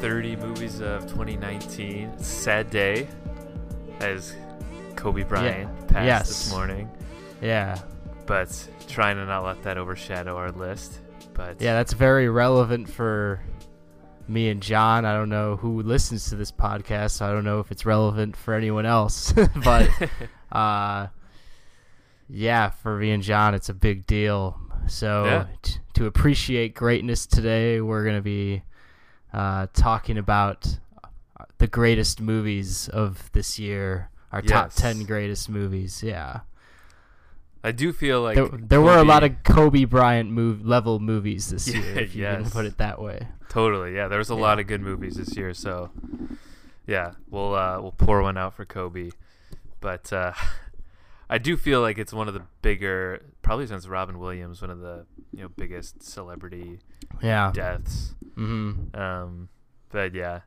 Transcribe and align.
top 0.00 0.10
30 0.10 0.36
movies 0.36 0.80
of 0.80 1.02
2019. 1.02 2.18
Sad 2.18 2.70
day 2.70 3.06
as 4.00 4.34
Kobe 4.96 5.22
Bryant 5.24 5.68
Yeah. 5.78 5.86
passed 5.86 6.06
Yes. 6.06 6.28
this 6.28 6.50
morning, 6.52 6.90
Yeah. 7.42 7.78
but 8.26 8.68
trying 8.88 9.16
to 9.16 9.24
not 9.26 9.44
let 9.44 9.62
that 9.62 9.76
overshadow 9.78 10.36
our 10.36 10.50
list. 10.52 11.00
But 11.34 11.60
Yeah, 11.60 11.74
that's 11.74 11.92
very 11.92 12.28
relevant 12.28 12.88
for 12.88 13.40
me 14.28 14.48
and 14.48 14.62
John. 14.62 15.04
I 15.04 15.12
don't 15.12 15.28
know 15.28 15.56
who 15.56 15.82
listens 15.82 16.28
to 16.30 16.36
this 16.36 16.52
podcast, 16.52 17.10
so 17.12 17.26
I 17.28 17.32
don't 17.32 17.44
know 17.44 17.60
if 17.60 17.70
it's 17.70 17.84
relevant 17.84 18.36
for 18.36 18.54
anyone 18.54 18.86
else. 18.86 19.32
but 19.64 19.88
uh 20.52 21.08
yeah, 22.28 22.70
for 22.70 22.96
me 22.96 23.10
and 23.10 23.22
John 23.22 23.54
it's 23.54 23.68
a 23.68 23.74
big 23.74 24.06
deal. 24.06 24.58
So 24.86 25.24
Yeah. 25.24 25.46
t- 25.62 25.78
to 25.94 26.06
appreciate 26.06 26.74
greatness 26.74 27.26
today, 27.26 27.80
we're 27.80 28.04
going 28.04 28.16
to 28.16 28.22
be 28.22 28.62
uh 29.32 29.66
talking 29.72 30.18
about 30.18 30.78
the 31.58 31.66
greatest 31.66 32.20
movies 32.20 32.88
of 32.88 33.30
this 33.32 33.58
year. 33.58 34.10
Our 34.32 34.42
top 34.42 34.72
10 34.72 35.04
greatest 35.04 35.48
movies. 35.48 36.02
Yeah. 36.04 36.40
I 37.64 37.72
do 37.72 37.92
feel 37.92 38.22
like 38.22 38.36
there, 38.36 38.48
there 38.48 38.80
were 38.80 38.96
a 38.96 39.02
lot 39.04 39.22
of 39.24 39.42
Kobe 39.42 39.84
Bryant 39.84 40.30
move 40.30 40.64
level 40.64 40.98
movies 41.00 41.50
this 41.50 41.66
Yeah, 41.74 41.80
year, 41.80 41.98
if 41.98 42.14
you 42.14 42.24
can 42.24 42.42
yes. 42.44 42.52
put 42.52 42.64
it 42.64 42.78
that 42.78 43.02
way. 43.02 43.26
Totally, 43.48 43.94
yeah. 43.94 44.06
There 44.08 44.18
was 44.18 44.30
a 44.30 44.34
Yeah. 44.34 44.40
lot 44.40 44.60
of 44.60 44.66
good 44.68 44.80
movies 44.80 45.16
this 45.16 45.36
year, 45.36 45.52
so 45.52 45.90
yeah, 46.86 47.12
we'll 47.28 47.54
uh, 47.54 47.80
we'll 47.82 47.92
pour 47.92 48.22
one 48.22 48.38
out 48.38 48.54
for 48.54 48.64
Kobe. 48.64 49.10
But 49.80 50.12
uh, 50.12 50.32
I 51.28 51.38
do 51.38 51.56
feel 51.56 51.80
like 51.80 51.98
it's 51.98 52.12
one 52.12 52.28
of 52.28 52.34
the 52.34 52.42
bigger, 52.62 53.22
probably 53.42 53.66
since 53.66 53.86
Robin 53.88 54.18
Williams, 54.18 54.62
one 54.62 54.70
of 54.70 54.78
the 54.78 55.04
you 55.32 55.42
know 55.42 55.48
biggest 55.48 56.02
celebrity 56.02 56.78
Yeah. 57.22 57.50
deaths. 57.52 58.14
Hmm 58.34 58.72
Um, 58.94 59.48
but 59.90 60.14
yeah, 60.14 60.40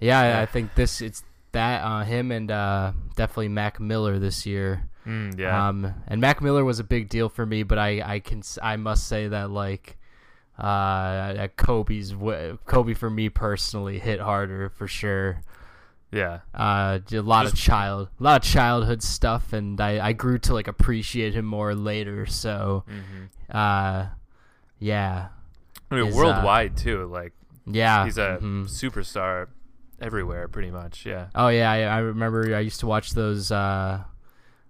Yeah, 0.00 0.22
Yeah. 0.22 0.40
I 0.40 0.46
think 0.46 0.74
this 0.74 1.00
it's 1.00 1.22
that 1.52 1.82
uh, 1.84 2.02
him 2.04 2.32
and 2.32 2.50
uh, 2.50 2.92
definitely 3.16 3.48
Mac 3.48 3.78
Miller 3.80 4.18
this 4.18 4.46
year. 4.46 4.88
mm, 5.06 5.38
yeah, 5.38 5.64
Um, 5.68 5.94
and 6.08 6.20
Mac 6.20 6.40
Miller 6.40 6.64
was 6.64 6.78
a 6.78 6.84
big 6.84 7.08
deal 7.08 7.28
for 7.28 7.44
me, 7.46 7.62
but 7.62 7.78
I 7.78 8.00
I 8.14 8.18
can 8.20 8.42
I 8.62 8.76
must 8.76 9.06
say 9.06 9.28
that 9.28 9.50
like 9.50 9.98
uh, 10.58 11.48
Kobe's 11.56 12.14
Kobe 12.66 12.94
for 12.94 13.10
me 13.10 13.28
personally 13.28 13.98
hit 13.98 14.20
harder 14.20 14.68
for 14.70 14.86
sure. 14.86 15.40
yeah, 16.12 16.40
Uh, 16.54 16.98
a 17.12 17.20
lot 17.20 17.46
of 17.46 17.54
child, 17.54 18.08
a 18.20 18.22
lot 18.22 18.42
of 18.44 18.48
childhood 18.48 19.02
stuff, 19.02 19.52
and 19.54 19.80
I, 19.80 20.08
I 20.08 20.12
grew 20.12 20.38
to 20.40 20.52
like 20.52 20.68
appreciate 20.68 21.34
him 21.34 21.46
more 21.46 21.74
later. 21.74 22.26
So, 22.26 22.84
hmm 22.86 23.24
uh, 23.50 24.06
yeah, 24.78 25.28
I 25.92 25.96
mean 26.00 26.06
Is, 26.08 26.14
uh, 26.14 26.18
worldwide 26.18 26.76
too. 26.76 27.06
Like 27.06 27.32
yeah. 27.66 28.04
he's 28.04 28.18
a 28.18 28.38
mhm. 28.40 28.64
superstar 28.64 29.48
everywhere, 30.00 30.48
pretty 30.48 30.70
much. 30.70 31.06
Yeah, 31.06 31.28
Oh 31.34 31.48
yeah, 31.48 31.70
I, 31.70 31.82
I 31.82 31.98
remember 31.98 32.54
I 32.56 32.60
used 32.60 32.80
to 32.80 32.86
watch 32.86 33.12
those. 33.12 33.52
Uh, 33.52 34.02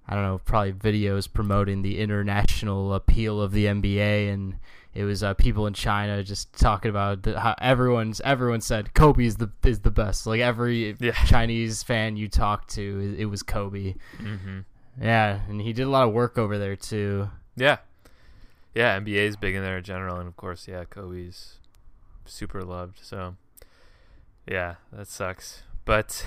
I 0.07 0.15
don't 0.15 0.25
know, 0.25 0.39
probably 0.45 0.73
videos 0.73 1.33
promoting 1.33 1.83
the 1.83 2.01
international 2.01 2.93
appeal 2.93 3.41
of 3.41 3.53
the 3.53 3.67
NBA, 3.67 4.33
and 4.33 4.57
it 4.95 5.05
was 5.05 5.23
uh, 5.23 5.33
people 5.35 5.67
in 5.69 5.75
China 5.75 6.23
just 6.25 6.53
talking 6.59 6.91
about 6.91 7.23
the, 7.23 7.39
how 7.39 7.55
everyone's 7.61 8.21
everyone 8.25 8.61
said 8.61 8.93
Kobe 8.95 9.25
is 9.25 9.37
the 9.37 9.51
is 9.65 9.81
the 9.81 9.91
best. 9.93 10.27
Like 10.27 10.41
every 10.41 10.97
Yeah. 10.99 11.13
Chinese 11.27 11.83
fan 11.83 12.17
you 12.17 12.29
talk 12.29 12.67
to, 12.69 13.15
it, 13.15 13.21
it 13.21 13.27
was 13.27 13.43
Kobe. 13.43 13.95
hmm 14.19 14.61
Yeah, 15.01 15.39
and 15.49 15.61
he 15.61 15.73
did 15.73 15.87
a 15.87 15.91
lot 15.91 16.07
of 16.07 16.13
work 16.13 16.37
over 16.37 16.59
there 16.59 16.77
too. 16.77 17.31
yeah, 17.57 17.79
yeah. 18.75 18.99
NBA 18.99 19.27
is 19.29 19.37
big 19.37 19.55
in 19.55 19.63
there 19.63 19.79
in 19.79 19.85
general, 19.85 20.17
and 20.19 20.29
of 20.29 20.37
course, 20.37 20.67
yeah, 20.69 20.85
Kobe's 20.85 21.59
super 22.25 22.63
loved. 22.63 22.99
So 23.03 23.37
yeah, 24.49 24.77
that 24.93 25.09
sucks. 25.09 25.63
But 25.85 26.25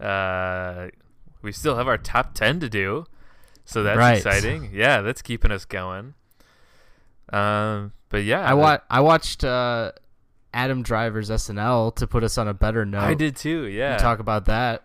uh, 0.00 0.88
we 1.42 1.52
still 1.52 1.76
have 1.76 1.88
our 1.88 1.98
top 1.98 2.34
ten 2.34 2.60
to 2.60 2.68
do, 2.68 3.06
so 3.64 3.82
that's 3.82 3.98
Right. 3.98 4.16
exciting. 4.16 4.70
Yeah, 4.72 5.00
that's 5.02 5.22
keeping 5.22 5.50
us 5.50 5.64
going. 5.64 6.14
Um, 7.32 7.92
but 8.08 8.24
yeah, 8.24 8.40
I 8.40 8.54
wa- 8.54 8.80
I 8.90 9.00
watched 9.00 9.44
uh, 9.44 9.92
Adam 10.52 10.82
Driver's 10.82 11.30
SNL 11.30 11.94
to 11.96 12.06
put 12.06 12.24
us 12.24 12.36
on 12.38 12.48
a 12.48 12.54
better 12.54 12.84
note. 12.84 13.02
I 13.02 13.14
did 13.14 13.36
too. 13.36 13.66
Yeah, 13.66 13.96
Talk 13.98 14.18
about 14.18 14.46
that. 14.46 14.82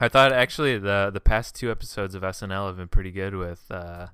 I 0.00 0.08
thought 0.08 0.32
actually 0.32 0.78
the 0.78 1.10
the 1.12 1.20
past 1.20 1.56
two 1.56 1.70
episodes 1.70 2.14
of 2.14 2.22
SNL 2.22 2.68
have 2.68 2.76
been 2.76 2.88
pretty 2.88 3.10
good 3.10 3.34
with. 3.34 3.64
Uh, 3.70 4.06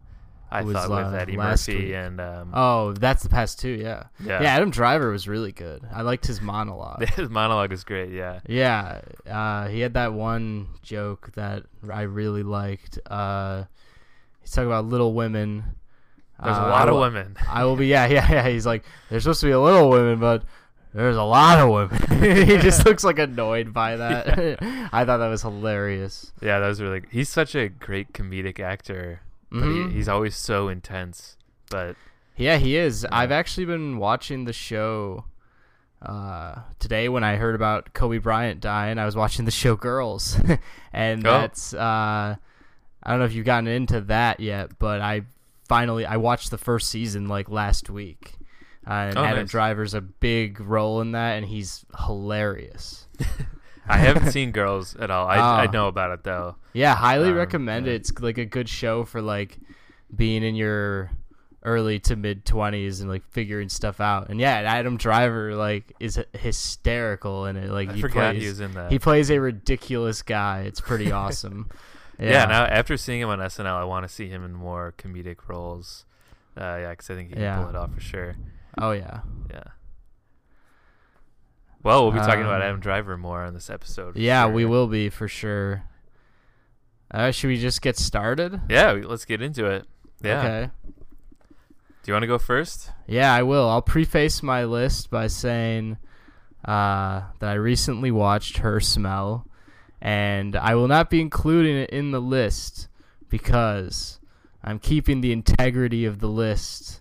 I 0.55 0.63
was, 0.63 0.75
thought 0.75 0.91
uh, 0.91 1.11
with 1.11 1.21
Eddie 1.21 1.37
Murphy 1.37 1.77
week. 1.87 1.95
and 1.95 2.21
um, 2.21 2.51
Oh, 2.55 2.93
that's 2.93 3.23
the 3.23 3.29
past 3.29 3.59
two. 3.61 3.71
Yeah. 3.71 4.05
yeah, 4.25 4.43
Yeah, 4.43 4.55
Adam 4.55 4.71
Driver 4.71 5.11
was 5.11 5.27
really 5.29 5.53
good. 5.53 5.83
I 5.93 6.03
liked 6.03 6.27
his 6.27 6.41
monologue. 6.41 7.05
his 7.17 7.29
monologue 7.29 7.73
is 7.73 7.85
great. 7.85 8.13
Yeah, 8.13 8.41
yeah, 8.47 9.01
uh, 9.29 9.69
he 9.69 9.81
had 9.81 9.95
that 9.95 10.13
one 10.13 10.69
joke 10.83 11.33
that 11.35 11.65
I 11.91 12.03
really 12.03 12.43
liked. 12.43 12.99
Uh, 13.07 13.65
he's 14.41 14.51
talking 14.51 14.67
about 14.69 14.87
Little 14.87 15.13
Women. 15.15 15.65
there's 16.43 16.57
Uh, 16.57 16.61
a 16.61 16.69
lot 16.69 16.89
I 16.89 16.93
of 16.93 16.99
women. 16.99 17.37
I 17.49 17.65
will 17.65 17.77
be. 17.77 17.87
Yeah, 17.87 18.07
yeah, 18.07 18.31
yeah. 18.31 18.49
He's 18.49 18.67
like, 18.67 18.85
there's 19.11 19.23
supposed 19.25 19.41
to 19.41 19.47
be 19.47 19.53
a 19.53 19.61
little 19.61 19.89
women, 19.91 20.19
but 20.19 20.45
there's 20.93 21.17
a 21.17 21.23
lot 21.25 21.59
of 21.59 21.71
women. 21.71 22.47
he 22.47 22.57
just 22.59 22.87
looks 22.87 23.03
like 23.03 23.19
annoyed 23.19 23.73
by 23.75 23.97
that. 23.97 24.29
I 24.93 25.05
thought 25.05 25.17
that 25.19 25.29
was 25.29 25.43
hilarious. 25.43 26.33
Yeah, 26.41 26.61
that 26.61 26.69
was 26.69 26.81
really. 26.81 27.03
He's 27.11 27.29
such 27.29 27.55
a 27.57 27.69
great 27.69 28.13
comedic 28.13 28.61
actor, 28.61 29.21
but 29.55 29.63
Mhm. 29.63 29.89
he, 29.91 29.95
he's 29.97 30.09
always 30.09 30.37
so 30.37 30.69
intense. 30.69 31.37
But 31.71 31.97
Yeah, 32.37 32.59
he 32.59 32.77
is. 32.77 33.05
Yeah. 33.05 33.17
I've 33.17 33.33
actually 33.33 33.67
been 33.67 33.99
watching 33.99 34.45
the 34.45 34.53
show 34.53 35.25
uh, 36.03 36.57
today 36.79 37.09
when 37.09 37.25
I 37.25 37.37
heard 37.37 37.55
about 37.55 37.95
Kobe 37.95 38.19
Bryant 38.19 38.61
dying. 38.61 38.99
I 38.99 39.07
was 39.07 39.17
watching 39.17 39.45
the 39.47 39.51
show 39.51 39.75
Girls, 39.77 40.37
and 40.93 41.27
Oh. 41.27 41.31
that's 41.31 41.73
uh, 41.73 42.37
I 43.03 43.11
don't 43.11 43.19
know 43.21 43.25
if 43.25 43.33
you've 43.33 43.47
gotten 43.47 43.67
into 43.69 44.01
that 44.03 44.41
yet, 44.41 44.79
but 44.79 45.01
I 45.01 45.23
finally 45.69 46.05
I 46.05 46.17
watched 46.19 46.51
the 46.51 46.59
first 46.59 46.91
season 46.91 47.29
like 47.29 47.49
last 47.49 47.89
week. 47.89 48.35
Uh, 48.87 48.91
and 48.93 49.17
Oh, 49.19 49.25
Adam 49.25 49.45
nice. 49.45 49.51
Driver's 49.51 49.95
a 49.95 50.03
big 50.03 50.61
role 50.61 51.01
in 51.01 51.13
that, 51.13 51.37
and 51.37 51.47
he's 51.47 51.87
hilarious. 52.07 53.07
I 53.87 53.99
haven't 53.99 54.31
seen 54.33 54.51
Girls 54.53 54.97
at 54.97 55.11
all. 55.11 55.27
I 55.29 55.37
I 55.37 55.67
Ah. 55.67 55.71
know 55.71 55.89
about 55.89 56.11
it 56.13 56.25
though. 56.25 56.57
Yeah, 56.73 56.95
highly 56.95 57.29
Um, 57.31 57.35
recommend 57.37 57.87
yeah. 57.87 57.93
it. 57.93 57.97
It's 57.97 58.19
like 58.21 58.39
a 58.39 58.45
good 58.45 58.69
show 58.69 59.05
for 59.05 59.21
like 59.23 59.59
being 60.15 60.43
in 60.43 60.55
your 60.55 61.11
early 61.63 61.99
to 61.99 62.15
mid 62.17 62.45
twenties 62.45 63.01
and 63.01 63.09
like 63.11 63.23
figuring 63.31 63.69
stuff 63.69 64.01
out. 64.01 64.29
And 64.29 64.39
yeah, 64.41 64.53
Adam 64.57 64.97
Driver 64.97 65.55
like 65.55 65.93
is 66.01 66.21
hysterical 66.33 67.47
in 67.47 67.57
it. 67.57 67.71
Like 67.71 67.91
I 67.91 67.95
he 67.95 68.01
forgot 68.01 68.33
plays 68.33 68.43
he 68.43 68.49
was 68.49 68.61
in 68.61 68.73
that. 68.75 68.91
he 68.93 68.99
plays 68.99 69.31
a 69.31 69.41
ridiculous 69.41 70.23
guy. 70.23 70.63
It's 70.63 70.81
pretty 70.81 71.11
awesome. 71.23 71.71
yeah. 72.19 72.45
Now 72.47 72.65
after 72.65 72.97
seeing 72.97 73.21
him 73.21 73.29
on 73.29 73.39
SNL, 73.39 73.67
I 73.67 73.85
want 73.85 74.07
to 74.07 74.13
see 74.13 74.29
him 74.29 74.45
in 74.45 74.53
more 74.53 74.95
comedic 74.99 75.49
roles. 75.49 76.05
Uh, 76.57 76.79
yeah, 76.81 76.91
because 76.91 77.11
I 77.11 77.15
think 77.15 77.29
he 77.29 77.35
can 77.35 77.43
Yeah. 77.43 77.61
pull 77.61 77.71
it 77.71 77.77
off 77.77 77.95
for 77.95 78.01
sure. 78.01 78.37
oh 78.79 78.93
yeah. 78.93 79.21
Yeah. 79.51 79.63
Well, 81.85 82.05
we'll 82.05 82.13
be 82.13 82.19
talking 82.19 82.43
about 82.43 82.63
Um, 82.63 82.67
Adam 82.69 82.81
Driver 82.81 83.17
more 83.19 83.45
on 83.45 83.55
this 83.55 83.69
episode. 83.71 84.17
Yeah, 84.17 84.49
we 84.49 84.65
will 84.65 84.87
be 84.89 85.11
for 85.11 85.29
sure. 85.29 85.85
Uh, 87.11 87.31
should 87.31 87.49
we 87.49 87.59
just 87.59 87.83
get 87.83 87.97
started? 87.97 88.61
Yeah, 88.69 88.93
let's 89.05 89.25
get 89.25 89.41
into 89.43 89.67
it. 89.67 89.87
Yeah. 90.23 90.39
Okay. 90.39 90.71
Do 92.03 92.11
you 92.11 92.15
want 92.15 92.23
to 92.23 92.27
go 92.27 92.39
first? 92.39 92.91
Yeah, 93.07 93.33
I 93.33 93.43
will. 93.43 93.69
I'll 93.69 93.83
preface 93.83 94.43
my 94.43 94.65
list 94.65 95.11
by 95.11 95.27
saying 95.27 95.99
uh, 96.65 97.23
that 97.39 97.51
I 97.51 97.55
recently 97.55 98.11
watched 98.11 98.59
Her 98.59 98.81
Smell, 98.81 99.47
and 100.01 100.57
I 100.57 100.75
will 100.75 100.89
not 100.89 101.11
be 101.11 101.21
including 101.21 101.77
it 101.77 101.91
in 101.91 102.11
the 102.11 102.21
list 102.21 102.89
because 103.29 104.21
I'm 104.63 104.79
keeping 104.79 105.21
the 105.21 105.33
integrity 105.33 106.05
of 106.07 106.21
the 106.21 106.29
list 106.29 107.01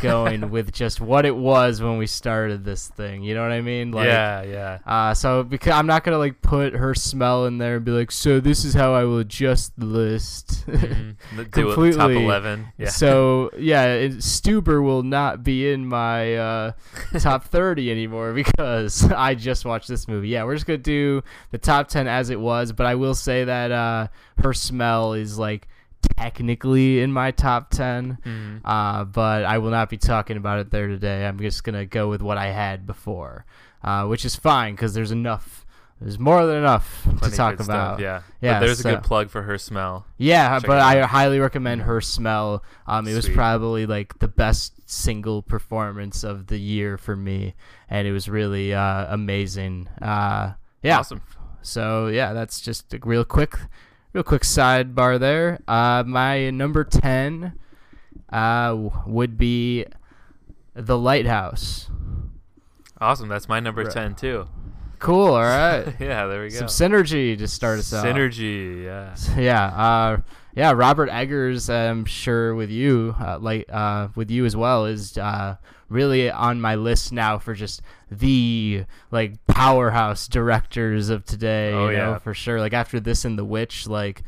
going 0.00 0.50
with 0.50 0.72
just 0.72 1.00
what 1.00 1.24
it 1.26 1.34
was 1.36 1.80
when 1.82 1.98
we 1.98 2.06
started 2.06 2.64
this 2.64 2.88
thing. 2.88 3.22
You 3.22 3.34
know 3.34 3.42
what 3.42 3.52
I 3.52 3.60
mean? 3.60 3.92
Like, 3.92 4.06
yeah, 4.06 4.42
yeah. 4.42 4.78
Uh, 4.86 5.14
so 5.14 5.42
because 5.42 5.72
I'm 5.72 5.86
not 5.86 6.04
gonna 6.04 6.18
like 6.18 6.42
put 6.42 6.74
her 6.74 6.94
smell 6.94 7.46
in 7.46 7.58
there 7.58 7.76
and 7.76 7.84
be 7.84 7.90
like, 7.92 8.10
so 8.12 8.40
this 8.40 8.64
is 8.64 8.74
how 8.74 8.94
I 8.94 9.04
will 9.04 9.18
adjust 9.18 9.72
the 9.78 9.86
list. 9.86 10.64
Mhm. 10.74 11.16
The- 11.36 11.44
Do 11.44 11.84
it 11.84 11.92
top 11.96 12.10
eleven. 12.10 12.66
Yeah. 12.78 12.88
So 12.88 13.50
yeah, 13.58 13.86
it, 13.94 14.12
Stuber 14.18 14.82
will 14.82 15.02
not 15.02 15.42
be 15.42 15.70
in 15.70 15.86
my 15.86 16.36
uh, 16.36 16.72
top 17.18 17.44
30 17.44 17.90
anymore 17.90 18.32
because 18.32 19.04
I 19.10 19.34
just 19.34 19.64
watched 19.64 19.88
this 19.88 20.08
movie. 20.08 20.28
Yeah, 20.28 20.44
we're 20.44 20.54
just 20.54 20.66
gonna 20.66 20.78
do 20.78 21.22
the 21.50 21.58
top 21.58 21.88
10 21.88 22.06
as 22.08 22.30
it 22.30 22.38
was, 22.40 22.72
but 22.72 22.86
I 22.86 22.94
will 22.96 23.14
say 23.14 23.44
that 23.44 23.70
uh, 23.72 24.08
her 24.42 24.52
smell 24.52 25.12
is 25.14 25.38
like 25.38 25.68
technically 26.16 27.00
in 27.00 27.12
my 27.12 27.30
top 27.30 27.70
10. 27.70 28.18
Mhm. 28.24 28.60
Uh, 28.64 29.04
but 29.04 29.44
I 29.44 29.58
will 29.58 29.70
not 29.70 29.88
be 29.90 29.96
talking 29.96 30.36
about 30.36 30.58
it 30.58 30.70
there 30.70 30.88
today. 30.88 31.26
I'm 31.26 31.38
just 31.38 31.64
gonna 31.64 31.86
go 31.86 32.08
with 32.08 32.22
what 32.22 32.38
I 32.38 32.46
had 32.46 32.86
before, 32.86 33.44
uh, 33.82 34.06
which 34.06 34.24
is 34.24 34.36
fine 34.36 34.74
because 34.74 34.94
there's 34.94 35.10
enough. 35.12 35.60
There's 36.00 36.18
more 36.18 36.44
than 36.44 36.56
enough 36.56 37.02
Plenty 37.04 37.30
to 37.30 37.36
talk 37.36 37.54
about. 37.54 37.64
Stuff, 37.64 38.00
yeah. 38.00 38.22
Yeah, 38.42 38.54
But 38.54 38.66
there's 38.66 38.80
a 38.80 38.82
good 38.82 39.02
plug 39.04 39.30
for 39.30 39.42
her 39.42 39.56
smell. 39.56 40.06
Yeah, 40.18 40.58
Check 40.58 40.66
but 40.66 40.80
I 40.80 41.02
highly 41.02 41.38
recommend 41.38 41.82
her 41.82 42.00
smell. 42.00 42.62
Um, 42.86 43.06
it 43.06 43.14
was 43.14 43.28
probably 43.28 43.86
like 43.86 44.18
the 44.18 44.28
best 44.28 44.72
single 44.90 45.40
performance 45.40 46.24
of 46.24 46.48
the 46.48 46.58
year 46.58 46.98
for 46.98 47.16
me, 47.16 47.54
and 47.88 48.06
it 48.08 48.12
was 48.12 48.28
really 48.28 48.74
uh, 48.74 49.06
amazing. 49.14 49.88
Uh, 50.02 50.54
yeah. 50.82 50.98
Awesome. 50.98 51.22
So 51.62 52.08
yeah, 52.08 52.34
that's 52.34 52.60
just 52.60 52.92
a 52.92 52.98
real 53.02 53.24
quick, 53.24 53.56
real 54.14 54.22
quick 54.24 54.42
sidebar 54.42 55.20
there. 55.20 55.60
Uh, 55.68 56.02
my 56.06 56.48
number 56.50 56.84
ten 56.84 57.58
uh, 58.30 58.74
would 59.06 59.36
be 59.36 59.84
The 60.74 60.96
Lighthouse. 60.96 61.90
Awesome. 63.00 63.28
That's 63.28 63.48
my 63.48 63.60
number 63.60 63.82
Right. 63.82 63.92
10 63.92 64.14
too. 64.14 64.48
Cool. 64.98 65.34
All 65.34 65.42
right. 65.42 65.84
yeah, 66.00 66.26
there 66.26 66.42
we 66.42 66.48
go. 66.48 66.56
Some 66.66 66.68
synergy 66.68 67.36
to 67.36 67.46
start 67.46 67.78
us 67.80 67.92
out. 67.92 68.06
Synergy, 68.06 68.84
yeah. 68.84 69.14
Yeah. 69.36 69.66
Uh, 69.66 70.16
yeah. 70.54 70.72
Robert 70.72 71.10
Eggers, 71.10 71.68
I'm 71.68 72.06
sure 72.06 72.54
with 72.54 72.70
you, 72.70 73.14
uh, 73.20 73.38
like 73.40 73.66
uh, 73.70 74.08
with 74.14 74.30
you 74.30 74.46
as 74.46 74.56
well, 74.56 74.86
is 74.86 75.18
uh, 75.18 75.56
really 75.94 76.30
on 76.30 76.60
my 76.60 76.74
list 76.74 77.12
now 77.12 77.38
for 77.38 77.54
just 77.54 77.80
the 78.10 78.84
like 79.10 79.44
powerhouse 79.46 80.28
directors 80.28 81.08
of 81.08 81.24
today. 81.24 81.72
Oh, 81.72 81.88
you 81.88 81.96
know, 81.96 82.10
yeah. 82.10 82.18
for 82.18 82.34
sure. 82.34 82.60
Like 82.60 82.74
after 82.74 83.00
this 83.00 83.24
and 83.24 83.38
The 83.38 83.44
Witch, 83.44 83.86
like 83.86 84.22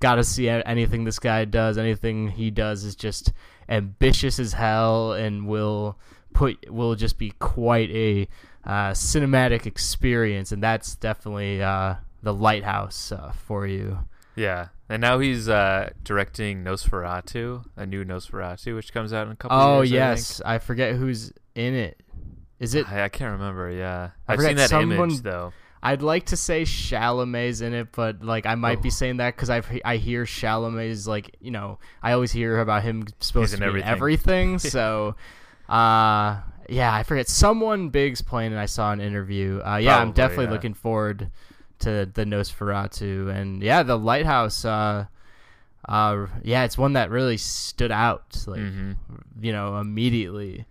gotta 0.00 0.22
see 0.22 0.48
anything 0.48 1.04
this 1.04 1.18
guy 1.18 1.44
does. 1.44 1.78
Anything 1.78 2.28
he 2.28 2.50
does 2.50 2.84
is 2.84 2.94
just 2.94 3.32
ambitious 3.68 4.38
as 4.38 4.52
hell 4.52 5.12
and 5.12 5.48
will 5.48 5.98
put 6.32 6.70
will 6.70 6.94
just 6.94 7.18
be 7.18 7.32
quite 7.38 7.90
a 7.90 8.28
uh, 8.64 8.90
cinematic 8.90 9.66
experience, 9.66 10.52
and 10.52 10.62
that's 10.62 10.94
definitely 10.94 11.62
uh, 11.62 11.94
the 12.22 12.34
lighthouse 12.34 13.10
uh, 13.10 13.32
for 13.32 13.66
you. 13.66 13.98
Yeah. 14.36 14.68
And 14.88 15.02
now 15.02 15.18
he's 15.18 15.48
uh, 15.48 15.90
directing 16.02 16.64
Nosferatu, 16.64 17.64
a 17.76 17.84
new 17.84 18.04
Nosferatu, 18.04 18.74
which 18.74 18.92
comes 18.92 19.12
out 19.12 19.26
in 19.26 19.32
a 19.32 19.36
couple 19.36 19.56
Oh 19.58 19.80
years. 19.82 19.92
I 19.92 19.94
yes, 19.96 20.42
I, 20.44 20.58
forget 20.58 20.94
who's 20.96 21.32
in 21.54 21.74
it. 21.74 22.00
Is 22.58 22.74
it? 22.74 22.90
I, 22.90 23.04
I 23.04 23.08
can't 23.08 23.32
remember, 23.32 23.70
yeah. 23.70 24.10
I 24.26 24.32
I've 24.32 24.40
seen 24.40 24.56
that 24.56 24.72
image, 24.72 24.98
someone- 24.98 25.22
though. 25.22 25.52
I'd 25.80 26.02
like 26.02 26.26
to 26.26 26.36
say 26.36 26.62
Chalamet's 26.62 27.60
in 27.60 27.72
it, 27.72 27.92
but 27.92 28.24
like 28.24 28.46
I 28.46 28.56
might 28.56 28.82
be 28.82 28.88
Oh. 28.88 28.90
saying 28.90 29.18
that 29.18 29.36
because 29.36 29.48
I 29.48 29.62
I 29.84 29.96
hear 29.96 30.24
Chalamet's 30.24 31.06
like 31.06 31.36
you 31.40 31.52
know 31.52 31.78
I 32.02 32.12
always 32.12 32.32
hear 32.32 32.58
about 32.58 32.82
him 32.82 33.06
supposed 33.20 33.52
to 33.52 33.58
be 33.58 33.62
in 33.62 33.68
everything. 33.68 33.88
everything. 33.88 34.58
so, 34.74 35.14
uh, 35.68 36.40
yeah, 36.68 36.92
I 36.92 37.04
forget 37.04 37.28
someone 37.28 37.90
big's 37.90 38.22
playing, 38.22 38.50
and 38.50 38.60
I 38.60 38.66
saw 38.66 38.90
an 38.90 39.00
interview. 39.00 39.60
Uh, 39.64 39.76
yeah, 39.76 39.98
I'm 39.98 40.10
definitely 40.10 40.46
yeah. 40.46 40.50
looking 40.50 40.74
forward 40.74 41.30
to 41.80 42.06
the 42.12 42.24
Nosferatu, 42.24 43.34
and 43.34 43.62
yeah, 43.62 43.82
the 43.82 43.98
Lighthouse. 43.98 44.64
Uh, 44.64 45.06
uh, 45.88 46.26
yeah, 46.42 46.64
it's 46.64 46.76
one 46.76 46.94
that 46.94 47.10
really 47.10 47.36
stood 47.36 47.92
out. 47.92 48.44
Like 48.46 48.60
hmm 48.60 48.92
you 49.40 49.52
know 49.52 49.78
immediately 49.78 50.66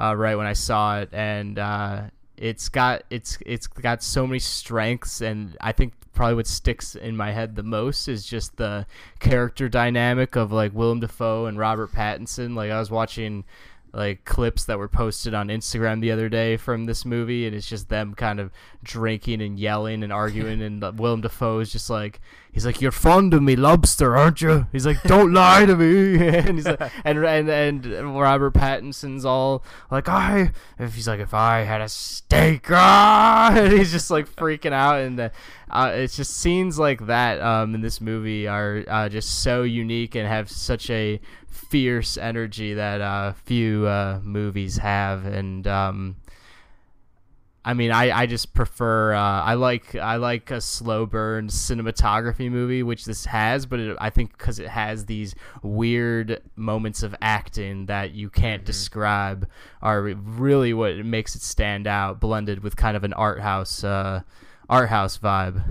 uh, 0.00 0.14
right 0.16 0.36
when 0.36 0.46
I 0.46 0.52
saw 0.52 1.00
it, 1.00 1.08
and 1.12 1.58
uh, 1.58 2.02
it's 2.36 2.68
got 2.68 3.02
it's 3.10 3.38
it's 3.44 3.66
got 3.66 4.02
so 4.02 4.26
many 4.26 4.38
strengths, 4.38 5.20
and 5.20 5.56
I 5.60 5.72
think 5.72 5.92
probably 6.12 6.34
what 6.34 6.46
sticks 6.46 6.94
in 6.94 7.16
my 7.16 7.32
head 7.32 7.56
the 7.56 7.62
most 7.62 8.08
is 8.08 8.26
just 8.26 8.56
the 8.56 8.86
character 9.20 9.68
dynamic 9.68 10.36
of 10.36 10.52
like 10.52 10.74
Willem 10.74 11.00
Dafoe 11.00 11.46
and 11.46 11.58
Robert 11.58 11.92
Pattinson. 11.92 12.54
Like 12.54 12.70
I 12.70 12.78
was 12.78 12.90
watching 12.90 13.44
like 13.92 14.24
clips 14.24 14.64
that 14.64 14.78
were 14.78 14.88
posted 14.88 15.34
on 15.34 15.48
Instagram 15.48 16.00
the 16.00 16.12
other 16.12 16.28
day 16.28 16.56
from 16.56 16.84
this 16.84 17.04
movie, 17.04 17.46
and 17.46 17.54
it's 17.54 17.68
just 17.68 17.88
them 17.88 18.14
kind 18.14 18.40
of 18.40 18.50
drinking 18.82 19.42
and 19.42 19.58
yelling 19.58 20.02
and 20.02 20.12
arguing, 20.12 20.62
and 20.62 20.82
Willem 20.98 21.20
Dafoe 21.20 21.60
is 21.60 21.72
just 21.72 21.90
like 21.90 22.20
he's 22.52 22.66
like, 22.66 22.80
"You're 22.80 22.92
fond 22.92 23.34
of 23.34 23.42
me, 23.42 23.56
lobster, 23.56 24.16
aren't 24.16 24.40
you?" 24.40 24.66
He's 24.72 24.86
like, 24.86 25.02
"Don't 25.02 25.32
lie 25.34 25.66
to 25.66 25.76
me," 25.76 26.26
and 26.36 26.56
he's 26.58 26.66
like, 26.66 26.90
and 27.04 27.18
and 27.24 27.48
and 27.48 28.18
Robert 28.18 28.54
Pattinson's 28.54 29.24
all 29.24 29.64
like, 29.90 30.08
"I," 30.08 30.52
if 30.78 30.94
he's 30.94 31.08
like, 31.08 31.20
"If 31.20 31.34
I 31.34 31.60
had 31.60 31.80
a 31.80 31.88
steak," 31.88 32.66
ah, 32.70 33.52
and 33.56 33.72
he's 33.72 33.92
just 33.92 34.10
like 34.10 34.28
freaking 34.28 34.72
out, 34.72 35.00
and 35.00 35.18
uh, 35.20 35.28
uh, 35.70 35.92
it's 35.94 36.16
just 36.16 36.36
scenes 36.36 36.78
like 36.78 37.06
that 37.06 37.40
um, 37.40 37.74
in 37.74 37.80
this 37.80 38.00
movie 38.00 38.46
are 38.46 38.84
uh, 38.88 39.08
just 39.08 39.42
so 39.42 39.62
unique 39.62 40.14
and 40.14 40.26
have 40.26 40.50
such 40.50 40.90
a 40.90 41.20
fierce 41.48 42.16
energy 42.16 42.74
that 42.74 43.00
uh, 43.00 43.32
few 43.44 43.86
uh, 43.86 44.20
movies 44.22 44.78
have, 44.78 45.24
and 45.24 45.66
um, 45.66 46.16
I 47.62 47.74
mean, 47.74 47.90
I, 47.90 48.10
I 48.20 48.26
just 48.26 48.54
prefer 48.54 49.12
uh, 49.12 49.42
I 49.42 49.54
like 49.54 49.94
I 49.94 50.16
like 50.16 50.50
a 50.50 50.60
slow 50.60 51.04
burn 51.04 51.48
cinematography 51.48 52.50
movie, 52.50 52.82
which 52.82 53.04
this 53.04 53.26
has, 53.26 53.66
but 53.66 53.80
it, 53.80 53.96
I 54.00 54.08
think 54.08 54.36
because 54.36 54.58
it 54.58 54.68
has 54.68 55.04
these 55.06 55.34
weird 55.62 56.40
moments 56.56 57.02
of 57.02 57.14
acting 57.20 57.86
that 57.86 58.12
you 58.12 58.30
can't 58.30 58.64
describe 58.64 59.46
are 59.82 60.02
really 60.02 60.72
what 60.72 60.96
makes 61.04 61.34
it 61.34 61.42
stand 61.42 61.86
out, 61.86 62.18
blended 62.18 62.62
with 62.62 62.76
kind 62.76 62.96
of 62.96 63.04
an 63.04 63.12
art 63.12 63.40
house 63.40 63.84
uh, 63.84 64.22
art 64.68 64.88
house 64.88 65.18
vibe. 65.18 65.62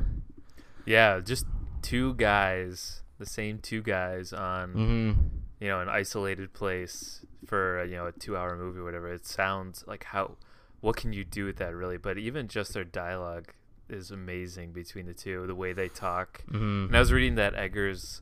Yeah, 0.85 1.19
just 1.19 1.45
two 1.81 2.13
guys, 2.13 3.01
the 3.17 3.25
same 3.25 3.59
two 3.59 3.81
guys 3.81 4.31
on, 4.31 4.71
hmm 4.71 5.11
you 5.59 5.67
know, 5.67 5.81
an 5.81 5.89
isolated 5.89 6.53
place 6.53 7.25
for, 7.45 7.83
you 7.83 7.97
know, 7.97 8.07
a 8.07 8.11
two 8.13 8.37
hour 8.37 8.55
movie 8.55 8.79
or 8.79 8.83
whatever. 8.83 9.11
It 9.11 9.25
sounds 9.25 9.83
like 9.87 10.05
how, 10.05 10.37
what 10.81 10.95
can 10.95 11.13
you 11.13 11.23
do 11.23 11.45
with 11.45 11.57
that 11.57 11.73
really? 11.75 11.97
But 11.97 12.17
even 12.17 12.47
just 12.47 12.73
their 12.73 12.83
dialogue 12.83 13.53
is 13.89 14.11
amazing 14.11 14.71
between 14.71 15.05
the 15.05 15.13
two, 15.13 15.45
the 15.47 15.55
way 15.55 15.73
they 15.73 15.87
talk. 15.89 16.41
hmm 16.49 16.85
And 16.87 16.95
I 16.95 16.99
was 16.99 17.11
reading 17.11 17.35
that 17.35 17.53
Eggers, 17.55 18.21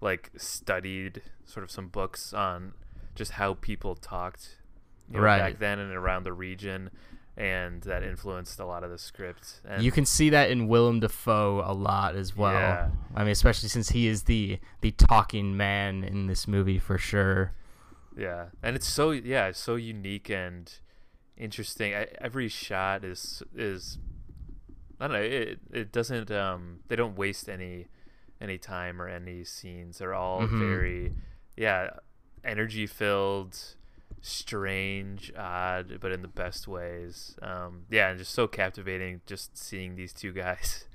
like, 0.00 0.30
studied 0.36 1.22
sort 1.44 1.64
of 1.64 1.70
some 1.70 1.88
books 1.88 2.32
on 2.34 2.74
just 3.14 3.32
how 3.32 3.54
people 3.54 3.94
talked 3.94 4.58
you 5.08 5.16
know, 5.16 5.22
Right. 5.22 5.38
back 5.38 5.58
then 5.58 5.78
and 5.78 5.92
around 5.92 6.24
the 6.24 6.32
region. 6.32 6.90
And 7.38 7.82
that 7.82 8.02
influenced 8.02 8.58
a 8.60 8.64
lot 8.64 8.82
of 8.82 8.90
the 8.90 8.96
script. 8.98 9.60
And 9.64 9.82
You 9.82 9.92
can 9.92 10.04
see 10.06 10.30
that 10.30 10.50
in 10.50 10.68
Willem 10.68 11.00
Dafoe 11.00 11.62
a 11.64 11.72
lot 11.74 12.16
as 12.16 12.34
well. 12.34 12.52
Yeah. 12.52 12.88
I 13.14 13.22
mean, 13.24 13.30
especially 13.32 13.68
since 13.68 13.90
he 13.90 14.06
is 14.06 14.22
the 14.22 14.58
the 14.80 14.90
talking 14.92 15.54
man 15.56 16.02
in 16.02 16.26
this 16.28 16.48
movie 16.48 16.78
for 16.78 16.96
sure. 16.96 17.52
Yeah, 18.16 18.46
and 18.62 18.74
it's 18.74 18.88
so 18.88 19.10
yeah, 19.10 19.48
it's 19.48 19.58
so 19.60 19.74
unique 19.76 20.30
and 20.30 20.72
interesting. 21.36 21.94
I, 21.94 22.08
every 22.20 22.48
shot 22.48 23.04
is 23.04 23.42
is 23.54 23.98
I 25.00 25.08
don't 25.08 25.16
know. 25.16 25.22
It 25.22 25.58
it 25.72 25.92
doesn't 25.92 26.30
um 26.30 26.80
they 26.88 26.96
don't 26.96 27.16
waste 27.16 27.48
any 27.48 27.88
any 28.40 28.58
time 28.58 29.00
or 29.00 29.08
any 29.08 29.44
scenes. 29.44 29.98
They're 29.98 30.14
all 30.14 30.42
Mhm. 30.42 30.58
very 30.58 31.12
yeah 31.56 31.90
energy 32.44 32.86
filled, 32.86 33.58
strange, 34.20 35.32
odd, 35.36 35.98
but 36.00 36.12
in 36.12 36.22
the 36.22 36.28
best 36.28 36.68
ways. 36.68 37.36
Um, 37.42 37.86
yeah, 37.90 38.08
and 38.10 38.18
just 38.18 38.32
so 38.32 38.46
captivating. 38.46 39.20
Just 39.26 39.56
seeing 39.56 39.96
these 39.96 40.12
two 40.12 40.32
guys. 40.32 40.84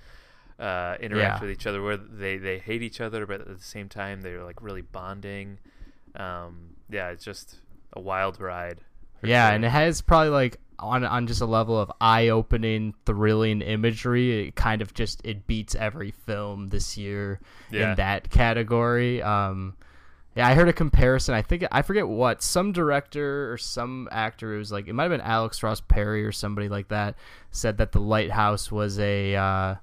Uh, 0.60 0.95
interact 1.00 1.38
Yeah. 1.38 1.41
with 1.41 1.50
each 1.50 1.65
other 1.65 1.81
where 1.81 1.98
they, 1.98 2.38
they 2.38 2.60
hate 2.60 2.83
each 2.83 3.01
other 3.01 3.25
but 3.25 3.41
at 3.41 3.48
the 3.48 3.63
same 3.63 3.89
time 3.89 4.21
they're 4.21 4.43
like 4.43 4.62
really 4.62 4.83
bonding 4.83 5.57
um, 6.13 6.75
yeah, 6.88 7.10
it's 7.10 7.25
just 7.25 7.55
a 7.93 8.00
wild 8.00 8.39
ride. 8.39 8.81
Yeah, 9.23 9.47
sure. 9.49 9.55
and 9.55 9.65
it 9.65 9.69
has 9.69 10.01
probably 10.01 10.29
like 10.29 10.59
on 10.79 11.03
on 11.05 11.27
just 11.27 11.41
a 11.41 11.45
level 11.45 11.79
of 11.79 11.91
eye-opening, 12.01 12.93
thrilling 13.05 13.61
imagery. 13.61 14.47
It 14.47 14.55
kind 14.55 14.81
of 14.81 14.93
just 14.93 15.21
it 15.23 15.45
beats 15.47 15.75
every 15.75 16.11
film 16.11 16.69
this 16.69 16.97
year 16.97 17.39
Yeah. 17.69 17.91
in 17.91 17.95
that 17.97 18.29
category. 18.29 19.21
Um, 19.21 19.75
yeah, 20.35 20.47
I 20.47 20.53
heard 20.53 20.69
a 20.69 20.73
comparison. 20.73 21.35
I 21.35 21.41
think 21.41 21.65
I 21.71 21.81
forget 21.81 22.07
what 22.07 22.41
some 22.41 22.71
director 22.71 23.51
or 23.51 23.57
some 23.57 24.07
actor. 24.11 24.55
It 24.55 24.59
was 24.59 24.71
like 24.71 24.87
it 24.87 24.93
might 24.93 25.03
have 25.03 25.11
been 25.11 25.21
Alex 25.21 25.61
Ross 25.61 25.81
Perry 25.81 26.23
or 26.25 26.31
somebody 26.31 26.69
like 26.69 26.87
that 26.87 27.15
said 27.51 27.77
that 27.79 27.91
The 27.91 27.99
Lighthouse 27.99 28.71
was 28.71 28.97
a 28.97 29.35
uh, 29.35 29.75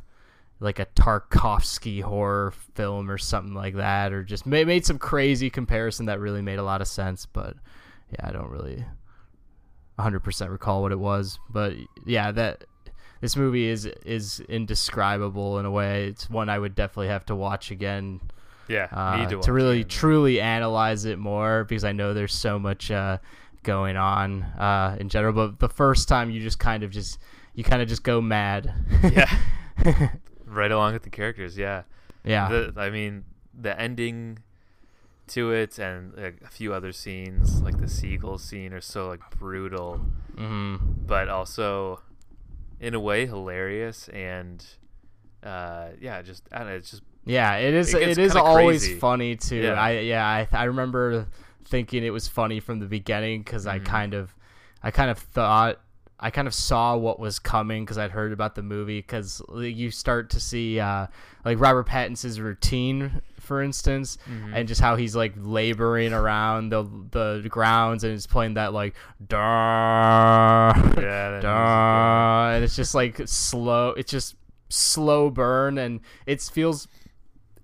like 0.59 0.79
a 0.81 0.87
Tarkovsky 0.87 2.03
horror 2.03 2.53
film 2.75 3.11
or 3.11 3.19
something 3.19 3.55
like 3.55 3.77
that, 3.77 4.13
or 4.13 4.25
just 4.25 4.47
made, 4.47 4.67
made 4.67 4.85
some 4.87 4.99
crazy 4.99 5.51
comparison 5.51 6.07
that 6.07 6.19
really 6.19 6.43
made 6.43 6.59
a 6.59 6.65
lot 6.65 6.81
of 6.81 6.89
sense. 6.89 7.27
But 7.27 7.55
yeah, 8.11 8.27
I 8.29 8.33
don't 8.33 8.51
really 8.51 8.85
100% 9.99 10.51
recall 10.51 10.83
what 10.83 10.93
it 10.93 10.99
was. 10.99 11.39
But 11.51 11.75
yeah, 12.07 12.33
that 12.33 12.65
this 13.21 13.37
movie 13.37 13.67
is 13.67 13.87
is 14.05 14.41
indescribable 14.49 15.59
in 15.59 15.67
a 15.67 15.71
way. 15.71 16.07
It's 16.07 16.31
one 16.31 16.49
I 16.49 16.59
would 16.59 16.75
definitely 16.75 17.09
have 17.09 17.27
to 17.27 17.35
watch 17.35 17.71
again 17.71 18.21
yeah, 18.69 18.89
uh, 18.93 19.27
to, 19.29 19.41
to, 19.41 19.53
really 19.53 19.83
truly 19.83 20.41
analyze 20.41 21.07
it 21.07 21.19
more 21.19 21.65
because 21.65 21.85
I 21.85 21.93
know 21.93 22.13
there's 22.13 22.35
so 22.35 22.59
much 22.59 22.91
uh, 22.91 23.19
going 23.63 23.97
on 23.97 24.43
uh, 24.43 24.97
in 25.01 25.09
general. 25.09 25.33
But 25.33 25.59
the 25.59 25.71
first 25.71 26.07
time 26.07 26.31
you 26.31 26.41
just 26.41 26.59
kind 26.59 26.83
of 26.83 26.91
just 26.91 27.19
you 27.55 27.65
kind 27.65 27.83
of 27.83 27.89
just 27.89 28.03
go 28.03 28.21
mad. 28.21 28.73
Yeah. 29.03 29.39
right 30.45 30.71
along 30.71 30.93
with 30.93 31.03
the 31.03 31.11
characters. 31.11 31.57
Yeah, 31.57 31.83
yeah. 32.25 32.49
The, 32.49 32.75
I 32.77 32.91
mean, 32.91 33.25
the 33.59 33.79
ending 33.81 34.39
to 35.31 35.53
it 35.53 35.79
and 35.79 36.15
like, 36.17 36.41
a 36.45 36.49
few 36.49 36.73
other 36.73 36.93
scenes, 36.93 37.63
like 37.63 37.79
the 37.81 37.89
seagull 37.89 38.39
scene, 38.39 38.73
are 38.73 38.81
so 38.81 39.09
like 39.09 39.21
brutal, 39.39 40.01
hmm 40.37 40.77
but 41.07 41.29
also 41.29 42.01
in 42.81 42.95
a 42.95 43.01
way 43.01 43.27
hilarious 43.27 44.09
and 44.11 44.65
uh, 45.43 45.89
yeah, 46.01 46.21
just 46.23 46.43
I 46.53 46.59
don't 46.59 46.69
know, 46.69 46.75
it's 46.75 46.91
just 46.91 47.03
Yeah, 47.25 47.57
it 47.57 47.75
is. 47.75 47.95
It 47.95 48.03
It, 48.03 48.19
is 48.19 48.37
always 48.37 48.83
crazy. 48.83 48.99
funny 49.01 49.37
too. 49.37 49.57
Yeah. 49.63 49.73
I 49.75 49.91
yeah, 50.01 50.27
I 50.27 50.49
I 50.53 50.65
remember 50.65 51.27
thinking 51.65 52.03
it 52.05 52.11
was 52.11 52.27
funny 52.29 52.61
from 52.61 52.79
the 52.81 52.87
beginning 52.87 53.43
because 53.43 53.67
I 53.67 53.79
Mhm. 53.79 53.85
kind 53.85 54.15
of, 54.15 54.35
I 54.83 54.91
kind 54.91 55.11
of 55.11 55.19
thought, 55.19 55.81
I 56.19 56.31
kind 56.31 56.49
of 56.49 56.55
saw 56.55 56.97
what 56.97 57.21
was 57.21 57.39
coming 57.39 57.85
because 57.85 57.99
I'd 57.99 58.11
heard 58.11 58.33
about 58.33 58.55
the 58.55 58.63
movie. 58.63 59.01
Because 59.01 59.43
you 59.55 59.91
start 59.91 60.31
to 60.31 60.41
see, 60.41 60.81
uh, 60.81 61.07
like 61.45 61.61
Robert 61.61 61.87
Pattinson's 61.87 62.41
routine, 62.41 63.21
for 63.49 63.61
instance, 63.63 64.17
Mhm. 64.31 64.53
and 64.55 64.69
just 64.69 64.81
how 64.81 64.95
he's 64.95 65.17
like 65.17 65.33
laboring 65.37 66.13
around 66.13 66.69
the 66.71 66.85
the 67.11 67.49
grounds 67.49 68.05
and 68.05 68.13
he's 68.13 68.27
playing 68.29 68.55
that 68.55 68.73
like 68.73 68.95
da 69.27 70.73
yeah, 70.77 70.83
that 70.83 70.85
music, 70.87 71.03
yeah. 71.03 71.41
da, 71.41 72.51
and 72.55 72.65
it's 72.65 72.77
just 72.77 72.95
like 72.95 73.21
slow. 73.27 73.91
It's 73.97 74.11
just 74.13 74.37
slow 74.69 75.31
burn, 75.31 75.79
and 75.79 76.01
it 76.27 76.41
feels 76.43 76.87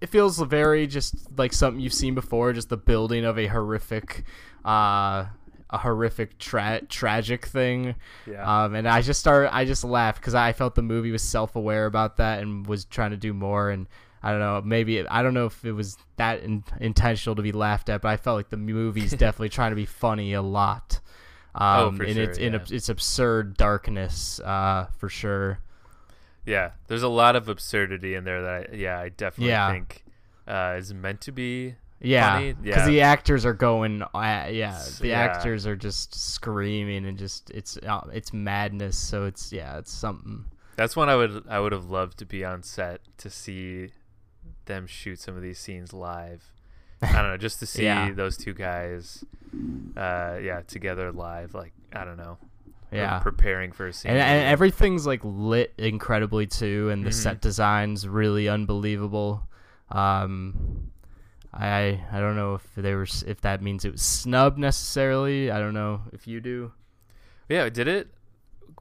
it 0.01 0.09
feels 0.09 0.39
very 0.41 0.87
just 0.87 1.15
like 1.39 1.53
something 1.53 1.81
you've 1.81 1.93
seen 1.95 2.15
before. 2.15 2.53
Just 2.53 2.69
the 2.69 2.77
building 2.77 3.25
of 3.25 3.39
a 3.39 3.47
horrific, 3.47 4.25
uh, 4.65 5.27
a 5.71 5.79
horrific 5.79 6.39
tra- 6.39 6.83
tragic 6.89 7.47
thing. 7.47 7.95
yeah. 8.27 8.65
Um, 8.65 8.75
and 8.75 8.87
I 8.89 9.01
just 9.01 9.19
started, 9.21 9.55
I 9.55 9.65
just 9.65 9.83
laughed 9.83 10.21
because 10.21 10.35
I 10.35 10.53
felt 10.53 10.75
the 10.75 10.83
movie 10.83 11.11
was 11.11 11.23
self 11.23 11.57
aware 11.57 11.87
about 11.87 12.19
that 12.19 12.41
and 12.43 12.67
was 12.67 12.85
trying 12.85 13.11
to 13.13 13.17
do 13.17 13.33
more. 13.33 13.71
And 13.71 13.87
I 14.27 14.31
don't 14.31 14.41
know, 14.41 14.63
maybe 14.65 14.97
it, 14.97 15.07
I 15.11 15.23
don't 15.23 15.35
know 15.35 15.45
if 15.45 15.63
it 15.67 15.73
was 15.73 15.99
that 16.17 16.41
in, 16.41 16.65
intentional 16.81 17.37
to 17.37 17.43
be 17.43 17.53
laughed 17.53 17.91
at, 17.91 18.01
but 18.01 18.09
I 18.09 18.17
felt 18.17 18.37
like 18.37 18.49
the 18.49 18.57
movie's 18.57 19.11
definitely 19.25 19.51
trying 19.51 19.73
to 19.73 19.77
be 19.77 19.85
funny 19.85 20.33
a 20.33 20.41
lot. 20.41 21.01
Um, 21.55 21.95
Oh, 21.95 21.97
for 21.99 22.05
in 22.05 22.17
its 22.17 22.39
sure, 22.39 22.47
in 22.47 22.55
yeah. 22.55 22.61
its 22.71 22.89
absurd 22.89 23.57
darkness, 23.59 24.41
uh, 24.41 24.87
for 24.97 25.09
sure. 25.11 25.59
Yeah, 26.47 26.71
there's 26.89 27.03
a 27.03 27.09
lot 27.09 27.37
of 27.37 27.49
absurdity 27.51 28.15
in 28.15 28.25
there 28.25 28.43
that 28.43 28.71
I, 28.73 28.75
yeah, 28.75 28.99
I 28.99 29.11
definitely 29.11 29.51
Yeah. 29.51 29.71
think 29.73 30.05
uh, 30.49 30.75
is 30.79 30.93
meant 30.95 31.21
to 31.23 31.33
be. 31.33 31.75
Yeah, 32.01 32.35
Funny, 32.35 32.53
because 32.55 32.77
yeah. 32.83 32.87
the 32.87 33.01
actors 33.03 33.47
are 33.47 33.55
going, 33.55 34.03
uh, 34.03 34.09
yeah, 34.51 34.83
the 35.01 35.09
yeah. 35.09 35.21
actors 35.21 35.67
are 35.67 35.77
just 35.77 36.15
screaming 36.15 37.07
and 37.07 37.17
just 37.19 37.51
it's 37.51 37.77
uh, 37.79 38.01
it's 38.13 38.33
madness. 38.33 38.97
So 38.99 39.25
it's 39.25 39.53
yeah, 39.53 39.79
it's 39.79 39.93
something. 39.93 40.45
That's 40.77 40.97
one 40.97 41.09
I 41.09 41.17
would 41.17 41.45
I 41.49 41.61
would 41.61 41.73
have 41.73 41.87
loved 41.89 42.19
to 42.19 42.27
be 42.27 42.45
on 42.45 42.63
set 42.63 43.01
to 43.19 43.31
see 43.31 43.91
them 44.67 44.87
shoot 44.87 45.19
some 45.21 45.37
of 45.37 45.43
these 45.43 45.59
scenes 45.59 45.93
live. 45.93 46.51
I 47.03 47.13
don't 47.21 47.31
know, 47.31 47.37
just 47.37 47.59
to 47.61 47.67
see 47.67 47.85
Yeah. 47.85 48.13
those 48.13 48.37
two 48.37 48.55
guys, 48.55 49.25
uh, 49.97 50.39
yeah, 50.43 50.63
together 50.67 51.13
live. 51.13 51.55
Like 51.55 51.73
I 51.93 52.05
don't 52.05 52.17
know, 52.17 52.39
Yeah, 52.93 53.19
preparing 53.21 53.73
for 53.73 53.87
a 53.89 53.93
scene. 53.93 54.11
and, 54.13 54.21
and 54.21 54.49
everything's 54.49 55.07
like 55.07 55.21
lit 55.23 55.75
incredibly 55.79 56.47
too 56.47 56.91
and 56.91 57.05
the 57.05 57.11
Mhm. 57.11 57.15
set 57.15 57.41
design's 57.41 58.07
really 58.09 58.49
unbelievable 58.49 59.47
um 59.91 60.91
i 61.53 62.01
i 62.11 62.19
don't 62.21 62.37
know 62.37 62.55
if 62.55 62.75
they 62.75 62.95
were 62.95 63.07
if 63.27 63.41
that 63.43 63.61
means 63.63 63.85
it 63.85 63.93
was 63.93 64.03
snubbed 64.03 64.59
necessarily 64.59 65.51
i 65.51 65.59
don't 65.61 65.75
know 65.75 66.01
if 66.13 66.27
you 66.27 66.41
do 66.41 66.73
yeah, 67.49 67.69
did 67.69 67.87
it? 67.87 68.09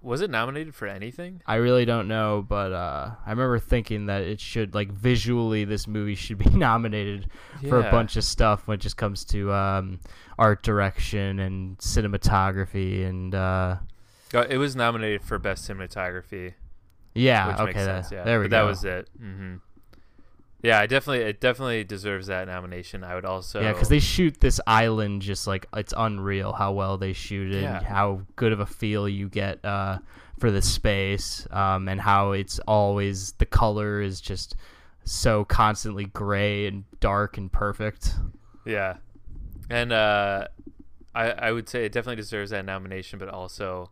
Was 0.03 0.21
it 0.21 0.29
nominated 0.29 0.75
for 0.75 0.85
anything? 0.87 1.41
i 1.47 1.55
really 1.55 1.85
don't 1.85 2.07
know 2.07 2.45
but 2.47 2.71
uh 2.73 3.09
i 3.25 3.29
remember 3.29 3.57
thinking 3.57 4.05
that 4.07 4.21
it 4.21 4.39
should 4.39 4.75
like 4.75 4.91
visually 4.91 5.63
this 5.65 5.87
movie 5.87 6.13
should 6.15 6.37
be 6.37 6.49
nominated 6.51 7.27
for 7.69 7.79
a 7.79 7.89
bunch 7.89 8.17
of 8.17 8.23
stuff 8.23 8.67
when 8.67 8.75
it 8.75 8.81
just 8.81 8.97
comes 8.97 9.23
to 9.25 9.51
um 9.53 9.99
art 10.37 10.61
direction 10.61 11.39
and 11.39 11.77
cinematography 11.77 13.05
and 13.07 13.33
uh 13.33 13.77
Uh, 14.33 14.45
It 14.49 14.57
was 14.57 14.75
nominated 14.75 15.21
for 15.23 15.37
best 15.39 15.69
cinematography. 15.69 16.53
yeah 17.15 17.55
okay 17.59 17.73
sense. 17.73 18.11
Yeah, 18.11 18.23
there 18.23 18.39
we 18.39 18.45
but 18.45 18.51
go 18.51 18.57
that 18.57 18.69
was 18.69 18.83
it. 18.83 19.09
hmm 19.17 19.55
Yeah, 20.63 20.79
I 20.79 20.87
definitely 20.87 21.25
it 21.25 21.41
definitely 21.41 21.83
deserves 21.83 22.27
that 22.27 22.47
nomination. 22.47 23.03
I 23.03 23.15
would 23.15 23.25
also 23.25 23.61
Yeah, 23.61 23.73
because 23.73 23.89
they 23.89 23.99
shoot 23.99 24.39
this 24.39 24.61
island 24.65 25.21
just 25.21 25.45
like 25.45 25.67
it's 25.75 25.93
unreal 25.95 26.53
how 26.53 26.71
well 26.71 26.97
they 26.97 27.11
shoot 27.11 27.51
it, 27.53 27.65
and 27.65 27.81
Yeah. 27.81 27.83
how 27.83 28.21
good 28.37 28.53
of 28.53 28.61
a 28.61 28.65
feel 28.65 29.07
you 29.09 29.27
get 29.27 29.63
uh, 29.65 29.99
for 30.39 30.51
the 30.51 30.61
space, 30.61 31.45
um, 31.51 31.89
and 31.89 31.99
how 31.99 32.31
it's 32.31 32.59
always 32.59 33.33
the 33.33 33.45
color 33.45 34.01
is 34.01 34.21
just 34.21 34.55
so 35.03 35.43
constantly 35.43 36.05
gray 36.05 36.65
and 36.65 36.85
dark 37.01 37.37
and 37.37 37.51
perfect. 37.51 38.15
Yeah, 38.65 38.95
and 39.69 39.91
uh, 39.91 40.47
I 41.13 41.31
I 41.31 41.51
would 41.51 41.67
say 41.67 41.83
it 41.83 41.91
definitely 41.91 42.21
deserves 42.21 42.51
that 42.51 42.63
nomination, 42.63 43.19
but 43.19 43.27
also 43.27 43.89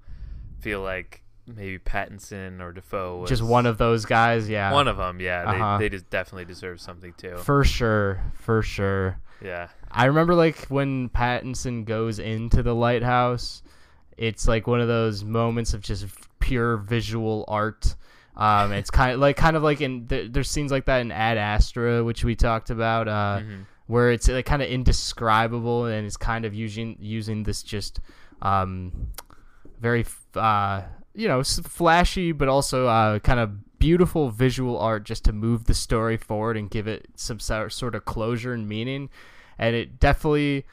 feel 0.61 0.81
like 0.81 1.21
maybe 1.55 1.79
Pattinson 1.79 2.61
or 2.61 2.71
Dafoe 2.71 3.19
was 3.21 3.29
Just 3.29 3.41
one 3.43 3.65
of 3.65 3.77
those 3.77 4.05
guys, 4.05 4.49
yeah, 4.49 4.71
one 4.71 4.87
of 4.87 4.97
them. 4.97 5.19
Yeah, 5.19 5.43
Uh-huh. 5.47 5.77
they 5.77 5.85
they 5.85 5.89
just 5.89 6.09
definitely 6.09 6.45
deserve 6.45 6.79
something 6.81 7.13
too. 7.17 7.37
for 7.37 7.63
sure, 7.63 8.21
for 8.35 8.61
sure. 8.61 9.17
yeah, 9.43 9.69
I 9.91 10.05
remember 10.05 10.35
like 10.35 10.65
when 10.67 11.09
Pattinson 11.09 11.85
goes 11.85 12.19
into 12.19 12.61
the 12.63 12.75
lighthouse, 12.75 13.63
it's 14.17 14.47
like 14.47 14.67
one 14.67 14.81
of 14.81 14.87
those 14.87 15.23
moments 15.23 15.73
of 15.73 15.81
just 15.81 16.05
pure 16.39 16.77
visual 16.77 17.45
art. 17.47 17.95
Um, 18.37 18.71
it's 18.71 18.89
kind 18.99 19.11
of 19.13 19.19
like 19.19 19.35
kind 19.37 19.55
of 19.55 19.63
like 19.63 19.81
in 19.81 20.07
th- 20.07 20.31
there's 20.31 20.49
scenes 20.49 20.71
like 20.71 20.85
that 20.85 21.01
in 21.01 21.11
Ad 21.11 21.37
Astra, 21.37 22.03
which 22.03 22.23
we 22.23 22.35
talked 22.35 22.69
about, 22.69 23.07
uh, 23.07 23.39
Mhm. 23.41 23.65
where 23.87 24.11
it's 24.11 24.27
like 24.27 24.45
kind 24.45 24.61
of 24.61 24.69
indescribable 24.69 25.85
and 25.85 26.05
it's 26.05 26.17
kind 26.17 26.45
of 26.45 26.53
using 26.53 26.95
using 26.99 27.43
this 27.43 27.61
just 27.63 27.99
um, 28.41 29.07
very 29.79 30.05
uh, 30.35 30.81
you 31.13 31.27
know 31.27 31.43
flashy 31.43 32.31
but 32.31 32.47
also 32.47 32.87
uh, 32.87 33.19
kind 33.19 33.39
of 33.39 33.77
beautiful 33.79 34.29
visual 34.29 34.77
art 34.77 35.03
just 35.03 35.23
to 35.25 35.33
move 35.33 35.65
the 35.65 35.73
story 35.73 36.15
forward 36.17 36.55
and 36.55 36.69
give 36.69 36.87
it 36.87 37.07
some 37.15 37.39
sort 37.39 37.95
of 37.95 38.05
closure 38.05 38.53
and 38.53 38.67
meaning 38.69 39.09
and 39.57 39.75
it 39.75 39.99
definitely 39.99 40.65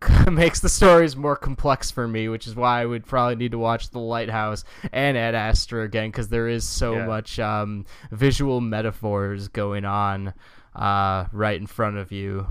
makes 0.30 0.58
the 0.60 0.68
stories 0.68 1.14
more 1.16 1.36
complex 1.36 1.90
for 1.90 2.08
me 2.08 2.28
which 2.28 2.46
is 2.46 2.56
why 2.56 2.80
i 2.80 2.86
would 2.86 3.06
probably 3.06 3.36
need 3.36 3.52
to 3.52 3.58
watch 3.58 3.90
the 3.90 4.00
lighthouse 4.00 4.64
and 4.92 5.16
ad 5.16 5.34
astra 5.34 5.84
again 5.84 6.08
because 6.08 6.28
there 6.28 6.48
is 6.48 6.66
so 6.66 6.96
Yeah. 6.96 7.06
much 7.06 7.38
um, 7.38 7.86
visual 8.10 8.60
metaphors 8.60 9.46
going 9.48 9.84
on 9.84 10.34
uh, 10.74 11.26
right 11.32 11.60
in 11.60 11.66
front 11.66 11.96
of 11.98 12.10
you 12.12 12.46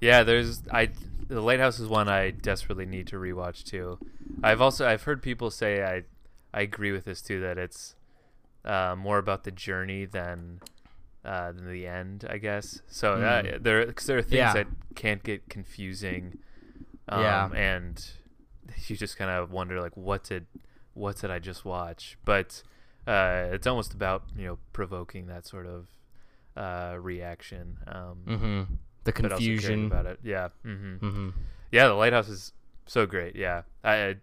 yeah. 0.00 0.24
There's 0.24 0.64
I 0.68 0.90
the 1.34 1.40
Lighthouse 1.40 1.78
is 1.80 1.88
one 1.88 2.08
I 2.08 2.30
desperately 2.30 2.86
need 2.86 3.06
to 3.08 3.16
rewatch 3.16 3.64
too. 3.64 3.98
I've 4.42 4.60
also 4.60 4.86
I've 4.86 5.02
heard 5.04 5.22
people 5.22 5.50
say 5.50 5.82
I 5.82 6.02
I 6.54 6.62
agree 6.62 6.92
with 6.92 7.04
this 7.04 7.22
too 7.22 7.40
that 7.40 7.58
it's 7.58 7.94
uh, 8.64 8.94
more 8.96 9.18
about 9.18 9.44
the 9.44 9.50
journey 9.50 10.04
than 10.04 10.60
uh, 11.24 11.52
than 11.52 11.70
the 11.70 11.86
end, 11.86 12.26
I 12.28 12.38
guess. 12.38 12.80
So 12.88 13.14
uh, 13.14 13.42
Mm. 13.42 13.62
there 13.62 13.86
because 13.86 14.06
there 14.06 14.18
are 14.18 14.22
things 14.22 14.34
Yeah. 14.34 14.52
that 14.54 14.66
can't 14.94 15.22
get 15.22 15.48
confusing. 15.48 16.38
Um, 17.08 17.20
Yeah. 17.22 17.48
and 17.54 18.10
you 18.86 18.96
just 18.96 19.16
kind 19.16 19.30
of 19.30 19.50
wonder 19.50 19.80
like 19.80 19.96
what 19.96 20.24
did 20.24 20.46
what 20.94 21.16
did 21.20 21.30
I 21.30 21.38
just 21.38 21.64
watch? 21.64 22.18
But 22.24 22.62
uh, 23.06 23.48
it's 23.52 23.66
almost 23.66 23.94
about 23.94 24.24
you 24.36 24.46
know 24.46 24.58
provoking 24.72 25.26
that 25.26 25.46
sort 25.46 25.66
of 25.66 25.88
uh, 26.56 26.96
reaction. 27.00 27.78
Um, 27.86 28.18
mm-hmm. 28.26 28.62
The 29.04 29.12
but 29.12 29.32
also 29.32 29.36
caring 29.36 29.58
confusion 29.58 29.86
about 29.86 30.06
it. 30.06 30.18
Yeah. 30.22 30.48
hmm 30.62 30.96
mm-hmm. 30.96 31.28
Yeah, 31.70 31.88
the 31.88 31.94
lighthouse 31.94 32.28
is 32.28 32.52
so 32.86 33.06
great. 33.06 33.34
Yeah, 33.36 33.62
I, 33.82 33.94
I 33.94 34.16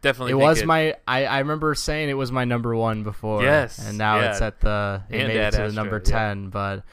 definitely. 0.00 0.32
it 0.32 0.36
think 0.36 0.42
was 0.42 0.64
my 0.64 0.94
I, 1.06 1.24
I 1.26 1.38
remember 1.40 1.74
saying 1.74 2.08
it 2.08 2.14
was 2.14 2.32
my 2.32 2.44
number 2.44 2.74
one 2.74 3.02
before 3.04 3.42
Yes, 3.42 3.78
and 3.78 3.98
now 3.98 4.20
yeah. 4.20 4.30
it's 4.30 4.40
at 4.40 4.60
the 4.60 5.02
it 5.10 5.18
And 5.18 5.28
made 5.28 5.36
it 5.36 5.40
Ad 5.40 5.52
to 5.52 5.56
the 5.58 5.64
Astra, 5.64 5.76
number 5.76 6.02
yeah. 6.04 6.12
10 6.12 6.50
but 6.50 6.84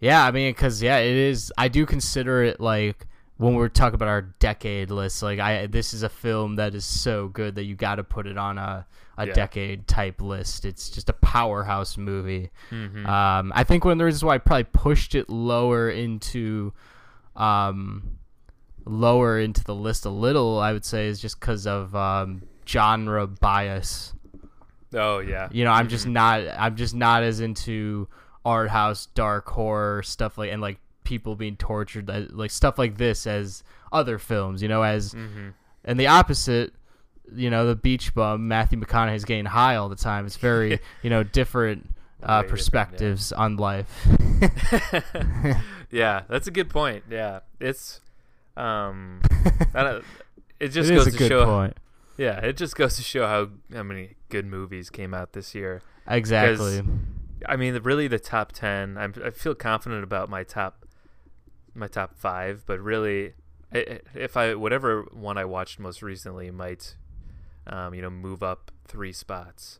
yeah 0.00 0.24
i 0.24 0.30
mean 0.30 0.50
because 0.50 0.82
yeah 0.82 0.96
it 0.98 1.14
is 1.14 1.52
i 1.58 1.68
do 1.68 1.84
consider 1.84 2.42
it 2.42 2.58
like 2.58 3.06
when 3.40 3.54
we're 3.54 3.68
talking 3.68 3.94
about 3.94 4.08
our 4.08 4.20
decade 4.20 4.90
list 4.90 5.22
like 5.22 5.38
i 5.38 5.66
this 5.66 5.94
is 5.94 6.02
a 6.02 6.08
film 6.08 6.56
that 6.56 6.74
is 6.74 6.84
so 6.84 7.28
good 7.28 7.54
that 7.54 7.64
you 7.64 7.74
got 7.74 7.94
to 7.96 8.04
put 8.04 8.26
it 8.26 8.36
on 8.36 8.58
a, 8.58 8.86
a 9.16 9.26
Yeah. 9.26 9.32
decade 9.32 9.86
type 9.88 10.20
list 10.20 10.64
it's 10.64 10.90
just 10.90 11.08
a 11.08 11.14
powerhouse 11.14 11.96
movie 11.96 12.50
Mhm. 12.70 13.06
um, 13.06 13.52
I 13.54 13.64
think 13.64 13.84
one 13.84 13.92
of 13.92 13.98
the 13.98 14.04
reasons 14.04 14.24
why 14.24 14.34
I 14.34 14.38
probably 14.38 14.64
pushed 14.64 15.14
it 15.14 15.28
lower 15.30 15.88
into, 15.90 16.72
um, 17.36 18.18
lower 18.84 19.38
into 19.38 19.62
the 19.64 19.74
list 19.74 20.04
a 20.04 20.10
little, 20.10 20.58
I 20.58 20.72
would 20.72 20.84
say, 20.84 21.06
is 21.06 21.20
just 21.20 21.38
because 21.40 21.66
of 21.66 21.94
um, 21.94 22.42
genre 22.66 23.26
bias. 23.26 24.14
oh 24.94 25.18
yeah. 25.20 25.48
You 25.52 25.64
know, 25.64 25.72
I'm 25.72 25.88
just 25.88 26.06
Mhm. 26.06 26.12
not, 26.12 26.40
I'm 26.58 26.76
just 26.76 26.94
not 26.94 27.22
as 27.22 27.40
into 27.40 28.08
art 28.44 28.70
house, 28.70 29.06
dark 29.06 29.48
horror 29.48 30.02
stuff 30.02 30.36
like, 30.38 30.50
and 30.52 30.60
like 30.62 30.78
people 31.10 31.36
being 31.36 31.56
tortured, 31.56 32.08
uh, 32.08 32.22
like 32.30 32.50
stuff 32.50 32.78
like 32.78 32.96
this 32.96 33.26
as 33.26 33.62
other 33.92 34.18
films. 34.18 34.62
You 34.62 34.68
know, 34.68 34.82
as 34.82 35.12
Mhm. 35.14 35.52
and 35.84 36.00
the 36.00 36.06
opposite. 36.06 36.72
You 37.32 37.48
know, 37.48 37.64
the 37.64 37.76
beach 37.76 38.12
bum 38.12 38.48
Matthew 38.48 38.76
McConaughey's 38.80 39.24
getting 39.24 39.44
high 39.44 39.76
all 39.76 39.88
the 39.88 39.94
time. 39.94 40.26
It's 40.26 40.36
very, 40.36 40.80
you 41.02 41.10
know, 41.10 41.22
different 41.22 41.86
uh, 41.86 41.86
Way 41.86 42.42
different, 42.42 42.44
yeah. 42.44 42.50
perspectives 42.50 43.32
on 43.32 43.56
life. 43.56 44.06
yeah, 45.90 46.22
that's 46.28 46.46
a 46.46 46.50
good 46.50 46.68
point. 46.68 47.04
Yeah, 47.10 47.40
it's 47.60 48.00
um, 48.56 49.20
I 49.74 49.82
don't, 49.82 50.04
it 50.58 50.68
just 50.72 50.90
it 50.90 50.94
goes 50.94 51.06
is 51.06 51.14
a 51.14 51.16
to 51.16 51.18
good 51.18 51.28
show. 51.28 51.44
point. 51.44 51.76
Yeah, 52.16 52.38
it 52.40 52.56
just 52.56 52.76
goes 52.76 52.96
to 52.96 53.02
show 53.02 53.26
how 53.26 53.48
how 53.74 53.82
many 53.82 54.16
good 54.28 54.46
movies 54.46 54.90
came 54.90 55.14
out 55.14 55.32
this 55.32 55.54
year. 55.54 55.82
Exactly. 56.08 56.82
I 57.48 57.56
mean, 57.56 57.74
the, 57.74 57.80
really, 57.80 58.08
the 58.08 58.18
top 58.18 58.52
ten. 58.52 58.98
I'm, 58.98 59.14
I 59.24 59.30
feel 59.30 59.54
confident 59.54 60.04
about 60.04 60.28
my 60.28 60.42
top 60.44 60.79
my 61.80 61.88
top 61.88 62.14
five, 62.16 62.62
but 62.66 62.78
really, 62.80 63.32
if 63.72 64.36
I 64.36 64.54
whatever 64.54 65.02
one 65.12 65.36
I 65.38 65.44
watched 65.44 65.78
most 65.80 66.02
recently 66.02 66.50
might, 66.50 66.96
um, 67.66 67.94
you 67.94 68.02
know, 68.02 68.10
move 68.10 68.42
up 68.42 68.70
three 68.86 69.12
spots. 69.12 69.78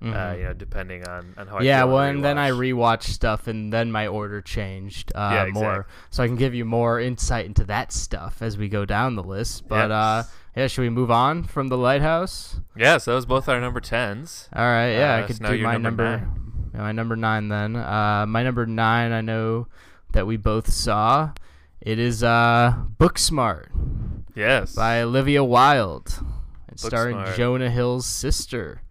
Uh, 0.00 0.04
Mhm. 0.06 0.36
you 0.38 0.42
know, 0.44 0.52
depending 0.52 1.06
on 1.06 1.32
on 1.38 1.46
how 1.46 1.58
I 1.58 1.62
yeah, 1.62 1.84
well, 1.84 2.00
and 2.00 2.24
then 2.24 2.36
I 2.36 2.50
rewatch. 2.50 2.98
rewatched 2.98 3.02
stuff, 3.04 3.46
and 3.46 3.72
then 3.72 3.92
my 3.92 4.08
order 4.08 4.40
changed 4.40 5.12
uh, 5.14 5.30
Yeah, 5.46 5.52
more, 5.52 5.86
so 6.10 6.24
I 6.24 6.26
can 6.26 6.34
give 6.34 6.56
you 6.56 6.64
more 6.64 6.98
insight 6.98 7.46
into 7.46 7.62
that 7.66 7.92
stuff 7.92 8.42
as 8.42 8.58
we 8.58 8.68
go 8.68 8.84
down 8.84 9.14
the 9.14 9.22
list. 9.22 9.68
But 9.68 9.92
uh, 9.92 10.24
yeah, 10.56 10.66
should 10.66 10.82
we 10.82 10.90
move 10.90 11.12
on 11.12 11.44
from 11.44 11.68
the 11.68 11.78
lighthouse? 11.78 12.58
yeah, 12.74 12.98
so 12.98 13.12
those 13.12 13.26
both 13.26 13.48
are 13.48 13.60
number 13.60 13.78
tens. 13.78 14.48
All 14.52 14.64
right, 14.64 14.90
yeah, 14.90 15.14
Uh, 15.14 15.18
I 15.18 15.22
could 15.28 15.36
so 15.36 15.56
do 15.56 15.62
my 15.62 15.76
number 15.76 16.16
number, 16.18 16.28
my 16.82 16.90
number 16.90 17.14
nine 17.14 17.46
then. 17.46 17.76
Uh, 17.76 18.24
my 18.28 18.42
number 18.42 18.66
nine, 18.66 19.12
I 19.12 19.20
know 19.20 19.68
that 20.14 20.26
we 20.26 20.36
both 20.36 20.68
saw. 20.68 21.30
It 21.82 21.98
is 21.98 22.22
uh, 22.22 22.74
Booksmart 22.96 23.66
Yes. 24.36 24.74
by 24.74 25.02
Olivia 25.02 25.42
Wilde, 25.42 26.14
and 26.68 26.78
starring. 26.78 27.18
Jonah 27.36 27.70
Hill's 27.70 28.06
sister. 28.06 28.82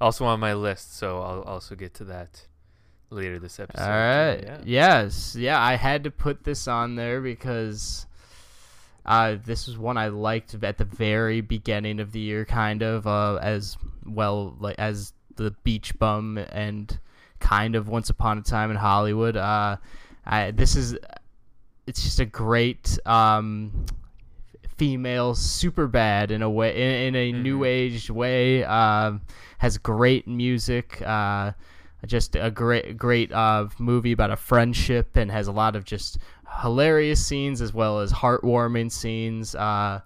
Also 0.00 0.24
on 0.24 0.40
my 0.40 0.54
list, 0.54 0.96
so 0.96 1.20
I'll 1.20 1.42
also 1.42 1.76
get 1.76 1.94
to 1.94 2.04
that 2.04 2.48
later 3.10 3.38
this 3.38 3.60
episode. 3.60 3.84
All 3.84 3.88
right. 3.90 4.40
Yeah. 4.42 4.58
Yes. 4.64 5.36
Yeah, 5.36 5.62
I 5.62 5.76
had 5.76 6.02
to 6.04 6.10
put 6.10 6.42
this 6.42 6.66
on 6.66 6.96
there 6.96 7.20
because 7.20 8.06
uh, 9.06 9.36
this 9.46 9.68
was 9.68 9.78
one 9.78 9.96
I 9.96 10.08
liked 10.08 10.54
at 10.64 10.78
the 10.78 10.84
very 10.84 11.40
beginning 11.40 12.00
of 12.00 12.10
the 12.10 12.18
year, 12.18 12.44
kind 12.44 12.82
of 12.82 13.06
uh, 13.06 13.36
as 13.36 13.76
well 14.04 14.56
like 14.58 14.76
as 14.80 15.12
the 15.36 15.52
Beach 15.62 15.96
Bum 15.96 16.38
and 16.38 16.98
kind 17.38 17.76
of 17.76 17.88
Once 17.88 18.10
Upon 18.10 18.38
a 18.38 18.42
Time 18.42 18.72
in 18.72 18.76
Hollywood. 18.76 19.36
Uh, 19.36 19.76
I, 20.26 20.50
this 20.50 20.74
is 20.74 20.96
it's 21.86 22.02
just 22.02 22.20
a 22.20 22.24
great 22.24 22.98
um, 23.06 23.86
female 24.76 25.34
Superbad 25.34 26.30
in 26.30 26.42
a 26.42 26.50
way 26.50 26.74
in, 27.08 27.14
in 27.14 27.16
a 27.16 27.32
new 27.42 27.60
Mhm. 27.60 27.66
age 27.66 28.10
way 28.10 28.64
um, 28.64 29.20
has 29.58 29.78
great 29.78 30.26
music 30.26 31.00
uh, 31.04 31.52
just 32.06 32.34
a 32.36 32.50
great 32.50 32.96
great 32.96 33.30
uh, 33.32 33.68
movie 33.78 34.12
about 34.12 34.30
a 34.30 34.36
friendship 34.36 35.16
and 35.16 35.30
has 35.30 35.46
a 35.46 35.52
lot 35.52 35.76
of 35.76 35.84
just 35.84 36.18
hilarious 36.62 37.24
scenes 37.24 37.60
as 37.60 37.72
well 37.72 38.00
as 38.00 38.12
heartwarming 38.12 38.90
scenes 38.90 39.54
uh, 39.54 40.00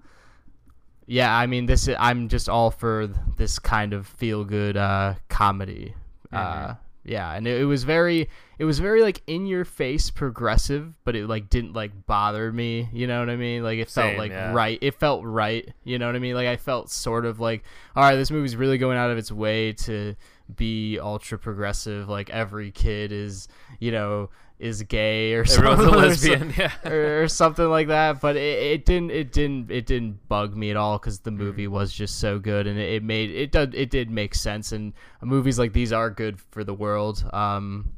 yeah 1.07 1.35
i 1.37 1.47
mean 1.47 1.67
this 1.67 1.89
is, 1.89 1.97
i'm 1.99 2.29
just 2.29 2.49
all 2.49 2.71
for 2.71 3.07
this 3.37 3.59
kind 3.59 3.93
of 3.93 4.07
feel 4.07 4.45
good 4.45 4.77
uh, 4.77 5.15
comedy 5.29 5.95
uh, 6.33 6.69
Mhm. 6.69 6.77
Yeah 7.07 7.33
and 7.35 7.47
it, 7.47 7.61
it 7.61 7.65
was 7.65 7.85
very 7.85 8.29
it 8.59 8.65
was 8.65 8.79
very 8.79 9.03
like 9.03 9.23
in 9.27 9.47
your 9.47 9.65
face 9.65 10.11
progressive 10.11 10.93
but 11.05 11.15
it 11.15 11.29
like 11.29 11.49
didn't 11.49 11.73
like 11.73 12.07
bother 12.07 12.53
me 12.53 12.89
you 12.93 13.07
know 13.07 13.21
what 13.21 13.31
i 13.31 13.37
mean 13.37 13.63
like 13.63 13.79
it 13.79 13.89
felt 13.89 14.19
like 14.19 14.31
yeah. 14.31 14.53
right 14.53 14.79
it 14.83 14.95
felt 14.95 15.25
right 15.25 15.73
you 15.85 15.99
know 15.99 16.07
what 16.07 16.17
i 16.17 16.19
mean 16.19 16.35
like 16.35 16.49
i 16.49 16.57
felt 16.57 16.91
sort 16.91 17.25
of 17.25 17.39
like 17.39 17.63
all 17.95 18.03
right 18.03 18.17
this 18.17 18.31
movie's 18.31 18.57
really 18.57 18.77
going 18.77 18.99
out 18.99 19.11
of 19.11 19.19
its 19.19 19.31
way 19.31 19.73
to 19.73 20.15
be 20.55 20.99
ultra 20.99 21.39
progressive 21.39 22.09
like 22.09 22.29
every 22.31 22.71
kid 22.71 23.13
is 23.13 23.49
you 23.79 23.93
know 23.93 24.29
is 24.59 24.83
gay 24.85 25.35
or 25.35 25.41
Everyone's 25.43 25.81
a 25.81 25.85
something 25.85 25.95
or 25.95 25.97
lesbian. 26.09 26.55
Yeah. 26.57 26.73
or, 26.85 27.23
or 27.25 27.29
something 27.29 27.69
like 27.69 27.89
that. 27.89 28.21
But 28.21 28.37
it, 28.37 28.63
it 28.63 28.85
didn't 28.87 29.11
it 29.11 29.33
didn't 29.33 29.71
it 29.71 29.85
didn't 29.87 30.27
bug 30.29 30.57
me 30.57 30.71
at 30.71 30.77
all 30.77 30.99
because 30.99 31.21
the 31.21 31.31
movie 31.31 31.69
was 31.69 31.93
just 31.93 32.19
so 32.19 32.39
good 32.39 32.67
and 32.67 32.79
it, 32.79 32.95
it 32.95 33.03
made 33.03 33.31
it 33.31 33.53
did 33.53 33.75
it 33.75 33.91
did 33.91 34.11
make 34.11 34.35
sense 34.35 34.73
and 34.73 34.93
movies 35.23 35.59
like 35.59 35.73
these 35.75 35.93
are 35.93 36.09
good 36.11 36.41
for 36.51 36.65
the 36.65 36.73
world. 36.75 37.29
Um, 37.33 37.93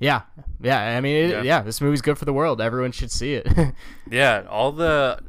yeah, 0.00 0.22
yeah. 0.60 0.96
I 0.96 1.00
mean, 1.00 1.16
it, 1.26 1.30
Yeah. 1.30 1.42
yeah. 1.42 1.62
this 1.62 1.80
movie's 1.80 2.02
good 2.02 2.18
for 2.18 2.24
the 2.24 2.32
world. 2.32 2.60
Everyone 2.60 2.92
should 2.92 3.10
see 3.10 3.34
it. 3.34 3.46
Yeah, 4.10 4.44
all 4.48 4.72
the 4.72 5.20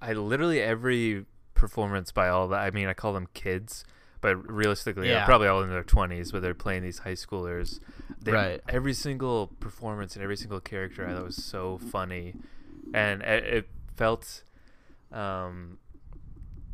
I 0.00 0.12
literally 0.14 0.60
every 0.60 1.24
performance 1.54 2.12
by 2.12 2.28
all 2.28 2.48
the 2.48 2.56
I 2.56 2.70
mean 2.70 2.88
I 2.88 2.94
call 2.94 3.12
them 3.12 3.28
kids, 3.34 3.84
but 4.20 4.36
realistically 4.50 5.08
Yeah. 5.08 5.16
they're 5.18 5.26
probably 5.26 5.48
all 5.48 5.62
in 5.62 5.70
their 5.70 5.84
20s, 5.84 6.32
but 6.32 6.42
they're 6.42 6.54
playing 6.54 6.82
these 6.82 7.00
high 7.00 7.12
schoolers. 7.12 7.78
They, 8.26 8.32
Right. 8.32 8.60
Every 8.68 8.92
single 8.92 9.48
performance 9.60 10.14
and 10.16 10.22
every 10.22 10.36
single 10.36 10.60
character 10.60 11.08
I 11.08 11.14
thought 11.14 11.24
was 11.24 11.42
so 11.42 11.78
funny, 11.78 12.34
and 12.92 13.22
it, 13.22 13.44
it 13.44 13.68
felt, 13.96 14.42
um, 15.12 15.78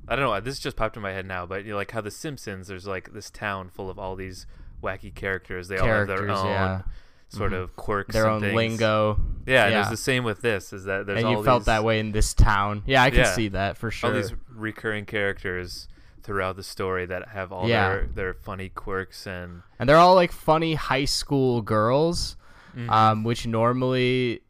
I 0.09 0.17
don't 0.17 0.25
know. 0.25 0.41
This 0.41 0.59
just 0.59 0.77
popped 0.77 0.97
in 0.97 1.03
my 1.03 1.13
head 1.13 1.27
now, 1.27 1.47
but 1.47 1.65
you 1.65 1.71
know, 1.73 1.77
like 1.77 1.91
how 1.93 2.01
the 2.01 2.11
Simpsons, 2.11 2.69
there's 2.69 2.87
like 2.87 3.13
this 3.13 3.31
town 3.31 3.69
full 3.71 3.89
of 3.89 3.99
all 3.99 4.17
these 4.17 4.47
wacky 4.83 5.15
characters. 5.15 5.69
They 5.69 5.77
all 5.79 5.87
have 5.87 6.09
their 6.09 6.29
own 6.29 6.47
yeah. 6.47 6.83
sort 7.29 7.53
Mhm. 7.53 7.63
of 7.63 7.77
quirks, 7.77 8.13
Their 8.13 8.29
own 8.29 8.41
things. 8.41 8.55
lingo. 8.55 9.21
Yeah, 9.47 9.65
and 9.67 9.73
Yeah. 9.75 9.81
it's 9.83 9.91
the 9.91 9.97
same 9.97 10.25
with 10.25 10.41
this. 10.43 10.73
Is 10.73 10.85
that 10.85 11.07
there's 11.07 11.19
and 11.19 11.27
all 11.27 11.39
you 11.39 11.45
felt 11.45 11.61
these- 11.63 11.67
that 11.67 11.85
way 11.85 12.01
in 12.01 12.13
this 12.13 12.35
town. 12.35 12.83
Yeah, 12.87 13.03
I 13.03 13.11
can 13.11 13.21
Yeah. 13.21 13.33
see 13.33 13.49
that 13.49 13.77
for 13.79 13.91
sure. 13.91 14.11
all 14.11 14.17
these 14.17 14.35
recurring 14.51 15.05
characters 15.07 15.87
throughout 16.23 16.57
the 16.57 16.63
story 16.63 17.07
that 17.07 17.29
have 17.29 17.53
all 17.53 17.69
Yeah. 17.69 17.89
their 17.89 18.07
their 18.15 18.35
funny 18.35 18.69
quirks 18.69 19.27
and 19.27 19.63
and 19.79 19.89
they're 19.89 19.97
all 19.97 20.15
like 20.15 20.33
funny 20.33 20.75
high 20.75 21.05
school 21.07 21.63
girls. 21.63 22.37
Mhm. 22.77 22.89
um, 22.91 23.23
which 23.25 23.47
normally 23.47 24.41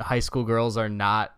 high 0.00 0.18
school 0.18 0.42
girls 0.44 0.76
are 0.76 0.88
not 0.88 1.36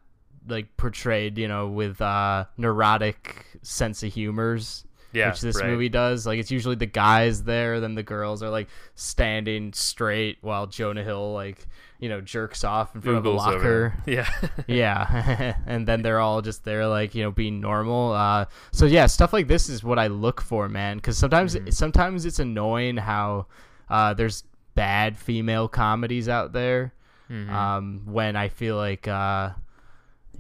like 0.48 0.74
portrayed, 0.78 1.36
you 1.36 1.46
know, 1.46 1.68
with 1.68 2.00
uh, 2.00 2.46
neurotic 2.56 3.44
sense 3.60 4.02
of 4.02 4.10
humors, 4.12 4.86
yeah, 5.12 5.28
which 5.28 5.42
this 5.42 5.56
right. 5.56 5.66
movie 5.66 5.90
does. 5.90 6.26
Like 6.26 6.38
it's 6.38 6.50
usually 6.50 6.76
the 6.76 6.86
guys 6.86 7.42
there, 7.42 7.80
then 7.80 7.94
the 7.96 8.02
girls 8.02 8.42
are 8.42 8.48
like 8.48 8.68
standing 8.94 9.74
straight 9.74 10.38
while 10.40 10.66
Jonah 10.66 11.04
Hill 11.04 11.34
like 11.34 11.66
you 12.00 12.08
know 12.08 12.20
jerks 12.20 12.64
off 12.64 12.94
in 12.94 13.00
front 13.02 13.18
of 13.18 13.24
a 13.24 13.28
Google's 13.28 13.46
locker. 13.46 13.94
Yeah, 14.06 14.28
yeah 14.66 15.54
and 15.66 15.86
then 15.86 16.02
they're 16.02 16.18
all 16.18 16.40
just 16.42 16.64
there 16.64 16.86
like 16.86 17.14
you 17.14 17.22
know 17.22 17.30
being 17.30 17.60
normal 17.60 18.12
uh 18.12 18.46
so 18.72 18.86
yeah 18.86 19.06
stuff 19.06 19.32
like 19.32 19.46
this 19.48 19.68
is 19.68 19.84
what 19.84 19.98
i 19.98 20.06
look 20.06 20.40
for 20.40 20.68
man 20.68 20.96
because 20.96 21.18
sometimes 21.18 21.54
Mhm. 21.54 21.72
sometimes 21.72 22.24
it's 22.24 22.38
annoying 22.38 22.96
how 22.96 23.46
uh 23.90 24.14
there's 24.14 24.44
bad 24.74 25.16
female 25.18 25.68
comedies 25.68 26.28
out 26.28 26.52
there 26.52 26.92
Mhm. 27.30 27.50
um 27.50 28.00
when 28.06 28.34
i 28.34 28.48
feel 28.48 28.76
like 28.76 29.06
uh 29.06 29.50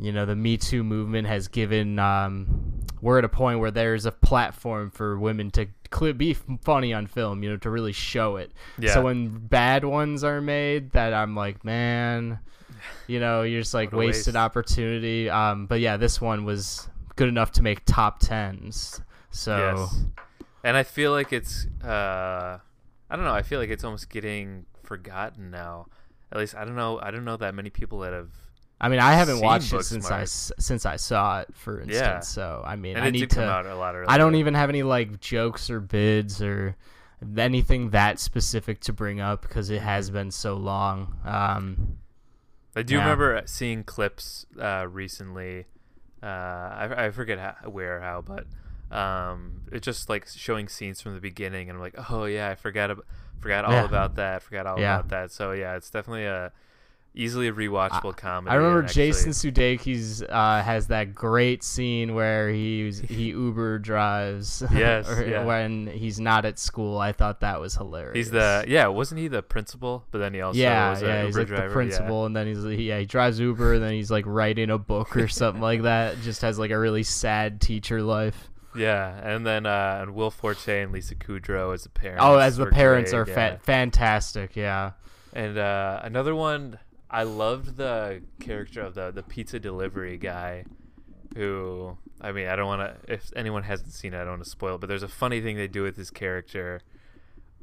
you 0.00 0.12
know 0.12 0.24
the 0.24 0.36
me 0.36 0.56
too 0.56 0.82
movement 0.82 1.26
has 1.26 1.48
given 1.48 1.98
um 1.98 2.82
we're 3.02 3.18
at 3.18 3.24
a 3.24 3.28
point 3.28 3.60
where 3.60 3.70
there's 3.70 4.06
a 4.06 4.12
platform 4.12 4.90
for 4.90 5.18
women 5.18 5.50
to 5.50 5.66
be 6.14 6.34
funny 6.62 6.92
on 6.92 7.06
film 7.06 7.42
you 7.42 7.50
know 7.50 7.56
to 7.56 7.70
really 7.70 7.92
show 7.92 8.36
it 8.36 8.52
yeah. 8.78 8.94
so 8.94 9.02
when 9.02 9.28
bad 9.28 9.84
ones 9.84 10.24
are 10.24 10.40
made, 10.40 10.92
that 10.92 11.12
I'm 11.12 11.34
like, 11.34 11.64
man, 11.64 12.38
you 13.06 13.20
know, 13.20 13.42
you're 13.42 13.60
just 13.60 13.74
like 13.74 13.92
wasted 13.92 14.34
waste. 14.34 14.36
opportunity. 14.36 15.28
Um, 15.28 15.66
but 15.66 15.80
yeah, 15.80 15.96
this 15.96 16.20
one 16.20 16.44
was 16.44 16.88
good 17.16 17.28
enough 17.28 17.52
to 17.52 17.62
make 17.62 17.84
top 17.84 18.20
tens. 18.20 19.00
So 19.30 19.56
yes, 19.56 20.04
and 20.64 20.76
I 20.76 20.82
feel 20.82 21.12
like 21.12 21.32
it's 21.32 21.66
uh, 21.84 22.58
I 23.10 23.16
don't 23.16 23.24
know. 23.24 23.34
I 23.34 23.42
feel 23.42 23.60
like 23.60 23.70
it's 23.70 23.84
almost 23.84 24.10
getting 24.10 24.66
forgotten 24.82 25.50
now. 25.50 25.86
At 26.32 26.38
least 26.38 26.54
I 26.54 26.64
don't 26.64 26.76
know. 26.76 26.98
I 27.00 27.10
don't 27.10 27.24
know 27.24 27.36
that 27.36 27.54
many 27.54 27.70
people 27.70 28.00
that 28.00 28.12
have. 28.12 28.30
I 28.80 28.88
mean, 28.88 28.98
I 29.00 29.12
haven't 29.12 29.40
watched 29.40 29.72
it 29.72 29.84
since 29.84 30.10
I 30.10 30.24
since 30.24 30.86
I 30.86 30.96
saw 30.96 31.40
it, 31.40 31.48
for 31.54 31.80
instance. 31.80 31.94
Yeah. 31.96 32.20
So 32.20 32.62
I 32.66 32.76
mean, 32.76 32.96
And 32.96 33.04
I 33.04 33.08
it 33.08 33.12
need 33.12 33.20
did 33.20 33.30
to. 33.30 33.36
come 33.36 33.44
out 33.48 33.66
a 33.66 33.74
lot 33.74 33.94
earlier. 33.94 34.06
I 34.10 34.16
don't 34.18 34.36
even 34.36 34.54
have 34.54 34.68
any 34.70 34.82
like 34.82 35.20
jokes 35.20 35.68
or 35.68 35.80
bids 35.80 36.40
or 36.40 36.76
anything 37.36 37.90
that 37.90 38.18
specific 38.18 38.80
to 38.80 38.92
bring 38.94 39.20
up 39.20 39.42
because 39.42 39.68
it 39.70 39.82
has 39.82 40.08
been 40.10 40.30
so 40.30 40.54
long. 40.54 41.18
Um, 41.26 41.98
I 42.74 42.82
do 42.82 42.94
Yeah. 42.94 43.00
remember 43.00 43.42
seeing 43.44 43.84
clips 43.84 44.46
uh, 44.58 44.86
recently. 44.88 45.66
Uh, 46.22 46.26
I, 46.26 47.04
I 47.06 47.10
forget 47.10 47.38
how, 47.38 47.68
where 47.70 47.98
or 47.98 48.00
how, 48.00 48.22
but 48.22 48.46
um, 48.96 49.62
it's 49.72 49.84
just 49.84 50.08
like 50.08 50.26
showing 50.28 50.68
scenes 50.68 51.00
from 51.00 51.14
the 51.14 51.20
beginning, 51.20 51.68
and 51.68 51.76
I'm 51.76 51.82
like, 51.82 52.10
oh 52.10 52.24
yeah, 52.24 52.48
I 52.48 52.54
forgot 52.54 52.90
ab- 52.90 53.04
forgot 53.38 53.64
all 53.64 53.72
Yeah. 53.72 53.84
about 53.84 54.14
that, 54.16 54.42
forgot 54.42 54.66
all 54.66 54.78
Yeah. 54.78 54.96
about 54.96 55.08
that. 55.10 55.32
So 55.32 55.52
yeah, 55.52 55.76
it's 55.76 55.90
definitely 55.90 56.24
a 56.26 56.52
easily 57.14 57.50
rewatchable 57.50 58.16
comedy. 58.16 58.52
I 58.52 58.56
remember 58.56 58.84
actually- 58.84 59.06
Jason 59.06 59.32
Sudeikis 59.32 60.22
uh, 60.28 60.62
has 60.62 60.86
that 60.88 61.14
great 61.14 61.62
scene 61.62 62.14
where 62.14 62.48
he's 62.50 63.00
he 63.00 63.28
Uber 63.30 63.78
drives. 63.78 64.62
Yes, 64.72 65.08
yeah. 65.26 65.44
when 65.44 65.88
he's 65.88 66.18
not 66.20 66.44
at 66.44 66.58
school. 66.58 66.98
I 66.98 67.12
thought 67.12 67.40
that 67.40 67.60
was 67.60 67.74
hilarious. 67.74 68.14
He's 68.14 68.30
the 68.30 68.64
yeah, 68.66 68.86
wasn't 68.86 69.20
he 69.20 69.28
the 69.28 69.42
principal? 69.42 70.06
But 70.10 70.18
then 70.18 70.32
he 70.32 70.40
also 70.40 70.58
yeah, 70.58 70.90
was 70.90 71.02
a 71.02 71.06
yeah. 71.06 71.16
Uber 71.16 71.26
He's 71.26 71.36
like 71.36 71.46
driver. 71.48 71.62
the 71.62 71.68
yeah. 71.68 71.74
principal, 71.74 72.26
and 72.26 72.36
then 72.36 72.46
he's 72.46 72.64
yeah 72.64 72.98
he 73.00 73.06
drives 73.06 73.38
Uber, 73.40 73.74
and 73.74 73.82
then 73.82 73.92
he's 73.92 74.10
like 74.10 74.24
writing 74.26 74.70
a 74.70 74.78
book 74.78 75.16
or 75.16 75.28
something 75.28 75.60
like 75.60 75.82
that. 75.82 76.20
Just 76.22 76.40
has 76.42 76.58
like 76.58 76.70
a 76.70 76.78
really 76.78 77.02
sad 77.02 77.60
teacher 77.60 78.00
life. 78.00 78.48
Yeah, 78.74 79.18
and 79.22 79.44
then 79.44 79.66
uh, 79.66 79.98
and 80.02 80.14
Will 80.14 80.30
Forte 80.30 80.82
and 80.82 80.92
Lisa 80.92 81.16
Kudrow 81.16 81.74
as 81.74 81.82
the 81.82 81.88
parents. 81.88 82.22
Oh, 82.24 82.38
as 82.38 82.56
the 82.56 82.66
parents 82.66 83.10
great, 83.10 83.28
are 83.28 83.30
yeah. 83.30 83.56
fantastic. 83.58 84.54
Yeah. 84.56 84.92
And 85.32 85.58
uh, 85.58 86.00
another 86.02 86.34
one, 86.34 86.78
I 87.10 87.24
loved 87.24 87.76
the 87.76 88.22
character 88.38 88.80
of 88.82 88.94
the 88.94 89.10
the 89.10 89.22
pizza 89.22 89.58
delivery 89.58 90.16
guy, 90.18 90.64
who 91.36 91.96
I 92.20 92.32
mean 92.32 92.46
I 92.48 92.56
don't 92.56 92.66
want 92.66 92.82
to 93.06 93.12
if 93.12 93.30
anyone 93.36 93.62
hasn't 93.64 93.92
seen 93.92 94.14
it 94.14 94.16
I 94.18 94.20
don't 94.20 94.30
want 94.34 94.44
to 94.44 94.50
spoil 94.50 94.76
it, 94.76 94.80
but 94.80 94.88
there's 94.88 95.02
a 95.02 95.08
funny 95.08 95.40
thing 95.40 95.56
they 95.56 95.68
do 95.68 95.82
with 95.82 95.96
his 95.96 96.10
character 96.10 96.80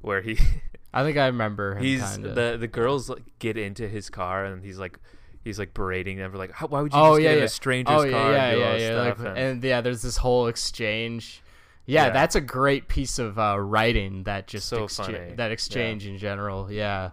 where 0.02 0.22
he 0.22 0.38
I 0.94 1.04
think 1.04 1.18
I 1.18 1.28
remember 1.28 1.76
him. 1.76 1.84
he's 1.84 2.02
kinda. 2.04 2.34
the 2.34 2.58
the 2.58 2.68
girls 2.68 3.10
like, 3.10 3.24
get 3.40 3.58
into 3.58 3.88
his 3.88 4.10
car 4.10 4.46
and 4.46 4.64
he's 4.64 4.78
like 4.80 5.00
he's 5.44 5.60
like 5.60 5.74
berating 5.74 6.18
them 6.18 6.32
for 6.32 6.38
like 6.38 6.54
why 6.70 6.82
would 6.82 6.94
you 6.94 7.00
Oh, 7.00 7.14
just 7.16 7.22
yeah, 7.24 7.30
get 7.30 7.34
in 7.34 7.40
yeah. 7.40 7.46
a 7.46 7.50
stranger's 7.50 7.96
oh 8.02 8.10
car 8.12 8.32
yeah, 8.34 8.48
and 8.50 8.60
yeah, 8.60 8.76
yeah, 8.76 8.78
yeah. 8.78 8.88
stuff 9.14 9.20
Like, 9.20 9.28
and, 9.30 9.38
and 9.38 9.64
yeah, 9.64 9.82
there's 9.82 10.02
this 10.02 10.18
whole 10.18 10.48
exchange. 10.48 11.42
Yeah, 11.86 12.08
Yeah. 12.08 12.10
that's 12.12 12.36
a 12.36 12.42
great 12.42 12.90
piece 12.90 13.18
of 13.18 13.40
uh, 13.40 13.58
writing. 13.60 14.24
That 14.24 14.48
just 14.48 14.68
So 14.68 14.84
excha- 14.86 15.06
funny. 15.06 15.34
that 15.36 15.52
exchange 15.54 16.06
in 16.06 16.18
general. 16.18 16.70
Yeah, 16.70 17.12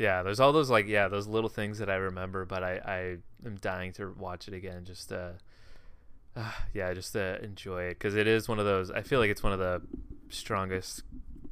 yeah 0.00 0.22
there's 0.22 0.40
all 0.40 0.52
those 0.52 0.70
like 0.70 0.86
yeah 0.88 1.08
those 1.08 1.26
little 1.26 1.50
things 1.50 1.78
that 1.78 1.88
I 1.88 1.96
remember 1.96 2.44
but 2.44 2.64
I 2.64 2.80
I 2.84 3.46
am 3.46 3.56
dying 3.60 3.92
to 3.94 4.12
watch 4.18 4.48
it 4.48 4.54
again 4.54 4.84
just 4.84 5.12
uh 5.12 5.32
uh, 6.36 6.52
yeah 6.74 6.92
just 6.94 7.12
to 7.12 7.42
enjoy 7.44 7.84
it 7.84 7.94
because 7.94 8.16
it 8.16 8.26
is 8.26 8.48
one 8.48 8.58
of 8.58 8.64
those 8.64 8.90
I 8.90 9.02
feel 9.02 9.20
like 9.20 9.30
it's 9.30 9.42
one 9.42 9.52
of 9.52 9.58
the 9.58 9.82
strongest 10.30 11.02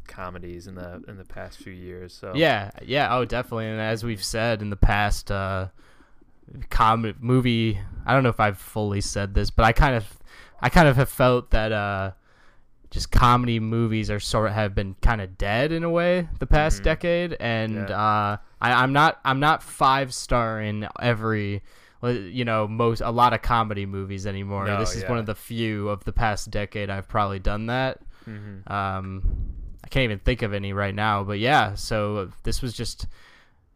comedies 0.06 0.66
in 0.66 0.74
the 0.74 1.04
in 1.06 1.16
the 1.16 1.24
past 1.24 1.58
few 1.58 1.72
years 1.72 2.12
so 2.14 2.32
yeah, 2.34 2.70
yeah. 2.82 3.14
Oh, 3.14 3.24
definitely. 3.24 3.66
And 3.66 3.80
as 3.80 4.02
we've 4.02 4.24
said 4.24 4.62
in 4.62 4.70
the 4.70 4.76
past, 4.76 5.30
uh, 5.30 5.68
com 6.70 7.14
movie. 7.20 7.78
I 8.06 8.14
don't 8.14 8.22
know 8.22 8.30
if 8.30 8.40
I've 8.40 8.58
fully 8.58 9.00
said 9.00 9.34
this, 9.34 9.50
but 9.50 9.64
I 9.64 9.72
kind 9.72 9.94
of, 9.94 10.18
I 10.60 10.68
kind 10.70 10.88
of 10.88 10.96
have 10.96 11.10
felt 11.10 11.50
that 11.50 11.72
uh, 11.72 12.12
just 12.90 13.10
comedy 13.10 13.60
movies 13.60 14.10
are 14.10 14.20
sort 14.20 14.48
of 14.48 14.54
have 14.54 14.74
been 14.74 14.94
kind 15.02 15.20
of 15.20 15.36
dead 15.36 15.72
in 15.72 15.84
a 15.84 15.90
way 15.90 16.28
the 16.38 16.46
past 16.46 16.80
Mhm. 16.80 16.84
decade, 16.84 17.36
and 17.40 17.88
Yeah. 17.88 17.98
uh, 18.00 18.36
I, 18.60 18.72
I'm 18.82 18.92
not, 18.92 19.20
I'm 19.24 19.40
not 19.40 19.62
five 19.62 20.12
star 20.14 20.60
in 20.60 20.88
every. 21.00 21.62
You 22.00 22.44
know, 22.44 22.68
most 22.68 23.00
a 23.00 23.10
lot 23.10 23.32
of 23.32 23.42
comedy 23.42 23.84
movies 23.84 24.24
anymore. 24.24 24.64
No, 24.66 24.78
this 24.78 24.94
is 24.94 25.02
one 25.08 25.18
of 25.18 25.26
the 25.26 25.34
few 25.34 25.88
of 25.88 26.04
the 26.04 26.12
past 26.12 26.48
decade 26.48 26.90
I've 26.90 27.08
probably 27.08 27.40
done 27.40 27.66
that. 27.66 27.98
hmm 28.24 28.60
Um, 28.68 29.22
I 29.82 29.88
can't 29.88 30.04
even 30.04 30.20
think 30.20 30.42
of 30.42 30.52
any 30.54 30.72
right 30.72 30.94
now, 30.94 31.24
but 31.24 31.40
yeah. 31.40 31.74
So 31.74 32.30
this 32.44 32.62
was 32.62 32.72
just 32.72 33.06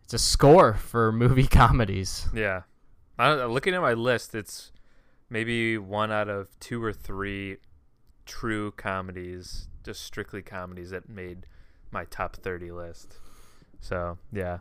it's 0.05 0.15
a 0.15 0.19
score 0.19 0.75
for 0.75 1.11
movie 1.25 1.49
comedies. 1.49 2.29
Yeah. 2.33 2.63
I 3.19 3.35
don't, 3.35 3.51
looking 3.53 3.75
at 3.75 3.81
my 3.83 3.95
list, 3.95 4.37
it's 4.37 4.71
maybe 5.29 5.77
one 5.77 6.13
out 6.13 6.29
of 6.29 6.49
two 6.61 6.83
or 6.83 6.93
three 6.93 7.57
true 8.27 8.73
comedies, 8.73 9.69
just 9.85 10.03
strictly 10.03 10.43
comedies 10.43 10.91
that 10.91 11.09
made 11.09 11.47
my 11.91 12.05
top 12.07 12.37
30 12.37 12.71
list. 12.71 13.19
So, 13.81 14.19
yeah. 14.33 14.59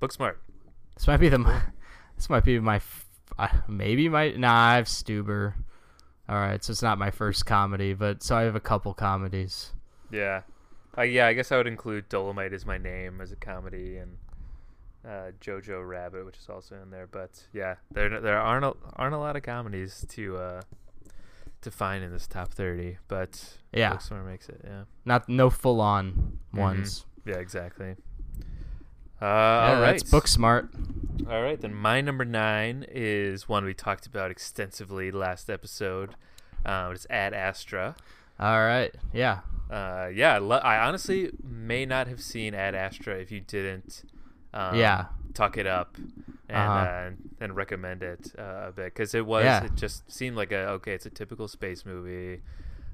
Booksmart. 0.00 0.36
This 0.94 1.06
might 1.06 1.18
be 1.18 1.28
the 1.28 1.62
this 2.16 2.28
might 2.28 2.44
be 2.44 2.58
my 2.58 2.80
uh, 3.38 3.48
maybe 3.68 4.08
my 4.08 4.30
nah. 4.32 4.52
I 4.52 4.76
have 4.76 4.86
Stuber. 4.86 5.54
All 6.28 6.36
right, 6.36 6.62
so 6.62 6.70
it's 6.70 6.82
not 6.82 6.98
my 6.98 7.10
first 7.10 7.44
comedy, 7.44 7.92
but 7.92 8.22
so 8.22 8.36
I 8.36 8.42
have 8.42 8.54
a 8.54 8.60
couple 8.60 8.94
comedies. 8.94 9.72
Yeah. 10.12 10.42
Uh, 10.96 11.02
yeah, 11.02 11.26
I 11.26 11.32
guess 11.32 11.50
I 11.50 11.56
would 11.56 11.66
include 11.66 12.08
Dolemite 12.08 12.52
Is 12.52 12.66
My 12.66 12.78
Name 12.78 13.20
as 13.20 13.32
a 13.32 13.36
comedy 13.36 13.96
and 13.96 14.16
uh, 15.04 15.30
Jojo 15.40 15.86
Rabbit, 15.86 16.26
which 16.26 16.36
is 16.36 16.48
also 16.48 16.76
in 16.82 16.90
there. 16.90 17.06
But 17.06 17.46
yeah, 17.52 17.76
there 17.90 18.20
there 18.20 18.38
aren't 18.38 18.64
a, 18.64 18.74
aren't 18.96 19.14
a 19.14 19.18
lot 19.18 19.36
of 19.36 19.42
comedies 19.42 20.04
to 20.10 20.36
uh, 20.36 20.60
to 21.62 21.70
find 21.70 22.02
in 22.04 22.10
this 22.12 22.26
top 22.26 22.52
30, 22.52 22.98
but 23.08 23.58
Yeah, 23.72 23.94
Booksmart 23.94 24.26
makes 24.26 24.48
it. 24.48 24.60
Yeah. 24.64 24.84
not 25.04 25.28
no 25.28 25.50
full 25.50 25.80
on 25.80 26.38
Mhm. 26.54 26.58
ones. 26.58 27.04
Yeah, 27.24 27.36
exactly. 27.36 27.96
Uh, 29.22 29.24
Yeah, 29.26 29.74
all 29.74 29.82
right. 29.82 29.86
that's 29.92 30.04
Booksmart. 30.04 30.68
All 31.28 31.42
right, 31.42 31.60
then 31.60 31.74
my 31.74 32.00
number 32.00 32.24
nine 32.24 32.86
is 32.88 33.48
one 33.48 33.64
we 33.64 33.74
talked 33.74 34.06
about 34.06 34.30
extensively 34.30 35.10
last 35.10 35.50
episode. 35.50 36.14
Um, 36.64 36.92
it's 36.92 37.06
Ad 37.10 37.34
Astra. 37.34 37.94
All 38.38 38.60
right, 38.64 38.94
yeah, 39.12 39.40
Uh, 39.70 40.10
yeah, 40.12 40.38
I 40.38 40.78
honestly 40.84 41.30
may 41.44 41.86
not 41.86 42.08
have 42.08 42.20
seen 42.20 42.54
Ad 42.54 42.74
Astra 42.74 43.14
if 43.18 43.30
you 43.30 43.40
didn't. 43.40 44.02
Um, 44.52 44.74
Yeah. 44.76 45.06
Talk 45.34 45.56
it 45.58 45.66
up 45.66 45.96
and 46.48 46.56
Uh-huh. 46.56 46.78
uh, 46.78 47.10
and 47.40 47.54
recommend 47.56 48.02
it 48.02 48.32
uh, 48.38 48.66
a 48.68 48.72
bit 48.72 48.86
because 48.86 49.14
it 49.14 49.24
was 49.24 49.44
Yeah. 49.44 49.64
it 49.64 49.74
just 49.76 50.10
seemed 50.10 50.36
like 50.36 50.50
a 50.52 50.70
okay 50.70 50.92
it's 50.92 51.06
a 51.06 51.10
typical 51.10 51.46
space 51.48 51.86
movie. 51.86 52.42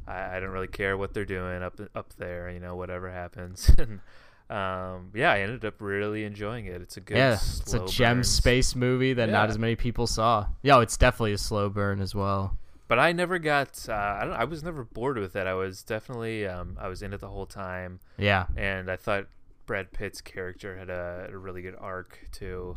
I, 0.07 0.37
I 0.37 0.41
don't 0.41 0.51
really 0.51 0.67
care 0.69 0.97
what 0.97 1.15
they're 1.15 1.25
doing 1.25 1.63
up 1.63 1.81
up 1.95 2.13
there, 2.19 2.51
you 2.51 2.61
know, 2.61 2.77
whatever 2.77 3.11
happens. 3.11 3.71
and 3.79 4.01
um, 4.49 5.11
yeah, 5.15 5.33
I 5.33 5.41
ended 5.41 5.65
up 5.65 5.81
really 5.81 6.25
enjoying 6.25 6.67
it. 6.67 6.81
It's 6.83 6.97
a 6.97 7.01
good 7.01 7.17
yeah. 7.17 7.33
It's 7.35 7.73
a 7.75 7.85
gem 7.87 8.19
burn. 8.19 8.25
space 8.25 8.77
movie 8.77 9.15
that 9.15 9.29
not 9.31 9.49
as 9.49 9.59
many 9.59 9.75
people 9.77 10.07
saw. 10.07 10.47
Yeah, 10.63 10.81
it's 10.83 10.97
definitely 10.97 11.33
a 11.33 11.39
slow 11.39 11.69
burn 11.69 12.01
as 12.01 12.15
well. 12.15 12.57
But 12.89 13.01
I 13.01 13.11
never 13.11 13.41
got. 13.41 13.85
Uh, 13.89 13.93
I 13.95 14.25
don't. 14.25 14.35
I 14.35 14.45
was 14.45 14.63
never 14.63 14.85
bored 14.85 15.19
with 15.19 15.35
it. 15.35 15.47
I 15.49 15.55
was 15.55 15.83
definitely. 15.83 16.47
Um, 16.47 16.77
I 16.81 16.87
was 16.87 17.03
in 17.03 17.13
it 17.13 17.19
the 17.21 17.27
whole 17.29 17.47
time, 17.47 17.99
Yeah, 18.19 18.47
and 18.57 18.89
I 18.89 18.95
thought 18.95 19.27
Brad 19.67 19.93
Pitt's 19.93 20.21
character 20.21 20.77
had 20.79 20.89
a, 20.91 21.29
a 21.31 21.37
really 21.37 21.61
good 21.63 21.77
arc 21.79 22.29
too, 22.33 22.77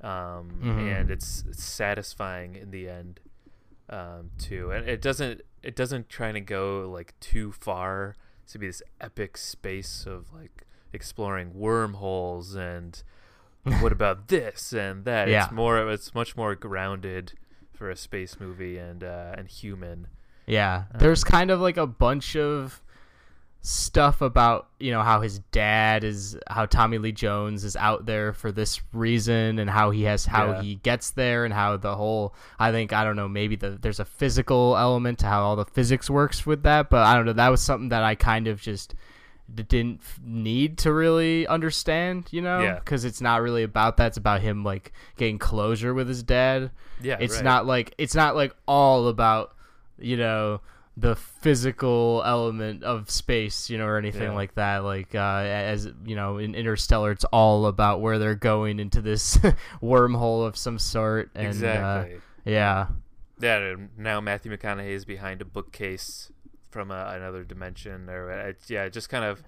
um, 0.00 0.50
Mhm. 0.62 1.00
and 1.00 1.10
it's, 1.10 1.44
it's 1.48 1.62
satisfying 1.62 2.56
in 2.56 2.70
the 2.70 2.88
end, 2.88 3.20
um, 3.88 4.30
too. 4.38 4.70
And 4.70 4.88
it 4.88 5.00
doesn't. 5.00 5.42
It 5.62 5.74
doesn't 5.76 6.08
try 6.10 6.30
to 6.32 6.40
go 6.40 6.90
like 6.92 7.14
too 7.20 7.52
far 7.52 8.16
to 8.48 8.58
be 8.58 8.66
this 8.66 8.82
epic 9.00 9.36
space 9.38 10.04
of 10.06 10.32
like 10.32 10.66
exploring 10.92 11.54
wormholes 11.54 12.54
and 12.54 13.02
what 13.80 13.92
about 13.92 14.28
this 14.28 14.72
and 14.74 15.04
that. 15.06 15.28
Yeah. 15.28 15.44
It's 15.44 15.52
more. 15.52 15.88
It's 15.90 16.14
much 16.14 16.36
more 16.36 16.54
grounded 16.54 17.32
for 17.72 17.88
a 17.90 17.96
space 17.96 18.38
movie 18.38 18.76
and 18.76 19.02
uh, 19.02 19.34
and 19.38 19.48
human. 19.48 20.08
Yeah, 20.46 20.84
Um, 20.92 20.98
there's 21.00 21.24
kind 21.24 21.50
of 21.50 21.60
like 21.60 21.78
a 21.78 21.86
bunch 21.86 22.36
of 22.36 22.82
stuff 23.66 24.20
about 24.20 24.68
you 24.78 24.90
know 24.90 25.00
how 25.00 25.22
his 25.22 25.38
dad 25.50 26.04
is 26.04 26.36
how 26.50 26.66
Tommy 26.66 26.98
Lee 26.98 27.12
Jones 27.12 27.64
is 27.64 27.76
out 27.76 28.04
there 28.04 28.34
for 28.34 28.52
this 28.52 28.82
reason 28.92 29.58
and 29.58 29.70
how 29.70 29.90
he 29.90 30.02
has 30.02 30.26
how 30.26 30.50
Yeah. 30.52 30.60
he 30.60 30.74
gets 30.74 31.12
there 31.12 31.46
and 31.46 31.54
how 31.54 31.78
the 31.78 31.96
whole 31.96 32.34
I 32.58 32.72
think 32.72 32.92
I 32.92 33.04
don't 33.04 33.16
know 33.16 33.26
maybe 33.26 33.56
the 33.56 33.70
there's 33.70 34.00
a 34.00 34.04
physical 34.04 34.76
element 34.76 35.18
to 35.20 35.26
how 35.28 35.42
all 35.42 35.56
the 35.56 35.64
physics 35.64 36.10
works 36.10 36.44
with 36.44 36.62
that 36.64 36.90
but 36.90 37.06
I 37.06 37.14
don't 37.14 37.24
know 37.24 37.32
that 37.32 37.48
was 37.48 37.62
something 37.62 37.88
that 37.88 38.02
I 38.02 38.14
kind 38.16 38.48
of 38.48 38.60
just 38.60 38.94
didn't 39.54 40.02
need 40.22 40.76
to 40.78 40.92
really 40.92 41.46
understand 41.46 42.26
you 42.32 42.42
know 42.42 42.60
Yeah. 42.60 42.74
because 42.80 43.06
it's 43.06 43.22
not 43.22 43.40
really 43.40 43.62
about 43.62 43.96
that 43.96 44.08
it's 44.08 44.18
about 44.18 44.42
him 44.42 44.62
like 44.62 44.92
getting 45.16 45.38
closure 45.38 45.94
with 45.94 46.06
his 46.08 46.22
dad 46.22 46.70
Yeah, 47.00 47.16
it's 47.18 47.36
right. 47.36 47.44
not 47.44 47.64
like 47.64 47.94
it's 47.96 48.14
not 48.14 48.36
like 48.36 48.54
all 48.68 49.08
about 49.08 49.54
you 49.98 50.18
know 50.18 50.60
the 50.96 51.16
physical 51.16 52.22
element 52.24 52.84
of 52.84 53.10
space 53.10 53.68
you 53.68 53.76
know 53.76 53.84
or 53.86 53.96
anything 53.98 54.22
Yeah. 54.22 54.32
like 54.34 54.54
that 54.54 54.84
like 54.84 55.12
uh 55.14 55.42
as 55.44 55.88
you 56.04 56.14
know 56.14 56.38
in 56.38 56.54
interstellar 56.54 57.10
it's 57.10 57.24
all 57.26 57.66
about 57.66 58.00
where 58.00 58.18
they're 58.20 58.36
going 58.36 58.78
into 58.78 59.00
this 59.00 59.36
wormhole 59.82 60.46
of 60.46 60.56
some 60.56 60.78
sort 60.78 61.30
and 61.34 61.48
exactly. 61.48 62.16
uh, 62.16 62.18
yeah 62.44 62.86
Yeah, 63.40 63.74
now 63.98 64.20
Matthew 64.20 64.56
McConaughey 64.56 64.90
is 64.90 65.04
behind 65.04 65.42
a 65.42 65.44
bookcase 65.44 66.30
from 66.70 66.90
uh, 66.92 67.06
another 67.12 67.42
dimension, 67.44 68.08
or 68.08 68.30
uh, 68.30 68.52
yeah, 68.68 68.84
it 68.84 68.92
just 68.92 69.08
kind 69.08 69.24
of 69.24 69.42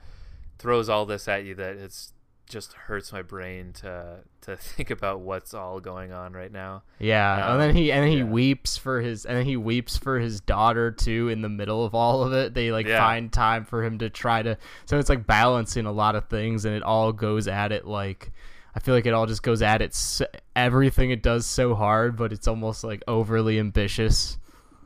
throws 0.58 0.88
all 0.88 1.06
this 1.06 1.28
at 1.28 1.44
you 1.44 1.54
that 1.54 1.76
it's 1.76 2.12
just 2.48 2.72
hurts 2.74 3.12
my 3.12 3.22
brain 3.22 3.72
to 3.72 4.18
to 4.42 4.56
think 4.56 4.90
about 4.90 5.20
what's 5.20 5.52
all 5.54 5.80
going 5.80 6.12
on 6.12 6.32
right 6.32 6.52
now. 6.52 6.82
yeah 6.98 7.46
Um, 7.46 7.52
and 7.54 7.60
then 7.62 7.76
he 7.76 7.90
and 7.92 8.04
then 8.04 8.10
he 8.10 8.18
yeah. 8.18 8.24
weeps 8.24 8.76
for 8.76 9.00
his 9.00 9.24
and 9.26 9.36
then 9.36 9.44
he 9.44 9.56
weeps 9.56 9.96
for 9.96 10.18
his 10.18 10.40
daughter 10.40 10.90
too 10.92 11.28
in 11.28 11.42
the 11.42 11.48
middle 11.48 11.84
of 11.84 11.94
all 11.94 12.22
of 12.22 12.32
it 12.32 12.54
they 12.54 12.70
like 12.72 12.86
Yeah. 12.86 12.98
find 13.04 13.32
time 13.32 13.64
for 13.64 13.82
him 13.84 13.98
to 13.98 14.08
try 14.10 14.42
to 14.42 14.56
so 14.84 14.98
it's 14.98 15.08
like 15.08 15.26
balancing 15.26 15.86
a 15.86 15.92
lot 15.92 16.14
of 16.14 16.28
things 16.28 16.64
and 16.64 16.74
it 16.74 16.82
all 16.82 17.12
goes 17.12 17.48
at 17.48 17.72
it 17.72 17.86
like 17.86 18.30
I 18.74 18.80
feel 18.80 18.94
like 18.94 19.06
it 19.06 19.14
all 19.14 19.26
just 19.26 19.42
goes 19.42 19.62
at 19.62 19.82
it 19.82 19.90
s 19.90 20.22
everything 20.54 21.10
it 21.10 21.22
does 21.22 21.46
so 21.46 21.74
hard 21.74 22.16
but 22.16 22.32
it's 22.32 22.46
almost 22.46 22.84
like 22.84 23.02
overly 23.08 23.58
ambitious 23.58 24.38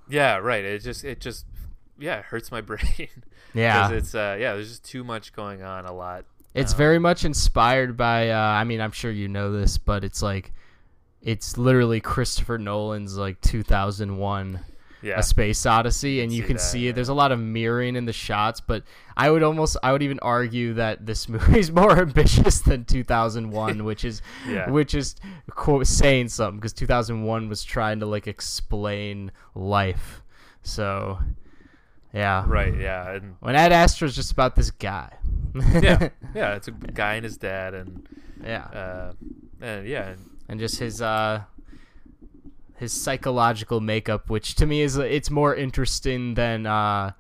Yeah, 0.09 0.37
right. 0.38 0.64
It 0.64 0.79
just 0.83 1.05
it 1.05 1.20
just 1.20 1.44
yeah, 1.99 2.20
it 2.20 2.25
hurts 2.25 2.51
my 2.51 2.61
brain. 2.70 3.09
yeah 3.53 3.90
it's 3.90 4.14
uh 4.14 4.37
yeah, 4.40 4.55
there's 4.55 4.68
just 4.70 4.85
too 4.85 5.05
much 5.05 5.33
going 5.35 5.62
on 5.62 5.85
a 5.87 5.92
lot. 5.92 6.25
It's 6.55 6.73
Um, 6.73 6.79
very 6.79 6.99
much 6.99 7.25
inspired 7.25 7.97
by. 7.97 8.31
Uh, 8.31 8.37
I 8.39 8.65
mean, 8.65 8.81
I'm 8.81 8.93
sure 8.93 9.11
you 9.11 9.29
know 9.29 9.53
this, 9.53 9.79
but 9.79 10.03
it's 10.05 10.23
like, 10.23 10.53
it's 11.23 11.57
literally 11.59 12.01
Christopher 12.01 12.59
Nolan's 12.59 13.17
like 13.17 13.41
2001, 13.41 14.61
Yeah. 15.03 15.19
A 15.19 15.23
Space 15.23 15.65
Odyssey, 15.65 16.21
and 16.23 16.31
you 16.33 16.43
see 16.43 16.47
can 16.47 16.57
that, 16.57 16.63
see 16.63 16.81
yeah. 16.81 16.91
it. 16.91 16.95
There's 16.95 17.09
a 17.09 17.15
lot 17.15 17.33
of 17.33 17.39
mirroring 17.39 17.97
in 17.97 18.05
the 18.05 18.13
shots, 18.13 18.61
but 18.61 18.83
I 19.17 19.31
would 19.31 19.43
almost, 19.43 19.77
I 19.83 19.93
would 19.93 20.03
even 20.03 20.19
argue 20.21 20.75
that 20.75 21.07
this 21.07 21.29
movie 21.29 21.59
is 21.61 21.71
more 21.73 21.99
ambitious 21.99 22.61
than 22.61 22.85
2001, 22.85 23.85
which 23.91 24.05
is, 24.05 24.21
Yeah. 24.47 24.69
which 24.71 24.95
is 24.95 25.17
quote 25.51 25.87
saying 25.87 26.29
something 26.29 26.59
because 26.59 26.73
2001 26.75 27.49
was 27.49 27.65
trying 27.65 28.01
to 28.01 28.07
like 28.07 28.27
explain 28.27 29.31
life. 29.55 30.23
So, 30.63 31.19
yeah, 32.12 32.44
Right, 32.46 32.75
yeah. 32.77 33.12
And 33.12 33.37
When 33.40 33.55
Ad 33.57 33.73
Astra 33.73 34.07
is 34.09 34.14
just 34.16 34.33
about 34.33 34.57
this 34.57 34.70
guy. 34.70 35.12
yeah. 35.81 36.09
Yeah, 36.35 36.55
it's 36.55 36.68
a 36.68 36.73
guy 36.73 37.14
and 37.14 37.25
his 37.25 37.37
dad 37.37 37.75
and 37.75 38.07
yeah. 38.44 38.64
uh 38.66 39.12
and 39.61 39.87
yeah, 39.87 40.11
and 40.11 40.31
and 40.49 40.61
just 40.61 40.79
his 40.79 41.03
uh 41.03 41.42
his 42.77 42.92
psychological 42.92 43.81
makeup 43.81 44.31
which 44.31 44.55
to 44.55 44.64
me 44.66 44.81
is 44.81 44.96
it's 44.96 45.29
more 45.31 45.55
interesting 45.55 46.35
than 46.35 46.66
uh 46.66 47.11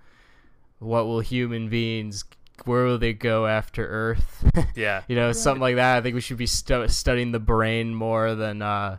what 0.78 1.06
will 1.06 1.20
human 1.20 1.68
beings 1.68 2.24
where 2.64 2.84
will 2.84 2.98
they 2.98 3.12
go 3.14 3.46
after 3.46 3.86
Earth? 3.86 4.44
Yeah. 4.76 5.02
you 5.08 5.16
know, 5.16 5.32
something 5.32 5.60
like 5.60 5.76
that. 5.76 5.96
I 5.96 6.00
think 6.02 6.14
we 6.14 6.20
should 6.20 6.36
be 6.36 6.46
stu- 6.46 6.88
studying 6.88 7.32
the 7.32 7.38
brain 7.40 7.94
more 7.94 8.34
than 8.34 8.60
uh, 8.62 8.98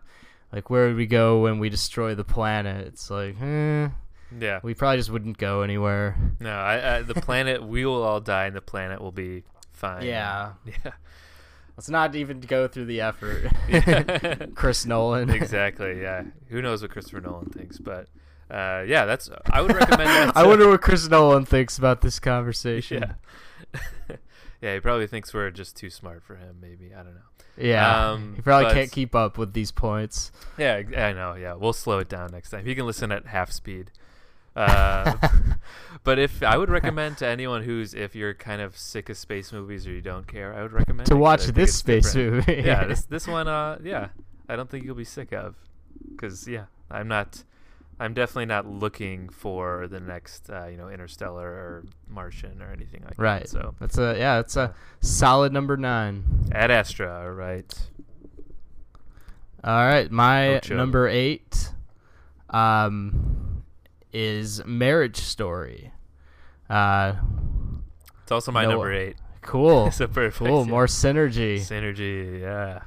like 0.51 0.69
where 0.69 0.87
would 0.87 0.95
we 0.95 1.05
go 1.05 1.41
when 1.43 1.59
we 1.59 1.69
destroy 1.69 2.15
the 2.15 2.23
planet? 2.23 2.87
It's 2.87 3.09
like, 3.11 3.35
eh, 3.41 3.89
Yeah. 4.39 4.59
we 4.63 4.73
probably 4.73 4.97
just 4.97 5.09
wouldn't 5.09 5.37
go 5.37 5.61
anywhere. 5.61 6.15
No, 6.39 6.51
I, 6.53 6.97
I 6.97 7.01
the 7.01 7.13
planet 7.15 7.63
we 7.63 7.85
will 7.85 8.03
all 8.03 8.19
die 8.19 8.45
and 8.45 8.55
the 8.55 8.61
planet 8.61 9.01
will 9.01 9.11
be 9.11 9.43
fine. 9.73 10.05
Yeah. 10.05 10.53
Yeah. 10.65 10.91
Let's 11.77 11.89
not 11.89 12.15
even 12.15 12.41
go 12.41 12.67
through 12.67 12.85
the 12.85 13.01
effort. 13.01 13.51
Yeah. 13.67 14.45
Chris 14.55 14.85
Nolan. 14.85 15.29
exactly. 15.29 16.01
Yeah. 16.01 16.23
Who 16.49 16.61
knows 16.61 16.81
what 16.81 16.91
Christopher 16.91 17.21
Nolan 17.21 17.47
thinks, 17.49 17.77
but 17.79 18.07
uh, 18.49 18.83
yeah, 18.85 19.05
that's 19.05 19.29
I 19.49 19.61
would 19.61 19.73
recommend 19.73 20.01
that. 20.09 20.37
I 20.37 20.45
wonder 20.45 20.69
what 20.69 20.81
Chris 20.81 21.07
Nolan 21.09 21.45
thinks 21.45 21.77
about 21.77 22.01
this 22.01 22.19
conversation. 22.19 23.15
Yeah. 23.73 23.81
yeah, 24.61 24.73
he 24.75 24.79
probably 24.79 25.07
thinks 25.07 25.33
we're 25.33 25.49
just 25.51 25.75
too 25.75 25.89
smart 25.89 26.23
for 26.23 26.35
him. 26.35 26.57
Maybe 26.61 26.93
I 26.93 27.03
don't 27.03 27.15
know. 27.15 27.21
Yeah. 27.57 28.11
Um, 28.11 28.33
he 28.35 28.41
probably 28.41 28.65
but- 28.65 28.73
can't 28.73 28.91
keep 28.91 29.15
up 29.15 29.37
with 29.37 29.53
these 29.53 29.71
points. 29.71 30.31
Yeah, 30.57 30.81
I 30.97 31.13
know. 31.13 31.35
Yeah, 31.35 31.53
we'll 31.55 31.73
slow 31.73 31.99
it 31.99 32.09
down 32.09 32.31
next 32.31 32.49
time. 32.49 32.65
He 32.65 32.75
can 32.75 32.85
listen 32.85 33.11
at 33.11 33.25
half 33.27 33.51
speed. 33.51 33.91
Uh, 34.55 35.15
but 36.03 36.19
if 36.19 36.43
I 36.43 36.57
would 36.57 36.69
recommend 36.79 37.17
to 37.19 37.27
anyone 37.27 37.63
who's 37.63 37.93
if 37.93 38.15
you're 38.15 38.33
kind 38.33 38.61
of 38.61 38.77
sick 38.77 39.09
of 39.09 39.17
space 39.17 39.51
movies 39.51 39.87
or 39.87 39.91
you 39.91 40.01
don't 40.01 40.27
care, 40.27 40.53
I 40.53 40.61
would 40.61 40.73
recommend 40.73 41.07
to 41.07 41.13
it 41.13 41.15
'cause 41.15 41.17
I 41.17 41.21
watch 41.21 41.45
this 41.47 41.75
space 41.75 42.13
different. 42.13 42.47
movie. 42.47 42.61
yeah, 42.65 42.85
this 42.85 43.05
this 43.05 43.27
one. 43.27 43.47
Uh, 43.47 43.77
yeah, 43.83 44.09
I 44.49 44.55
don't 44.55 44.69
think 44.69 44.83
you'll 44.85 44.95
be 44.95 45.03
sick 45.05 45.31
of, 45.31 45.55
because 46.11 46.47
yeah, 46.47 46.65
I'm 46.89 47.07
not. 47.07 47.43
I'm 47.99 48.15
definitely 48.15 48.47
not 48.47 48.65
looking 48.65 49.29
for 49.29 49.87
the 49.87 49.99
next, 49.99 50.49
uh, 50.49 50.65
you 50.65 50.75
know, 50.75 50.89
Interstellar 50.89 51.45
or 51.47 51.83
Martian 52.09 52.59
or 52.59 52.71
anything 52.71 53.03
like 53.03 53.13
right. 53.19 53.43
that. 53.43 53.49
So 53.49 53.75
that's 53.79 53.95
a 53.99 54.15
yeah, 54.17 54.37
that's 54.37 54.55
a 54.55 54.73
solid 55.01 55.53
number 55.53 55.77
nine. 55.77 56.23
Ad 56.51 56.71
Astra, 56.71 57.25
all 57.25 57.31
right. 57.31 57.71
All 59.63 59.85
right, 59.85 60.09
my 60.09 60.55
Ocho. 60.55 60.75
number 60.75 61.07
eight, 61.07 61.71
um, 62.49 63.50
is 64.13 64.63
Marriage 64.65 65.17
Story. 65.17 65.91
Uh, 66.69 67.13
It's 68.23 68.31
also 68.31 68.51
my 68.51 68.63
Noah. 68.63 68.71
number 68.71 68.93
eight. 68.93 69.15
cool, 69.41 69.91
so 69.91 70.07
perfect. 70.07 70.37
cool, 70.47 70.65
yeah. 70.65 70.71
more 70.71 70.85
synergy. 70.87 71.57
synergy. 71.59 72.41
Yeah. 72.41 72.79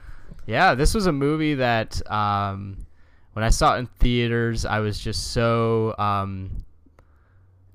Yeah, 0.47 0.75
this 0.75 0.95
was 0.95 1.07
a 1.07 1.13
movie 1.13 1.55
that 1.55 2.01
um, 2.11 2.87
when 3.33 3.45
I 3.45 3.49
saw 3.49 3.77
it 3.77 3.79
in 3.81 3.87
theaters, 3.87 4.65
I 4.67 4.81
was 4.81 4.99
just 4.99 5.33
so 5.33 5.95
um, 5.99 6.65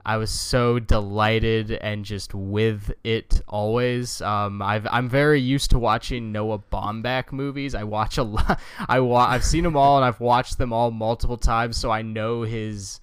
I 0.05 0.17
was 0.17 0.29
so 0.31 0.79
delighted 0.79 1.71
and 1.71 2.05
just 2.05 2.33
with 2.33 2.91
it 3.03 3.41
always. 3.47 4.21
Um, 4.21 4.61
I've 4.61 4.87
I'm 4.91 5.09
very 5.09 5.41
used 5.41 5.71
to 5.71 5.79
watching 5.79 6.31
Noah 6.31 6.59
Baumbach 6.71 7.31
movies. 7.31 7.73
I 7.75 7.83
watch 7.83 8.17
a 8.17 8.23
lot. 8.23 8.59
I 8.87 8.99
wa- 8.99 9.27
I've 9.27 9.43
seen 9.43 9.63
them 9.63 9.75
all 9.75 9.97
and 9.97 10.05
I've 10.05 10.19
watched 10.19 10.57
them 10.59 10.71
all 10.71 10.91
multiple 10.91 11.37
times, 11.37 11.75
so 11.77 11.89
I 11.91 12.01
know 12.03 12.43
his 12.43 12.99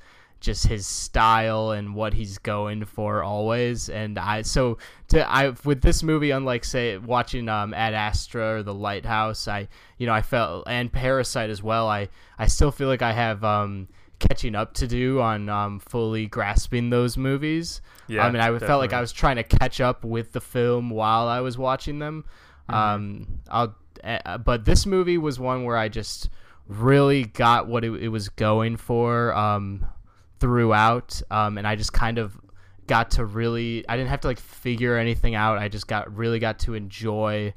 just 0.47 0.69
his 0.69 0.87
style 0.87 1.73
and 1.73 1.95
what 1.95 2.15
he's 2.15 2.39
going 2.39 2.85
for 2.85 3.23
always. 3.23 3.91
And 3.91 4.19
I 4.19 4.43
so 4.43 4.79
to 5.09 5.29
I 5.31 5.51
with 5.65 5.83
this 5.83 6.03
movie, 6.03 6.31
unlike 6.31 6.65
say 6.65 6.97
watching 6.97 7.49
um 7.49 7.75
Ad 7.75 7.93
Astra 7.93 8.55
or 8.55 8.63
The 8.63 8.73
Lighthouse, 8.73 9.47
I 9.49 9.69
you 9.99 10.07
know 10.07 10.15
I 10.15 10.23
felt 10.23 10.65
and 10.69 10.91
Parasite 10.91 11.51
as 11.51 11.63
well. 11.63 11.89
I 11.89 12.09
I 12.39 12.47
still 12.47 12.71
feel 12.71 12.89
like 12.89 13.03
I 13.03 13.13
have 13.13 13.45
um 13.45 13.89
catching 14.19 14.55
up 14.55 14.73
to 14.75 14.87
do 14.87 15.21
on 15.21 15.49
um 15.49 15.81
fully 15.81 16.27
grasping 16.27 16.91
those 16.91 17.19
movies. 17.19 17.83
Yeah. 18.07 18.25
I 18.25 18.31
mean, 18.31 18.41
I 18.41 18.57
felt 18.59 18.81
like 18.81 18.93
I 18.93 19.01
was 19.01 19.13
trying 19.13 19.37
to 19.37 19.45
catch 19.45 19.81
up 19.81 20.05
with 20.05 20.33
the 20.33 20.41
film 20.41 20.91
while 20.91 21.27
I 21.27 21.41
was 21.41 21.59
watching 21.59 21.99
them. 21.99 22.25
Mm-hmm. 22.71 22.75
Um, 22.75 23.41
I'll, 23.51 23.75
uh, 24.03 24.39
but 24.39 24.65
this 24.65 24.87
movie 24.87 25.19
was 25.19 25.41
one 25.41 25.65
where 25.65 25.77
I 25.77 25.89
just 25.89 26.31
really 26.69 27.25
got 27.25 27.67
what 27.67 27.85
it, 27.85 27.91
it 27.95 28.09
was 28.09 28.29
going 28.29 28.77
for 28.77 29.35
um, 29.35 29.87
throughout, 30.41 31.21
um, 31.31 31.59
and 31.59 31.67
I 31.67 31.77
just 31.77 31.93
kind 31.93 32.19
of 32.19 32.39
got 32.87 33.13
to 33.13 33.25
really. 33.25 33.85
I 33.89 33.97
didn't 33.97 34.11
have 34.11 34.21
to 34.21 34.29
like 34.29 34.41
figure 34.41 34.97
anything 34.97 35.35
out. 35.35 35.59
I 35.59 35.69
just 35.69 35.87
got 35.89 36.15
really 36.15 36.39
got 36.39 36.59
to 36.61 36.75
enjoy. 36.75 37.55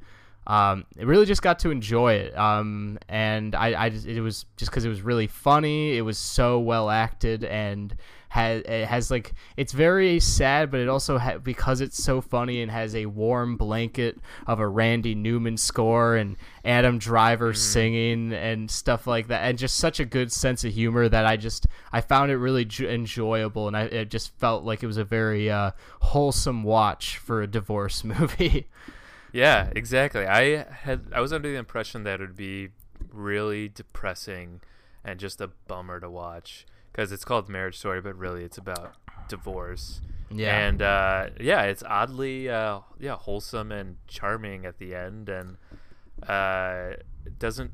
Um, 0.47 0.85
it 0.97 1.05
really 1.05 1.27
just 1.27 1.43
got 1.43 1.59
to 1.59 1.69
enjoy 1.69 2.13
it. 2.13 2.37
Um, 2.37 2.97
and 3.07 3.53
I, 3.53 3.85
I 3.85 3.89
just, 3.89 4.07
it 4.07 4.19
was 4.19 4.45
just 4.57 4.71
because 4.71 4.83
it 4.83 4.89
was 4.89 5.03
really 5.03 5.27
funny. 5.27 5.95
It 5.95 6.01
was 6.01 6.17
so 6.17 6.59
well 6.59 6.89
acted 6.89 7.43
and 7.43 7.95
has 8.29 8.61
it 8.65 8.85
has 8.85 9.09
like 9.11 9.33
it's 9.57 9.73
very 9.73 10.19
sad, 10.19 10.69
but 10.71 10.79
it 10.79 10.87
also 10.87 11.17
ha- 11.17 11.39
because 11.39 11.81
it's 11.81 12.01
so 12.01 12.21
funny 12.21 12.61
and 12.61 12.71
has 12.71 12.95
a 12.95 13.07
warm 13.07 13.57
blanket 13.57 14.19
of 14.45 14.59
a 14.59 14.67
Randy 14.67 15.15
Newman 15.15 15.57
score 15.57 16.15
and 16.15 16.37
Adam 16.63 16.99
Driver 16.99 17.53
singing 17.53 18.31
and 18.33 18.69
stuff 18.69 19.07
like 19.07 19.27
that, 19.27 19.41
and 19.41 19.57
just 19.57 19.77
such 19.77 19.99
a 19.99 20.05
good 20.05 20.31
sense 20.31 20.63
of 20.63 20.73
humor 20.73 21.09
that 21.09 21.25
I 21.25 21.37
just 21.37 21.65
I 21.91 22.01
found 22.01 22.31
it 22.31 22.37
really 22.37 22.65
ju- 22.65 22.87
enjoyable, 22.87 23.67
and 23.67 23.75
I 23.75 23.83
it 23.83 24.11
just 24.11 24.37
felt 24.37 24.63
like 24.63 24.83
it 24.83 24.87
was 24.87 24.97
a 24.97 25.03
very 25.03 25.49
uh, 25.49 25.71
wholesome 26.01 26.63
watch 26.63 27.17
for 27.17 27.41
a 27.41 27.47
divorce 27.47 28.03
movie. 28.03 28.67
Yeah, 29.31 29.71
exactly. 29.75 30.25
I 30.25 30.65
had 30.71 31.07
I 31.13 31.21
was 31.21 31.33
under 31.33 31.49
the 31.49 31.57
impression 31.57 32.03
that 32.03 32.21
it 32.21 32.27
would 32.27 32.35
be 32.35 32.69
really 33.11 33.69
depressing 33.69 34.61
and 35.03 35.19
just 35.19 35.41
a 35.41 35.47
bummer 35.67 35.99
to 35.99 36.09
watch 36.09 36.65
because 36.91 37.11
it's 37.11 37.25
called 37.25 37.49
Marriage 37.49 37.77
Story, 37.77 38.01
but 38.01 38.15
really 38.17 38.43
it's 38.43 38.57
about 38.57 38.95
divorce. 39.27 40.01
yeah, 40.31 40.57
And 40.57 40.81
uh, 40.81 41.29
yeah, 41.39 41.63
it's 41.63 41.83
oddly 41.83 42.49
uh, 42.49 42.79
yeah 42.99 43.15
wholesome 43.15 43.71
and 43.71 43.97
charming 44.07 44.65
at 44.65 44.77
the 44.77 44.95
end, 44.95 45.29
and 45.29 45.57
uh, 46.27 46.93
it 47.25 47.39
doesn't. 47.39 47.71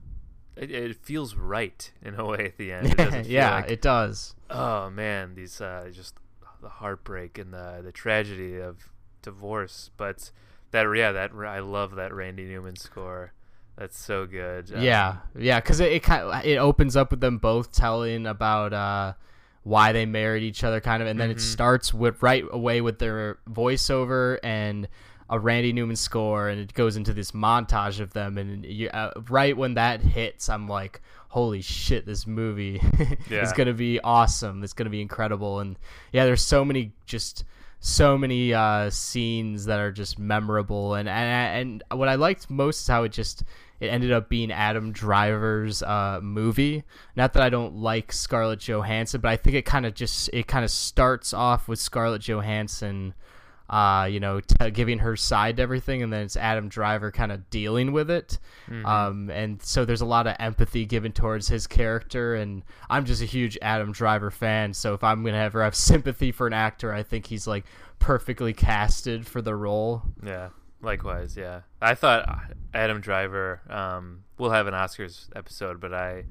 It, 0.55 0.71
it 0.71 0.95
feels 1.03 1.35
right 1.35 1.91
in 2.01 2.15
a 2.15 2.25
way 2.31 2.45
at 2.45 2.57
the 2.57 2.71
end. 2.71 2.97
It 2.97 3.25
yeah, 3.27 3.55
like, 3.55 3.71
it 3.71 3.81
does. 3.81 4.35
oh 4.49 4.89
man, 4.89 5.35
these 5.35 5.59
uh, 5.59 5.89
just 5.91 6.15
the 6.61 6.69
heartbreak 6.69 7.37
and 7.37 7.53
the 7.53 7.81
the 7.83 7.91
tragedy 7.91 8.57
of 8.59 8.91
divorce. 9.21 9.91
But 9.97 10.31
that 10.71 10.85
yeah, 10.95 11.11
that 11.11 11.31
I 11.33 11.59
love 11.59 11.95
that 11.95 12.13
Randy 12.13 12.45
Newman 12.45 12.75
score. 12.75 13.33
That's 13.77 13.97
so 13.97 14.25
good. 14.25 14.71
Um, 14.73 14.81
yeah, 14.81 15.17
yeah, 15.37 15.59
because 15.59 15.79
it 15.81 15.91
it, 15.91 16.03
kind 16.03 16.45
it 16.45 16.57
opens 16.57 16.95
up 16.95 17.11
with 17.11 17.19
them 17.19 17.37
both 17.37 17.71
telling 17.71 18.25
about 18.25 18.71
uh, 18.73 19.13
why 19.63 19.91
they 19.91 20.05
married 20.05 20.43
each 20.43 20.63
other, 20.63 20.79
kind 20.79 21.01
of, 21.01 21.09
and 21.09 21.19
then 21.19 21.29
it 21.29 21.37
Mhm. 21.37 21.41
starts 21.41 21.93
with 21.93 22.21
right 22.23 22.43
away 22.51 22.79
with 22.81 22.99
their 22.99 23.37
voiceover 23.49 24.37
and 24.43 24.87
a 25.29 25.39
Randy 25.39 25.73
Newman 25.73 25.95
score, 25.95 26.47
and 26.49 26.61
it 26.61 26.73
goes 26.73 26.95
into 26.95 27.11
this 27.11 27.31
montage 27.31 27.99
of 27.99 28.13
them, 28.13 28.37
and 28.37 28.63
you, 28.63 28.89
uh, 28.89 29.11
right 29.29 29.57
when 29.57 29.73
that 29.73 30.01
hits, 30.01 30.47
I'm 30.49 30.67
like, 30.67 31.01
holy 31.29 31.61
shit, 31.61 32.05
this 32.05 32.25
movie 32.27 32.79
is 33.29 33.51
gonna 33.53 33.73
be 33.73 33.99
awesome. 34.01 34.63
It's 34.63 34.73
gonna 34.73 34.89
be 34.91 35.01
incredible, 35.01 35.59
and 35.59 35.77
yeah, 36.13 36.25
there's 36.25 36.43
so 36.43 36.63
many 36.63 36.93
just 37.05 37.43
so 37.81 38.17
many 38.17 38.51
uh, 38.53 38.89
scenes 38.89 39.65
that 39.65 39.79
are 39.79 39.91
just 39.91 40.17
memorable, 40.17 40.93
and, 40.95 41.09
and 41.09 41.83
and 41.89 41.99
what 41.99 42.07
I 42.07 42.15
liked 42.15 42.49
most 42.49 42.81
is 42.81 42.87
how 42.87 43.03
it 43.03 43.11
just 43.11 43.43
it 43.79 43.87
ended 43.87 44.11
up 44.11 44.29
being 44.29 44.51
Adam 44.51 44.91
Driver's 44.91 45.83
uh, 45.83 46.19
movie. 46.21 46.83
Not 47.15 47.33
that 47.33 47.43
I 47.43 47.49
don't 47.49 47.75
like 47.77 48.11
Scarlett 48.11 48.59
Johansson, 48.67 49.21
but 49.21 49.29
I 49.29 49.37
think 49.37 49.55
it 49.55 49.63
kind 49.65 49.85
of 49.85 49.93
just 49.93 50.29
it 50.33 50.47
kind 50.47 50.63
of 50.63 50.71
starts 50.71 51.33
off 51.33 51.67
with 51.67 51.79
Scarlett 51.79 52.21
Johansson, 52.21 53.13
uh, 53.69 54.07
you 54.09 54.19
know, 54.19 54.39
t- 54.39 54.71
giving 54.71 54.99
her 54.99 55.15
side 55.17 55.57
to 55.57 55.63
everything, 55.63 56.03
and 56.03 56.13
then 56.13 56.23
it's 56.23 56.37
Adam 56.37 56.69
Driver 56.69 57.11
kind 57.11 57.31
of 57.31 57.49
dealing 57.49 57.91
with 57.91 58.09
it. 58.11 58.37
Mhm. 58.69 58.85
Um, 58.85 59.29
and 59.29 59.61
so 59.61 59.83
there's 59.85 60.01
a 60.01 60.05
lot 60.05 60.27
of 60.27 60.35
empathy 60.39 60.85
given 60.85 61.11
towards 61.11 61.47
his 61.47 61.65
character, 61.67 62.35
and 62.35 62.63
I'm 62.89 63.05
just 63.05 63.21
a 63.21 63.25
huge 63.25 63.57
Adam 63.61 63.91
Driver 63.91 64.29
fan. 64.31 64.73
So 64.73 64.93
if 64.93 65.03
I'm 65.03 65.23
gonna 65.25 65.37
ever 65.37 65.63
have 65.63 65.75
sympathy 66.13 66.31
for 66.31 66.47
an 66.47 66.53
actor, 66.53 66.93
I 66.93 67.03
think 67.03 67.25
he's 67.27 67.47
like 67.47 67.65
perfectly 67.99 68.53
casted 68.53 69.25
for 69.25 69.41
the 69.41 69.55
role. 69.55 70.03
Yeah, 70.23 70.49
likewise. 70.85 71.35
Yeah, 71.35 71.61
I 71.81 71.95
thought 71.95 72.27
Adam 72.73 73.01
Driver. 73.01 73.61
Um, 73.69 74.23
we'll 74.37 74.51
have 74.51 74.67
an 74.67 74.73
Oscars 74.73 75.27
episode, 75.35 75.79
but 75.81 75.93
I, 75.93 76.25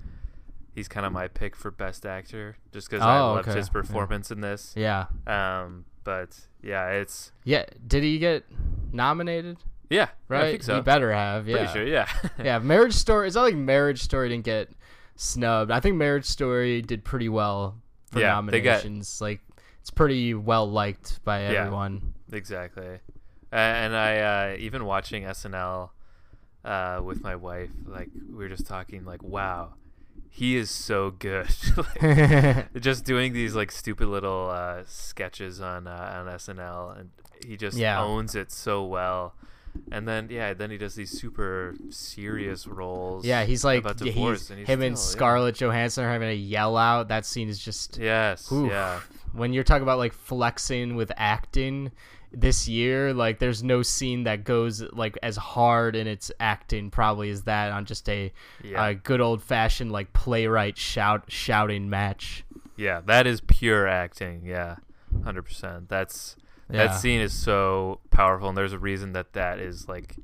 he's 0.74 0.88
kind 0.88 1.04
of 1.04 1.12
my 1.12 1.28
pick 1.28 1.56
for 1.56 1.70
best 1.70 2.06
actor, 2.06 2.56
just 2.72 2.88
because 2.88 3.02
I 3.04 3.18
Oh, 3.18 3.34
loved 3.34 3.48
okay. 3.48 3.58
his 3.58 3.68
Yeah. 3.68 3.72
performance 3.72 4.30
in 4.30 4.40
this. 4.40 4.72
Yeah, 4.76 5.06
Um, 5.26 5.84
but 6.04 6.38
yeah, 6.62 6.88
it's 6.90 7.32
yeah. 7.44 7.64
Did 7.86 8.02
he 8.02 8.18
get 8.18 8.44
nominated? 8.92 9.58
yeah, 9.90 10.08
Right, 10.28 10.44
I 10.44 10.50
think 10.52 10.62
so. 10.62 10.76
he 10.76 10.80
better 10.80 11.12
have. 11.12 11.46
Yeah, 11.48 11.56
Pretty 11.58 11.72
sure. 11.72 11.86
Yeah. 11.86 12.08
yeah. 12.42 12.58
Marriage 12.58 12.94
Story. 12.94 13.26
It's 13.26 13.36
not 13.36 13.42
like 13.42 13.54
Marriage 13.56 14.02
Story 14.02 14.28
didn't 14.30 14.44
get 14.44 14.70
snubbed. 15.16 15.70
I 15.70 15.80
think 15.80 15.96
Marriage 15.96 16.24
Story 16.26 16.80
did 16.82 17.04
pretty 17.04 17.28
well 17.28 17.76
for 18.10 18.20
Yeah, 18.20 18.40
they 18.42 18.60
got- 18.60 18.84
nominations. 18.84 19.20
like 19.20 19.40
it's 19.80 19.90
pretty 19.90 20.32
well 20.34 20.70
liked 20.70 21.22
by 21.24 21.42
Yeah. 21.42 21.60
everyone. 21.60 22.14
Exactly. 22.32 22.98
Uh, 23.54 23.56
and 23.56 23.96
I 23.96 24.18
uh, 24.18 24.56
even 24.58 24.84
watching 24.84 25.22
SNL 25.22 25.90
uh, 26.64 27.00
with 27.04 27.22
my 27.22 27.36
wife, 27.36 27.70
like 27.86 28.08
we 28.28 28.34
were 28.36 28.48
just 28.48 28.66
talking, 28.66 29.04
like, 29.04 29.22
wow, 29.22 29.74
he 30.28 30.56
is 30.56 30.70
so 30.70 31.12
good. 31.12 31.46
like, 32.02 32.72
just 32.80 33.04
doing 33.04 33.32
these 33.32 33.54
like 33.54 33.70
stupid 33.70 34.08
little 34.08 34.50
uh, 34.50 34.82
sketches 34.86 35.60
on 35.60 35.86
uh, 35.86 36.24
on 36.26 36.34
SNL, 36.34 36.98
and 36.98 37.10
he 37.46 37.56
just 37.56 37.76
Yeah. 37.78 38.02
owns 38.02 38.34
it 38.34 38.50
so 38.50 38.84
well. 38.84 39.34
And 39.92 40.06
then 40.08 40.28
yeah, 40.30 40.54
then 40.54 40.70
he 40.70 40.78
does 40.78 40.94
these 40.96 41.10
super 41.10 41.74
serious 41.90 42.66
roles. 42.66 43.24
Yeah, 43.24 43.44
he's 43.44 43.64
like 43.64 43.80
about 43.80 43.96
divorce, 43.98 44.40
he's, 44.42 44.50
and 44.50 44.58
he's 44.60 44.68
him 44.68 44.82
and 44.82 44.98
still- 44.98 45.10
yeah. 45.10 45.16
Scarlett 45.16 45.54
Johansson 45.56 46.04
are 46.04 46.10
having 46.10 46.28
a 46.28 46.32
yell 46.34 46.76
out. 46.76 47.08
That 47.08 47.24
scene 47.26 47.48
is 47.48 47.58
just 47.58 47.98
Yes, 47.98 48.50
Oof. 48.52 48.70
yeah, 48.70 49.00
when 49.32 49.52
you're 49.52 49.64
talking 49.64 49.82
about 49.84 49.98
like 49.98 50.12
flexing 50.12 50.94
with 50.96 51.10
acting 51.16 51.90
this 52.36 52.68
year 52.68 53.12
like 53.14 53.38
there's 53.38 53.62
no 53.62 53.82
scene 53.82 54.24
that 54.24 54.44
goes 54.44 54.82
like 54.92 55.16
as 55.22 55.36
hard 55.36 55.94
in 55.96 56.06
its 56.06 56.30
acting 56.40 56.90
probably 56.90 57.30
as 57.30 57.42
that 57.42 57.72
on 57.72 57.84
just 57.84 58.08
a 58.08 58.32
yeah, 58.62 58.82
uh, 58.82 58.94
good 59.02 59.20
old 59.20 59.42
fashioned 59.42 59.90
like 59.92 60.12
playwright 60.12 60.76
shout 60.76 61.24
shouting 61.28 61.88
match 61.88 62.44
yeah. 62.76 63.02
That 63.06 63.28
is 63.28 63.40
pure 63.40 63.86
acting. 63.86 64.42
Yeah, 64.44 64.76
hundred 65.22 65.42
percent. 65.42 65.88
That's 65.88 66.34
yeah 66.68 66.88
that 66.88 66.94
scene 66.94 67.20
is 67.20 67.32
so 67.32 68.00
powerful, 68.10 68.48
and 68.48 68.58
there's 68.58 68.72
a 68.72 68.80
reason 68.80 69.12
that 69.12 69.32
that 69.34 69.60
is 69.60 69.86
like 69.88 70.16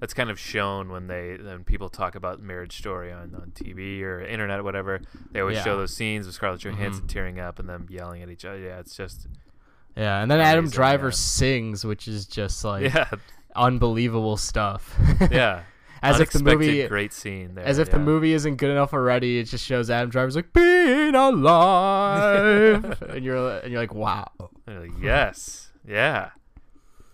that's 0.00 0.12
kind 0.12 0.28
of 0.28 0.36
shown 0.36 0.88
when 0.90 1.06
they 1.06 1.36
when 1.40 1.62
people 1.62 1.88
talk 1.88 2.16
about 2.16 2.40
Marriage 2.40 2.76
Story 2.76 3.12
on, 3.12 3.36
on 3.36 3.52
TV 3.54 4.02
or 4.02 4.20
internet 4.20 4.58
or 4.58 4.62
whatever. 4.64 5.00
They 5.30 5.38
always 5.38 5.58
Yeah. 5.58 5.62
show 5.64 5.76
those 5.76 5.94
scenes 5.94 6.26
with 6.26 6.34
Scarlett 6.34 6.62
Johansson 6.62 7.04
Mhm. 7.04 7.08
tearing 7.08 7.38
up 7.38 7.60
and 7.60 7.68
them 7.68 7.86
yelling 7.88 8.20
at 8.20 8.30
each 8.30 8.44
other. 8.44 8.58
Yeah, 8.58 8.80
it's 8.80 8.96
just 8.96 9.28
yeah 9.96 10.20
and 10.22 10.30
then 10.30 10.40
adam 10.40 10.64
Amazing, 10.64 10.76
driver 10.76 11.06
yeah. 11.08 11.12
sings 11.12 11.84
which 11.84 12.06
is 12.08 12.26
just 12.26 12.64
like 12.64 12.94
yeah, 12.94 13.08
unbelievable 13.54 14.36
stuff 14.36 14.94
yeah. 15.30 15.62
as 16.02 16.20
if 16.20 16.30
the 16.30 16.42
movie 16.42 16.86
great 16.86 17.12
scene 17.12 17.54
there. 17.54 17.64
as 17.64 17.78
if 17.78 17.90
the 17.90 17.98
movie 17.98 18.32
isn't 18.32 18.56
good 18.56 18.70
enough 18.70 18.92
already 18.92 19.38
it 19.38 19.44
just 19.44 19.64
shows 19.64 19.88
adam 19.90 20.10
driver's 20.10 20.36
like 20.36 20.52
being 20.52 21.14
alive 21.14 23.02
and 23.08 23.24
you're 23.24 23.58
and 23.58 23.72
you're 23.72 23.80
like 23.80 23.94
wow 23.94 24.30
like, 24.68 24.90
yes, 25.00 25.70
yeah, 25.86 26.30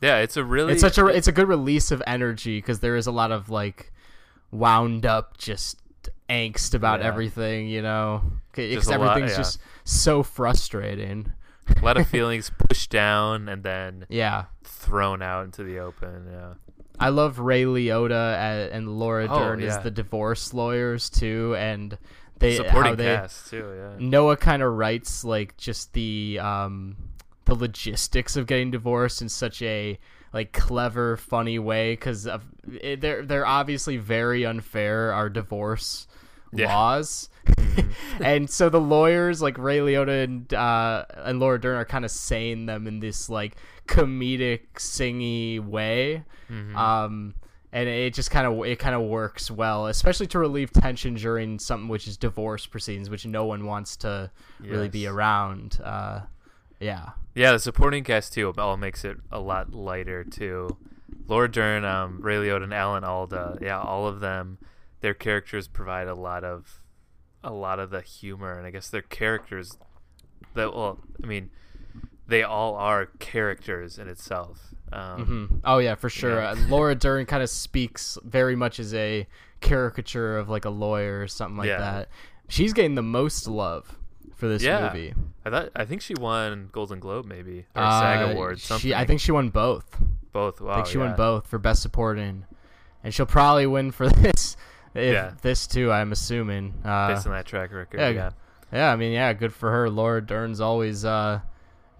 yeah. 0.01 0.19
It's 0.19 0.39
a 0.39 0.45
really 0.45 0.73
it's 0.73 0.81
such 0.81 0.97
a 0.97 1.07
it's 1.09 1.29
a 1.29 1.33
good 1.33 1.49
release 1.49 1.91
of 1.91 2.03
energy 2.07 2.59
because 2.59 2.81
there 2.81 2.97
is 2.97 3.07
a 3.07 3.13
lot 3.13 3.31
of 3.31 3.51
like 3.51 3.93
wound 4.51 5.05
up 5.05 5.37
just 5.37 5.79
angst 6.31 6.73
about 6.75 7.01
Yeah. 7.01 7.09
everything 7.09 7.69
you 7.69 7.83
know 7.83 8.23
because 8.51 8.73
Just 8.73 8.89
a 8.89 8.97
lot, 8.99 9.11
everything's 9.19 9.33
yeah. 9.33 9.37
just 9.39 9.59
so 9.85 10.23
frustrating 10.23 11.33
a 11.69 11.81
lot 11.85 11.97
of 11.97 12.07
feelings 12.09 12.51
pushed 12.69 12.91
down 12.91 13.49
and 13.49 13.63
then 13.63 14.07
yeah 14.09 14.45
thrown 14.65 15.23
out 15.23 15.45
into 15.45 15.63
the 15.63 15.79
open. 15.79 16.27
Yeah, 16.31 16.55
i 16.99 17.09
love 17.09 17.39
ray 17.39 17.65
liotta 17.65 18.11
a- 18.35 18.71
and 18.73 18.99
laura 18.99 19.27
Oh, 19.31 19.39
dern 19.39 19.63
as 19.63 19.79
the 19.81 19.91
divorce 19.91 20.53
lawyers 20.53 21.09
too 21.11 21.55
and 21.57 21.97
they 22.39 22.57
supporting 22.57 22.97
they 22.97 23.05
cast 23.17 23.51
too. 23.51 23.73
Yeah, 23.77 23.93
Noah 23.99 24.37
kind 24.37 24.63
of 24.63 24.73
writes 24.73 25.25
like 25.25 25.57
just 25.57 25.93
the 25.93 26.39
um 26.41 26.97
the 27.45 27.55
logistics 27.55 28.37
of 28.37 28.47
getting 28.47 28.71
divorced 28.71 29.23
in 29.23 29.29
such 29.29 29.63
a 29.63 29.99
like 30.33 30.53
clever, 30.53 31.17
funny 31.17 31.59
way 31.59 31.93
because 31.93 32.27
they're 32.65 33.23
they're 33.25 33.47
obviously 33.47 33.97
very 33.99 34.45
unfair 34.47 35.13
our 35.13 35.29
divorce 35.29 36.07
Yeah. 36.53 36.75
laws. 36.75 37.29
and 38.21 38.49
so 38.49 38.69
the 38.69 38.81
lawyers 38.81 39.43
like 39.43 39.59
Ray 39.59 39.79
Liotta 39.79 40.25
and 40.25 40.53
uh, 40.55 41.05
and 41.17 41.41
Laura 41.41 41.61
Dern 41.61 41.77
are 41.77 41.85
kind 41.85 42.05
of 42.05 42.11
saying 42.11 42.67
them 42.67 42.87
in 42.87 43.01
this 43.01 43.29
like 43.29 43.57
comedic, 43.87 44.61
singy 44.77 45.61
way. 45.61 46.25
Mhm. 46.51 46.77
Um, 46.77 47.35
and 47.73 47.89
it 47.89 48.13
just 48.13 48.31
kind 48.31 48.47
of 48.47 48.65
it 48.67 48.79
kind 48.79 48.95
of 48.95 49.03
works 49.03 49.51
well, 49.51 49.87
especially 49.87 50.27
to 50.29 50.39
relieve 50.39 50.73
tension 50.73 51.15
during 51.15 51.59
something 51.59 51.89
which 51.89 52.07
is 52.07 52.17
divorce 52.17 52.67
proceedings, 52.67 53.09
which 53.09 53.25
no 53.25 53.45
one 53.47 53.65
wants 53.67 53.97
to 53.99 54.31
really 54.61 54.89
be 54.89 55.07
around. 55.07 55.81
Uh, 55.83 56.21
yeah, 56.81 57.11
Yeah, 57.35 57.53
the 57.53 57.59
supporting 57.59 58.05
cast 58.05 58.35
too 58.35 58.53
all 58.59 58.77
makes 58.77 59.05
it 59.05 59.17
a 59.31 59.41
lot 59.41 59.73
lighter 59.73 60.25
too. 60.25 60.77
Laura 61.29 61.51
Dern, 61.51 61.85
um, 61.85 62.21
Ray 62.21 62.37
Liotta, 62.37 62.65
and 62.65 62.75
Alan 62.75 63.05
Alda, 63.05 63.59
yeah, 63.63 63.81
all 63.81 64.07
of 64.07 64.21
them, 64.21 64.59
their 65.01 65.15
characters 65.15 65.69
provide 65.69 66.09
a 66.09 66.15
lot 66.15 66.43
of, 66.45 66.82
a 67.45 67.53
lot 67.53 67.79
of 67.79 67.91
the 67.91 68.01
humor, 68.01 68.57
and 68.59 68.67
I 68.67 68.71
guess 68.71 68.89
their 68.89 69.03
characters, 69.03 69.77
that 70.55 70.75
well, 70.75 70.99
I 71.23 71.27
mean, 71.27 71.51
they 72.27 72.43
all 72.43 72.75
are 72.77 73.07
characters 73.19 73.99
in 73.99 74.09
itself. 74.09 74.75
Um, 74.93 75.25
hmm 75.49 75.57
oh 75.65 75.79
yeah, 75.79 75.95
for 75.95 76.09
sure. 76.11 76.41
yeah. 76.41 76.51
Uh, 76.51 76.57
Laura 76.69 76.95
Dern 76.95 77.25
kind 77.27 77.43
of 77.43 77.49
speaks 77.51 78.19
very 78.25 78.55
much 78.57 78.79
as 78.79 78.93
a 78.95 79.27
caricature 79.61 80.37
of 80.39 80.49
like 80.49 80.65
a 80.65 80.71
lawyer 80.71 81.21
or 81.23 81.29
something 81.29 81.57
like 81.57 81.69
Yeah. 81.69 81.79
that. 81.79 82.09
She's 82.49 82.73
getting 82.75 82.95
the 82.95 83.03
most 83.03 83.47
love 83.49 83.97
for 84.37 84.49
this 84.49 84.63
Yeah. 84.63 84.93
movie. 84.93 85.15
I 85.47 85.51
thought 85.51 85.71
I 85.75 85.85
think 85.87 86.03
she 86.03 86.15
won 86.15 86.69
Golden 86.73 87.01
Globe 87.01 87.25
maybe 87.25 87.67
or 87.75 87.83
Uh, 87.83 88.01
SAG 88.01 88.33
Award 88.33 88.61
something. 88.61 88.91
She, 88.91 88.95
I 88.95 89.05
think 89.07 89.21
she 89.21 89.33
won 89.33 89.49
both. 89.49 89.99
both. 90.33 90.61
Wow, 90.61 90.73
I 90.73 90.75
think 90.77 90.87
she 90.89 90.99
won 90.99 91.15
both 91.17 91.47
for 91.47 91.59
best 91.59 91.81
supporting, 91.83 92.45
and 93.03 93.15
she'll 93.15 93.25
probably 93.27 93.67
win 93.67 93.91
for 93.93 94.09
this. 94.11 94.57
If 94.95 95.15
Yeah. 95.15 95.33
this 95.43 95.67
too, 95.67 95.91
I'm 95.91 96.13
assuming. 96.13 96.75
Uh, 96.85 97.15
based 97.15 97.27
on 97.27 97.33
that 97.33 97.47
track 97.47 97.73
record. 97.73 97.99
yeah, 98.01 98.09
Yeah, 98.11 98.31
Yeah, 98.73 98.93
I 98.93 98.97
mean, 98.97 99.13
yeah, 99.13 99.33
good 99.33 99.53
for 99.53 99.71
her. 99.71 99.89
Laura 99.91 100.21
Dern's 100.25 100.61
always 100.61 101.05
uh, 101.05 101.41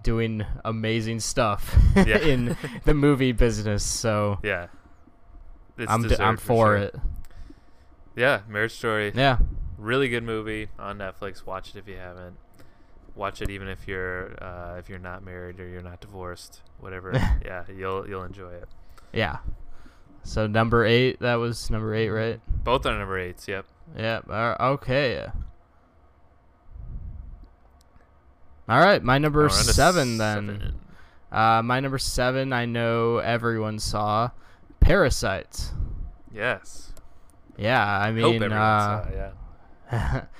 doing 0.03 0.45
amazing 0.63 1.19
stuff 1.19 1.75
Yeah. 1.95 2.17
in 2.19 2.55
the 2.85 2.93
movie 2.93 3.31
business, 3.31 3.83
so 3.83 4.39
yeah. 4.43 4.67
It's 5.77 5.91
I'm 5.91 6.07
d- 6.07 6.15
I'm 6.19 6.37
for 6.37 6.43
for 6.45 6.65
sure. 6.67 6.75
it. 6.77 6.95
Yeah, 8.15 8.41
Marriage 8.47 8.73
Story. 8.73 9.11
Yeah, 9.15 9.37
really 9.77 10.07
good 10.07 10.23
movie 10.23 10.67
on 10.77 10.99
Netflix. 10.99 11.45
Watch 11.45 11.69
it 11.69 11.77
if 11.79 11.87
you 11.87 11.97
haven't. 11.97 12.37
Watch 13.15 13.41
it 13.41 13.49
even 13.49 13.67
if 13.67 13.87
you're 13.87 14.33
uh, 14.43 14.75
if 14.77 14.87
you're 14.89 14.99
not 14.99 15.23
married 15.23 15.59
or 15.59 15.67
you're 15.67 15.81
not 15.81 15.99
divorced. 15.99 16.61
Whatever. 16.79 17.11
yeah, 17.45 17.63
you'll 17.75 18.07
you'll 18.07 18.23
enjoy 18.23 18.51
it. 18.53 18.67
yeah. 19.13 19.37
So 20.23 20.47
number 20.47 20.85
eight, 20.85 21.19
that 21.19 21.35
was 21.35 21.69
number 21.69 21.93
eight, 21.93 22.09
right? 22.09 22.39
Both 22.63 22.85
are 22.85 22.97
number 22.97 23.19
eights. 23.19 23.47
Yep. 23.47 23.65
Yep. 23.97 24.29
Uh, 24.29 24.55
okay. 24.59 25.27
All 28.69 28.79
right, 28.79 29.03
my 29.03 29.17
number 29.17 29.41
Now 29.41 29.53
we're 29.53 29.59
on 29.59 29.65
to 29.65 29.73
seven 29.73 30.17
then. 30.17 30.47
seven. 30.47 30.79
Uh, 31.31 31.61
my 31.63 31.79
number 31.81 31.97
seven, 31.97 32.53
I 32.53 32.65
know 32.65 33.17
everyone 33.17 33.79
saw, 33.79 34.29
Parasite. 34.79 35.71
Yes. 36.33 36.93
Yeah, 37.57 37.85
I 37.85 38.11
mean, 38.11 38.41
uh, 38.41 38.49
saw. 38.49 39.09
Yeah. 39.11 39.31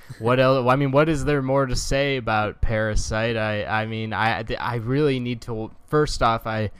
what 0.18 0.40
else? 0.40 0.66
I 0.68 0.76
mean, 0.76 0.90
what 0.90 1.08
is 1.08 1.24
there 1.24 1.42
more 1.42 1.66
to 1.66 1.76
say 1.76 2.16
about 2.16 2.60
Parasite? 2.60 3.36
I, 3.36 3.64
I 3.64 3.86
mean, 3.86 4.12
I, 4.12 4.44
I 4.58 4.76
really 4.76 5.20
need 5.20 5.42
to. 5.42 5.70
First 5.86 6.22
off, 6.22 6.46
I, 6.46 6.70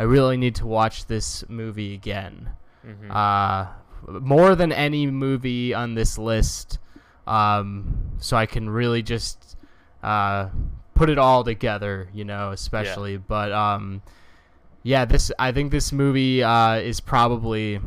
I 0.00 0.04
really 0.04 0.38
need 0.38 0.54
to 0.54 0.66
watch 0.66 1.04
this 1.06 1.44
movie 1.46 1.92
again. 1.92 2.48
Mhm. 2.86 3.10
Uh, 3.14 3.66
more 4.08 4.54
than 4.54 4.72
any 4.72 5.06
movie 5.06 5.74
on 5.74 5.94
this 5.94 6.16
list, 6.16 6.78
um, 7.26 8.12
so 8.18 8.34
I 8.34 8.46
can 8.46 8.70
really 8.70 9.02
just, 9.02 9.58
uh, 10.02 10.48
put 10.94 11.10
it 11.10 11.18
all 11.18 11.44
together. 11.44 12.08
You 12.14 12.24
know, 12.24 12.50
especially, 12.50 13.18
but 13.18 13.52
um, 13.52 14.00
yeah, 14.82 15.04
this 15.04 15.30
I 15.38 15.52
think 15.52 15.70
this 15.70 15.92
movie 15.92 16.42
uh 16.42 16.76
is 16.76 17.00
probably. 17.00 17.78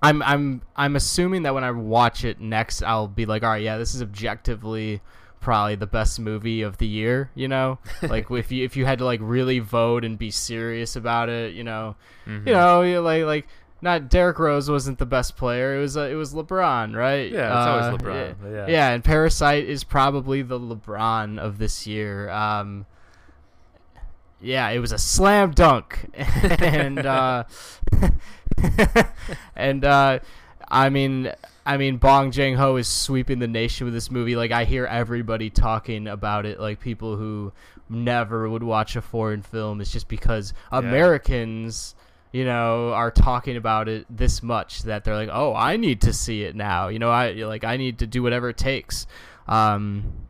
I'm 0.00 0.22
I'm 0.22 0.62
I'm 0.76 0.94
assuming 0.94 1.42
that 1.42 1.54
when 1.54 1.64
I 1.64 1.72
watch 1.72 2.24
it 2.24 2.40
next, 2.40 2.80
I'll 2.84 3.08
be 3.08 3.26
like, 3.26 3.42
all 3.42 3.50
right, 3.50 3.62
yeah, 3.62 3.76
this 3.76 3.92
is 3.92 4.02
objectively 4.02 5.00
probably 5.44 5.76
the 5.76 5.86
best 5.86 6.18
movie 6.18 6.62
of 6.62 6.78
the 6.78 6.86
year. 6.88 7.30
You 7.36 7.46
know, 7.48 7.78
like 8.02 8.30
if 8.30 8.50
you 8.50 8.64
if 8.64 8.76
you 8.76 8.84
had 8.86 8.98
to 8.98 9.04
like 9.04 9.20
really 9.22 9.60
vote 9.60 10.04
and 10.04 10.18
be 10.18 10.30
serious 10.32 10.96
about 10.96 11.28
it, 11.28 11.54
you 11.54 11.62
know, 11.62 11.94
Mhm. 12.26 12.46
you 12.48 12.52
know, 12.54 13.02
like 13.02 13.24
like 13.24 13.46
not 13.82 14.08
Derrick 14.08 14.38
Rose 14.38 14.70
wasn't 14.70 14.98
the 14.98 15.04
best 15.06 15.36
player. 15.36 15.76
It 15.76 15.80
was 15.80 15.96
uh, 15.96 16.08
it 16.10 16.14
was 16.14 16.32
LeBron, 16.34 16.96
right? 16.96 17.30
Yeah, 17.30 17.46
it's 17.58 17.66
Uh, 17.66 17.70
always 17.70 18.00
LeBron. 18.00 18.34
Yeah. 18.42 18.48
Yeah. 18.50 18.66
yeah, 18.68 18.90
and 18.90 19.04
Parasite 19.04 19.64
is 19.66 19.84
probably 19.84 20.40
the 20.42 20.58
LeBron 20.58 21.38
of 21.38 21.58
this 21.58 21.86
year. 21.86 22.30
Um, 22.30 22.86
yeah, 24.40 24.68
it 24.70 24.78
was 24.78 24.92
a 24.92 24.98
slam 24.98 25.50
dunk, 25.52 26.10
and 26.60 27.04
uh, 27.04 27.44
and 29.56 29.84
uh, 29.84 30.18
I 30.68 30.88
mean, 30.88 31.32
I 31.66 31.76
mean, 31.78 31.96
Bong 31.96 32.30
Joon 32.30 32.56
Ho 32.56 32.76
is 32.76 32.88
sweeping 32.88 33.38
the 33.38 33.48
nation 33.48 33.86
with 33.86 33.94
this 33.94 34.10
movie. 34.10 34.36
Like 34.36 34.50
I 34.50 34.64
hear 34.64 34.84
everybody 34.84 35.48
talking 35.48 36.06
about 36.06 36.44
it, 36.44 36.60
like 36.60 36.78
people 36.78 37.16
who 37.16 37.52
never 37.88 38.48
would 38.48 38.62
watch 38.62 38.96
a 38.96 39.02
foreign 39.02 39.42
film. 39.42 39.80
It's 39.80 39.90
just 39.90 40.08
because 40.08 40.52
Americans, 40.70 41.94
you 42.32 42.44
know, 42.44 42.92
are 42.92 43.10
talking 43.10 43.56
about 43.56 43.88
it 43.88 44.06
this 44.10 44.42
much 44.42 44.82
that 44.82 45.04
they're 45.04 45.16
like, 45.16 45.30
oh, 45.32 45.54
I 45.54 45.76
need 45.76 46.02
to 46.02 46.12
see 46.12 46.42
it 46.42 46.54
now. 46.54 46.88
You 46.88 46.98
know, 46.98 47.10
I 47.10 47.32
like 47.32 47.64
I 47.64 47.78
need 47.78 47.98
to 48.00 48.06
do 48.06 48.22
whatever 48.22 48.50
it 48.50 48.58
takes. 48.58 49.06
Um, 49.48 50.26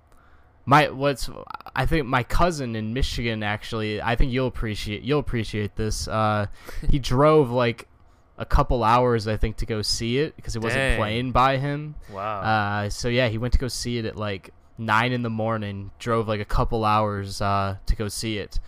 my 0.67 0.89
what's 0.91 1.29
I 1.75 1.85
think 1.87 2.07
my 2.07 2.23
cousin 2.23 2.77
in 2.77 2.95
Michigan 2.95 3.43
actually 3.43 4.01
I 4.01 4.17
think 4.17 4.33
you'll 4.33 4.47
appreciate 4.47 5.03
you'll 5.03 5.21
appreciate 5.21 5.75
this. 5.77 6.07
Uh, 6.07 6.47
he 6.89 6.99
drove 7.01 7.51
like 7.51 7.89
a 8.37 8.45
couple 8.45 8.83
hours 8.83 9.29
I 9.29 9.37
think 9.37 9.57
to 9.59 9.67
go 9.67 9.83
see 9.83 10.19
it 10.19 10.35
because 10.37 10.57
it 10.57 10.63
wasn't 10.63 10.81
Dang. 10.81 10.99
playing 10.99 11.33
by 11.33 11.59
him. 11.59 11.95
Wow. 12.13 12.41
Uh, 12.41 12.91
so 12.91 13.09
yeah, 13.09 13.29
he 13.29 13.39
went 13.39 13.53
to 13.53 13.59
go 13.59 13.69
see 13.69 13.99
it 13.99 14.05
at 14.05 14.17
like 14.17 14.51
nine 14.79 15.13
in 15.13 15.23
the 15.23 15.31
morning. 15.31 15.91
Drove 15.99 16.27
like 16.29 16.41
a 16.41 16.45
couple 16.45 16.85
hours 16.85 17.41
uh, 17.41 17.77
to 17.87 17.97
go 17.97 18.09
see 18.09 18.39
it, 18.39 18.59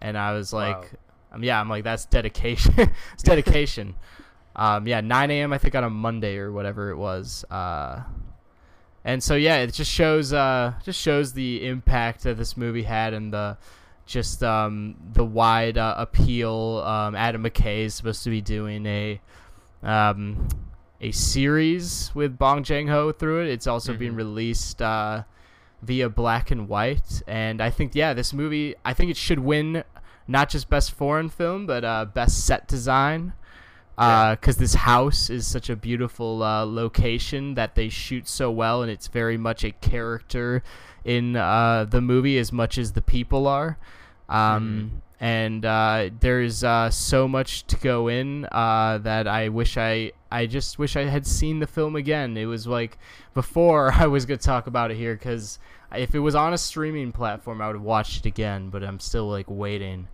and 0.00 0.18
I 0.18 0.32
was 0.32 0.52
like, 0.52 0.76
Wow. 0.76 0.98
um, 1.32 1.44
yeah, 1.44 1.60
I'm 1.60 1.68
like 1.68 1.84
that's 1.84 2.04
dedication. 2.06 2.74
it's 3.14 3.22
dedication. 3.22 3.94
um, 4.56 4.86
yeah, 4.86 5.00
9 5.00 5.30
a.m. 5.30 5.52
I 5.52 5.58
think 5.58 5.74
on 5.74 5.84
a 5.84 5.90
Monday 5.90 6.36
or 6.36 6.52
whatever 6.52 6.90
it 6.90 6.96
was. 6.96 7.44
Uh, 7.50 8.02
and 9.04 9.22
so 9.22 9.34
yeah, 9.34 9.56
it 9.58 9.72
just 9.72 9.90
shows 9.90 10.32
uh 10.32 10.74
just 10.84 11.00
shows 11.00 11.32
the 11.34 11.66
impact 11.66 12.22
that 12.22 12.36
this 12.38 12.56
movie 12.56 12.84
had 12.84 13.12
and 13.14 13.32
the 13.32 13.56
just 14.06 14.42
um 14.42 14.96
the 15.12 15.24
wide 15.24 15.78
uh, 15.78 15.94
appeal. 15.98 16.82
Um, 16.84 17.14
Adam 17.14 17.44
McKay 17.44 17.84
is 17.84 17.94
supposed 17.94 18.24
to 18.24 18.30
be 18.30 18.40
doing 18.40 18.86
a 18.86 19.20
um 19.82 20.48
a 21.00 21.10
series 21.12 22.10
with 22.14 22.38
Bong 22.38 22.62
Joon 22.62 22.88
Ho 22.88 23.12
through 23.12 23.42
it. 23.42 23.48
It's 23.48 23.66
also 23.66 23.92
mm-hmm. 23.92 23.98
being 23.98 24.14
released 24.14 24.80
uh 24.82 25.24
via 25.82 26.08
Black 26.08 26.50
and 26.50 26.68
White, 26.68 27.22
and 27.26 27.60
I 27.60 27.70
think 27.70 27.94
yeah, 27.94 28.14
this 28.14 28.32
movie 28.32 28.74
I 28.84 28.94
think 28.94 29.10
it 29.10 29.16
should 29.16 29.40
win 29.40 29.84
not 30.26 30.48
just 30.48 30.70
best 30.70 30.92
foreign 30.92 31.28
film 31.28 31.66
but 31.66 31.84
uh, 31.84 32.06
best 32.06 32.46
set 32.46 32.66
design 32.66 33.34
because 33.96 34.56
uh, 34.56 34.60
this 34.60 34.74
house 34.74 35.30
is 35.30 35.46
such 35.46 35.70
a 35.70 35.76
beautiful 35.76 36.42
uh, 36.42 36.64
location 36.64 37.54
that 37.54 37.76
they 37.76 37.88
shoot 37.88 38.26
so 38.26 38.50
well, 38.50 38.82
and 38.82 38.90
it's 38.90 39.06
very 39.06 39.36
much 39.36 39.62
a 39.62 39.70
character 39.70 40.62
in 41.04 41.36
uh, 41.36 41.86
the 41.88 42.00
movie 42.00 42.38
as 42.38 42.52
much 42.52 42.78
as 42.78 42.92
the 42.92 43.02
people 43.02 43.46
are. 43.46 43.78
Um, 44.28 44.92
mm. 44.92 45.00
And 45.20 45.64
uh, 45.64 46.10
there's 46.20 46.64
uh, 46.64 46.90
so 46.90 47.28
much 47.28 47.66
to 47.68 47.76
go 47.76 48.08
in 48.08 48.46
uh, 48.50 48.98
that 48.98 49.26
I 49.26 49.48
wish 49.48 49.76
I 49.78 50.12
I 50.30 50.46
just 50.46 50.78
wish 50.78 50.96
I 50.96 51.04
had 51.04 51.26
seen 51.26 51.60
the 51.60 51.66
film 51.66 51.96
again. 51.96 52.36
It 52.36 52.46
was 52.46 52.66
like 52.66 52.98
before 53.32 53.92
I 53.94 54.06
was 54.06 54.26
gonna 54.26 54.38
talk 54.38 54.66
about 54.66 54.90
it 54.90 54.96
here 54.96 55.14
because 55.14 55.58
if 55.94 56.14
it 56.14 56.18
was 56.18 56.34
on 56.34 56.52
a 56.52 56.58
streaming 56.58 57.12
platform, 57.12 57.62
I 57.62 57.68
would 57.68 57.76
have 57.76 57.82
watched 57.82 58.18
it 58.18 58.26
again. 58.26 58.70
But 58.70 58.82
I'm 58.82 59.00
still 59.00 59.28
like 59.28 59.46
waiting. 59.48 60.08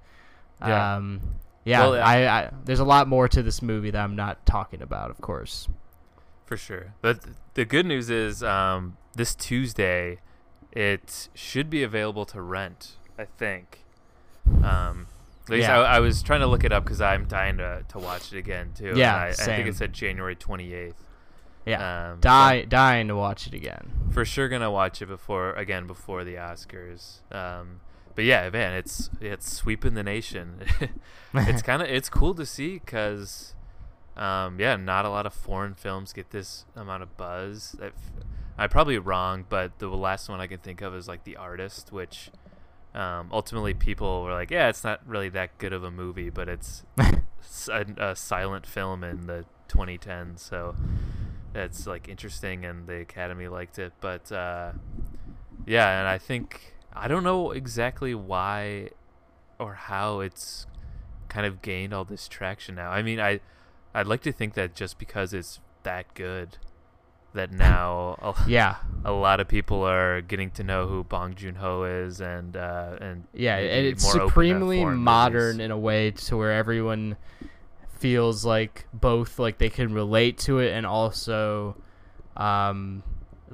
Yeah. 0.61 0.97
Um, 0.97 1.20
yeah, 1.64 1.80
well, 1.80 2.03
I, 2.03 2.26
I, 2.26 2.51
there's 2.64 2.80
a 2.80 2.84
lot 2.84 3.07
more 3.07 3.28
to 3.28 3.43
this 3.43 3.61
movie 3.61 3.91
that 3.91 4.03
I'm 4.03 4.16
not 4.16 4.45
talking 4.47 4.80
about, 4.80 5.11
of 5.11 5.20
course. 5.20 5.68
For 6.47 6.57
sure. 6.57 6.95
But 7.03 7.20
the 7.55 7.64
good 7.64 7.86
news 7.86 8.09
is 8.11 8.43
um, 8.43 8.97
this 9.14 9.34
Tuesday, 9.34 10.18
it 10.72 11.28
should 11.34 11.70
be 11.70 11.82
available 11.82 12.24
to 12.26 12.40
rent. 12.40 12.96
I 13.18 13.24
think. 13.24 13.84
Um, 14.64 15.06
at 15.44 15.50
least 15.50 15.68
yeah. 15.68 15.80
I, 15.80 15.96
I, 15.96 16.00
was 16.00 16.22
trying 16.22 16.40
to 16.40 16.46
look 16.46 16.64
it 16.64 16.72
up 16.72 16.84
because 16.84 17.00
I'm 17.00 17.26
dying 17.26 17.58
to, 17.58 17.84
to 17.88 17.98
watch 17.98 18.32
it 18.32 18.38
again 18.38 18.72
too. 18.74 18.94
Yeah, 18.96 19.16
I, 19.16 19.28
I, 19.28 19.32
think 19.32 19.68
it 19.68 19.76
said 19.76 19.92
January 19.92 20.36
28th. 20.36 20.94
Yeah, 21.66 22.12
um, 22.12 22.20
die, 22.20 22.64
dying 22.64 23.08
to 23.08 23.16
watch 23.16 23.46
it 23.46 23.54
again. 23.54 23.90
For 24.12 24.24
sure, 24.24 24.48
gonna 24.48 24.70
watch 24.70 25.02
it 25.02 25.06
before 25.06 25.52
again 25.54 25.86
before 25.86 26.24
the 26.24 26.34
Oscars. 26.34 27.20
Um, 27.32 27.80
but 28.14 28.24
yeah, 28.24 28.48
man, 28.50 28.72
it's 28.74 29.10
it's 29.20 29.52
sweeping 29.52 29.94
the 29.94 30.02
nation. 30.02 30.62
it's 31.34 31.62
kind 31.62 31.82
of 31.82 31.88
it's 31.88 32.08
cool 32.08 32.34
to 32.34 32.46
see 32.46 32.74
because, 32.78 33.54
um, 34.16 34.58
yeah, 34.58 34.76
not 34.76 35.04
a 35.04 35.10
lot 35.10 35.26
of 35.26 35.34
foreign 35.34 35.74
films 35.74 36.12
get 36.12 36.30
this 36.30 36.64
amount 36.74 37.02
of 37.02 37.16
buzz. 37.16 37.76
I'm 38.61 38.68
probably 38.68 38.98
wrong, 38.98 39.46
but 39.48 39.78
the 39.78 39.88
last 39.88 40.28
one 40.28 40.38
I 40.38 40.46
can 40.46 40.58
think 40.58 40.82
of 40.82 40.94
is 40.94 41.08
like 41.08 41.24
The 41.24 41.36
Artist, 41.36 41.92
which 41.92 42.30
um, 42.94 43.30
ultimately 43.32 43.72
people 43.72 44.22
were 44.22 44.34
like, 44.34 44.50
yeah, 44.50 44.68
it's 44.68 44.84
not 44.84 45.00
really 45.06 45.30
that 45.30 45.56
good 45.56 45.72
of 45.72 45.82
a 45.82 45.90
movie, 45.90 46.28
but 46.28 46.46
it's 46.46 46.84
a, 47.70 47.86
a 47.96 48.14
silent 48.14 48.66
film 48.66 49.02
in 49.02 49.26
the 49.26 49.46
2010s, 49.70 50.40
so 50.40 50.76
it's 51.54 51.86
like 51.86 52.06
interesting, 52.06 52.66
and 52.66 52.86
the 52.86 53.00
Academy 53.00 53.48
liked 53.48 53.78
it. 53.78 53.94
But 53.98 54.30
uh, 54.30 54.72
yeah, 55.66 55.98
and 55.98 56.06
I 56.06 56.18
think 56.18 56.74
I 56.92 57.08
don't 57.08 57.24
know 57.24 57.52
exactly 57.52 58.14
why 58.14 58.90
or 59.58 59.72
how 59.72 60.20
it's 60.20 60.66
kind 61.30 61.46
of 61.46 61.62
gained 61.62 61.94
all 61.94 62.04
this 62.04 62.28
traction 62.28 62.74
now. 62.74 62.90
I 62.90 63.00
mean, 63.00 63.20
I 63.20 63.40
I'd 63.94 64.06
like 64.06 64.20
to 64.24 64.32
think 64.32 64.52
that 64.52 64.74
just 64.74 64.98
because 64.98 65.32
it's 65.32 65.61
that 65.82 66.12
good 66.12 66.58
that 67.35 67.53
now 67.53 68.16
a, 68.20 68.35
yeah 68.49 68.76
a 69.05 69.12
lot 69.12 69.41
of 69.41 69.49
people 69.49 69.83
are 69.83 70.20
getting 70.20 70.51
to 70.51 70.64
know 70.64 70.87
who 70.87 71.05
Bong 71.05 71.35
Joon 71.35 71.55
Ho 71.57 71.85
is 71.85 72.20
and 72.20 72.57
uh, 72.57 72.97
and 73.01 73.24
yeah 73.33 73.57
and 73.57 73.87
it's 73.87 74.11
supremely 74.11 74.85
modern 74.85 75.57
movies. 75.57 75.64
in 75.64 75.70
a 75.70 75.78
way 75.78 76.11
to 76.11 76.37
where 76.37 76.53
everyone 76.53 77.16
feels 77.99 78.45
like 78.45 78.87
both 78.93 79.39
like 79.39 79.59
they 79.59 79.68
can 79.68 79.93
relate 79.93 80.39
to 80.39 80.59
it 80.59 80.72
and 80.72 80.87
also 80.87 81.76
um 82.37 83.03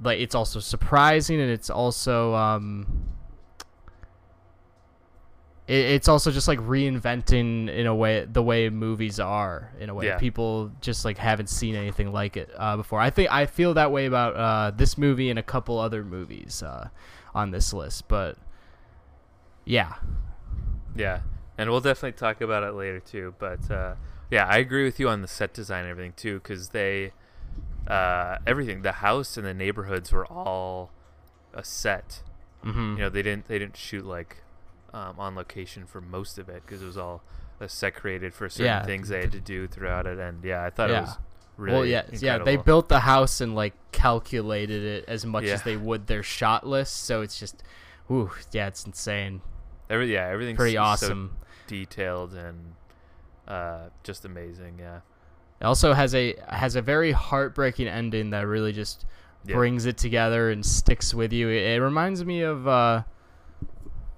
like 0.01 0.20
it's 0.20 0.35
also 0.35 0.61
surprising 0.61 1.41
and 1.41 1.51
it's 1.51 1.70
also 1.70 2.35
um 2.35 2.87
it's 5.68 6.06
also 6.06 6.30
just 6.30 6.46
like 6.46 6.60
reinventing 6.60 7.68
in 7.68 7.86
a 7.86 7.94
way 7.94 8.24
the 8.24 8.42
way 8.42 8.70
movies 8.70 9.18
are 9.18 9.72
in 9.80 9.88
a 9.90 9.94
way. 9.94 10.06
Yeah. 10.06 10.18
people 10.18 10.70
just 10.80 11.04
like 11.04 11.18
haven't 11.18 11.48
seen 11.48 11.74
anything 11.74 12.12
like 12.12 12.36
it 12.36 12.50
uh, 12.56 12.76
before. 12.76 13.00
I 13.00 13.10
think 13.10 13.32
i 13.32 13.46
feel 13.46 13.74
that 13.74 13.90
way 13.90 14.06
about 14.06 14.36
uh, 14.36 14.70
this 14.76 14.96
movie 14.96 15.28
and 15.28 15.38
a 15.38 15.42
couple 15.42 15.78
other 15.78 16.04
movies 16.04 16.62
uh, 16.62 16.88
on 17.34 17.50
this 17.50 17.72
list 17.72 18.06
but 18.08 18.36
yeah. 19.64 19.94
Yeah. 20.94 21.20
And 21.58 21.68
we'll 21.70 21.80
definitely 21.80 22.12
talk 22.12 22.40
about 22.40 22.62
it 22.62 22.72
later 22.74 23.00
too 23.00 23.34
but 23.38 23.68
uh, 23.70 23.94
yeah 24.30 24.46
i 24.46 24.58
agree 24.58 24.84
with 24.84 25.00
you 25.00 25.08
on 25.08 25.20
the 25.20 25.28
set 25.28 25.52
design 25.52 25.82
and 25.82 25.90
everything 25.90 26.12
too 26.16 26.34
because 26.38 26.68
they 26.68 27.12
uh, 27.88 28.38
everything 28.46 28.82
the 28.82 28.92
house 28.92 29.36
and 29.36 29.46
the 29.46 29.54
neighborhoods 29.54 30.12
were 30.12 30.26
all 30.26 30.90
a 31.54 31.64
set. 31.64 32.22
Mm-hmm. 32.64 32.92
you 32.92 32.98
know 32.98 33.08
they 33.08 33.22
didn't 33.22 33.46
they 33.46 33.58
didn't 33.58 33.76
shoot 33.76 34.04
like 34.04 34.38
um, 34.93 35.18
on 35.18 35.34
location 35.34 35.87
for 35.87 36.01
most 36.01 36.39
of 36.39 36.49
it 36.49 36.62
because 36.64 36.82
it 36.82 36.87
was 36.87 36.99
all 36.99 37.22
a 37.61 37.68
set 37.68 37.95
created 37.95 38.34
for 38.34 38.49
certain 38.49 38.66
yeah. 38.66 38.84
things 38.84 39.09
they 39.09 39.20
had 39.20 39.32
to 39.32 39.41
do 39.41 39.66
throughout 39.66 40.07
it. 40.07 40.18
And 40.18 40.45
yeah, 40.45 40.64
I 40.64 40.70
thought 40.70 40.91
yeah. 40.91 40.99
it 40.99 41.01
was 41.03 41.18
really 41.57 41.74
well, 41.74 41.87
yeah, 41.87 42.01
incredible. 42.01 42.26
yeah. 42.26 42.39
They 42.45 42.57
built 42.57 42.89
the 42.89 43.01
house 43.01 43.41
and 43.41 43.55
like 43.55 43.74
calculated 43.93 44.82
it 44.82 45.05
as 45.09 45.24
much 45.24 45.45
yeah. 45.45 45.55
as 45.55 45.62
they 45.62 45.76
would 45.76 46.07
their 46.07 46.22
shot 46.22 46.66
list. 46.66 47.05
So 47.05 47.22
it's 47.22 47.39
just, 47.39 47.62
ooh, 48.11 48.30
yeah, 48.53 48.66
it's 48.66 48.84
insane. 48.84 49.41
Every 49.89 50.12
yeah, 50.12 50.26
everything's 50.28 50.57
pretty 50.57 50.76
awesome, 50.76 51.37
so 51.39 51.47
detailed 51.68 52.34
and 52.34 52.74
uh, 53.47 53.89
just 54.03 54.24
amazing. 54.24 54.78
Yeah. 54.80 55.01
It 55.61 55.64
also 55.64 55.93
has 55.95 56.14
a 56.14 56.34
has 56.49 56.76
a 56.76 56.82
very 56.82 57.12
heartbreaking 57.12 57.87
ending 57.87 58.30
that 58.30 58.47
really 58.47 58.72
just 58.72 59.07
brings 59.45 59.87
it 59.87 59.97
together 59.97 60.51
and 60.51 60.66
sticks 60.66 61.14
with 61.14 61.32
you. 61.32 61.49
It, 61.49 61.76
it 61.76 61.80
reminds 61.80 62.24
me 62.24 62.43
of. 62.43 62.66
Uh, 62.66 63.03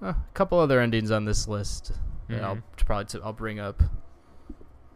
a 0.01 0.15
couple 0.33 0.59
other 0.59 0.79
endings 0.79 1.11
on 1.11 1.25
this 1.25 1.47
list. 1.47 1.93
Mm-hmm. 2.29 2.43
I'll 2.43 2.63
probably 2.77 3.05
t- 3.05 3.19
I'll 3.23 3.33
bring 3.33 3.59
up. 3.59 3.81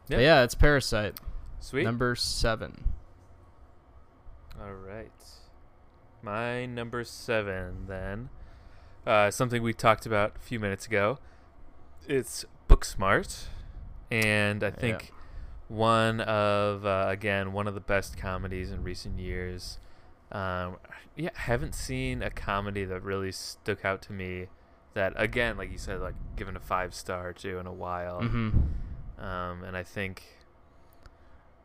Yep. 0.09 0.21
yeah, 0.21 0.43
it's 0.43 0.55
Parasite. 0.55 1.19
Sweet. 1.59 1.83
Number 1.83 2.15
seven. 2.15 2.93
All 4.61 4.73
right. 4.73 5.11
My 6.21 6.65
number 6.65 7.03
seven, 7.03 7.85
then. 7.87 8.29
Uh, 9.05 9.31
something 9.31 9.61
we 9.61 9.73
talked 9.73 10.05
about 10.05 10.35
a 10.37 10.39
few 10.39 10.59
minutes 10.59 10.85
ago. 10.85 11.19
It's 12.07 12.45
Booksmart. 12.69 13.45
And 14.11 14.63
I 14.63 14.71
think 14.71 15.09
yeah. 15.09 15.75
one 15.75 16.21
of, 16.21 16.85
uh, 16.85 17.05
again, 17.09 17.51
one 17.51 17.67
of 17.67 17.73
the 17.73 17.81
best 17.81 18.17
comedies 18.17 18.71
in 18.71 18.83
recent 18.83 19.19
years. 19.19 19.79
Um, 20.31 20.77
yeah, 21.15 21.29
haven't 21.33 21.75
seen 21.75 22.21
a 22.21 22.29
comedy 22.29 22.85
that 22.85 23.03
really 23.03 23.31
stuck 23.31 23.83
out 23.83 24.01
to 24.03 24.13
me 24.13 24.47
that 24.93 25.13
again, 25.15 25.57
like 25.57 25.71
you 25.71 25.77
said, 25.77 26.01
like 26.01 26.15
given 26.35 26.55
a 26.55 26.59
five 26.59 26.93
star 26.93 27.33
to 27.33 27.57
in 27.59 27.67
a 27.67 27.73
while. 27.73 28.21
Mm-hmm. 28.21 29.23
Um, 29.23 29.63
and 29.63 29.77
I 29.77 29.83
think, 29.83 30.23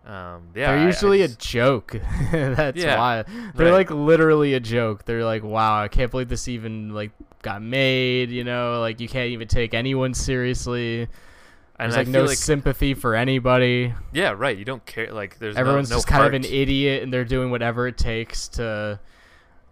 um, 0.07 0.49
yeah, 0.55 0.74
they're 0.74 0.87
usually 0.87 1.22
I, 1.22 1.24
I 1.24 1.26
just, 1.29 1.45
a 1.45 1.49
joke. 1.49 1.97
That's 2.33 2.79
yeah, 2.79 2.99
why 2.99 3.24
they're 3.55 3.66
right. 3.66 3.72
like 3.72 3.91
literally 3.91 4.55
a 4.55 4.61
joke. 4.61 5.05
They're 5.05 5.24
like, 5.24 5.43
wow, 5.43 5.83
I 5.83 5.89
can't 5.89 6.11
believe 6.11 6.29
this 6.29 6.49
even 6.49 6.95
like 6.95 7.11
got 7.43 7.62
made. 7.62 8.31
You 8.31 8.45
know, 8.45 8.81
like 8.81 9.01
you 9.01 9.09
can't 9.09 9.31
even 9.31 9.49
take 9.49 9.74
anyone 9.74 10.14
seriously. 10.14 11.09
And 11.81 11.93
there's 11.93 11.97
like 11.97 12.09
no 12.09 12.24
like, 12.24 12.37
sympathy 12.37 12.95
for 12.95 13.14
anybody. 13.14 13.95
Yeah, 14.12 14.35
right. 14.37 14.57
You 14.57 14.64
don't 14.64 14.85
care. 14.85 15.12
Like 15.12 15.39
there's 15.39 15.57
everyone's 15.57 15.91
no, 15.91 15.97
no 15.97 15.99
just 15.99 16.09
heart. 16.09 16.33
kind 16.33 16.35
of 16.35 16.45
an 16.45 16.53
idiot, 16.53 17.05
and 17.05 17.12
they're 17.12 17.24
doing 17.24 17.51
whatever 17.51 17.87
it 17.87 17.97
takes 17.97 18.49
to 18.49 18.99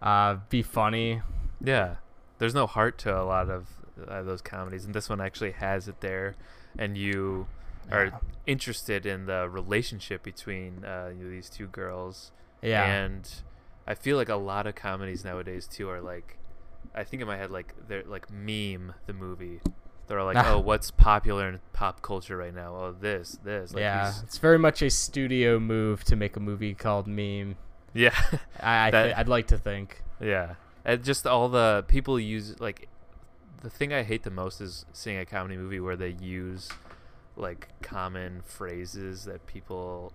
uh, 0.01 0.37
be 0.49 0.61
funny. 0.61 1.21
Yeah, 1.61 1.95
there's 2.39 2.53
no 2.53 2.67
heart 2.67 2.97
to 2.99 3.15
a 3.15 3.23
lot 3.23 3.49
of 3.49 3.67
uh, 4.07 4.23
those 4.23 4.41
comedies, 4.41 4.85
and 4.85 4.93
this 4.93 5.09
one 5.09 5.21
actually 5.21 5.51
has 5.51 5.87
it 5.87 6.01
there, 6.01 6.35
and 6.77 6.97
you 6.97 7.47
are 7.91 8.05
yeah. 8.05 8.17
interested 8.45 9.05
in 9.05 9.25
the 9.25 9.49
relationship 9.49 10.23
between 10.23 10.83
uh, 10.83 11.11
you 11.17 11.25
know, 11.25 11.29
these 11.29 11.49
two 11.49 11.67
girls. 11.67 12.31
Yeah, 12.61 12.85
and 12.85 13.29
I 13.87 13.95
feel 13.95 14.17
like 14.17 14.29
a 14.29 14.35
lot 14.35 14.67
of 14.67 14.75
comedies 14.75 15.23
nowadays 15.23 15.67
too 15.67 15.89
are 15.89 16.01
like, 16.01 16.37
I 16.93 17.03
think 17.03 17.21
in 17.21 17.27
my 17.27 17.37
head 17.37 17.51
like 17.51 17.73
they're 17.87 18.03
like 18.03 18.29
meme 18.31 18.93
the 19.05 19.13
movie. 19.13 19.61
They're 20.07 20.23
like, 20.23 20.37
oh, 20.37 20.59
what's 20.59 20.89
popular 20.89 21.49
in 21.49 21.59
pop 21.73 22.01
culture 22.01 22.37
right 22.37 22.55
now? 22.55 22.73
Oh, 22.73 22.95
this, 22.97 23.39
this. 23.43 23.73
Like 23.73 23.81
yeah, 23.81 24.05
these... 24.05 24.23
it's 24.23 24.37
very 24.37 24.57
much 24.57 24.81
a 24.81 24.89
studio 24.89 25.59
move 25.59 26.05
to 26.05 26.15
make 26.15 26.37
a 26.37 26.39
movie 26.39 26.73
called 26.73 27.07
meme. 27.07 27.57
Yeah, 27.93 28.15
I, 28.61 28.87
I 28.87 28.91
th- 28.91 29.15
I'd 29.17 29.27
like 29.27 29.47
to 29.47 29.57
think. 29.57 30.01
Yeah, 30.21 30.55
and 30.87 31.03
just 31.03 31.27
all 31.27 31.49
the 31.49 31.85
people 31.87 32.19
use 32.19 32.59
like 32.59 32.87
the 33.61 33.69
thing 33.69 33.93
I 33.93 34.01
hate 34.03 34.23
the 34.23 34.31
most 34.31 34.61
is 34.61 34.85
seeing 34.93 35.17
a 35.19 35.25
comedy 35.25 35.57
movie 35.57 35.79
where 35.79 35.95
they 35.95 36.15
use 36.19 36.69
like 37.35 37.67
common 37.81 38.41
phrases 38.43 39.25
that 39.25 39.45
people, 39.45 40.13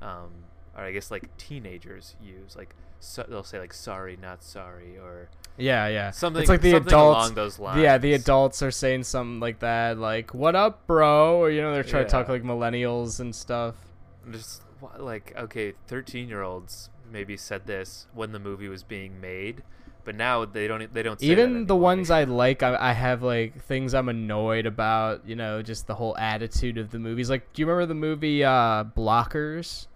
um, 0.00 0.30
or 0.76 0.84
I 0.84 0.92
guess 0.92 1.10
like 1.10 1.36
teenagers 1.36 2.16
use. 2.22 2.56
Like 2.56 2.74
so, 3.00 3.24
they'll 3.28 3.42
say 3.42 3.58
like 3.58 3.74
"sorry, 3.74 4.16
not 4.20 4.42
sorry" 4.44 4.96
or 4.96 5.28
Yeah, 5.58 5.88
yeah. 5.88 6.10
something. 6.12 6.40
it's 6.40 6.48
like 6.48 6.60
the 6.60 6.76
adults. 6.76 7.18
along 7.18 7.34
those 7.34 7.58
lines. 7.58 7.80
Yeah, 7.82 7.98
the 7.98 8.12
adults 8.14 8.62
are 8.62 8.70
saying 8.70 9.04
something 9.04 9.40
like 9.40 9.58
that, 9.58 9.98
like 9.98 10.32
"What 10.34 10.54
up, 10.54 10.86
bro?" 10.86 11.36
Or 11.38 11.50
you 11.50 11.60
know, 11.60 11.72
they're 11.74 11.82
trying 11.82 12.04
to 12.04 12.10
talk 12.10 12.28
like 12.28 12.42
millennials 12.42 13.18
and 13.20 13.34
stuff. 13.34 13.74
just 14.30 14.62
like 14.98 15.32
okay 15.36 15.72
13 15.86 16.28
year 16.28 16.42
olds 16.42 16.90
maybe 17.10 17.36
said 17.36 17.66
this 17.66 18.06
when 18.14 18.32
the 18.32 18.38
movie 18.40 18.68
was 18.68 18.82
being 18.82 19.20
made 19.20 19.62
but 20.04 20.14
now 20.14 20.44
they 20.44 20.66
don't 20.68 20.92
they 20.92 21.02
don't 21.02 21.18
that 21.18 21.24
Even 21.24 21.66
the 21.66 21.76
ones 21.76 22.10
I 22.10 22.24
like, 22.24 22.62
I, 22.62 22.76
I 22.90 22.92
have 22.92 23.22
like 23.22 23.62
things 23.64 23.94
I'm 23.94 24.08
annoyed 24.08 24.66
about. 24.66 25.26
You 25.26 25.36
know, 25.36 25.62
just 25.62 25.86
the 25.86 25.94
whole 25.94 26.16
attitude 26.18 26.78
of 26.78 26.90
the 26.90 26.98
movies. 26.98 27.30
Like, 27.30 27.52
do 27.52 27.62
you 27.62 27.66
remember 27.66 27.86
the 27.86 27.94
movie 27.94 28.44
uh, 28.44 28.84
Blockers? 28.84 29.86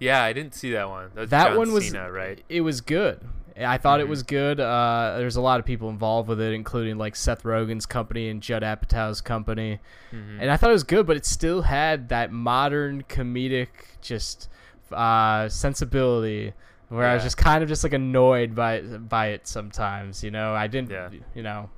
yeah 0.00 0.22
i 0.24 0.32
didn't 0.32 0.54
see 0.56 0.72
that 0.72 0.88
one 0.88 1.08
that 1.14 1.30
John 1.30 1.56
one 1.56 1.72
was 1.72 1.86
Cena, 1.86 2.10
right 2.10 2.42
It 2.48 2.62
was 2.62 2.80
good. 2.80 3.20
I 3.56 3.78
thought 3.78 4.00
it 4.00 4.06
Mhm. 4.06 4.10
was 4.10 4.24
good. 4.24 4.58
Uh, 4.58 5.14
there's 5.18 5.36
a 5.36 5.40
lot 5.40 5.60
of 5.60 5.64
people 5.64 5.88
involved 5.88 6.28
with 6.28 6.40
it, 6.40 6.52
including 6.52 6.98
like 6.98 7.14
Seth 7.14 7.44
Rogen's 7.44 7.86
company 7.86 8.28
and 8.28 8.42
Judd 8.42 8.64
Apatow's 8.64 9.20
company. 9.20 9.78
Mhm. 10.12 10.38
and 10.40 10.50
I 10.50 10.56
thought 10.56 10.70
it 10.70 10.72
was 10.72 10.82
good, 10.82 11.06
but 11.06 11.16
it 11.16 11.24
still 11.24 11.62
had 11.62 12.08
that 12.08 12.32
modern 12.32 13.04
comedic 13.04 13.68
just 14.02 14.48
uh, 14.90 15.48
sensibility 15.48 16.52
where 16.88 17.06
I 17.06 17.14
was 17.14 17.22
just 17.22 17.36
kind 17.36 17.62
of 17.62 17.68
just 17.68 17.82
like 17.84 17.92
annoyed 17.92 18.54
by 18.54 18.80
by 18.80 19.28
it 19.28 19.46
sometimes. 19.46 20.22
You 20.22 20.30
know, 20.30 20.54
I 20.54 20.66
didn't. 20.66 20.90
Yeah. 20.90 21.10
You 21.34 21.42
know. 21.42 21.70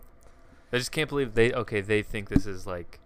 i 0.73 0.79
just 0.79 0.93
can't 0.93 1.09
believe 1.09 1.35
they 1.35 1.53
okay 1.53 1.81
they 1.81 2.03
think 2.03 2.29
this 2.29 2.45
is 2.47 2.67
like 2.67 2.99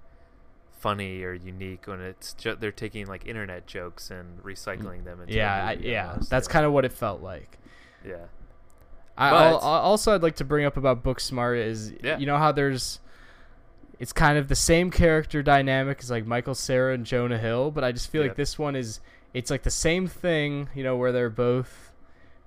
funny 0.79 1.23
or 1.23 1.35
unique 1.35 1.87
when 1.87 2.01
it's 2.01 2.33
ju- 2.35 2.57
they're 2.59 2.73
taking 2.73 3.07
like 3.07 3.27
internet 3.27 3.67
jokes 3.67 4.11
and 4.11 4.43
recycling 4.43 5.05
them 5.05 5.21
into 5.21 5.35
Yeah, 5.35 5.67
I, 5.67 5.73
yeah. 5.75 6.17
That's 6.31 6.49
yeah. 6.49 6.53
kind 6.53 6.65
of 6.65 6.73
what 6.73 6.85
it 6.87 6.93
felt 6.93 7.21
like. 7.23 7.59
yeah 8.05 8.17
I, 9.19 9.31
But- 9.31 9.37
al- 9.37 9.55
al- 9.57 9.61
also, 9.63 10.15
I'd 10.15 10.23
like 10.23 10.37
to 10.37 10.45
bring 10.45 10.65
up 10.65 10.79
about 10.79 11.05
Booksmart 11.05 11.63
is 11.63 11.93
Yeah. 12.03 12.17
you 12.19 12.25
know 12.27 12.39
how 12.39 12.51
there's 12.53 12.99
it's 13.99 14.15
kind 14.15 14.39
of 14.39 14.49
the 14.49 14.55
same 14.57 14.91
character 14.91 15.43
dynamic 15.43 15.99
as 16.01 16.11
like 16.11 16.25
Michael 16.27 16.55
Cera 16.55 16.95
and 16.95 17.05
Jonah 17.05 17.37
Hill, 17.37 17.71
but 17.71 17.85
I 17.85 17.93
just 17.93 18.11
feel 18.11 18.23
like 18.23 18.37
this 18.37 18.59
one 18.59 18.75
is 18.75 19.01
it's 19.35 19.51
like 19.51 19.63
the 19.65 19.71
same 19.71 20.07
thing, 20.09 20.71
you 20.75 20.83
know, 20.83 20.97
where 20.97 21.13
they're 21.13 21.29
both 21.29 21.90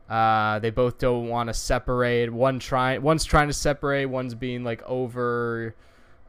uh 0.10 0.60
they 0.60 0.70
both 0.70 0.98
don't 0.98 1.28
want 1.30 1.48
to 1.50 1.54
separate. 1.54 2.32
One 2.32 2.60
trying 2.60 3.02
one's 3.02 3.24
trying 3.26 3.48
to 3.48 3.54
separate, 3.54 4.06
one's 4.06 4.36
being 4.36 4.64
like 4.64 4.82
over 4.84 5.76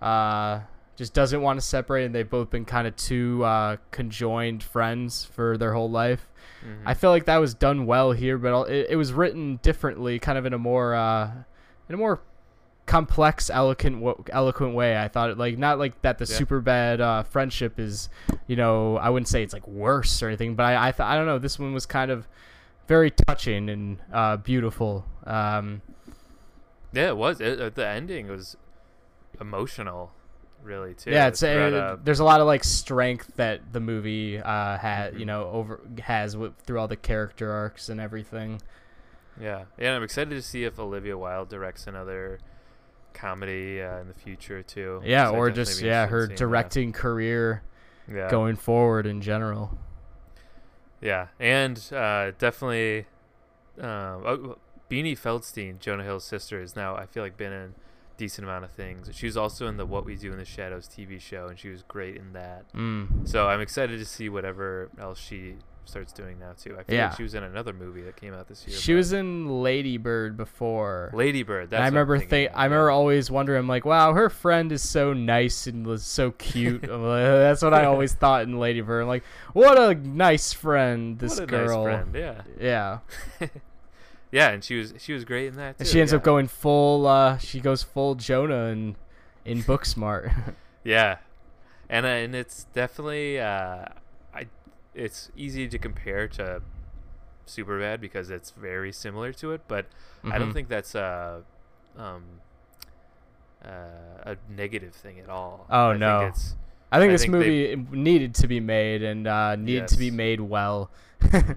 uh 0.00 0.60
just 0.96 1.12
doesn't 1.12 1.42
want 1.42 1.58
to 1.58 1.66
separate 1.66 2.04
and 2.04 2.14
they've 2.14 2.28
both 2.30 2.50
been 2.50 2.64
kind 2.64 2.86
of 2.86 2.94
two 2.96 3.42
uh 3.44 3.76
conjoined 3.90 4.62
friends 4.62 5.24
for 5.24 5.58
their 5.58 5.72
whole 5.74 5.90
life. 5.90 6.30
Mhm. 6.64 6.82
I 6.86 6.94
feel 6.94 7.10
like 7.10 7.24
that 7.26 7.38
was 7.38 7.52
done 7.54 7.84
well 7.86 8.12
here, 8.12 8.38
but 8.38 8.68
it, 8.70 8.90
it 8.90 8.96
was 8.96 9.12
written 9.12 9.58
differently, 9.62 10.18
kind 10.18 10.38
of 10.38 10.46
in 10.46 10.52
a 10.54 10.58
more 10.58 10.94
uh, 10.94 11.30
in 11.88 11.94
a 11.94 11.98
more 11.98 12.20
complex, 12.86 13.48
eloquent, 13.50 14.04
eloquent 14.30 14.74
way. 14.74 14.96
I 14.98 15.08
thought 15.08 15.30
it 15.30 15.38
like 15.38 15.58
not 15.58 15.78
like 15.78 16.00
that. 16.02 16.18
The 16.18 16.26
Yeah. 16.26 16.38
Superbad 16.38 17.00
uh, 17.00 17.22
friendship 17.24 17.78
is, 17.80 18.08
you 18.46 18.56
know, 18.56 18.96
I 18.98 19.10
wouldn't 19.10 19.28
say 19.28 19.42
it's 19.42 19.52
like 19.52 19.66
worse 19.66 20.22
or 20.22 20.28
anything, 20.28 20.54
but 20.54 20.64
I 20.64 20.88
I, 20.88 20.90
th- 20.92 21.00
I 21.00 21.16
don't 21.16 21.26
know. 21.26 21.38
This 21.38 21.58
one 21.58 21.74
was 21.74 21.86
kind 21.86 22.10
of 22.10 22.28
very 22.86 23.10
touching 23.10 23.68
and 23.68 23.98
uh, 24.12 24.36
beautiful. 24.36 25.04
Um, 25.26 25.82
yeah 26.92 27.08
it 27.08 27.16
was 27.16 27.40
it, 27.40 27.60
uh, 27.60 27.70
the 27.70 27.86
ending 27.86 28.28
was 28.28 28.56
emotional 29.40 30.12
really 30.62 30.94
too 30.94 31.10
yeah, 31.10 31.26
it's 31.26 31.40
throughout, 31.40 31.74
uh, 31.74 31.96
there's 32.02 32.20
a 32.20 32.24
lot 32.24 32.40
of 32.40 32.46
like 32.46 32.64
strength 32.64 33.32
that 33.36 33.72
the 33.72 33.80
movie 33.80 34.38
uh, 34.38 34.78
had, 34.78 35.14
Mhm. 35.14 35.18
you 35.18 35.26
know, 35.26 35.44
over 35.50 35.80
has 36.02 36.36
with, 36.36 36.56
through 36.66 36.78
all 36.78 36.88
the 36.88 36.96
character 36.96 37.50
arcs 37.52 37.88
and 37.88 38.00
everything. 38.00 38.62
Yeah, 39.38 39.64
yeah, 39.78 39.88
and 39.88 39.96
I'm 39.96 40.02
excited 40.02 40.30
to 40.30 40.40
see 40.42 40.64
if 40.64 40.78
Olivia 40.78 41.18
Wilde 41.18 41.48
directs 41.50 41.86
another 41.86 42.38
comedy 43.12 43.82
uh, 43.82 43.98
in 43.98 44.08
the 44.08 44.14
future 44.14 44.62
too. 44.62 45.02
Yeah, 45.04 45.30
or 45.30 45.50
just 45.50 45.82
yeah, 45.82 46.06
her 46.06 46.20
in 46.20 46.26
seeing 46.28 46.28
that. 46.30 46.38
directing 46.38 46.92
career 46.92 47.62
yeah. 48.10 48.30
going 48.30 48.56
forward 48.56 49.06
in 49.06 49.20
general. 49.20 49.76
Yeah, 51.00 51.28
and 51.38 51.78
uh, 51.92 52.32
definitely, 52.38 53.06
um, 53.78 54.22
oh, 54.26 54.58
Beanie 54.90 55.18
Feldstein, 55.18 55.78
Jonah 55.78 56.04
Hill's 56.04 56.24
sister, 56.24 56.60
is 56.60 56.76
now 56.76 56.96
I 56.96 57.06
feel 57.06 57.22
like 57.22 57.36
been 57.36 57.52
in 57.52 57.62
a 57.62 57.70
decent 58.16 58.46
amount 58.46 58.64
of 58.64 58.70
things. 58.70 59.10
She 59.12 59.26
was 59.26 59.36
also 59.36 59.66
in 59.66 59.76
the 59.76 59.86
What 59.86 60.04
We 60.04 60.16
Do 60.16 60.32
in 60.32 60.38
the 60.38 60.44
Shadows 60.44 60.88
TV 60.88 61.20
show, 61.20 61.48
and 61.48 61.58
she 61.58 61.68
was 61.68 61.82
great 61.82 62.16
in 62.16 62.32
that. 62.32 62.72
Mm. 62.72 63.28
So 63.28 63.48
I'm 63.48 63.60
excited 63.60 63.98
to 63.98 64.04
see 64.04 64.28
whatever 64.28 64.90
else 64.98 65.18
she 65.18 65.56
starts 65.86 66.12
doing 66.12 66.38
now 66.38 66.52
too. 66.56 66.76
I 66.78 66.82
feel 66.82 66.96
Yeah. 66.96 67.08
like 67.08 67.16
she 67.16 67.22
was 67.22 67.34
in 67.34 67.42
another 67.42 67.72
movie 67.72 68.02
that 68.02 68.16
came 68.16 68.34
out 68.34 68.48
this 68.48 68.66
year. 68.66 68.76
She 68.76 68.94
was 68.94 69.12
in 69.12 69.62
Lady 69.62 69.96
Bird 69.96 70.36
before. 70.36 71.10
Lady 71.14 71.42
Bird. 71.42 71.70
That's 71.70 71.82
I 71.82 71.86
remember 71.86 72.18
think 72.18 72.50
I 72.54 72.64
remember 72.64 72.90
always 72.90 73.30
wondering, 73.30 73.60
I'm 73.60 73.68
like, 73.68 73.84
wow, 73.84 74.12
her 74.14 74.28
friend 74.30 74.72
is 74.72 74.82
so 74.82 75.12
nice 75.12 75.66
and 75.66 75.86
was 75.86 76.04
so 76.04 76.32
cute. 76.32 76.82
That's 76.88 77.62
what 77.62 77.74
I 77.74 77.84
always 77.84 78.14
thought 78.14 78.42
in 78.42 78.58
Lady 78.58 78.80
Bird. 78.80 79.02
I'm 79.02 79.08
like, 79.08 79.24
what 79.52 79.78
a 79.78 79.94
nice 79.94 80.52
friend 80.52 81.18
this 81.18 81.34
What 81.34 81.44
a 81.44 81.46
girl. 81.46 81.84
Nice 81.84 81.94
friend. 81.94 82.14
Yeah. 82.14 82.42
Yeah. 83.40 83.48
Yeah, 84.30 84.50
and 84.50 84.64
she 84.64 84.76
was 84.76 84.94
she 84.98 85.12
was 85.12 85.24
great 85.24 85.46
in 85.46 85.56
that 85.56 85.78
too. 85.78 85.82
And 85.82 85.88
she 85.88 86.00
ends 86.00 86.12
yeah. 86.12 86.16
up 86.16 86.24
going 86.24 86.48
full 86.48 87.06
uh 87.06 87.38
she 87.38 87.60
goes 87.60 87.84
full 87.84 88.16
Jonah 88.16 88.64
in 88.66 88.96
in 89.44 89.62
Booksmart. 89.62 90.54
Yeah, 90.82 91.18
and 91.88 92.04
uh, 92.04 92.08
and 92.08 92.34
it's 92.34 92.64
definitely 92.74 93.38
uh, 93.38 93.84
it's 94.94 95.30
easy 95.36 95.68
to 95.68 95.78
compare 95.78 96.28
to 96.28 96.62
Superbad 97.46 98.00
because 98.00 98.30
it's 98.30 98.50
very 98.52 98.92
similar 98.92 99.32
to 99.34 99.52
it, 99.52 99.62
but 99.68 99.86
I 100.30 100.38
don't 100.38 100.50
Mhm. 100.50 100.52
think 100.52 100.68
that's 100.68 100.94
a 100.94 101.42
um 101.96 102.24
uh, 103.64 103.68
a 104.32 104.36
negative 104.48 104.94
thing 104.94 105.18
at 105.20 105.28
all. 105.28 105.70
Oh, 105.70 105.92
I 105.92 105.98
think 105.98 106.20
no. 106.20 106.20
it's 106.20 106.56
I 106.92 106.98
think 107.00 107.10
I 107.10 107.12
this 107.12 107.26
think 107.26 107.32
movie 107.32 107.76
needed 107.90 108.34
to 108.36 108.46
be 108.46 108.60
made 108.60 109.02
and 109.02 109.26
uh 109.26 109.56
needed 109.56 109.88
to 109.88 109.98
be 109.98 110.10
made 110.10 110.40
well 110.40 110.90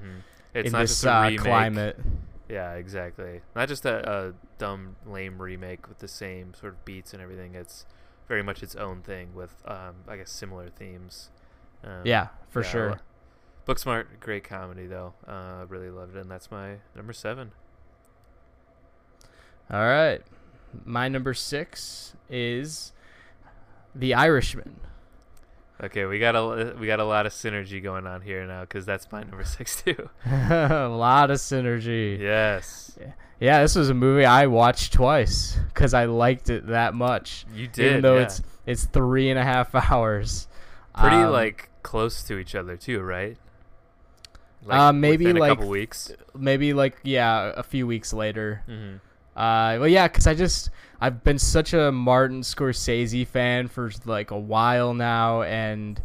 mhm. 0.02 0.24
it's 0.54 0.68
in 0.68 0.72
not 0.72 0.88
this 0.88 0.88
just 0.88 1.06
a 1.06 1.10
uh, 1.10 1.32
climate. 1.32 1.98
Yeah, 2.50 2.76
exactly. 2.76 3.42
Not 3.56 3.68
just 3.68 3.86
a, 3.86 4.10
a 4.10 4.34
dumb, 4.58 4.96
lame 5.06 5.42
remake 5.42 5.90
with 5.90 6.00
the 6.00 6.08
same 6.08 6.54
sort 6.54 6.74
of 6.74 6.86
beats 6.86 7.14
and 7.14 7.22
everything. 7.22 7.56
It's 7.56 7.86
very 8.28 8.42
much 8.42 8.64
its 8.64 8.76
own 8.76 9.02
thing 9.02 9.34
with, 9.36 9.54
um, 9.66 9.96
I 10.08 10.18
guess, 10.18 10.30
similar 10.32 10.70
themes. 10.70 11.30
Um, 11.84 12.04
Yeah, 12.04 12.28
for 12.50 12.64
yeah, 12.64 12.72
sure. 12.72 13.02
Booksmart, 13.68 14.06
great 14.20 14.44
comedy 14.44 14.88
though. 14.88 15.14
Uh, 15.28 15.66
really 15.68 15.90
loved 15.90 16.16
it, 16.16 16.22
and 16.22 16.32
that's 16.32 16.50
my 16.50 16.76
number 16.96 17.14
seven. 17.14 17.52
All 19.70 19.86
right. 19.86 20.22
My 20.86 21.08
number 21.08 21.34
6 21.34 22.14
is 22.30 22.94
The 23.96 24.14
Irishman. 24.14 24.80
Okay, 25.84 26.06
we 26.06 26.18
got 26.18 26.36
a 26.36 26.76
we 26.80 26.88
got 26.88 27.00
a 27.00 27.04
lot 27.06 27.28
of 27.28 27.34
synergy 27.34 27.84
going 27.84 28.08
on 28.08 28.22
here 28.22 28.48
now 28.48 28.62
because 28.62 28.84
that's 28.86 29.12
my 29.12 29.22
number 29.22 29.44
six 29.44 29.82
too. 29.84 30.10
a 30.26 30.88
lot 30.90 31.30
of 31.30 31.38
synergy. 31.38 32.20
yes, 32.20 32.98
Yeah, 33.40 33.62
this 33.62 33.76
was 33.76 33.90
a 33.92 33.94
movie 33.94 34.26
I 34.26 34.48
watched 34.48 34.94
twice 34.94 35.56
because 35.68 35.94
I 35.94 36.06
liked 36.06 36.50
it 36.50 36.66
that 36.68 36.96
much. 36.96 37.46
you 37.54 37.68
did. 37.68 37.86
even 37.86 38.02
though 38.02 38.16
yeah. 38.16 38.24
it's 38.24 38.42
it's 38.66 38.86
three 38.86 39.30
and 39.30 39.38
a 39.38 39.44
half 39.44 39.76
hours. 39.92 40.48
pretty 40.98 41.18
Um, 41.18 41.32
like 41.32 41.70
close 41.84 42.24
to 42.24 42.40
each 42.40 42.56
other 42.56 42.76
too, 42.76 43.02
right? 43.02 43.38
Uh, 44.70 44.92
maybe, 44.92 45.26
within 45.26 45.38
a 45.38 45.40
like, 45.40 45.52
couple 45.58 45.70
weeks. 45.70 46.12
maybe 46.36 46.74
like 46.74 46.98
yeah, 47.04 47.54
a 47.56 47.64
few 47.64 47.86
weeks 47.88 48.14
later. 48.14 48.64
hmm 48.66 48.96
Uh, 49.36 49.78
well, 49.80 49.88
yeah, 49.88 50.08
because 50.08 50.26
I 50.28 50.34
just 50.34 50.70
I've 51.00 51.24
been 51.24 51.38
such 51.40 51.74
a 51.74 51.92
Martin 51.92 52.42
Scorsese 52.42 53.26
fan 53.28 53.68
for 53.68 53.92
like 54.06 54.32
a 54.32 54.38
while 54.40 54.94
now, 54.94 55.44
and 55.44 56.02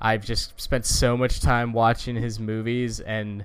I've 0.00 0.24
just 0.24 0.58
spent 0.60 0.86
so 0.86 1.16
much 1.16 1.40
time 1.40 1.72
watching 1.74 2.16
his 2.16 2.40
movies, 2.40 3.00
and 3.00 3.44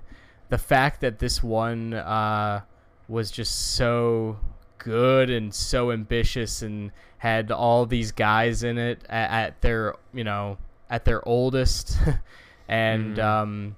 the 0.49 0.58
fact 0.58 1.01
that 1.01 1.20
this 1.20 1.43
one 1.43 1.93
uh, 1.93 2.62
was 3.10 3.30
just 3.30 3.76
so 3.76 4.39
good 4.78 5.30
and 5.30 5.53
so 5.53 5.91
ambitious 5.91 6.62
and 6.62 6.91
had 7.18 7.51
all 7.51 7.86
these 7.86 8.12
guys 8.14 8.64
in 8.64 8.78
it 8.78 9.01
at, 9.10 9.30
at 9.32 9.62
their 9.62 9.95
you 10.14 10.24
know 10.24 10.58
at 10.89 11.03
their 11.06 11.28
oldest, 11.28 11.97
and 12.70 13.18
Mhm. 13.18 13.24
um. 13.24 13.76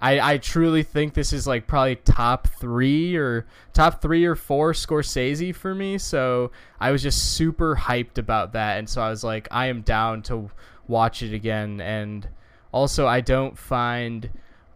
I, 0.00 0.34
I 0.34 0.38
truly 0.38 0.82
think 0.82 1.14
this 1.14 1.32
is 1.32 1.46
like 1.46 1.66
probably 1.66 1.96
top 1.96 2.48
three 2.48 3.16
or 3.16 3.46
top 3.72 4.02
three 4.02 4.24
or 4.26 4.34
four 4.34 4.72
Scorsese 4.72 5.54
for 5.54 5.74
me. 5.74 5.96
So 5.98 6.50
I 6.78 6.90
was 6.90 7.02
just 7.02 7.34
super 7.34 7.76
hyped 7.76 8.18
about 8.18 8.52
that, 8.52 8.78
and 8.78 8.88
so 8.88 9.00
I 9.00 9.08
was 9.08 9.24
like, 9.24 9.48
I 9.50 9.66
am 9.66 9.80
down 9.80 10.22
to 10.22 10.50
watch 10.86 11.22
it 11.22 11.34
again. 11.34 11.80
And 11.80 12.28
also, 12.72 13.06
I 13.06 13.20
don't 13.22 13.56
find 13.56 14.28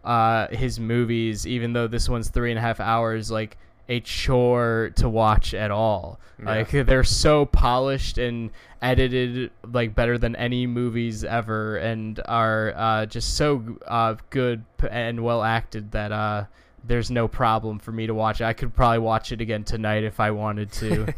uh, 0.03 0.47
his 0.47 0.79
movies, 0.79 1.45
even 1.45 1.73
though 1.73 1.87
this 1.87 2.09
one's 2.09 2.29
three 2.29 2.49
and 2.49 2.57
a 2.57 2.61
half 2.61 2.79
hours, 2.79 3.29
like 3.29 3.57
a 3.91 3.99
chore 3.99 4.93
to 4.95 5.09
watch 5.09 5.53
at 5.53 5.69
all. 5.69 6.17
Yeah. 6.39 6.45
Like 6.45 6.71
they're 6.71 7.03
so 7.03 7.45
polished 7.45 8.17
and 8.17 8.51
edited 8.81 9.51
like 9.69 9.93
better 9.93 10.17
than 10.17 10.35
any 10.37 10.65
movies 10.65 11.25
ever, 11.25 11.75
and 11.75 12.19
are 12.25 12.73
uh, 12.75 13.05
just 13.05 13.35
so 13.35 13.77
uh, 13.85 14.15
good 14.29 14.63
and 14.89 15.23
well 15.23 15.43
acted 15.43 15.91
that 15.91 16.13
uh, 16.13 16.45
there's 16.85 17.11
no 17.11 17.27
problem 17.27 17.79
for 17.79 17.91
me 17.91 18.07
to 18.07 18.13
watch. 18.13 18.41
I 18.41 18.53
could 18.53 18.73
probably 18.73 18.99
watch 18.99 19.33
it 19.33 19.41
again 19.41 19.65
tonight 19.65 20.05
if 20.05 20.21
I 20.21 20.31
wanted 20.31 20.71
to. 20.73 21.13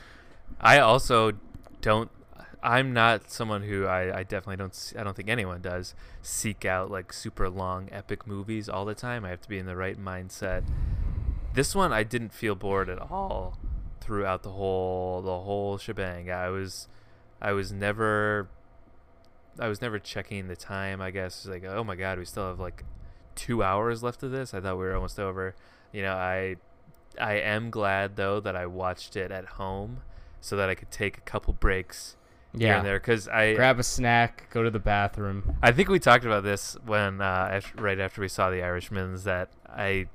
I 0.60 0.80
also 0.80 1.32
don't. 1.80 2.10
I'm 2.60 2.92
not 2.92 3.30
someone 3.30 3.62
who 3.62 3.86
I, 3.86 4.18
I 4.18 4.22
definitely 4.24 4.56
don't. 4.56 4.92
I 4.98 5.04
don't 5.04 5.14
think 5.14 5.28
anyone 5.28 5.62
does 5.62 5.94
seek 6.22 6.64
out 6.64 6.90
like 6.90 7.12
super 7.12 7.48
long 7.48 7.88
epic 7.92 8.26
movies 8.26 8.68
all 8.68 8.84
the 8.84 8.96
time. 8.96 9.24
I 9.24 9.28
have 9.28 9.42
to 9.42 9.48
be 9.48 9.58
in 9.58 9.66
the 9.66 9.76
right 9.76 9.96
mindset. 9.96 10.64
This 11.56 11.74
one 11.74 11.90
I 11.90 12.02
didn't 12.02 12.34
feel 12.34 12.54
bored 12.54 12.90
at 12.90 13.00
all 13.00 13.58
throughout 14.02 14.42
the 14.42 14.50
whole 14.50 15.22
the 15.22 15.40
whole 15.40 15.78
shebang. 15.78 16.30
I 16.30 16.50
was 16.50 16.86
I 17.40 17.52
was 17.52 17.72
never 17.72 18.48
I 19.58 19.66
was 19.68 19.80
never 19.80 19.98
checking 19.98 20.48
the 20.48 20.54
time. 20.54 21.00
I 21.00 21.10
guess 21.10 21.46
like 21.46 21.64
oh 21.64 21.82
my 21.82 21.96
god, 21.96 22.18
we 22.18 22.26
still 22.26 22.46
have 22.46 22.60
like 22.60 22.84
two 23.34 23.62
hours 23.62 24.02
left 24.02 24.22
of 24.22 24.32
this. 24.32 24.52
I 24.52 24.60
thought 24.60 24.76
we 24.76 24.84
were 24.84 24.94
almost 24.94 25.18
over. 25.18 25.54
You 25.92 26.02
know, 26.02 26.12
I 26.12 26.56
I 27.18 27.36
am 27.36 27.70
glad 27.70 28.16
though 28.16 28.38
that 28.40 28.54
I 28.54 28.66
watched 28.66 29.16
it 29.16 29.30
at 29.30 29.46
home 29.46 30.02
so 30.42 30.56
that 30.56 30.68
I 30.68 30.74
could 30.74 30.90
take 30.90 31.16
a 31.16 31.22
couple 31.22 31.54
breaks 31.54 32.16
here 32.52 32.68
yeah. 32.68 32.76
and 32.76 32.86
there 32.86 33.00
because 33.00 33.28
I 33.28 33.54
Grab 33.54 33.78
a 33.78 33.82
snack, 33.82 34.50
go 34.50 34.62
to 34.62 34.70
the 34.70 34.78
bathroom. 34.78 35.56
I 35.62 35.72
think 35.72 35.88
we 35.88 36.00
talked 36.00 36.26
about 36.26 36.42
this 36.42 36.76
when 36.84 37.22
uh, 37.22 37.62
right 37.76 37.98
after 37.98 38.20
we 38.20 38.28
saw 38.28 38.50
The 38.50 38.62
Irishman's 38.62 39.24
that 39.24 39.48
I 39.66 40.08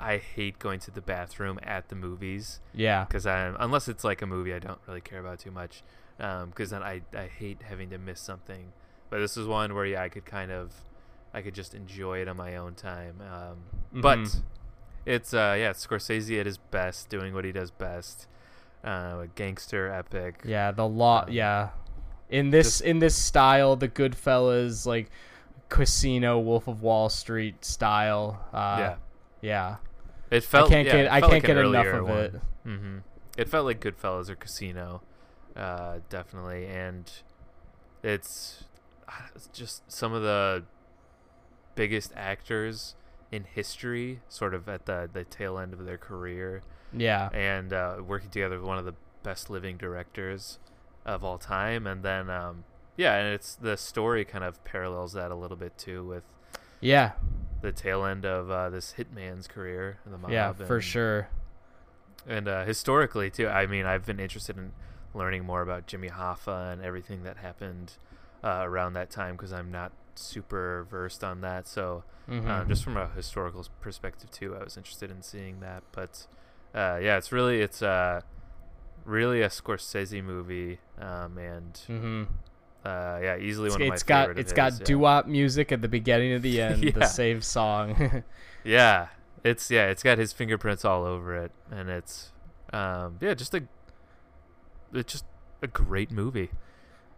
I 0.00 0.18
hate 0.18 0.58
going 0.58 0.80
to 0.80 0.90
the 0.90 1.00
bathroom 1.00 1.58
at 1.62 1.88
the 1.88 1.94
movies 1.96 2.60
Yeah. 2.72 3.04
because 3.04 3.26
I 3.26 3.52
unless 3.58 3.88
it's 3.88 4.04
like 4.04 4.22
a 4.22 4.26
movie 4.26 4.54
I 4.54 4.58
don't 4.58 4.78
really 4.86 5.00
care 5.00 5.20
about 5.20 5.38
too 5.40 5.50
much 5.50 5.82
because 6.16 6.70
then 6.70 6.82
I 6.82 7.02
I 7.16 7.26
hate 7.26 7.62
having 7.62 7.90
to 7.90 7.98
miss 7.98 8.20
something. 8.20 8.72
But 9.10 9.18
this 9.20 9.36
is 9.36 9.46
one 9.46 9.74
where 9.74 9.86
yeah 9.86 10.02
I 10.02 10.08
could 10.08 10.24
kind 10.24 10.50
of 10.50 10.72
I 11.34 11.42
could 11.42 11.54
just 11.54 11.74
enjoy 11.74 12.20
it 12.22 12.28
on 12.28 12.36
my 12.36 12.56
own 12.56 12.74
time. 12.74 13.20
Um, 13.20 13.56
But 14.02 14.18
Mhm. 14.20 14.42
it's 15.06 15.34
uh 15.34 15.54
yeah 15.58 15.70
it's 15.70 15.86
Scorsese 15.86 16.38
at 16.40 16.46
his 16.46 16.58
best 16.58 17.08
doing 17.08 17.34
what 17.34 17.44
he 17.44 17.52
does 17.52 17.70
best. 17.70 18.26
Uh, 18.84 19.22
a 19.24 19.26
gangster 19.34 19.88
epic. 19.92 20.42
Yeah, 20.44 20.70
the 20.70 20.86
law. 20.86 21.22
Um, 21.24 21.32
yeah, 21.32 21.70
in 22.30 22.50
this 22.50 22.66
just- 22.78 22.80
in 22.82 23.00
this 23.00 23.16
style, 23.16 23.74
the 23.74 23.88
Goodfellas 23.88 24.86
like 24.86 25.10
Casino, 25.68 26.38
Wolf 26.38 26.68
of 26.68 26.80
Wall 26.82 27.08
Street 27.08 27.64
style. 27.64 28.40
Uh, 28.52 28.76
yeah. 28.78 28.96
yeah. 29.40 29.76
It 30.30 30.44
felt. 30.44 30.68
I 30.70 30.74
can't 30.74 30.86
yeah, 30.86 31.02
get 31.04 31.12
I 31.12 31.20
can't 31.20 31.32
like 31.32 31.42
get 31.44 31.56
enough 31.56 31.86
of 31.86 32.06
one. 32.06 32.18
it. 32.18 32.34
hmm 32.64 32.98
It 33.36 33.48
felt 33.48 33.64
like 33.66 33.80
Goodfellas 33.80 34.28
or 34.28 34.36
Casino, 34.36 35.02
uh, 35.56 35.98
definitely, 36.08 36.66
and 36.66 37.10
it's, 38.02 38.64
it's 39.34 39.46
just 39.48 39.90
some 39.90 40.12
of 40.12 40.22
the 40.22 40.64
biggest 41.74 42.12
actors 42.16 42.94
in 43.30 43.44
history, 43.44 44.20
sort 44.28 44.54
of 44.54 44.68
at 44.68 44.86
the 44.86 45.08
the 45.12 45.24
tail 45.24 45.58
end 45.58 45.72
of 45.72 45.84
their 45.84 45.98
career, 45.98 46.62
Yeah, 46.92 47.28
and 47.32 47.72
uh, 47.72 47.96
working 48.06 48.30
together 48.30 48.56
with 48.58 48.66
one 48.66 48.78
of 48.78 48.84
the 48.84 48.94
best 49.22 49.50
living 49.50 49.76
directors 49.76 50.58
of 51.04 51.24
all 51.24 51.38
time, 51.38 51.86
and 51.86 52.02
then 52.02 52.28
um, 52.30 52.64
yeah, 52.96 53.14
and 53.16 53.32
it's 53.34 53.54
the 53.54 53.76
story 53.76 54.24
kind 54.24 54.44
of 54.44 54.62
parallels 54.64 55.12
that 55.12 55.30
a 55.30 55.34
little 55.34 55.56
bit 55.56 55.76
too 55.78 56.04
with 56.04 56.24
yeah, 56.80 57.12
the 57.60 57.72
tail 57.72 58.04
end 58.04 58.24
of 58.24 58.50
uh, 58.50 58.70
this 58.70 58.94
hitman's 58.98 59.46
career 59.48 59.98
in 60.06 60.12
the 60.12 60.18
mob. 60.18 60.30
yeah, 60.30 60.52
for 60.52 60.80
sure. 60.80 61.28
and 62.26 62.46
uh, 62.48 62.64
historically 62.64 63.30
too. 63.30 63.48
I 63.48 63.66
mean, 63.66 63.86
I've 63.86 64.04
been 64.06 64.20
interested 64.20 64.56
in 64.56 64.72
learning 65.14 65.44
more 65.44 65.62
about 65.62 65.86
Jimmy 65.86 66.08
Hoffa 66.10 66.72
and 66.72 66.82
everything 66.82 67.22
that 67.24 67.38
happened 67.38 67.94
uh, 68.44 68.60
around 68.62 68.92
that 68.94 69.10
time 69.10 69.34
because 69.36 69.52
I'm 69.52 69.70
not 69.70 69.92
super 70.14 70.86
versed 70.90 71.24
on 71.24 71.40
that. 71.42 71.66
So 71.66 72.04
uh, 72.28 72.32
Mhm. 72.32 72.68
just 72.68 72.84
from 72.84 72.96
a 72.96 73.08
historical 73.08 73.66
perspective 73.80 74.30
too, 74.30 74.54
I 74.54 74.62
was 74.62 74.76
interested 74.76 75.10
in 75.10 75.22
seeing 75.22 75.60
that. 75.60 75.82
But 75.92 76.26
uh, 76.74 76.98
yeah, 77.02 77.16
it's 77.16 77.32
really 77.32 77.60
it's 77.62 77.82
uh, 77.82 78.20
really 79.04 79.40
a 79.42 79.48
Scorsese 79.48 80.22
movie, 80.22 80.78
um, 81.00 81.38
and 81.38 81.72
Mhm. 81.88 82.26
Uh, 82.88 83.18
yeah, 83.22 83.36
easily 83.36 83.66
It's, 83.66 83.74
one 83.74 83.82
of 83.82 83.88
my 83.88 83.94
it's 83.94 84.02
got 84.02 84.28
favorite. 84.28 84.38
it's 84.40 84.52
got 84.52 84.70
his, 84.72 84.80
yeah. 84.80 84.84
doo-wop 84.86 85.26
music 85.26 85.72
at 85.72 85.82
the 85.82 85.88
beginning 85.88 86.32
of 86.32 86.42
the 86.42 86.60
end, 86.66 86.82
Yeah. 86.84 86.90
the 86.92 87.06
same 87.06 87.40
song. 87.42 88.22
Yeah, 88.64 89.06
it's 89.44 89.70
yeah, 89.70 89.86
it's 89.86 90.02
got 90.02 90.18
his 90.18 90.32
fingerprints 90.32 90.84
all 90.84 91.04
over 91.04 91.34
it, 91.36 91.52
and 91.70 91.88
it's 91.88 92.32
um, 92.72 93.16
yeah, 93.20 93.34
just 93.34 93.54
a 93.54 93.62
it's 94.92 95.12
just 95.12 95.24
a 95.62 95.66
great 95.66 96.10
movie. 96.10 96.50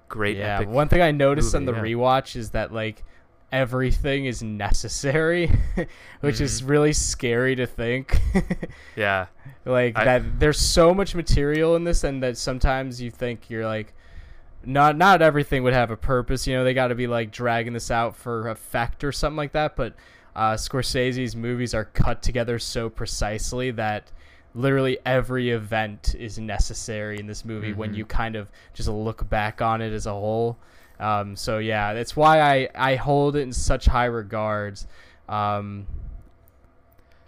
Great 0.09 0.37
yeah, 0.37 0.57
epic. 0.57 0.69
one 0.69 0.89
thing 0.89 1.01
I 1.03 1.13
noticed 1.13 1.55
on 1.55 1.65
the 1.65 1.73
yeah. 1.73 1.81
rewatch 1.83 2.37
is 2.37 2.51
that 2.51 2.73
like 2.73 3.05
everything 3.53 4.27
is 4.27 4.43
necessary, 4.43 5.51
which 6.21 6.41
is 6.41 6.61
Mm-hmm. 6.61 6.71
really 6.71 6.93
scary 6.93 7.57
to 7.57 7.67
think. 7.67 8.21
Yeah, 8.97 9.27
like 9.65 9.97
I- 9.97 10.05
that 10.05 10.41
there's 10.41 10.59
so 10.61 10.93
much 10.95 11.15
material 11.15 11.75
in 11.75 11.85
this 11.85 12.05
and 12.05 12.23
that 12.23 12.37
sometimes 12.37 13.01
you 13.01 13.11
think 13.11 13.49
you're 13.51 13.67
like 13.67 13.95
not 14.65 14.97
not 14.97 15.23
everything 15.23 15.63
would 15.63 15.73
have 15.73 15.91
a 15.91 15.97
purpose 15.97 16.47
you 16.47 16.55
know 16.55 16.65
they 16.65 16.75
got 16.75 16.89
to 16.89 16.95
be 16.95 17.07
like 17.07 17.31
dragging 17.31 17.73
this 17.73 17.91
out 17.91 18.15
for 18.15 18.49
effect 18.49 19.03
or 19.05 19.11
something 19.13 19.37
like 19.37 19.53
that 19.53 19.75
but 19.77 19.95
uh, 20.37 20.53
Scorsese's 20.55 21.35
movies 21.35 21.75
are 21.75 21.87
cut 21.87 22.23
together 22.23 22.59
so 22.59 22.89
precisely 22.91 23.71
that 23.73 24.13
literally 24.55 24.99
every 25.07 25.51
event 25.51 26.15
is 26.19 26.39
necessary 26.39 27.19
in 27.19 27.27
this 27.27 27.45
movie 27.45 27.73
when 27.73 27.93
Mhm. 27.93 27.97
you 27.97 28.05
kind 28.07 28.37
of 28.37 28.49
just 28.75 28.89
look 28.89 29.29
back 29.31 29.63
on 29.63 29.81
it 29.81 29.93
as 29.93 30.07
a 30.07 30.13
whole 30.13 30.59
um, 30.99 31.37
so 31.37 31.59
yeah 31.59 31.95
that's 31.95 32.15
why 32.15 32.41
I, 32.41 32.69
I 32.75 32.95
hold 32.97 33.37
it 33.37 33.41
in 33.41 33.53
such 33.53 33.87
high 33.87 34.05
regards 34.07 34.87
um, 35.29 35.87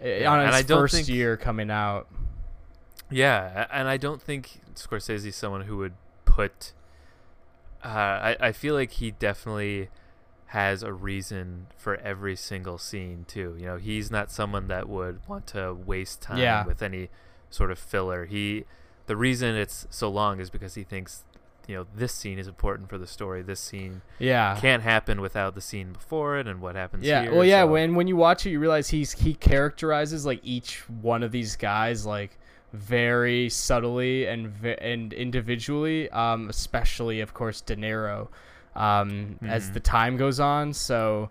Yeah, 0.03 0.31
on 0.31 0.39
its 0.53 0.69
first 0.69 0.93
think- 0.95 1.07
year 1.07 1.35
coming 1.37 1.71
out 1.71 2.07
yeah, 3.09 3.67
and 3.71 3.87
I 3.87 3.97
don't 3.97 4.19
think 4.21 4.59
Scorsese 4.75 5.27
is 5.27 5.35
someone 5.35 5.61
who 5.61 5.77
would 5.77 5.93
put. 6.25 6.71
Uh, 7.83 7.87
I 7.87 8.37
I 8.39 8.51
feel 8.51 8.73
like 8.75 8.91
he 8.91 9.11
definitely 9.11 9.89
has 10.47 10.83
a 10.83 10.93
reason 10.93 11.67
for 11.75 11.95
every 11.97 12.35
single 12.35 12.77
scene 12.77 13.25
too. 13.27 13.55
You 13.59 13.65
know, 13.65 13.77
he's 13.77 14.11
not 14.11 14.31
someone 14.31 14.67
that 14.67 14.87
would 14.87 15.19
want 15.27 15.47
to 15.47 15.73
waste 15.73 16.21
time 16.21 16.37
Yeah. 16.37 16.65
with 16.65 16.81
any 16.83 17.09
sort 17.49 17.71
of 17.71 17.79
filler. 17.79 18.25
He 18.25 18.65
the 19.07 19.15
reason 19.17 19.55
it's 19.55 19.85
so 19.89 20.09
long 20.09 20.39
is 20.39 20.49
because 20.49 20.75
he 20.75 20.83
thinks 20.83 21.23
you 21.67 21.75
know 21.75 21.85
this 21.95 22.13
scene 22.13 22.37
is 22.39 22.47
important 22.47 22.89
for 22.89 22.97
the 22.97 23.07
story. 23.07 23.41
This 23.41 23.59
scene 23.59 24.01
Yeah. 24.19 24.57
can't 24.59 24.83
happen 24.83 25.19
without 25.21 25.55
the 25.55 25.61
scene 25.61 25.91
before 25.93 26.37
it 26.37 26.47
and 26.47 26.61
what 26.61 26.75
happens 26.75 27.03
yeah. 27.05 27.23
here. 27.23 27.33
Well, 27.33 27.45
yeah. 27.45 27.61
so- 27.63 27.67
When 27.67 27.95
when 27.95 28.07
you 28.07 28.15
watch 28.15 28.45
it, 28.45 28.51
you 28.51 28.59
realize 28.59 28.89
he's 28.89 29.13
he 29.13 29.33
characterizes 29.33 30.25
like 30.25 30.39
each 30.43 30.87
one 30.89 31.23
of 31.23 31.31
these 31.31 31.55
guys 31.55 32.05
like 32.05 32.37
very 32.73 33.47
subtly 33.49 34.25
and 34.25 34.51
and 34.65 35.13
individually. 35.13 36.09
Um, 36.09 36.49
especially 36.49 37.21
of 37.21 37.33
course 37.33 37.61
De 37.61 37.75
Niro. 37.75 38.27
Um, 38.75 39.37
as 39.43 39.69
Mhm. 39.69 39.73
the 39.75 39.79
time 39.79 40.17
goes 40.17 40.39
on, 40.39 40.73
so. 40.73 41.29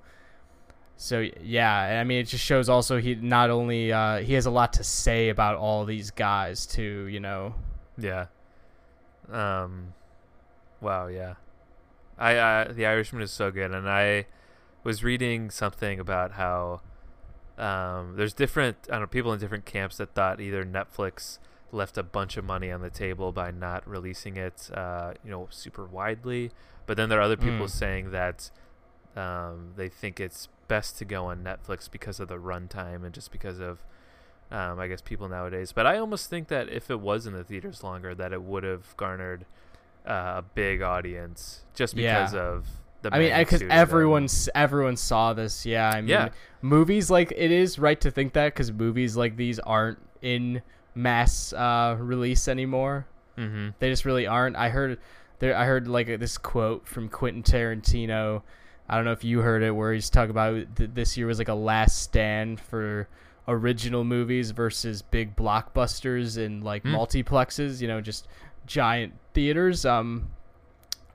So 0.96 1.18
yeah, 1.42 1.98
I 2.00 2.04
mean, 2.04 2.20
it 2.20 2.28
just 2.28 2.44
shows 2.44 2.68
also 2.68 2.98
he 2.98 3.16
not 3.16 3.50
only 3.50 3.92
uh, 3.92 4.18
he 4.18 4.34
has 4.34 4.46
a 4.46 4.50
lot 4.52 4.72
to 4.74 4.84
say 4.84 5.30
about 5.30 5.56
all 5.56 5.84
these 5.84 6.12
guys 6.12 6.64
too. 6.64 7.06
You 7.08 7.18
know. 7.18 7.56
Yeah. 7.98 8.26
Um. 9.30 9.94
Wow. 10.80 11.08
Yeah. 11.08 11.34
I 12.18 12.36
uh, 12.36 12.72
the 12.72 12.86
Irishman 12.86 13.20
is 13.22 13.32
so 13.32 13.50
good, 13.50 13.72
and 13.72 13.88
I 13.88 14.26
was 14.84 15.02
reading 15.02 15.50
something 15.50 15.98
about 15.98 16.32
how 16.32 16.82
um, 17.62 18.14
there's 18.16 18.32
different 18.34 18.76
I 18.88 18.92
don't 18.92 19.00
know 19.02 19.06
people 19.06 19.32
in 19.32 19.38
different 19.40 19.64
camps 19.64 19.96
that 19.98 20.14
thought 20.14 20.40
either 20.40 20.64
Netflix 20.64 21.38
left 21.70 21.96
a 21.96 22.02
bunch 22.02 22.36
of 22.36 22.44
money 22.44 22.70
on 22.70 22.82
the 22.82 22.90
table 22.90 23.32
by 23.32 23.50
not 23.50 23.88
releasing 23.88 24.36
it, 24.36 24.70
uh, 24.74 25.12
you 25.24 25.30
know, 25.30 25.46
super 25.50 25.84
widely, 25.86 26.50
but 26.86 26.96
then 26.98 27.08
there 27.08 27.18
are 27.18 27.22
other 27.22 27.36
people 27.36 27.66
Mm. 27.66 27.70
saying 27.70 28.10
that 28.10 28.50
um, 29.16 29.72
they 29.76 29.88
think 29.88 30.20
it's 30.20 30.48
best 30.68 30.98
to 30.98 31.04
go 31.04 31.26
on 31.26 31.42
Netflix 31.44 31.90
because 31.90 32.18
of 32.20 32.28
the 32.28 32.36
runtime 32.36 33.04
and 33.04 33.12
just 33.14 33.30
because 33.32 33.58
of 33.58 33.84
um, 34.50 34.78
I 34.78 34.86
guess 34.86 35.00
people 35.00 35.28
nowadays. 35.28 35.72
But 35.72 35.86
I 35.86 35.96
almost 35.96 36.28
think 36.28 36.48
that 36.48 36.68
if 36.68 36.90
it 36.90 37.00
was 37.00 37.26
in 37.26 37.32
the 37.32 37.42
theaters 37.44 37.82
longer, 37.82 38.14
that 38.14 38.32
it 38.34 38.42
would 38.42 38.64
have 38.64 38.94
garnered 38.98 39.46
uh, 40.06 40.34
a 40.36 40.44
big 40.54 40.82
audience 40.82 41.62
just 41.74 41.94
Yeah. 41.96 42.18
because 42.18 42.34
of 42.34 42.64
the. 42.64 42.81
I 43.10 43.18
mean, 43.18 43.28
because 43.30 43.60
magnitude 43.60 43.62
of 43.62 43.68
them. 43.68 43.78
everyone 43.78 44.28
everyone 44.54 44.96
saw 44.96 45.32
this. 45.32 45.64
Yeah, 45.66 45.88
I 45.90 46.00
mean, 46.00 46.08
Yeah. 46.10 46.28
movies 46.60 47.10
like 47.10 47.32
it 47.36 47.50
is 47.50 47.78
right 47.78 48.00
to 48.00 48.10
think 48.10 48.32
that 48.34 48.52
because 48.54 48.70
movies 48.72 49.16
like 49.16 49.36
these 49.36 49.58
aren't 49.58 49.98
in 50.20 50.62
mass 50.94 51.52
uh, 51.52 51.96
release 51.98 52.46
anymore. 52.48 53.06
Mm-hmm. 53.38 53.70
They 53.78 53.88
just 53.90 54.04
really 54.04 54.26
aren't. 54.26 54.56
I 54.56 54.68
heard 54.68 54.98
there. 55.38 55.56
I 55.56 55.64
heard 55.64 55.88
like 55.88 56.06
this 56.20 56.36
quote 56.38 56.86
from 56.86 57.08
Quentin 57.08 57.42
Tarantino. 57.42 58.42
I 58.88 58.96
don't 58.96 59.04
know 59.04 59.12
if 59.12 59.24
you 59.24 59.40
heard 59.40 59.62
it, 59.62 59.70
where 59.74 59.92
he's 59.94 60.10
talking 60.10 60.30
about 60.30 60.76
th- 60.76 60.90
this 60.92 61.16
year 61.16 61.26
was 61.26 61.38
like 61.38 61.48
a 61.48 61.54
last 61.54 62.02
stand 62.02 62.60
for 62.60 63.08
original 63.48 64.04
movies 64.04 64.50
versus 64.50 65.02
big 65.02 65.34
blockbusters 65.34 66.36
and 66.36 66.62
like 66.62 66.84
Mm. 66.84 66.94
multiplexes, 66.94 67.80
you 67.80 67.88
know, 67.88 68.00
just 68.00 68.28
giant 68.66 69.14
theaters. 69.34 69.84
Um, 69.86 70.28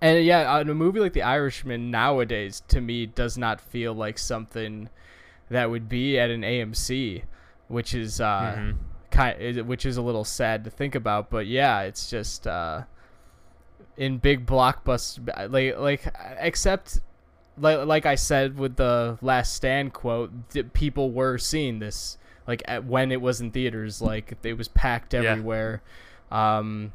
and 0.01 0.23
yeah, 0.25 0.59
in 0.59 0.69
a 0.69 0.75
movie 0.75 0.99
like 0.99 1.13
The 1.13 1.23
Irishman 1.23 1.89
nowadays, 1.91 2.61
to 2.69 2.81
me, 2.81 3.05
does 3.05 3.37
not 3.37 3.59
feel 3.61 3.93
like 3.93 4.17
something 4.17 4.89
that 5.49 5.69
would 5.69 5.87
be 5.89 6.19
at 6.19 6.29
an 6.29 6.41
AMC, 6.41 7.23
which 7.67 7.93
is 7.93 8.19
uh, 8.21 8.55
Mhm. 8.57 8.75
kind, 9.11 9.67
which 9.67 9.85
is 9.85 9.97
a 9.97 10.01
little 10.01 10.23
sad 10.25 10.63
to 10.65 10.69
think 10.69 10.93
about. 10.95 11.29
But 11.29 11.47
yeah, 11.47 11.81
it's 11.81 12.09
just 12.09 12.45
uh, 12.47 12.83
in 13.95 14.17
big 14.17 14.45
blockbuster, 14.45 15.51
like 15.51 15.77
like 15.77 16.13
except 16.39 16.99
like 17.57 17.85
like 17.85 18.05
I 18.05 18.15
said 18.15 18.57
with 18.57 18.75
the 18.75 19.17
Last 19.21 19.53
Stand 19.53 19.93
quote, 19.93 20.31
people 20.73 21.11
were 21.11 21.37
seeing 21.37 21.79
this 21.79 22.17
like 22.45 22.61
at, 22.67 22.85
when 22.85 23.11
it 23.11 23.21
was 23.21 23.41
in 23.41 23.51
theaters, 23.51 24.01
like 24.01 24.33
it 24.43 24.57
was 24.57 24.67
packed 24.67 25.13
Yeah. 25.13 25.21
everywhere. 25.21 25.81
Um, 26.31 26.91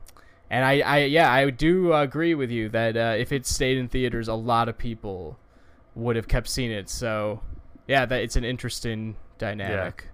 and 0.53 0.65
I, 0.65 0.81
I 0.81 0.99
yeah, 1.05 1.33
I 1.33 1.51
do 1.51 1.93
agree 1.95 2.35
with 2.35 2.51
you 2.51 2.69
that 2.69 2.97
uh, 2.97 3.15
if 3.19 3.33
it 3.33 3.47
stayed 3.47 3.79
in 3.79 3.89
theaters, 3.89 4.29
a 4.29 4.35
lot 4.35 4.69
of 4.69 4.79
people 4.79 5.39
would 5.95 6.15
have 6.17 6.29
kept 6.29 6.49
seeing 6.49 6.71
it. 6.71 6.89
So 6.89 7.41
yeah, 7.89 8.05
that 8.07 8.23
it's 8.23 8.37
an 8.37 8.45
interesting 8.45 9.17
dynamic. 9.39 10.05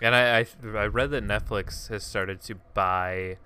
Yeah. 0.00 0.06
And 0.06 0.14
I, 0.14 0.38
I 0.40 0.46
I 0.78 0.86
read 0.86 1.10
that 1.10 1.24
Netflix 1.26 1.88
has 1.88 2.02
started 2.04 2.40
to 2.42 2.54
buy 2.72 3.36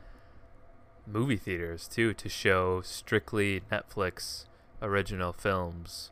movie 1.06 1.36
theaters 1.36 1.88
too 1.88 2.14
to 2.14 2.28
show 2.28 2.80
strictly 2.82 3.62
Netflix 3.72 4.46
original 4.80 5.32
films. 5.32 6.10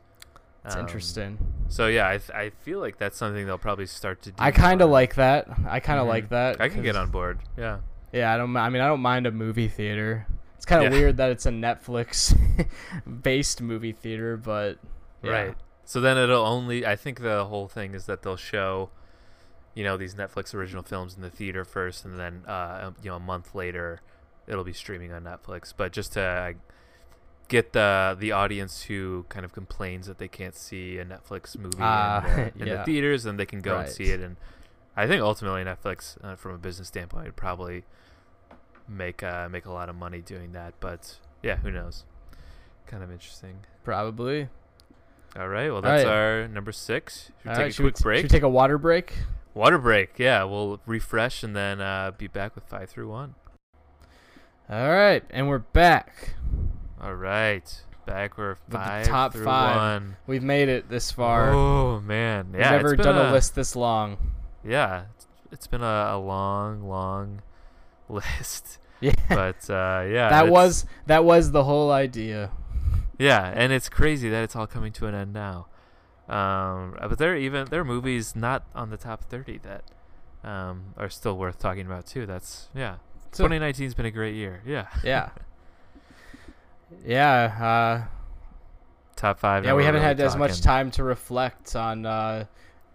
It's 0.65 0.75
Um, 0.75 0.81
interesting. 0.81 1.37
So 1.67 1.87
yeah, 1.87 2.07
I, 2.07 2.19
I 2.33 2.49
feel 2.49 2.79
like 2.79 2.97
that's 2.97 3.17
something 3.17 3.45
they'll 3.45 3.57
probably 3.57 3.85
start 3.85 4.21
to 4.23 4.31
do. 4.31 4.35
I 4.39 4.51
kind 4.51 4.81
of 4.81 4.89
like 4.89 5.15
that. 5.15 5.47
I 5.67 5.79
kind 5.79 5.99
of 5.99 6.05
Mhm. 6.05 6.09
like 6.09 6.29
that. 6.29 6.61
I 6.61 6.69
can 6.69 6.83
get 6.83 6.95
on 6.95 7.09
board. 7.09 7.39
Yeah. 7.57 7.79
Yeah, 8.13 8.33
I 8.33 8.37
don't. 8.37 8.55
I 8.55 8.69
mean, 8.69 8.81
I 8.81 8.87
don't 8.87 9.01
mind 9.01 9.25
a 9.27 9.31
movie 9.31 9.67
theater. 9.67 10.27
It's 10.55 10.65
kind 10.65 10.85
of 10.85 10.93
Yeah. 10.93 10.99
weird 10.99 11.17
that 11.17 11.31
it's 11.31 11.45
a 11.45 11.51
Netflix 11.51 12.37
based 13.21 13.59
movie 13.61 13.91
theater, 13.91 14.37
but 14.37 14.77
yeah. 15.21 15.31
Right. 15.31 15.55
So 15.83 15.99
then 15.99 16.17
it'll 16.17 16.45
only. 16.45 16.85
I 16.85 16.95
think 16.95 17.19
the 17.21 17.45
whole 17.45 17.67
thing 17.67 17.93
is 17.93 18.05
that 18.05 18.21
they'll 18.21 18.37
show, 18.37 18.89
you 19.73 19.83
know, 19.83 19.97
these 19.97 20.15
Netflix 20.15 20.53
original 20.53 20.83
films 20.83 21.15
in 21.15 21.21
the 21.21 21.29
theater 21.29 21.65
first, 21.65 22.05
and 22.05 22.17
then 22.19 22.43
uh, 22.47 22.91
you 23.01 23.09
know 23.09 23.17
a 23.17 23.19
month 23.19 23.53
later, 23.55 23.99
it'll 24.47 24.63
be 24.63 24.73
streaming 24.73 25.11
on 25.11 25.23
Netflix. 25.23 25.73
But 25.75 25.91
just 25.91 26.13
to 26.13 26.21
uh, 26.21 26.53
get 27.49 27.73
the 27.73 28.15
the 28.17 28.31
audience 28.31 28.83
who 28.83 29.25
kind 29.29 29.43
of 29.43 29.51
complains 29.53 30.07
that 30.07 30.19
they 30.19 30.27
can't 30.29 30.55
see 30.55 30.97
a 30.99 31.03
Netflix 31.05 31.57
movie 31.57 31.77
Ah, 31.79 32.23
in, 32.27 32.35
the, 32.55 32.61
in 32.61 32.67
yeah. 32.67 32.75
the 32.77 32.83
theaters, 32.85 33.23
then 33.23 33.37
they 33.37 33.45
can 33.45 33.59
go 33.59 33.79
and 33.79 33.89
see 33.89 34.05
it. 34.05 34.21
And 34.21 34.37
I 34.95 35.07
think 35.07 35.21
ultimately 35.21 35.63
Netflix, 35.63 36.15
uh, 36.23 36.35
from 36.35 36.53
a 36.53 36.57
business 36.57 36.87
standpoint, 36.87 37.25
would 37.25 37.35
probably 37.35 37.83
make 38.87 39.23
uh, 39.23 39.47
make 39.49 39.65
a 39.65 39.71
lot 39.71 39.89
of 39.89 39.95
money 39.95 40.21
doing 40.21 40.51
that. 40.53 40.73
But 40.79 41.17
yeah, 41.41 41.57
who 41.57 41.71
knows? 41.71 42.03
Kind 42.87 43.03
of 43.03 43.11
interesting. 43.11 43.59
Probably. 43.83 44.49
All 45.37 45.47
right. 45.47 45.71
Well, 45.71 45.81
that's 45.81 46.03
right. 46.03 46.13
our 46.13 46.47
number 46.47 46.71
six. 46.71 47.31
Should 47.41 47.45
we 47.45 47.49
All 47.49 47.55
take 47.55 47.63
right, 47.63 47.79
a 47.79 47.81
quick 47.81 47.95
t- 47.95 48.03
break? 48.03 48.17
Should 48.21 48.31
we 48.31 48.37
take 48.37 48.43
a 48.43 48.49
water 48.49 48.77
break? 48.77 49.13
Water 49.53 49.77
break. 49.77 50.17
Yeah, 50.17 50.43
we'll 50.43 50.79
refresh 50.85 51.43
and 51.43 51.55
then 51.55 51.81
uh, 51.81 52.11
be 52.17 52.27
back 52.27 52.55
with 52.55 52.65
five 52.65 52.89
through 52.89 53.09
one. 53.09 53.35
All 54.69 54.89
right, 54.89 55.23
and 55.29 55.47
we're 55.47 55.59
back. 55.59 56.35
All 57.01 57.15
right. 57.15 57.81
Back 58.05 58.37
we're 58.37 58.55
five 58.69 59.05
top 59.05 59.33
through 59.33 59.45
five. 59.45 59.75
one. 59.77 60.17
We've 60.27 60.43
made 60.43 60.67
it 60.67 60.89
this 60.89 61.11
far. 61.11 61.51
Oh 61.53 62.01
man. 62.01 62.53
Yeah. 62.53 62.71
never 62.71 62.93
it's 62.93 62.97
been 62.97 63.15
done 63.15 63.27
a, 63.27 63.29
a 63.29 63.31
list 63.31 63.55
this 63.55 63.75
long. 63.75 64.17
Yeah. 64.63 65.05
It's, 65.15 65.27
it's 65.51 65.67
been 65.67 65.83
a, 65.83 66.11
a 66.11 66.19
long, 66.19 66.83
long 66.83 67.41
list. 68.09 68.79
Yeah, 68.99 69.11
But 69.27 69.69
uh, 69.69 70.05
yeah. 70.07 70.29
that 70.29 70.47
was 70.49 70.85
that 71.07 71.25
was 71.25 71.51
the 71.51 71.63
whole 71.65 71.91
idea. 71.91 72.51
Yeah, 73.19 73.51
and 73.53 73.71
it's 73.73 73.89
crazy 73.89 74.29
that 74.29 74.43
it's 74.43 74.55
all 74.55 74.67
coming 74.67 74.91
to 74.93 75.07
an 75.07 75.13
end 75.15 75.33
now. 75.33 75.67
Um, 76.29 76.95
but 77.01 77.17
there 77.17 77.33
are 77.33 77.37
even 77.37 77.67
there 77.69 77.81
are 77.81 77.85
movies 77.85 78.35
not 78.35 78.63
on 78.73 78.89
the 78.91 78.97
top 78.97 79.23
thirty 79.25 79.59
that 79.59 79.83
um, 80.43 80.93
are 80.97 81.09
still 81.09 81.37
worth 81.37 81.59
talking 81.59 81.85
about 81.85 82.05
too. 82.05 82.25
That's 82.25 82.69
yeah. 82.73 82.95
So- 83.33 83.45
2019's 83.47 83.93
been 83.93 84.05
a 84.05 84.11
great 84.11 84.35
year. 84.35 84.61
Yeah. 84.65 84.87
Yeah. 85.03 85.29
Yeah. 87.05 88.05
Uh, 88.05 88.07
Top 89.15 89.39
five. 89.39 89.63
yeah, 89.65 89.73
we 89.73 89.83
haven't 89.83 90.01
really 90.01 90.07
had 90.07 90.19
as 90.19 90.35
much 90.35 90.61
time 90.61 90.91
to 90.91 91.03
reflect 91.03 91.75
on 91.75 92.05
uh, 92.05 92.45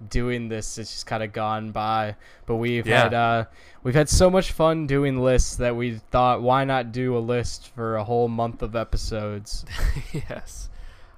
doing 0.08 0.48
this. 0.48 0.78
It's 0.78 0.92
just 0.92 1.06
kind 1.06 1.22
of 1.22 1.32
gone 1.32 1.70
by. 1.72 2.16
But 2.46 2.56
we've 2.56 2.86
Yeah. 2.86 3.02
had 3.04 3.14
uh, 3.14 3.44
we've 3.82 3.94
had 3.94 4.08
so 4.08 4.30
much 4.30 4.52
fun 4.52 4.86
doing 4.86 5.20
lists 5.22 5.56
that 5.56 5.74
we 5.76 5.96
thought, 6.10 6.42
why 6.42 6.64
not 6.64 6.92
do 6.92 7.16
a 7.16 7.20
list 7.20 7.68
for 7.74 7.96
a 7.96 8.04
whole 8.04 8.28
month 8.28 8.62
of 8.62 8.74
episodes? 8.76 9.64
yes, 10.12 10.68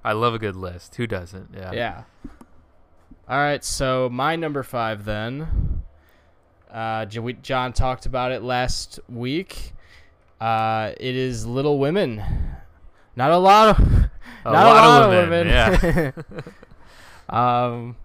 I 0.04 0.12
love 0.12 0.34
a 0.34 0.38
good 0.38 0.56
list. 0.56 0.94
Who 0.96 1.06
doesn't? 1.06 1.50
Yeah. 1.54 1.72
Yeah. 1.72 2.02
All 3.28 3.38
right, 3.38 3.62
so 3.64 4.08
my 4.10 4.34
number 4.36 4.62
five 4.62 5.04
then. 5.04 5.82
Uh, 6.70 7.06
we- 7.20 7.32
John 7.34 7.72
talked 7.72 8.06
about 8.06 8.32
it 8.32 8.42
last 8.42 8.98
week. 9.08 9.72
Uh, 10.40 10.92
it 10.98 11.14
is 11.16 11.44
Little 11.46 11.78
Women. 11.78 12.22
Not 13.16 13.30
a 13.32 13.36
lot 13.38 13.78
of, 13.78 13.86
A 14.44 14.52
not 14.52 14.52
lot 14.52 14.76
a 14.76 14.78
of 14.78 14.84
lot 14.84 15.08
women, 15.10 15.48
of 15.48 15.82
women. 15.82 16.12
yeah 17.28 17.28
um, 17.66 17.96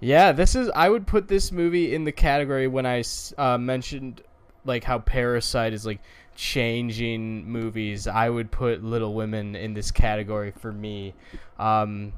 yeah, 0.00 0.32
this 0.32 0.54
is. 0.54 0.70
I 0.74 0.88
would 0.88 1.06
put 1.06 1.28
this 1.28 1.52
movie 1.52 1.94
in 1.94 2.04
the 2.04 2.12
category 2.12 2.66
when 2.68 2.86
I 2.86 3.02
uh, 3.38 3.58
mentioned 3.58 4.22
like 4.64 4.84
how 4.84 4.98
Parasite 4.98 5.72
is 5.72 5.86
like 5.86 6.00
changing 6.34 7.46
movies. 7.50 8.06
I 8.06 8.28
would 8.28 8.50
put 8.50 8.82
Little 8.82 9.14
Women 9.14 9.54
in 9.54 9.74
this 9.74 9.90
category 9.90 10.50
for 10.50 10.72
me. 10.72 11.14
Um, 11.58 12.12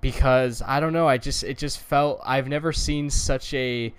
because 0.00 0.62
I 0.62 0.80
don't 0.80 0.92
know, 0.92 1.08
I 1.08 1.18
just 1.18 1.42
it 1.42 1.58
just 1.58 1.80
felt 1.80 2.20
I've 2.24 2.48
never 2.48 2.72
seen 2.72 3.10
such 3.10 3.52
a 3.54 3.92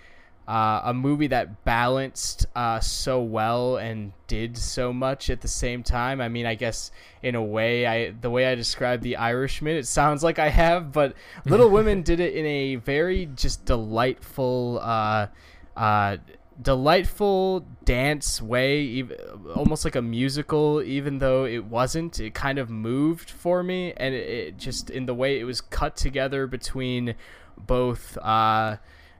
uh, 0.47 0.81
a 0.85 0.93
movie 0.93 1.27
that 1.27 1.65
balanced 1.65 2.45
uh, 2.55 2.79
so 2.79 3.21
well 3.21 3.75
and 3.75 4.13
did 4.27 4.57
so 4.57 4.93
much 4.93 5.29
at 5.29 5.41
the 5.41 5.47
same 5.47 5.83
time. 5.83 6.21
I 6.21 6.29
mean, 6.29 6.45
I 6.45 6.55
guess 6.55 6.91
in 7.21 7.35
a 7.35 7.43
way, 7.43 7.85
I 7.85 8.11
the 8.11 8.29
way 8.29 8.47
I 8.47 8.55
described 8.55 9.03
the 9.03 9.17
Irishman, 9.17 9.75
it 9.75 9.87
sounds 9.87 10.23
like 10.23 10.39
I 10.39 10.47
have, 10.47 10.93
but 10.93 11.15
Little 11.45 11.69
Women 11.69 12.01
did 12.01 12.21
it 12.21 12.33
in 12.33 12.45
a 12.45 12.75
very 12.75 13.25
just 13.35 13.65
delightful, 13.65 14.79
uh, 14.81 15.27
uh, 15.75 16.17
delightful 16.61 17.65
dance 17.83 18.41
way, 18.41 19.01
ev 19.01 19.11
almost 19.53 19.83
like 19.83 19.95
a 19.95 20.01
musical. 20.01 20.81
Even 20.81 21.17
though 21.17 21.43
it 21.43 21.65
wasn't, 21.65 22.21
it 22.21 22.33
kind 22.33 22.57
of 22.57 22.69
moved 22.69 23.29
for 23.29 23.63
me, 23.63 23.91
and 23.97 24.15
it, 24.15 24.29
it 24.29 24.57
just 24.57 24.89
in 24.89 25.07
the 25.07 25.13
way 25.13 25.41
it 25.41 25.43
was 25.43 25.59
cut 25.59 25.97
together 25.97 26.47
between 26.47 27.15
both. 27.57 28.17
Uh, 28.19 28.77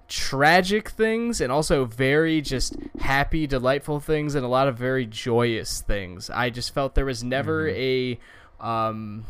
tragic 0.08 0.90
things 0.90 1.42
and 1.42 1.52
also 1.52 1.84
very 1.86 2.40
just 2.42 2.76
happy 3.00 3.46
delightful 3.46 4.00
things 4.00 4.36
and 4.36 4.46
a 4.46 4.48
lot 4.48 4.68
of 4.68 4.78
very 4.78 5.06
joyous 5.06 5.82
things 5.82 6.30
i 6.30 6.50
just 6.50 6.74
felt 6.74 6.96
there 6.96 7.06
was 7.06 7.24
never 7.26 7.68
a 7.70 8.18
um 8.62 9.26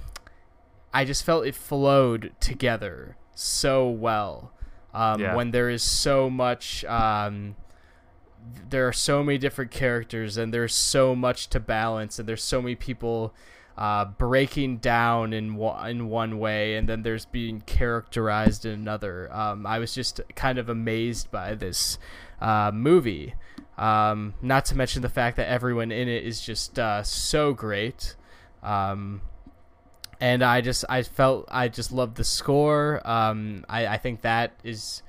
i 0.93 1.03
just 1.03 1.23
felt 1.23 1.45
it 1.47 1.55
flowed 1.55 2.31
together 2.39 3.17
so 3.33 3.89
well 3.89 4.51
um 4.93 5.19
Yeah. 5.19 5.35
when 5.35 5.49
there 5.51 5.69
is 5.69 5.81
so 5.81 6.29
much 6.29 6.85
um 6.85 7.55
there 8.69 8.87
are 8.87 8.93
so 8.93 9.23
many 9.23 9.37
different 9.37 9.71
characters 9.71 10.37
and 10.37 10.53
there's 10.53 10.73
so 10.75 11.15
much 11.15 11.49
to 11.49 11.59
balance 11.59 12.19
and 12.19 12.29
there's 12.29 12.43
so 12.43 12.61
many 12.61 12.75
people 12.75 13.33
uh, 13.77 14.05
breaking 14.05 14.77
down 14.77 15.33
in 15.33 15.55
one, 15.55 15.89
in 15.89 16.09
one 16.09 16.39
way 16.39 16.75
and 16.75 16.89
then 16.89 17.03
there's 17.03 17.25
being 17.25 17.61
characterized 17.61 18.65
in 18.65 18.73
another. 18.73 19.31
Um, 19.31 19.65
I 19.65 19.79
was 19.79 19.93
just 19.93 20.19
kind 20.35 20.57
of 20.57 20.67
amazed 20.67 21.29
by 21.29 21.55
this 21.55 21.99
uh, 22.41 22.71
movie. 22.73 23.35
Um, 23.77 24.33
not 24.41 24.65
to 24.65 24.75
mention 24.75 25.03
the 25.03 25.09
fact 25.09 25.37
that 25.37 25.47
everyone 25.47 25.91
in 25.91 26.07
it 26.07 26.23
is 26.23 26.41
just 26.41 26.79
uh, 26.79 27.03
so 27.03 27.53
great. 27.53 28.15
Um, 28.63 29.21
and 30.19 30.43
I 30.43 30.61
just 30.61 30.83
I 30.89 31.03
felt 31.03 31.45
I 31.49 31.67
just 31.67 31.91
loved 31.91 32.17
the 32.17 32.23
score. 32.23 33.01
Um, 33.07 33.65
I, 33.69 33.85
I 33.85 33.97
think 33.97 34.21
that 34.21 34.53
is 34.63 35.03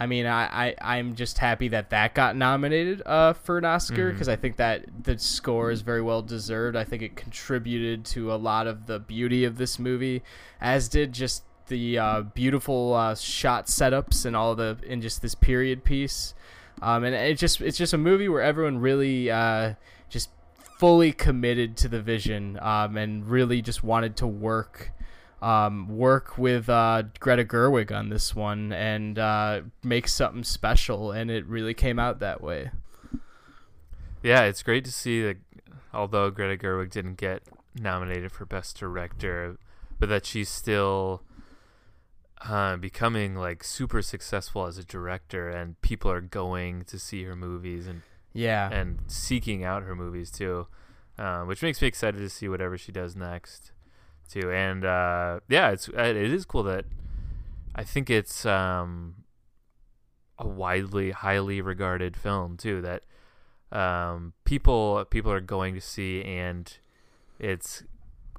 I 0.00 0.06
mean, 0.06 0.26
I, 0.26 0.68
I 0.68 0.74
I'm 0.80 1.16
just 1.16 1.38
happy 1.38 1.68
that 1.68 1.90
that 1.90 2.14
got 2.14 2.36
nominated 2.36 3.02
uh, 3.04 3.32
for 3.32 3.58
an 3.58 3.64
Oscar 3.64 4.12
because 4.12 4.28
I 4.28 4.36
think 4.36 4.56
that 4.56 4.84
the 5.02 5.18
score 5.18 5.72
is 5.72 5.80
very 5.80 6.00
well 6.00 6.22
deserved. 6.22 6.76
I 6.76 6.84
think 6.84 7.02
it 7.02 7.16
contributed 7.16 8.04
to 8.06 8.32
a 8.32 8.36
lot 8.36 8.68
of 8.68 8.86
the 8.86 9.00
beauty 9.00 9.44
of 9.44 9.58
this 9.58 9.76
movie, 9.76 10.22
as 10.60 10.88
did 10.88 11.12
just 11.12 11.42
the 11.66 11.98
uh, 11.98 12.20
beautiful 12.22 12.94
uh, 12.94 13.16
shot 13.16 13.66
setups 13.66 14.24
and 14.24 14.36
all 14.36 14.54
the 14.54 14.78
in 14.86 15.00
just 15.00 15.20
this 15.20 15.34
period 15.34 15.82
piece. 15.82 16.32
Um, 16.80 17.02
and 17.02 17.12
it 17.12 17.36
just 17.36 17.60
it's 17.60 17.76
just 17.76 17.92
a 17.92 17.98
movie 17.98 18.28
where 18.28 18.42
everyone 18.42 18.78
really 18.78 19.32
uh, 19.32 19.74
just 20.08 20.30
fully 20.78 21.10
committed 21.10 21.76
to 21.76 21.88
the 21.88 22.00
vision 22.00 22.56
um, 22.62 22.96
and 22.96 23.28
really 23.28 23.60
just 23.60 23.82
wanted 23.82 24.16
to 24.18 24.28
work 24.28 24.92
um, 25.40 25.88
work 25.96 26.36
with 26.38 26.68
uh, 26.68 27.04
Greta 27.20 27.44
Gerwig 27.44 27.92
on 27.96 28.08
this 28.08 28.34
one 28.34 28.72
and 28.72 29.18
uh, 29.18 29.62
make 29.84 30.08
something 30.08 30.44
special, 30.44 31.12
and 31.12 31.30
it 31.30 31.46
really 31.46 31.74
came 31.74 31.98
out 31.98 32.18
that 32.20 32.40
way. 32.42 32.70
Yeah, 34.22 34.42
it's 34.44 34.62
great 34.62 34.84
to 34.84 34.92
see 34.92 35.22
that 35.22 35.36
although 35.94 36.30
Greta 36.30 36.60
Gerwig 36.62 36.90
didn't 36.90 37.16
get 37.18 37.42
nominated 37.80 38.32
for 38.32 38.44
Best 38.44 38.76
Director, 38.78 39.56
but 40.00 40.08
that 40.08 40.26
she's 40.26 40.48
still 40.48 41.22
uh, 42.48 42.76
becoming 42.76 43.34
like 43.36 43.62
super 43.62 44.02
successful 44.02 44.66
as 44.66 44.76
a 44.78 44.84
director, 44.84 45.48
and 45.48 45.80
people 45.82 46.10
are 46.10 46.20
going 46.20 46.82
to 46.86 46.98
see 46.98 47.24
her 47.24 47.36
movies 47.36 47.86
and 47.86 48.02
Yeah. 48.32 48.68
and 48.72 48.98
seeking 49.06 49.64
out 49.64 49.82
her 49.84 49.94
movies 49.94 50.30
too, 50.30 50.66
uh, 51.16 51.42
which 51.44 51.62
makes 51.62 51.80
me 51.80 51.88
excited 51.88 52.18
to 52.18 52.28
see 52.28 52.48
whatever 52.48 52.76
she 52.76 52.90
does 52.92 53.14
next, 53.16 53.70
too. 54.28 54.50
And 54.52 54.84
uh, 54.84 55.40
yeah, 55.48 55.70
it's 55.70 55.88
it 55.88 56.16
is 56.16 56.44
cool 56.44 56.62
that 56.64 56.84
I 57.74 57.84
think 57.84 58.10
it's 58.10 58.44
um, 58.46 59.16
a 60.38 60.46
widely, 60.46 61.10
highly 61.10 61.60
regarded 61.60 62.16
film 62.16 62.56
too 62.56 62.80
that 62.82 63.04
um, 63.76 64.32
people 64.44 65.04
people 65.10 65.30
are 65.32 65.40
going 65.40 65.74
to 65.74 65.80
see, 65.80 66.22
and 66.24 66.72
it's 67.38 67.82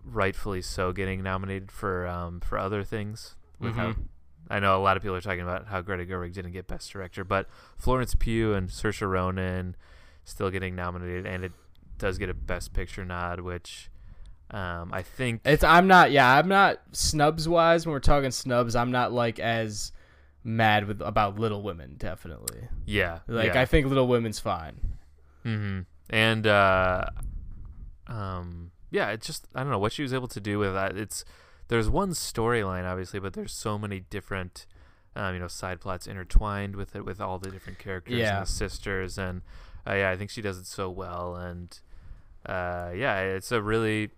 rightfully 0.03 0.61
so 0.61 0.91
getting 0.91 1.21
nominated 1.21 1.71
for 1.71 2.07
um, 2.07 2.39
for 2.39 2.57
other 2.57 2.83
things. 2.83 3.35
Without, 3.59 3.95
Mhm. 3.95 4.07
I 4.49 4.59
know 4.59 4.77
a 4.77 4.81
lot 4.81 4.95
of 4.97 5.03
people 5.03 5.15
are 5.17 5.21
talking 5.21 5.41
about 5.41 5.67
how 5.67 5.81
Greta 5.81 6.05
Gerwig 6.05 6.33
didn't 6.33 6.53
get 6.53 6.65
Best 6.65 6.91
Director, 6.91 7.23
but 7.23 7.47
Florence 7.77 8.15
Pugh 8.15 8.53
and 8.53 8.69
Saoirse 8.69 9.07
Ronan 9.07 9.75
still 10.23 10.49
getting 10.49 10.75
nominated, 10.75 11.25
and 11.27 11.43
it 11.43 11.51
does 11.97 12.17
get 12.17 12.29
a 12.29 12.33
Best 12.33 12.73
Picture 12.73 13.03
nod, 13.05 13.41
which 13.41 13.89
um, 14.51 14.91
I 14.93 15.01
think 15.03 15.41
It's 15.45 15.63
I'm 15.63 15.87
not 15.87 16.11
yeah 16.11 16.35
I'm 16.37 16.47
not 16.47 16.79
snubs 16.91 17.47
wise 17.47 17.85
when 17.85 17.93
we're 17.93 17.99
talking 17.99 18.31
snubs 18.31 18.75
I'm 18.75 18.91
not 18.91 19.11
like 19.13 19.39
as 19.39 19.91
mad 20.43 20.87
with 20.87 21.01
about 21.01 21.37
Little 21.39 21.61
Women 21.61 21.95
definitely 21.97 22.67
yeah, 22.85 23.19
like 23.27 23.53
yeah. 23.53 23.61
I 23.61 23.65
think 23.65 23.87
Little 23.87 24.07
Women's 24.07 24.39
fine 24.39 24.79
hmm 25.43 25.81
And 26.09 26.47
uh, 26.47 27.05
um, 28.07 28.71
yeah, 28.91 29.09
it's 29.11 29.27
just 29.27 29.47
I 29.53 29.61
don't 29.61 29.71
know 29.71 29.79
what 29.79 29.91
she 29.93 30.01
was 30.01 30.13
able 30.13 30.27
to 30.29 30.39
do 30.39 30.57
with 30.59 30.73
that. 30.73 30.97
It's 30.97 31.23
there's 31.67 31.89
one 31.89 32.11
storyline 32.11 32.85
obviously, 32.89 33.19
but 33.19 33.33
there's 33.33 33.53
so 33.53 33.77
many 33.77 33.99
different 33.99 34.65
um, 35.15 35.33
you 35.35 35.39
know 35.39 35.47
side 35.47 35.79
plots 35.81 36.07
intertwined 36.07 36.75
with 36.75 36.95
it 36.95 37.05
with 37.05 37.21
all 37.21 37.37
the 37.39 37.51
different 37.51 37.77
characters 37.79 38.17
Yeah. 38.17 38.37
and 38.39 38.47
the 38.47 38.51
sisters 38.51 39.17
and 39.17 39.41
uh, 39.87 39.93
yeah, 39.93 40.09
I 40.09 40.17
think 40.17 40.29
she 40.31 40.41
does 40.41 40.57
it 40.57 40.65
so 40.65 40.89
well 40.89 41.35
and 41.35 41.79
uh, 42.45 42.91
yeah, 42.95 43.19
it's 43.21 43.51
a 43.51 43.61
really 43.61 44.09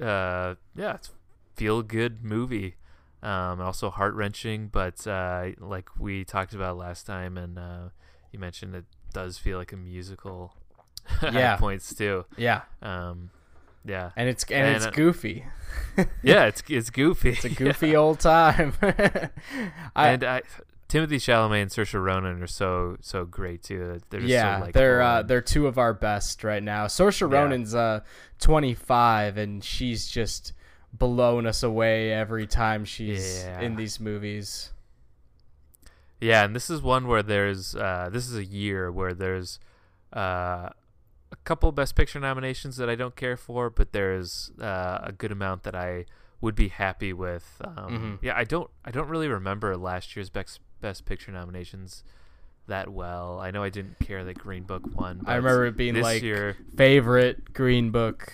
uh, 0.00 0.54
yeah, 0.74 0.94
it's 0.94 1.10
feel 1.56 1.82
good 1.82 2.24
movie. 2.24 2.76
Um, 3.22 3.60
also 3.60 3.90
heart 3.90 4.14
wrenching, 4.14 4.68
but 4.68 5.06
uh, 5.06 5.48
like 5.58 5.90
we 5.98 6.24
talked 6.24 6.54
about 6.54 6.78
last 6.78 7.04
time, 7.06 7.36
and 7.36 7.58
uh, 7.58 7.88
you 8.32 8.38
mentioned 8.38 8.74
it 8.74 8.86
does 9.12 9.36
feel 9.36 9.58
like 9.58 9.72
a 9.72 9.76
musical 9.76 10.54
Yeah. 11.22 11.56
points 11.56 11.94
too. 11.94 12.24
yeah 12.38 12.62
Um, 12.80 13.30
yeah, 13.84 14.10
and 14.16 14.28
it's 14.28 14.44
and, 14.44 14.66
And, 14.66 14.76
it's 14.76 14.86
uh, 14.86 14.90
goofy 14.90 15.44
yeah, 16.22 16.44
it's 16.50 16.62
it's 16.68 16.90
goofy. 16.90 17.30
it's 17.30 17.44
a 17.44 17.48
goofy 17.62 17.96
old 17.96 18.20
time 18.20 18.74
I, 19.94 20.08
and 20.08 20.24
I, 20.24 20.42
Timothée 20.90 21.16
Chalamet 21.20 21.62
and 21.62 21.70
Saoirse 21.70 22.02
Ronan 22.02 22.42
are 22.42 22.46
so 22.46 22.96
so 23.00 23.24
great 23.24 23.62
too. 23.62 24.00
They're 24.10 24.20
yeah, 24.20 24.64
so 24.66 24.70
they're 24.72 25.00
uh, 25.00 25.22
they're 25.22 25.40
two 25.40 25.66
of 25.66 25.78
our 25.78 25.94
best 25.94 26.42
right 26.44 26.62
now. 26.62 26.86
Saoirse 26.86 27.20
Yeah. 27.30 27.38
Ronan's 27.38 27.74
uh 27.74 28.00
25 28.40 29.36
and 29.38 29.62
she's 29.64 30.08
just 30.10 30.52
blown 30.92 31.46
us 31.46 31.62
away 31.62 32.12
every 32.12 32.46
time 32.46 32.84
she's 32.84 33.44
Yeah. 33.44 33.60
in 33.60 33.76
these 33.76 34.00
movies. 34.00 34.72
Yeah, 36.20 36.44
and 36.44 36.54
this 36.54 36.68
is 36.68 36.82
one 36.82 37.06
where 37.06 37.22
there's 37.22 37.74
uh, 37.74 38.10
this 38.12 38.28
is 38.28 38.36
a 38.36 38.44
year 38.44 38.90
where 38.92 39.14
there's 39.14 39.58
uh, 40.14 40.68
a 41.32 41.36
couple 41.44 41.70
Best 41.72 41.94
Picture 41.94 42.20
nominations 42.20 42.76
that 42.76 42.90
I 42.90 42.94
don't 42.94 43.16
care 43.16 43.36
for, 43.36 43.70
but 43.70 43.92
there's 43.92 44.50
uh, 44.60 44.98
a 45.04 45.12
good 45.12 45.32
amount 45.32 45.62
that 45.62 45.74
I 45.74 46.04
would 46.42 46.54
be 46.54 46.68
happy 46.68 47.12
with. 47.12 47.60
Um, 47.64 48.18
Mhm. 48.18 48.18
Yeah, 48.22 48.36
I 48.36 48.44
don't 48.44 48.68
I 48.84 48.90
don't 48.90 49.08
really 49.08 49.28
remember 49.28 49.76
last 49.76 50.14
year's 50.16 50.28
Best 50.28 50.60
Best 50.80 51.04
Picture 51.04 51.32
nominations 51.32 52.02
that 52.66 52.88
well. 52.92 53.38
I 53.40 53.50
know 53.50 53.62
I 53.62 53.68
didn't 53.68 53.98
care 53.98 54.24
that 54.24 54.38
Green 54.38 54.62
Book 54.64 54.82
won. 54.94 55.22
I 55.26 55.36
remember 55.36 55.66
it 55.66 55.76
being 55.76 55.94
like 55.96 56.22
year. 56.22 56.56
favorite 56.76 57.52
Green 57.52 57.90
Book. 57.90 58.32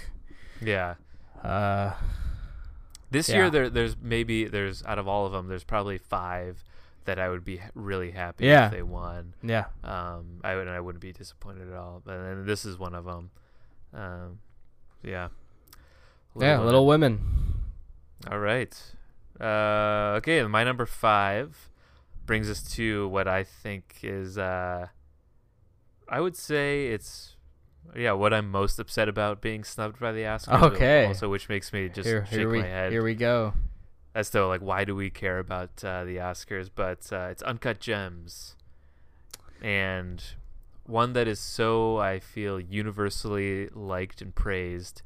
Yeah, 0.61 0.95
Uh, 1.43 1.95
This 3.11 3.29
Yeah. 3.29 3.37
year, 3.37 3.51
there, 3.51 3.71
there's 3.71 3.97
maybe 4.01 4.47
there's 4.47 4.83
out 4.85 4.99
of 4.99 5.07
all 5.07 5.27
of 5.27 5.33
them, 5.33 5.47
there's 5.49 5.65
probably 5.65 5.97
five 5.99 6.65
that 7.05 7.19
I 7.21 7.29
would 7.29 7.45
be 7.45 7.61
really 7.75 8.11
happy 8.11 8.47
Yeah. 8.47 8.67
if 8.67 8.73
they 8.73 8.83
won. 8.83 9.35
yeah, 9.43 9.67
Um, 9.85 10.41
I 10.43 10.57
would 10.57 10.67
I 10.67 10.81
wouldn't 10.81 11.01
be 11.03 11.13
disappointed 11.13 11.69
at 11.71 11.75
all. 11.77 12.03
But 12.05 12.15
and 12.19 12.47
this 12.47 12.65
is 12.65 12.79
one 12.79 12.95
of 12.97 13.05
them. 13.05 13.31
Um, 13.95 14.39
yeah. 15.03 15.29
yeah, 16.39 16.55
Women. 16.59 16.65
Little 16.67 16.87
Women. 16.87 17.21
All 18.31 18.41
right. 18.41 18.75
Uh, 19.41 20.15
okay, 20.19 20.43
my 20.45 20.65
number 20.65 20.85
five 20.85 21.69
brings 22.27 22.51
us 22.51 22.63
to 22.75 23.09
what 23.09 23.27
I 23.29 23.45
think 23.45 23.97
is, 24.03 24.37
uh, 24.37 24.89
I 26.09 26.21
would 26.21 26.37
say 26.37 26.89
it's, 26.89 27.37
yeah, 27.97 28.13
what 28.13 28.35
I'm 28.35 28.51
most 28.51 28.79
upset 28.79 29.09
about 29.09 29.41
being 29.41 29.65
snubbed 29.65 29.99
by 30.01 30.13
the 30.13 30.23
Oscars. 30.23 30.63
Okay. 30.73 31.07
Also, 31.07 31.29
which 31.31 31.49
makes 31.49 31.73
me 31.73 31.89
just 31.89 32.07
here, 32.07 32.27
shake 32.27 32.39
here 32.41 32.49
we 32.51 32.61
my 32.61 32.67
head 32.67 32.93
here 32.93 33.03
we 33.05 33.15
go. 33.15 33.55
as 34.15 34.31
though 34.31 34.49
like 34.49 34.61
why 34.61 34.85
do 34.85 34.95
we 34.97 35.09
care 35.11 35.39
about 35.39 35.71
uh, 35.85 36.05
the 36.05 36.17
Oscars? 36.17 36.69
But 36.75 37.11
uh, 37.13 37.29
it's 37.31 37.43
Uncut 37.43 37.79
Gems, 37.81 38.57
and 39.63 40.23
one 40.85 41.13
that 41.15 41.27
is 41.29 41.39
so 41.41 41.97
I 41.99 42.19
feel 42.21 42.61
universally 42.61 43.69
liked 43.75 44.21
and 44.23 44.35
praised, 44.35 45.03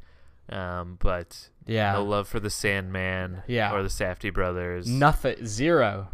um, 0.50 0.96
but 1.00 1.48
Yeah, 1.66 1.92
no 1.94 2.04
love 2.04 2.28
for 2.28 2.40
the 2.40 2.50
Sandman, 2.50 3.42
Yeah. 3.46 3.72
or 3.72 3.82
the 3.82 3.88
Safdie 3.88 4.32
brothers. 4.32 4.88
nothing, 4.88 5.46
zero. 5.46 6.08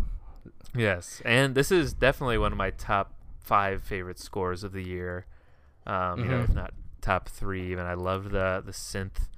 Yes, 0.76 1.22
and 1.24 1.54
this 1.54 1.70
is 1.72 1.92
definitely 1.92 2.38
one 2.38 2.52
of 2.52 2.58
my 2.58 2.70
top 2.70 3.12
five 3.40 3.82
favorite 3.82 4.18
scores 4.18 4.64
of 4.64 4.72
the 4.72 4.82
year. 4.82 5.26
Um, 5.86 6.20
You 6.20 6.24
know, 6.26 6.40
if 6.42 6.52
not 6.54 6.72
top 7.00 7.28
three, 7.28 7.70
even 7.72 7.84
I 7.86 7.94
love 7.94 8.30
the 8.30 8.62
the 8.64 8.72
synth 8.72 9.28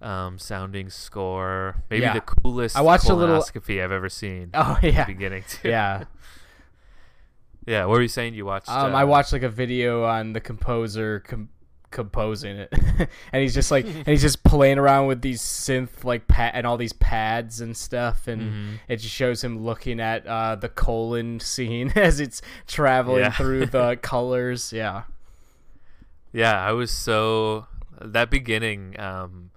um, 0.00 0.38
sounding 0.38 0.90
score. 0.90 1.82
Maybe 1.90 2.02
Yeah. 2.02 2.14
the 2.14 2.20
coolest 2.20 2.76
I 2.76 2.80
watched 2.82 3.08
a 3.08 3.14
little- 3.14 3.42
I've 3.80 3.92
ever 3.92 4.08
seen. 4.08 4.50
Oh 4.54 4.74
at 4.76 4.80
the 4.82 4.90
yeah, 4.92 5.04
beginning 5.06 5.44
too. 5.48 5.68
yeah. 5.68 6.04
yeah. 7.66 7.84
What 7.84 7.94
were 7.96 8.02
you 8.02 8.08
saying? 8.08 8.34
You 8.34 8.44
watched? 8.46 8.68
Um, 8.68 8.94
uh, 8.94 8.98
I 8.98 9.04
watched 9.04 9.32
like 9.32 9.42
a 9.42 9.48
video 9.48 10.04
on 10.04 10.32
the 10.32 10.40
composer 10.40 11.20
com- 11.20 11.48
composing 11.90 12.56
it, 12.56 12.72
and 13.32 13.42
he's 13.42 13.54
just 13.54 13.70
like, 13.70 13.84
and 13.86 14.06
he's 14.06 14.22
just 14.22 14.42
playing 14.44 14.78
around 14.78 15.06
with 15.06 15.22
these 15.22 15.40
synth 15.42 16.04
like 16.04 16.26
pad 16.28 16.52
and 16.54 16.66
all 16.66 16.76
these 16.76 16.92
pads 16.92 17.60
and 17.60 17.76
stuff, 17.76 18.26
and 18.28 18.42
Mhm. 18.42 18.78
it 18.88 18.96
just 18.96 19.14
shows 19.14 19.42
him 19.42 19.64
looking 19.64 20.00
at 20.00 20.26
uh, 20.26 20.54
the 20.56 20.68
colon 20.68 21.40
scene 21.40 21.92
as 21.96 22.20
it's 22.20 22.42
traveling 22.66 23.20
Yeah. 23.22 23.30
through 23.30 23.66
the 23.66 23.96
colors. 24.02 24.72
Yeah, 24.72 25.02
Yeah, 26.32 26.60
I 26.60 26.72
was 26.72 26.90
so 26.90 27.66
that 28.00 28.30
beginning. 28.30 28.98
Um, 29.00 29.50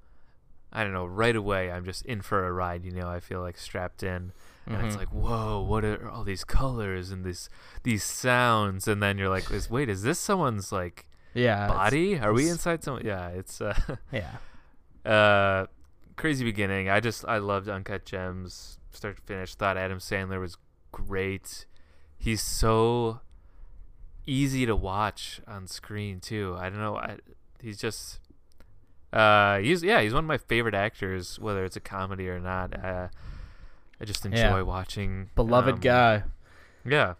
I 0.71 0.83
don't 0.83 0.93
know. 0.93 1.05
Right 1.05 1.35
away, 1.35 1.71
I'm 1.71 1.83
just 1.83 2.05
in 2.05 2.21
for 2.21 2.45
a 2.47 2.51
ride. 2.53 2.85
You 2.85 2.91
know, 2.91 3.09
I 3.09 3.19
feel 3.19 3.41
like 3.41 3.57
strapped 3.57 4.03
in. 4.03 4.31
and 4.67 4.85
it's 4.85 4.95
Mhm. 4.95 4.99
like 4.99 5.07
whoa 5.11 5.59
what 5.61 5.83
are 5.83 6.07
all 6.11 6.23
these 6.23 6.43
colors 6.43 7.09
and 7.09 7.25
these 7.25 7.49
these 7.81 8.03
sounds 8.03 8.87
and 8.87 9.01
then 9.01 9.17
you're 9.17 9.27
like 9.29 9.49
is 9.49 9.67
wait 9.67 9.89
is 9.89 10.03
this 10.03 10.19
someone's 10.19 10.71
like 10.71 11.07
yeah, 11.33 11.65
it's- 11.65 11.77
body? 11.77 12.19
Are 12.19 12.33
we 12.33 12.49
inside 12.49 12.83
some? 12.83 12.99
Yeah 13.03 13.29
it's 13.29 13.61
uh 13.61 13.77
Yeah, 14.11 14.37
uh 15.05 15.67
crazy 16.15 16.43
beginning. 16.43 16.89
I 16.89 16.99
just 16.99 17.25
i 17.27 17.37
loved 17.37 17.69
uncut 17.69 18.05
gems 18.05 18.79
start 18.91 19.15
to 19.17 19.21
finish. 19.23 19.55
Thought 19.55 19.77
adam 19.77 19.99
sandler 19.99 20.39
was 20.39 20.57
great. 20.91 21.65
He's 22.17 22.41
so 22.41 23.21
easy 24.25 24.65
to 24.65 24.75
watch 24.75 25.41
on 25.47 25.67
screen 25.67 26.19
too. 26.19 26.55
I 26.59 26.69
don't 26.69 26.79
know 26.79 26.97
I, 26.97 27.17
he's 27.61 27.77
just 27.77 28.19
uh 29.13 29.57
he's 29.59 29.81
yeah 29.83 30.01
he's 30.01 30.13
one 30.13 30.23
of 30.25 30.27
my 30.27 30.37
favorite 30.37 30.75
actors 30.75 31.39
whether 31.39 31.63
it's 31.65 31.75
a 31.75 31.79
comedy 31.79 32.27
or 32.29 32.39
not. 32.39 32.73
Uh 32.83 33.07
i 34.01 34.05
just 34.05 34.25
enjoy 34.25 34.37
Yeah. 34.37 34.61
watching 34.61 35.29
beloved 35.35 35.73
um, 35.75 35.79
guy. 35.79 36.23
yeah 36.85 37.13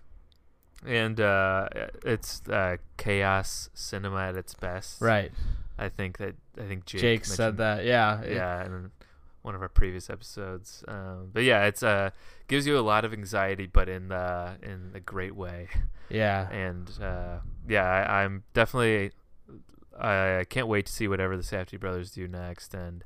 and 0.86 1.20
uh 1.20 1.68
it's 2.06 2.42
uh 2.50 2.78
chaos 2.98 3.70
cinema 3.74 4.20
at 4.20 4.36
its 4.36 4.54
best 4.54 5.02
Right, 5.02 5.32
i 5.78 5.90
think 5.90 6.18
that 6.18 6.36
i 6.58 6.64
think 6.64 6.86
jake, 6.86 7.02
Jake, 7.02 7.26
said 7.26 7.58
that. 7.58 7.86
Yeah, 7.86 8.24
yeah 8.26 8.66
in 8.66 8.92
one 9.42 9.56
of 9.56 9.62
our 9.62 9.70
previous 9.70 10.10
episodes 10.10 10.84
um 10.88 11.30
but 11.34 11.44
yeah 11.44 11.66
it's 11.66 11.84
uh 11.84 12.12
gives 12.48 12.68
you 12.68 12.78
a 12.78 12.82
lot 12.82 13.06
of 13.06 13.14
anxiety 13.14 13.66
but 13.66 13.90
in 13.90 14.10
the 14.10 14.56
in 14.62 14.92
a 14.94 15.00
great 15.00 15.36
way 15.36 15.68
yeah. 16.10 16.50
and 16.50 16.92
uh 17.02 17.38
yeah 17.68 17.84
I, 17.84 18.24
i'm 18.24 18.44
definitely 18.54 19.12
i 20.00 20.46
can't 20.50 20.68
wait 20.68 20.86
to 20.86 20.92
see 20.92 21.08
whatever 21.08 21.36
the 21.36 21.44
Safdie 21.44 21.80
brothers 21.80 22.12
do 22.12 22.28
next 22.28 22.74
and 22.74 23.04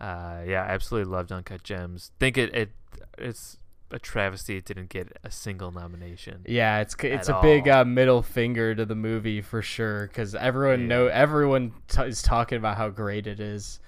uh, 0.00 0.40
yeah, 0.46 0.62
I 0.62 0.70
absolutely 0.70 1.12
loved 1.12 1.30
Uncut 1.30 1.62
Gems. 1.62 2.10
Think 2.18 2.38
it, 2.38 2.54
it 2.54 2.70
it's 3.18 3.58
a 3.90 3.98
travesty 3.98 4.56
it 4.56 4.64
didn't 4.64 4.88
get 4.88 5.16
a 5.24 5.30
single 5.30 5.70
nomination. 5.72 6.42
Yeah, 6.46 6.80
it's 6.80 6.94
it's 7.02 7.28
a 7.28 7.38
big 7.42 7.68
uh, 7.68 7.84
middle 7.84 8.22
finger 8.22 8.74
to 8.74 8.84
the 8.84 8.94
movie 8.94 9.40
for 9.42 9.62
sure 9.62 10.06
because 10.06 10.34
everyone 10.34 10.82
Yeah. 10.82 10.86
know 10.86 11.06
everyone 11.08 11.72
t- 11.88 12.02
is 12.02 12.22
talking 12.22 12.58
about 12.58 12.76
how 12.76 12.88
great 12.90 13.26
it 13.26 13.40
is. 13.40 13.80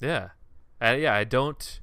Yeah, 0.00 0.30
uh, 0.82 0.96
yeah. 0.98 1.14
I 1.14 1.24
don't, 1.24 1.80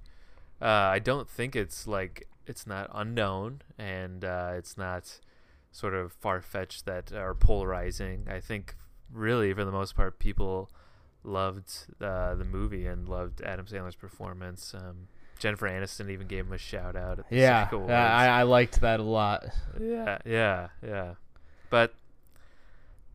uh, 0.62 0.66
I 0.66 1.00
don't 1.00 1.30
think 1.30 1.56
it's 1.56 1.88
like 1.88 2.28
it's 2.48 2.66
not 2.68 2.90
unknown 2.94 3.62
and 3.78 4.24
uh, 4.26 4.52
it's 4.56 4.78
not 4.78 5.20
sort 5.72 5.94
of 5.94 6.12
far 6.14 6.42
fetched 6.42 6.86
that 6.86 7.12
are 7.14 7.34
polarizing. 7.34 8.28
I 8.30 8.40
think 8.40 8.76
really 9.12 9.54
for 9.54 9.66
the 9.66 9.72
most 9.72 9.96
part 9.96 10.20
people 10.20 10.70
loved 11.24 11.70
uh, 12.02 12.36
the 12.36 12.44
movie 12.46 12.86
and 12.88 13.08
loved 13.08 13.42
Adam 13.42 13.66
Sandler's 13.66 13.96
performance. 13.96 14.74
Um, 14.74 15.08
Jennifer 15.42 15.68
Aniston 15.68 16.10
even 16.12 16.28
gave 16.28 16.46
him 16.46 16.54
a 16.54 16.58
shout 16.58 16.96
out. 16.96 17.18
At 17.20 17.30
the 17.30 17.36
Yeah, 17.36 17.68
uh, 17.74 17.88
I 17.88 18.28
I 18.28 18.44
liked 18.44 18.80
that 18.82 19.00
a 19.00 19.04
lot. 19.04 19.46
Yeah, 19.80 20.20
yeah, 20.24 20.68
yeah. 20.86 21.16
But 21.72 21.94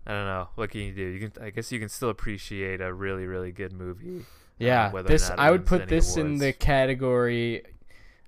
I 0.07 0.11
don't 0.13 0.27
know. 0.27 0.49
What 0.57 0.71
can 0.71 0.81
you 0.81 0.93
do? 0.93 1.03
You 1.05 1.29
can. 1.31 1.43
I 1.45 1.51
guess 1.51 1.71
you 1.71 1.79
can 1.79 1.89
still 1.89 2.11
appreciate 2.11 2.81
a 2.81 2.93
really, 2.93 3.27
really 3.27 3.53
good 3.53 3.73
movie. 3.73 4.25
Yeah, 4.59 4.91
whether 4.91 5.07
or 5.07 5.13
this 5.13 5.31
I 5.31 5.51
would 5.51 5.67
put 5.67 5.89
this 5.89 6.17
in 6.17 6.39
the 6.39 6.53
category. 6.53 7.63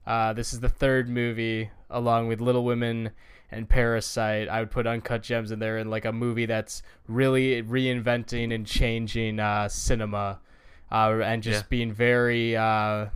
Uh, 0.07 0.33
this 0.33 0.53
is 0.53 0.61
the 0.61 0.69
third 0.69 1.09
movie, 1.09 1.71
along 1.91 2.29
with 2.29 2.41
Little 2.41 2.65
Women 2.65 3.11
and 3.51 3.69
Parasite. 3.69 4.49
I 4.49 4.61
would 4.61 4.71
put 4.71 4.87
Uncut 4.87 5.23
Gems 5.23 5.51
in 5.51 5.59
there, 5.59 5.77
in 5.79 5.91
like 5.91 6.05
a 6.05 6.13
movie 6.13 6.47
that's 6.47 6.83
really 7.09 7.63
reinventing 7.63 8.55
and 8.55 8.65
changing 8.67 9.41
uh, 9.41 9.69
cinema, 9.69 10.39
uh, 10.93 11.19
and 11.25 11.43
just 11.43 11.65
Yeah. 11.65 11.67
being 11.69 11.93
very, 11.93 12.57
uh, 12.57 13.07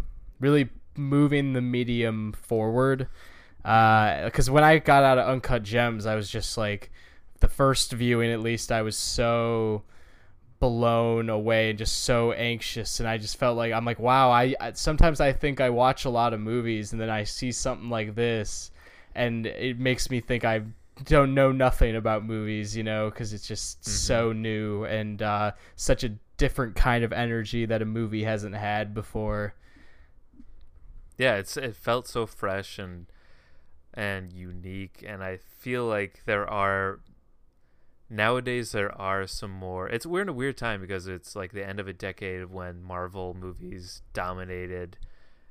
really 0.42 0.68
moving 0.96 1.54
the 1.54 1.62
medium 1.62 2.32
forward. 2.32 3.08
Because 3.62 4.50
when 4.50 4.64
I 4.64 4.78
got 4.78 5.04
out 5.04 5.18
of 5.18 5.28
Uncut 5.28 5.62
Gems, 5.62 6.04
I 6.04 6.14
was 6.16 6.28
just 6.28 6.58
like, 6.58 6.90
the 7.40 7.48
first 7.48 7.92
viewing 7.92 8.30
at 8.30 8.40
least, 8.40 8.70
I 8.70 8.82
was 8.82 8.96
so 8.96 9.82
blown 10.62 11.28
away 11.28 11.70
and 11.70 11.78
just 11.78 12.04
so 12.04 12.30
anxious. 12.30 13.00
And 13.00 13.08
i 13.08 13.18
just 13.18 13.36
felt 13.36 13.56
like 13.56 13.72
i'm 13.72 13.84
like 13.84 13.98
wow 13.98 14.30
I, 14.30 14.54
I 14.60 14.72
sometimes 14.74 15.20
i 15.20 15.32
think 15.32 15.60
i 15.60 15.68
watch 15.68 16.04
a 16.04 16.08
lot 16.08 16.32
of 16.32 16.38
movies 16.38 16.92
and 16.92 17.00
then 17.00 17.10
i 17.10 17.24
see 17.24 17.50
something 17.50 17.90
like 17.90 18.14
this 18.14 18.70
and 19.16 19.44
it 19.44 19.80
makes 19.80 20.08
me 20.08 20.20
think 20.20 20.44
i 20.44 20.62
don't 21.02 21.34
know 21.34 21.50
nothing 21.50 21.96
about 21.96 22.24
movies 22.24 22.76
you 22.76 22.84
know 22.84 23.10
because 23.10 23.32
it's 23.32 23.48
just 23.48 23.84
so 23.84 24.32
new 24.32 24.84
and 24.84 25.20
uh, 25.20 25.50
such 25.74 26.04
a 26.04 26.10
different 26.36 26.76
kind 26.76 27.02
of 27.02 27.12
energy 27.12 27.66
that 27.66 27.82
a 27.82 27.84
movie 27.84 28.22
hasn't 28.22 28.54
had 28.54 28.94
before 28.94 29.54
yeah, 31.22 31.36
it's 31.36 31.56
it 31.56 31.76
felt 31.76 32.08
so 32.08 32.26
fresh 32.26 32.80
and 32.80 33.06
and 33.94 34.32
unique, 34.32 35.04
and 35.06 35.22
I 35.22 35.36
feel 35.36 35.84
like 35.84 36.22
there 36.26 36.48
are 36.50 36.98
nowadays 38.10 38.72
there 38.72 38.92
are 39.00 39.28
some 39.28 39.52
more. 39.52 39.88
It's 39.88 40.04
we're 40.04 40.22
in 40.22 40.28
a 40.28 40.32
weird 40.32 40.56
time 40.56 40.80
because 40.80 41.06
it's 41.06 41.36
like 41.36 41.52
the 41.52 41.64
end 41.64 41.78
of 41.78 41.86
a 41.86 41.92
decade 41.92 42.50
when 42.50 42.82
Marvel 42.82 43.36
movies 43.38 44.02
dominated, 44.12 44.98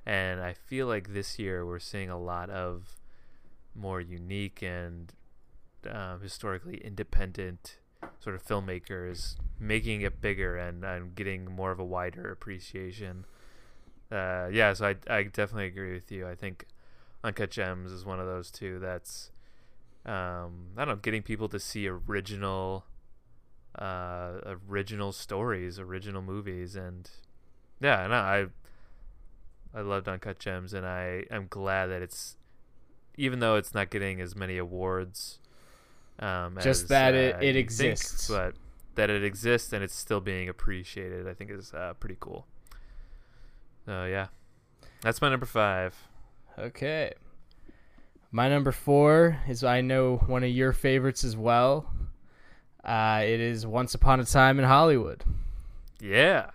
and 0.05 0.41
I 0.41 0.53
feel 0.53 0.87
like 0.87 1.13
this 1.13 1.39
year 1.39 1.65
we're 1.65 1.79
seeing 1.79 2.09
a 2.09 2.19
lot 2.19 2.49
of 2.49 2.97
more 3.73 4.01
unique 4.01 4.61
and 4.61 5.13
um, 5.89 6.19
historically 6.21 6.79
independent 6.83 7.77
sort 8.19 8.35
of 8.35 8.43
filmmakers 8.43 9.37
making 9.57 10.01
it 10.01 10.19
bigger 10.19 10.57
and, 10.57 10.83
and 10.83 11.15
getting 11.15 11.45
more 11.45 11.71
of 11.71 11.79
a 11.79 11.85
wider 11.85 12.29
appreciation. 12.29 13.23
Uh, 14.11 14.49
yeah, 14.51 14.73
so 14.73 14.87
I, 14.87 14.95
I 15.09 15.23
definitely 15.23 15.67
agree 15.67 15.93
with 15.93 16.11
you. 16.11 16.27
I 16.27 16.35
think 16.35 16.65
Uncut 17.23 17.49
Gems 17.51 17.91
is 17.91 18.03
one 18.05 18.19
of 18.19 18.25
those 18.25 18.51
two 18.51 18.77
that's, 18.79 19.31
um, 20.05 20.71
I 20.75 20.83
don't 20.85 20.87
know, 20.89 20.95
getting 20.97 21.21
people 21.21 21.47
to 21.49 21.59
see 21.59 21.87
original, 21.87 22.83
uh, 23.77 24.55
original 24.69 25.11
stories, 25.13 25.79
original 25.79 26.21
movies, 26.21 26.75
and 26.75 27.09
yeah, 27.79 28.05
no, 28.07 28.15
I, 28.15 28.45
I 29.73 29.81
loved 29.81 30.09
Uncut 30.09 30.39
Gems, 30.39 30.73
and 30.73 30.85
I 30.85 31.23
am 31.31 31.47
glad 31.49 31.87
that 31.87 32.01
it's, 32.01 32.35
even 33.17 33.39
though 33.39 33.55
it's 33.55 33.73
not 33.73 33.89
getting 33.89 34.19
as 34.19 34.35
many 34.35 34.57
awards, 34.57 35.39
um, 36.19 36.57
Just 36.57 36.83
as, 36.83 36.89
that 36.89 37.13
it- 37.15 37.35
uh, 37.35 37.37
it 37.39 37.53
think, 37.53 37.59
exists. 37.59 38.27
but 38.27 38.55
that 38.95 39.09
it 39.09 39.23
exists 39.23 39.71
and 39.71 39.81
it's 39.85 39.95
still 39.95 40.19
being 40.19 40.49
appreciated, 40.49 41.25
I 41.29 41.33
think 41.33 41.49
is 41.49 41.73
uh, 41.73 41.93
pretty 41.99 42.17
cool. 42.19 42.45
So 43.85 44.05
yeah, 44.05 44.27
that's 45.01 45.21
my 45.21 45.29
number 45.29 45.45
five. 45.45 45.95
okay. 46.57 47.13
My 48.33 48.47
number 48.47 48.71
four 48.71 49.39
is 49.49 49.61
i 49.61 49.81
know 49.81 50.15
one 50.27 50.43
of 50.43 50.49
your 50.49 50.71
favorites 50.71 51.23
as 51.23 51.35
well. 51.35 51.91
Uh, 52.83 53.21
it 53.23 53.39
is 53.39 53.65
once 53.67 53.93
upon 53.93 54.19
a 54.19 54.25
time 54.25 54.57
in 54.57 54.65
hollywood. 54.65 55.23
Yeah, 55.99 56.51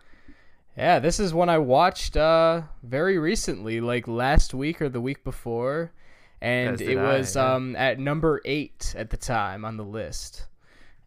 Yeah, 0.77 0.99
this 0.99 1.21
is 1.21 1.33
one 1.35 1.49
I 1.49 1.59
watched 1.59 2.17
uh 2.17 2.63
very 2.83 3.19
recently, 3.19 3.81
like 3.81 4.09
last 4.09 4.55
week 4.55 4.81
or 4.81 4.89
the 4.89 5.01
week 5.01 5.23
before, 5.23 5.93
and 6.41 6.81
it 6.81 6.97
I, 6.97 7.03
was 7.03 7.37
yeah. 7.37 7.55
um 7.55 7.77
at 7.77 7.99
number 7.99 8.41
eight 8.45 8.95
at 8.97 9.11
the 9.11 9.17
time 9.17 9.65
on 9.65 9.77
the 9.77 9.85
list, 9.85 10.47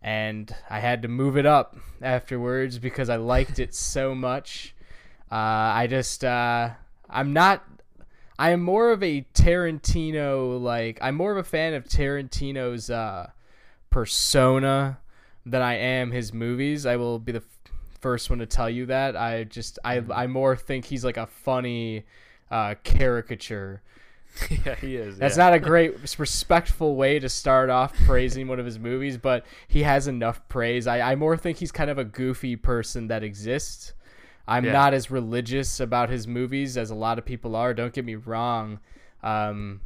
and 0.01 0.53
I 0.69 0.79
had 0.79 1.01
to 1.01 1.07
move 1.07 1.37
it 1.37 1.45
up 1.45 1.77
afterwards 2.01 2.77
because 2.77 3.09
I 3.09 3.15
liked 3.15 3.57
it 3.59 3.73
so 3.73 4.13
much. 4.13 4.75
Uh, 5.31 5.35
I 5.35 5.87
just 5.87 6.23
uh, 6.23 6.69
I'm 7.09 7.33
not. 7.33 7.63
I 8.37 8.51
am 8.51 8.61
more 8.61 8.91
of 8.91 9.03
a 9.03 9.25
Tarantino 9.33 10.61
like 10.61 10.97
I'm 11.01 11.15
more 11.15 11.31
of 11.31 11.37
a 11.37 11.43
fan 11.43 11.73
of 11.73 11.85
Tarantino's 11.85 12.89
uh, 12.89 13.29
persona 13.89 14.99
than 15.45 15.61
I 15.61 15.75
am 15.75 16.11
his 16.11 16.33
movies. 16.33 16.85
I 16.85 16.95
will 16.95 17.19
be 17.19 17.33
the 17.33 17.39
f- 17.39 17.71
first 17.99 18.29
one 18.29 18.39
to 18.39 18.45
tell 18.45 18.69
you 18.69 18.85
that. 18.87 19.15
I 19.15 19.43
just 19.43 19.77
I 19.83 20.03
I 20.13 20.27
more 20.27 20.55
think 20.55 20.85
he's 20.85 21.03
like 21.05 21.17
a 21.17 21.27
funny 21.27 22.05
uh, 22.49 22.75
caricature. 22.83 23.81
yeah, 24.65 24.75
he 24.75 24.95
is. 24.95 25.17
That's 25.17 25.37
yeah. 25.37 25.45
not 25.45 25.53
a 25.53 25.59
great 25.59 26.17
respectful 26.17 26.95
way 26.95 27.19
to 27.19 27.29
start 27.29 27.69
off 27.69 27.93
praising 28.05 28.47
one 28.47 28.59
of 28.59 28.65
his 28.65 28.79
movies, 28.79 29.17
but 29.17 29.45
he 29.67 29.83
has 29.83 30.07
enough 30.07 30.47
praise. 30.47 30.87
I, 30.87 31.11
I 31.11 31.15
more 31.15 31.35
think 31.35 31.57
he's 31.57 31.71
kind 31.71 31.89
of 31.89 31.97
a 31.97 32.03
goofy 32.03 32.55
person 32.55 33.07
that 33.07 33.23
exists. 33.23 33.93
I'm 34.49 34.65
Yeah. 34.65 34.71
not 34.73 34.93
as 34.93 35.09
religious 35.11 35.79
about 35.79 36.09
his 36.09 36.27
movies 36.27 36.77
as 36.77 36.89
a 36.89 36.95
lot 36.95 37.17
of 37.19 37.25
people 37.25 37.55
are. 37.55 37.73
Don't 37.73 37.93
get 37.93 38.03
me 38.03 38.15
wrong. 38.15 38.79
Um, 39.23 39.81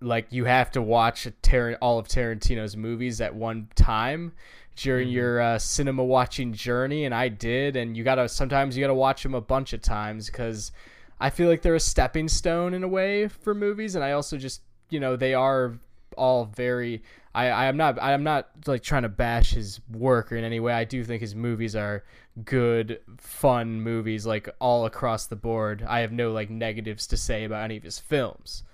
like 0.00 0.26
you 0.30 0.44
have 0.46 0.70
to 0.72 0.82
watch 0.82 1.26
a 1.26 1.30
Tar- 1.30 1.76
all 1.80 1.98
of 1.98 2.08
Tarantino's 2.08 2.76
movies 2.76 3.20
at 3.20 3.34
one 3.34 3.68
time 3.74 4.32
during 4.76 5.08
Mhm. 5.08 5.12
your 5.12 5.40
uh, 5.40 5.58
cinema 5.58 6.02
watching 6.04 6.52
journey, 6.52 7.04
and 7.04 7.14
I 7.14 7.28
did. 7.28 7.76
And 7.76 7.96
you 7.96 8.02
gotta 8.04 8.28
sometimes 8.28 8.76
you 8.76 8.82
gotta 8.82 8.94
watch 8.94 9.22
them 9.22 9.34
a 9.34 9.40
bunch 9.40 9.72
of 9.72 9.80
times 9.82 10.26
because 10.26 10.72
I 11.20 11.30
feel 11.30 11.48
like 11.48 11.62
they're 11.62 11.74
a 11.76 11.80
stepping 11.80 12.28
stone 12.28 12.74
in 12.74 12.82
a 12.82 12.88
way 12.88 13.28
for 13.28 13.54
movies, 13.54 13.94
and 13.94 14.04
I 14.04 14.12
also 14.12 14.36
just 14.36 14.62
you 14.90 14.98
know 15.00 15.14
they 15.16 15.34
are 15.34 15.78
all 16.16 16.46
very. 16.46 17.02
I 17.34 17.46
I 17.48 17.64
am 17.66 17.76
not 17.76 18.00
I 18.02 18.12
am 18.12 18.24
not 18.24 18.48
like 18.66 18.82
trying 18.82 19.02
to 19.04 19.08
bash 19.08 19.52
his 19.52 19.80
work 19.90 20.32
or 20.32 20.36
in 20.36 20.44
any 20.44 20.58
way. 20.58 20.72
I 20.72 20.84
do 20.84 21.04
think 21.04 21.20
his 21.20 21.34
movies 21.34 21.76
are 21.76 22.02
good, 22.44 23.00
fun 23.18 23.80
movies, 23.80 24.24
like 24.26 24.48
all 24.58 24.86
across 24.86 25.26
the 25.26 25.36
board. 25.36 25.84
I 25.86 26.00
have 26.00 26.12
no 26.12 26.32
like 26.32 26.50
negatives 26.50 27.06
to 27.08 27.16
say 27.16 27.44
about 27.44 27.64
any 27.64 27.76
of 27.76 27.82
his 27.82 27.98
films. 27.98 28.64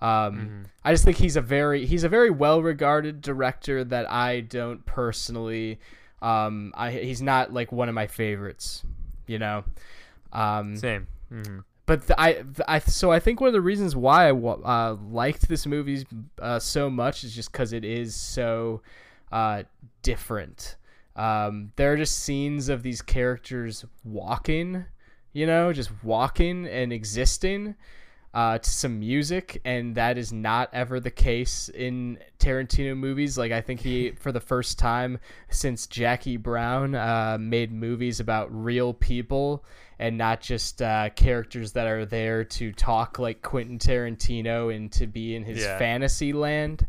Um, 0.00 0.64
Mhm. 0.64 0.64
I 0.84 0.92
just 0.92 1.04
think 1.04 1.16
he's 1.16 1.36
a 1.36 1.40
very 1.40 1.84
he's 1.86 2.04
a 2.04 2.08
very 2.08 2.30
well 2.30 2.62
regarded 2.62 3.20
director 3.20 3.82
that 3.84 4.10
I 4.10 4.40
don't 4.40 4.86
personally. 4.86 5.80
Um, 6.22 6.72
I 6.76 6.90
he's 6.92 7.22
not 7.22 7.52
like 7.52 7.72
one 7.72 7.88
of 7.88 7.94
my 7.94 8.06
favorites, 8.06 8.84
you 9.26 9.38
know. 9.38 9.64
Um, 10.32 10.76
Same. 10.76 11.06
hmm 11.30 11.60
but 11.86 12.06
the, 12.06 12.20
I, 12.20 12.42
the, 12.42 12.70
I, 12.70 12.80
so 12.80 13.10
I 13.10 13.18
think 13.18 13.40
one 13.40 13.48
of 13.48 13.54
the 13.54 13.62
reasons 13.62 13.96
why 13.96 14.28
I 14.28 14.32
uh, 14.32 14.96
liked 15.10 15.48
this 15.48 15.64
movie 15.64 16.06
uh, 16.38 16.58
so 16.58 16.90
much 16.90 17.24
is 17.24 17.34
just 17.34 17.50
because 17.50 17.72
it 17.72 17.82
is 17.82 18.14
so 18.14 18.82
uh, 19.32 19.62
different. 20.02 20.76
Um, 21.18 21.72
there 21.76 21.92
are 21.92 21.96
just 21.96 22.20
scenes 22.20 22.68
of 22.68 22.82
these 22.82 23.02
characters 23.02 23.84
walking, 24.04 24.84
you 25.32 25.46
know, 25.46 25.72
just 25.72 25.90
walking 26.04 26.66
and 26.66 26.92
existing 26.92 27.74
uh, 28.34 28.58
to 28.58 28.70
some 28.70 29.00
music, 29.00 29.60
and 29.64 29.94
that 29.96 30.16
is 30.16 30.32
not 30.32 30.68
ever 30.72 31.00
the 31.00 31.10
case 31.10 31.68
in 31.70 32.18
Tarantino 32.38 32.96
movies. 32.96 33.36
Like 33.36 33.50
I 33.52 33.60
think 33.60 33.80
he, 33.80 34.10
for 34.20 34.32
the 34.32 34.40
first 34.40 34.78
time 34.78 35.18
since 35.50 35.86
Jackie 35.86 36.36
Brown, 36.36 36.94
uh, 36.94 37.36
made 37.40 37.72
movies 37.72 38.20
about 38.20 38.48
real 38.54 38.92
people 38.94 39.64
and 39.98 40.16
not 40.16 40.40
just 40.40 40.80
uh, 40.80 41.10
characters 41.16 41.72
that 41.72 41.88
are 41.88 42.04
there 42.06 42.44
to 42.44 42.70
talk 42.72 43.18
like 43.18 43.42
Quentin 43.42 43.78
Tarantino 43.78 44.72
and 44.72 44.92
to 44.92 45.08
be 45.08 45.34
in 45.34 45.42
his 45.42 45.64
Yeah. 45.64 45.76
fantasy 45.78 46.32
land. 46.32 46.86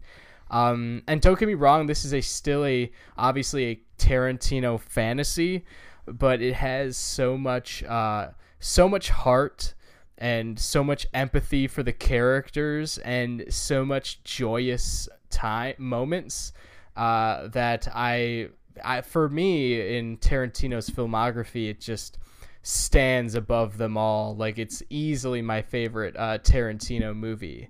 Um, 0.51 1.03
and 1.07 1.21
don't 1.21 1.37
get 1.37 1.47
me 1.47 1.53
wrong, 1.53 1.85
this 1.85 2.05
is 2.05 2.13
a 2.13 2.21
still 2.21 2.65
a 2.65 2.91
obviously 3.17 3.65
a 3.65 3.81
Tarantino 3.97 4.79
fantasy, 4.79 5.65
but 6.07 6.41
it 6.41 6.55
has 6.55 6.97
so 6.97 7.37
much 7.37 7.83
uh, 7.83 8.29
so 8.59 8.89
much 8.89 9.09
heart 9.09 9.73
and 10.17 10.59
so 10.59 10.83
much 10.83 11.07
empathy 11.13 11.67
for 11.67 11.81
the 11.83 11.93
characters 11.93 12.97
and 12.99 13.45
so 13.49 13.85
much 13.85 14.23
joyous 14.23 15.07
time 15.29 15.75
moments 15.77 16.51
uh, 16.97 17.47
that 17.47 17.87
I, 17.93 18.49
I 18.83 19.01
for 19.01 19.29
me 19.29 19.97
in 19.97 20.17
Tarantino's 20.17 20.89
filmography 20.89 21.69
it 21.69 21.79
just 21.79 22.17
stands 22.61 23.35
above 23.35 23.77
them 23.77 23.97
all. 23.97 24.35
Like 24.35 24.59
it's 24.59 24.83
easily 24.89 25.41
my 25.41 25.61
favorite 25.61 26.15
uh, 26.17 26.39
Tarantino 26.39 27.15
movie 27.15 27.69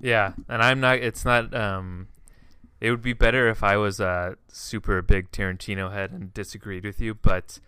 Yeah, 0.00 0.32
and 0.48 0.62
I'm 0.62 0.80
not. 0.80 0.98
It's 0.98 1.24
not. 1.24 1.54
Um, 1.54 2.08
it 2.80 2.90
would 2.90 3.02
be 3.02 3.12
better 3.12 3.48
if 3.48 3.62
I 3.62 3.76
was 3.76 4.00
a 4.00 4.36
super 4.48 5.02
big 5.02 5.30
Tarantino 5.30 5.92
head 5.92 6.12
and 6.12 6.32
disagreed 6.32 6.84
with 6.84 7.00
you, 7.00 7.14
but 7.14 7.58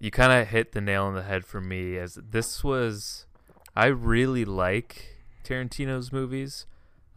you 0.00 0.10
kind 0.10 0.32
of 0.32 0.48
hit 0.48 0.72
the 0.72 0.80
nail 0.80 1.04
on 1.04 1.14
the 1.14 1.22
head 1.22 1.44
for 1.44 1.60
me. 1.60 1.96
As 1.96 2.14
this 2.14 2.64
was, 2.64 3.26
I 3.76 3.86
really 3.86 4.44
like 4.44 5.18
Tarantino's 5.44 6.12
movies. 6.12 6.66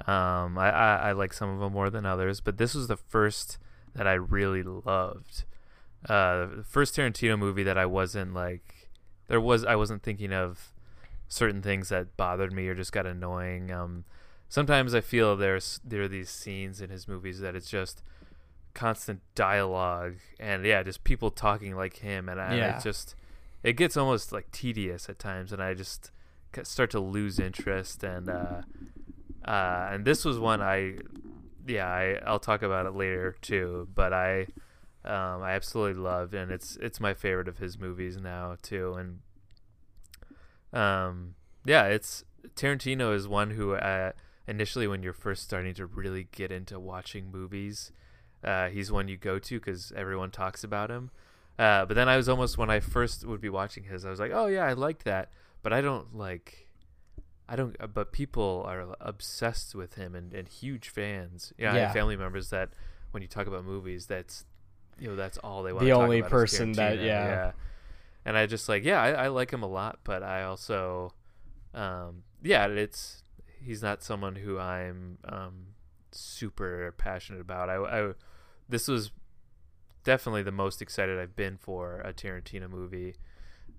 Um, 0.08 0.58
I, 0.58 0.70
I 0.72 0.96
I 0.96 1.12
like 1.14 1.34
some 1.34 1.50
of 1.50 1.60
them 1.60 1.74
more 1.74 1.90
than 1.90 2.06
others, 2.06 2.42
but 2.42 2.58
this 2.58 2.76
was 2.76 2.88
the 2.88 2.98
first 2.98 3.58
that 3.96 4.06
I 4.06 4.14
really 4.14 4.62
loved. 4.62 5.46
Uh, 6.08 6.46
the 6.58 6.66
first 6.68 6.96
Tarantino 6.96 7.40
movie 7.40 7.64
that 7.64 7.78
I 7.78 7.86
wasn't 7.88 8.34
like, 8.34 8.90
there 9.28 9.42
was 9.42 9.66
I 9.66 9.76
wasn't 9.76 10.04
thinking 10.04 10.34
of 10.34 10.72
certain 11.28 11.62
things 11.62 11.90
that 11.90 12.16
bothered 12.18 12.54
me 12.54 12.68
or 12.68 12.76
just 12.76 12.92
got 12.92 13.08
annoying. 13.08 13.72
Um, 13.72 14.06
sometimes 14.56 14.96
I 14.96 15.02
feel 15.02 15.36
there's 15.36 15.82
there 15.84 16.04
are 16.04 16.08
these 16.08 16.30
scenes 16.30 16.80
in 16.80 16.90
his 16.90 17.10
movies 17.10 17.42
that 17.42 17.58
it's 17.58 17.70
just 17.70 18.02
constant 18.74 19.20
dialogue 19.36 20.16
and 20.40 20.64
yeah, 20.66 20.82
just 20.82 21.04
people 21.04 21.30
talking 21.30 21.76
like 21.76 21.98
him, 21.98 22.30
and 22.30 22.40
I, 22.40 22.56
Yeah. 22.56 22.78
I 22.78 22.82
just 22.82 23.16
it 23.64 23.74
gets 23.74 23.98
almost 23.98 24.32
like 24.32 24.50
tedious 24.52 25.10
at 25.10 25.20
times, 25.20 25.52
and 25.52 25.62
I 25.62 25.74
just 25.74 26.10
start 26.64 26.90
to 26.92 27.02
lose 27.02 27.38
interest. 27.38 28.02
And 28.02 28.30
uh, 28.30 28.62
uh, 29.44 29.90
and 29.92 30.06
this 30.06 30.24
was 30.24 30.40
one 30.40 30.62
I 30.62 31.00
yeah 31.68 31.90
I 31.90 32.22
I'll 32.26 32.40
talk 32.40 32.62
about 32.62 32.86
it 32.86 32.96
later 32.96 33.36
too, 33.42 33.90
but 33.94 34.14
I. 34.14 34.48
Um, 35.04 35.44
I 35.44 35.52
absolutely 35.52 36.02
loved, 36.02 36.34
and 36.34 36.50
it's 36.50 36.78
it's 36.78 37.00
my 37.00 37.14
favorite 37.14 37.48
of 37.48 37.60
his 37.60 37.78
movies 37.78 38.18
now 38.18 38.56
too. 38.64 38.96
And 38.96 39.20
um, 40.74 41.36
yeah, 41.64 41.84
it's 41.86 42.24
Tarantino 42.56 43.14
is 43.14 43.28
one 43.28 43.52
who 43.52 43.74
uh, 43.76 44.14
initially 44.48 44.88
when 44.88 45.02
you're 45.04 45.14
first 45.14 45.44
starting 45.44 45.74
to 45.76 45.86
really 45.86 46.28
get 46.32 46.52
into 46.52 46.80
watching 46.80 47.32
movies, 47.32 47.92
uh, 48.44 48.70
he's 48.70 48.92
one 48.92 49.08
you 49.08 49.18
go 49.18 49.40
to 49.40 49.60
because 49.60 49.92
everyone 49.96 50.32
talks 50.32 50.64
about 50.64 50.90
him. 50.90 51.10
Uh, 51.58 51.86
but 51.86 51.94
then 51.96 52.10
I 52.10 52.18
was 52.18 52.28
almost 52.28 52.58
when 52.58 52.70
I 52.70 52.80
first 52.80 53.26
would 53.26 53.42
be 53.42 53.50
watching 53.50 53.86
his, 53.86 54.06
I 54.06 54.10
was 54.10 54.20
like, 54.20 54.32
oh 54.34 54.48
yeah, 54.48 54.66
I 54.66 54.74
liked 54.74 55.06
that, 55.06 55.32
but 55.64 55.72
I 55.74 55.82
don't 55.82 56.16
like. 56.16 56.62
I 57.48 57.56
don't, 57.56 57.76
uh, 57.80 57.86
but 57.88 58.12
people 58.12 58.64
are 58.68 58.96
obsessed 59.00 59.76
with 59.76 59.94
him 59.96 60.16
and, 60.16 60.34
and 60.34 60.48
huge 60.48 60.90
fans. 60.90 61.54
Yeah, 61.58 61.76
Yeah. 61.76 61.94
family 61.94 62.18
members 62.18 62.50
that 62.50 62.70
when 63.12 63.22
you 63.22 63.28
talk 63.30 63.46
about 63.48 63.64
movies, 63.64 64.08
that's 64.08 64.46
you 65.00 65.08
know 65.08 65.16
that's 65.16 65.38
all 65.40 65.62
they 65.64 65.72
want. 65.72 65.86
The 65.86 65.92
talk 65.92 66.02
only 66.02 66.22
person 66.24 66.72
that- 66.74 66.98
Tarantino. 66.98 67.06
yeah. 67.06 67.52
And 68.26 68.36
I 68.36 68.48
just 68.48 68.68
like, 68.68 68.84
yeah, 68.84 69.00
I, 69.02 69.12
I 69.12 69.28
like 69.28 69.52
him 69.54 69.62
a 69.62 69.68
lot, 69.68 70.00
but 70.04 70.24
I 70.24 70.44
also, 70.44 71.14
um, 71.76 72.24
yeah, 72.42 72.66
it's 72.66 73.22
he's 73.66 73.82
not 73.82 74.04
someone 74.04 74.36
who 74.36 74.60
I'm 74.60 75.18
um, 75.26 75.54
super 76.12 76.94
passionate 76.98 77.42
about. 77.42 77.70
I, 77.70 77.76
I 77.76 78.14
this 78.70 78.88
was 78.88 79.12
definitely 80.04 80.44
the 80.44 80.52
most 80.52 80.82
excited 80.82 81.20
I've 81.20 81.36
been 81.36 81.58
for 81.58 82.00
a 82.02 82.14
Tarantino 82.14 82.70
movie 82.70 83.16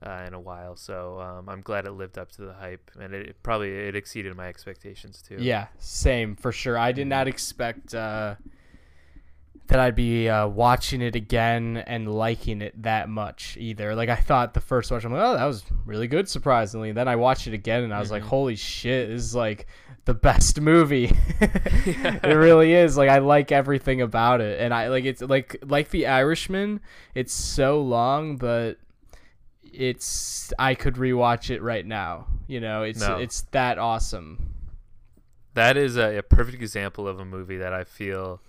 uh, 0.05 0.25
in 0.27 0.35
a 0.35 0.41
while. 0.41 0.77
So 0.77 1.21
um, 1.21 1.49
I'm 1.49 1.63
glad 1.63 1.87
it 1.87 1.93
lived 1.93 2.19
up 2.19 2.33
to 2.33 2.43
the 2.43 2.53
hype, 2.53 2.91
and 3.01 3.15
it, 3.15 3.29
it 3.31 3.43
probably 3.43 3.71
it 3.71 3.97
exceeded 3.97 4.37
my 4.37 4.49
expectations 4.49 5.23
too. 5.23 5.37
Yeah, 5.39 5.69
same 5.79 6.37
for 6.37 6.53
sure. 6.53 6.77
I 6.77 6.93
did 6.93 7.07
not 7.07 7.29
expect 7.29 7.95
uh, 7.95 8.35
that 9.69 9.81
I'd 9.81 9.95
be 9.97 10.29
uh, 10.29 10.47
watching 10.47 11.03
it 11.03 11.15
again 11.17 11.77
and 11.87 12.13
liking 12.13 12.63
it 12.63 12.81
that 12.83 13.09
much 13.09 13.57
either. 13.59 13.95
Like 13.95 14.09
I 14.09 14.17
thought 14.17 14.55
the 14.55 14.61
first 14.61 14.91
watch, 14.91 15.05
I'm 15.05 15.13
like, 15.13 15.23
oh, 15.23 15.35
that 15.35 15.45
was 15.45 15.65
really 15.85 16.07
good, 16.09 16.29
surprisingly. 16.29 16.93
Then 16.93 17.09
I 17.09 17.17
watched 17.17 17.47
it 17.47 17.55
again 17.55 17.83
and 17.85 17.93
I 17.93 17.99
was 17.99 18.11
like, 18.11 18.23
Mhm. 18.23 18.27
holy 18.29 18.57
shit, 18.57 19.09
this 19.09 19.23
is 19.23 19.35
like 19.35 19.67
the 20.05 20.15
best 20.15 20.61
movie. 20.61 21.11
it 21.41 22.37
really 22.37 22.73
is. 22.75 22.97
Like 22.97 23.09
I 23.11 23.19
like 23.19 23.51
everything 23.51 24.03
about 24.03 24.41
it, 24.41 24.61
and 24.61 24.73
I 24.73 24.89
like 24.89 25.05
it's 25.05 25.21
like 25.23 25.57
like 25.65 25.91
The 25.91 26.07
Irishman. 26.07 26.81
It's 27.15 27.33
so 27.33 27.81
long, 27.83 28.37
but 28.37 28.79
it's 29.73 30.53
I 30.59 30.75
could 30.75 30.95
rewatch 30.95 31.51
it 31.51 31.61
right 31.63 31.85
now. 31.85 32.27
You 32.47 32.61
know, 32.61 32.83
it's 32.83 33.01
No. 33.01 33.19
it's 33.19 33.43
that 33.53 33.79
awesome. 33.79 34.53
that 35.55 35.77
is 35.77 35.97
a, 35.97 36.19
a 36.19 36.23
perfect 36.23 36.63
example 36.63 37.09
of 37.09 37.19
a 37.19 37.25
movie 37.25 37.57
that 37.57 37.73
I 37.73 37.85
feel 37.85 38.41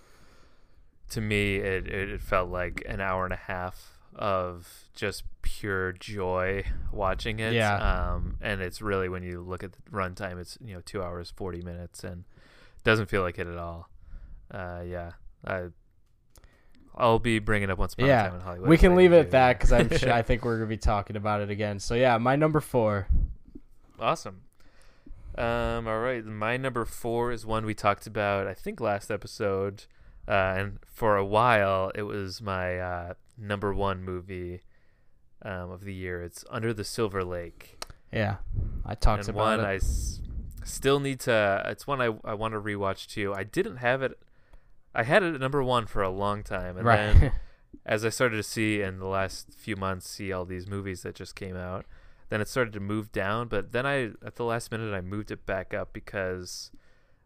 to 1.10 1.22
me 1.22 1.58
it, 1.58 1.88
it, 1.88 2.22
felt 2.22 2.50
like 2.50 2.84
an 2.88 3.00
hour 3.00 3.24
and 3.24 3.34
a 3.34 3.38
half 3.38 4.00
of 4.16 4.90
just 4.96 5.24
pure 5.42 5.94
joy 5.94 6.64
watching 6.92 7.40
it. 7.40 7.54
Yeah. 7.54 7.76
Um, 7.76 8.38
and 8.42 8.62
it's 8.62 8.82
really 8.82 9.10
when 9.10 9.24
you 9.24 9.42
look 9.42 9.64
at 9.64 9.72
the 9.74 9.80
runtime, 9.92 10.40
it's 10.40 10.58
you 10.64 10.74
know 10.74 10.82
two 10.86 11.02
hours 11.02 11.32
forty 11.36 11.62
minutes, 11.62 12.04
and 12.04 12.26
doesn't 12.84 13.08
feel 13.08 13.22
like 13.22 13.38
it 13.40 13.48
at 13.48 13.58
all. 13.58 13.90
Uh, 14.52 14.82
yeah, 14.86 15.12
I. 15.46 15.68
I'll 17.00 17.20
be 17.20 17.38
bringing 17.38 17.70
it 17.70 17.72
up 17.72 17.78
once 17.78 17.94
upon 17.94 18.08
Yeah, 18.08 18.22
a 18.22 18.30
time 18.30 18.36
in 18.36 18.42
Hollywood. 18.42 18.70
We 18.70 18.78
can 18.80 18.96
leave 18.96 19.14
it 19.14 19.20
at 19.20 19.32
that 19.32 19.60
because 19.60 19.72
I'm 19.72 19.96
sure 19.96 20.12
I 20.12 20.22
think 20.24 20.44
we're 20.44 20.56
gonna 20.56 20.66
be 20.66 20.78
talking 20.78 21.16
about 21.16 21.42
it 21.42 21.52
again. 21.52 21.80
So 21.80 21.94
yeah, 21.94 22.18
my 22.18 22.36
number 22.36 22.60
four. 22.60 23.08
Awesome. 24.00 24.42
Um, 25.38 25.88
all 25.88 26.00
right, 26.00 26.26
my 26.26 26.58
number 26.58 26.84
four 26.84 27.32
is 27.32 27.46
one 27.46 27.64
we 27.64 27.76
talked 27.76 28.08
about, 28.08 28.48
I 28.48 28.56
think, 28.56 28.82
last 28.82 29.12
episode, 29.12 29.84
uh, 30.28 30.32
and 30.58 30.80
for 30.86 31.16
a 31.18 31.26
while 31.26 31.92
it 31.96 32.04
was 32.04 32.42
my 32.42 32.80
uh, 32.80 33.14
number 33.38 33.74
one 33.74 34.04
movie 34.04 34.62
um, 35.44 35.72
of 35.72 35.84
the 35.84 35.94
year. 35.94 36.22
It's 36.24 36.44
Under 36.50 36.74
the 36.74 36.84
Silver 36.84 37.24
Lake, 37.24 37.84
Yeah, 38.12 38.38
I 38.86 38.96
talked 38.96 39.22
and 39.22 39.30
about 39.30 39.60
one 39.60 39.60
it. 39.60 39.64
I 39.64 39.76
s- 39.76 40.22
still 40.64 41.00
need 41.00 41.20
to. 41.22 41.62
It's 41.66 41.86
one 41.88 42.02
I 42.02 42.16
I 42.24 42.34
want 42.34 42.54
to 42.54 42.60
rewatch 42.62 43.08
too. 43.08 43.34
I 43.34 43.44
didn't 43.44 43.78
have 43.78 44.02
it. 44.02 44.18
I 44.96 45.04
had 45.04 45.22
it 45.24 45.36
at 45.36 45.40
number 45.40 45.62
one 45.64 45.86
for 45.86 46.02
a 46.02 46.10
long 46.10 46.44
time, 46.44 46.78
and 46.78 46.86
right. 46.86 46.98
then 47.14 47.32
as 47.86 48.04
I 48.04 48.10
started 48.10 48.38
to 48.38 48.44
see 48.44 48.82
in 48.82 48.98
the 49.00 49.06
last 49.08 49.54
few 49.56 49.76
months, 49.76 50.10
see 50.10 50.32
all 50.32 50.44
these 50.46 50.68
movies 50.68 51.04
that 51.04 51.14
just 51.16 51.36
came 51.36 51.56
out, 51.56 51.86
then 52.30 52.42
it 52.42 52.48
started 52.48 52.74
to 52.74 52.80
move 52.80 53.12
down. 53.12 53.48
But 53.48 53.72
then 53.74 53.86
I, 53.86 54.12
at 54.26 54.36
the 54.36 54.44
last 54.44 54.72
minute, 54.72 54.94
I 54.94 55.02
moved 55.02 55.30
it 55.30 55.46
back 55.46 55.74
up 55.74 55.94
because 55.94 56.72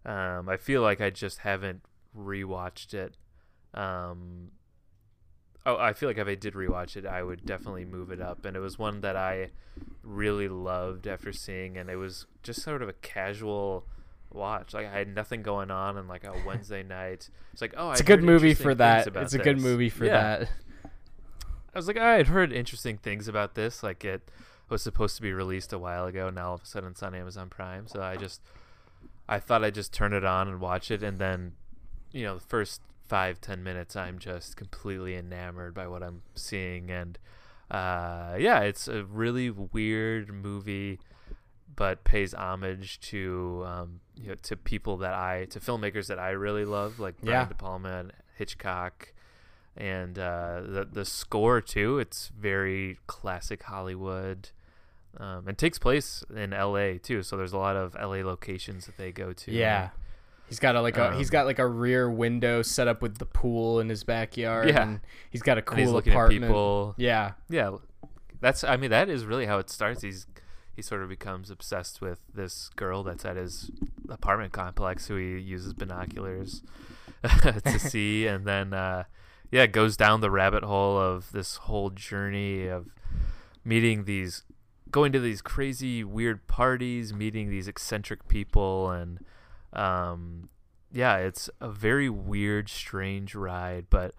um, 0.05 0.49
I 0.49 0.57
feel 0.57 0.81
like 0.81 0.99
I 0.99 1.09
just 1.09 1.39
haven't 1.39 1.81
rewatched 2.17 2.93
it. 2.93 3.17
Um, 3.73 4.51
oh, 5.65 5.77
I 5.77 5.93
feel 5.93 6.09
like 6.09 6.17
if 6.17 6.27
I 6.27 6.35
did 6.35 6.53
rewatch 6.53 6.95
it, 6.97 7.05
I 7.05 7.23
would 7.23 7.45
definitely 7.45 7.85
move 7.85 8.11
it 8.11 8.21
up. 8.21 8.45
And 8.45 8.55
it 8.57 8.59
was 8.59 8.77
one 8.79 9.01
that 9.01 9.15
I 9.15 9.51
really 10.03 10.47
loved 10.47 11.07
after 11.07 11.31
seeing, 11.31 11.77
and 11.77 11.89
it 11.89 11.95
was 11.95 12.25
just 12.43 12.61
sort 12.61 12.81
of 12.81 12.89
a 12.89 12.93
casual 12.93 13.85
watch. 14.31 14.73
Like 14.73 14.87
I 14.87 14.97
had 14.99 15.13
nothing 15.15 15.41
going 15.41 15.71
on, 15.71 15.97
and 15.97 16.07
like 16.07 16.23
a 16.23 16.33
Wednesday 16.45 16.83
night, 16.83 17.29
it's 17.53 17.61
like, 17.61 17.73
oh, 17.77 17.91
it's 17.91 18.01
a 18.01 18.03
good 18.03 18.23
movie 18.23 18.53
for 18.53 18.75
that. 18.75 19.07
It's 19.15 19.33
a 19.33 19.39
good 19.39 19.59
movie 19.61 19.89
for 19.89 20.05
Yeah. 20.05 20.37
that. 20.37 20.49
I 21.73 21.77
was 21.77 21.87
like, 21.87 21.97
I 21.97 22.15
had 22.15 22.27
heard 22.27 22.51
interesting 22.51 22.97
things 22.97 23.29
about 23.29 23.55
this. 23.55 23.81
Like 23.81 24.03
it 24.03 24.29
was 24.67 24.81
supposed 24.81 25.15
to 25.15 25.21
be 25.21 25.31
released 25.31 25.71
a 25.71 25.79
while 25.79 26.05
ago. 26.05 26.29
Now 26.29 26.49
all 26.49 26.55
of 26.55 26.63
a 26.63 26.65
sudden 26.65 26.91
it's 26.91 27.01
on 27.01 27.15
Amazon 27.15 27.49
Prime. 27.49 27.87
So 27.87 28.01
I 28.01 28.17
just, 28.17 28.41
I 29.29 29.39
thought 29.39 29.63
I'd 29.63 29.73
just 29.75 29.93
turn 29.93 30.11
it 30.11 30.25
on 30.25 30.49
and 30.49 30.59
watch 30.59 30.91
it, 30.91 31.01
and 31.01 31.17
then, 31.17 31.53
you 32.11 32.23
know, 32.23 32.35
the 32.35 32.45
first 32.45 32.81
five 33.07 33.41
ten 33.41 33.63
minutes, 33.63 33.95
I'm 33.95 34.19
just 34.19 34.55
completely 34.55 35.15
enamored 35.15 35.73
by 35.73 35.87
what 35.87 36.03
I'm 36.03 36.21
seeing, 36.35 36.89
and 36.89 37.17
uh, 37.69 38.35
yeah, 38.39 38.61
it's 38.61 38.87
a 38.87 39.03
really 39.03 39.49
weird 39.49 40.33
movie, 40.33 40.99
but 41.75 42.03
pays 42.03 42.33
homage 42.33 42.99
to 43.01 43.63
um, 43.65 43.99
you 44.15 44.29
know 44.29 44.35
to 44.43 44.55
people 44.57 44.97
that 44.97 45.13
I 45.13 45.45
to 45.51 45.59
filmmakers 45.59 46.07
that 46.07 46.19
I 46.19 46.31
really 46.31 46.65
love, 46.65 46.99
like 46.99 47.19
Brian 47.21 47.41
Yeah. 47.41 47.47
De 47.47 47.55
Palma 47.55 47.99
and 47.99 48.13
Hitchcock 48.37 49.13
and 49.77 50.19
uh, 50.19 50.61
the 50.65 50.87
the 50.91 51.05
score 51.05 51.61
too. 51.61 51.97
It's 51.99 52.29
very 52.37 52.99
classic 53.07 53.63
Hollywood, 53.63 54.49
um, 55.17 55.47
and 55.47 55.57
takes 55.57 55.79
place 55.79 56.25
in 56.35 56.51
L.A. 56.53 56.97
too. 56.97 57.23
So 57.23 57.37
there's 57.37 57.53
a 57.53 57.57
lot 57.57 57.75
of 57.77 57.95
L.A. 57.97 58.23
locations 58.23 58.85
that 58.85 58.97
they 58.97 59.11
go 59.13 59.31
to. 59.33 59.51
Yeah. 59.51 59.89
He's 60.51 60.59
got 60.59 60.75
a 60.75 60.81
like 60.81 60.97
a 60.97 61.15
he's 61.15 61.29
Um, 61.29 61.31
got 61.31 61.45
like 61.45 61.59
a 61.59 61.65
rear 61.65 62.11
window 62.11 62.61
set 62.61 62.89
up 62.89 63.01
with 63.01 63.19
the 63.19 63.25
pool 63.25 63.79
in 63.79 63.87
his 63.87 64.03
backyard. 64.03 64.67
Yeah. 64.67 64.83
and 64.83 64.99
he's 65.29 65.41
got 65.41 65.57
a 65.57 65.63
and 65.65 65.79
he's 65.79 65.87
cool 65.87 65.93
looking 65.93 66.11
apartment. 66.11 66.43
at 66.43 66.47
people. 66.47 66.93
Yeah, 66.97 67.31
Yeah, 67.47 67.77
that's. 68.41 68.65
I 68.65 68.75
mean, 68.75 68.89
that 68.89 69.07
is 69.07 69.23
really 69.25 69.45
how 69.45 69.59
it 69.59 69.69
starts. 69.69 70.01
He's 70.01 70.27
he 70.75 70.81
sort 70.81 71.03
of 71.03 71.07
becomes 71.07 71.49
obsessed 71.49 72.01
with 72.01 72.19
this 72.33 72.69
girl 72.75 73.01
that's 73.01 73.23
at 73.23 73.37
his 73.37 73.71
apartment 74.09 74.51
complex, 74.51 75.07
who 75.07 75.15
he 75.15 75.39
uses 75.39 75.71
binoculars 75.71 76.61
to 77.23 77.79
see, 77.79 78.27
and 78.27 78.45
then 78.45 78.73
uh, 78.73 79.05
yeah, 79.51 79.67
goes 79.67 79.95
down 79.95 80.19
the 80.19 80.29
rabbit 80.29 80.65
hole 80.65 80.97
of 80.97 81.31
this 81.31 81.55
whole 81.55 81.91
journey 81.91 82.67
of 82.67 82.87
meeting 83.63 84.03
these 84.03 84.43
going 84.91 85.13
to 85.13 85.19
these 85.21 85.41
crazy 85.41 86.03
weird 86.03 86.45
parties, 86.47 87.13
meeting 87.13 87.49
these 87.49 87.69
eccentric 87.69 88.27
people 88.27 88.91
and 88.91 89.23
um 89.73 90.49
yeah, 90.93 91.17
it's 91.17 91.49
a 91.61 91.69
very 91.69 92.09
weird, 92.09 92.69
strange 92.69 93.35
ride, 93.35 93.85
but 93.89 94.13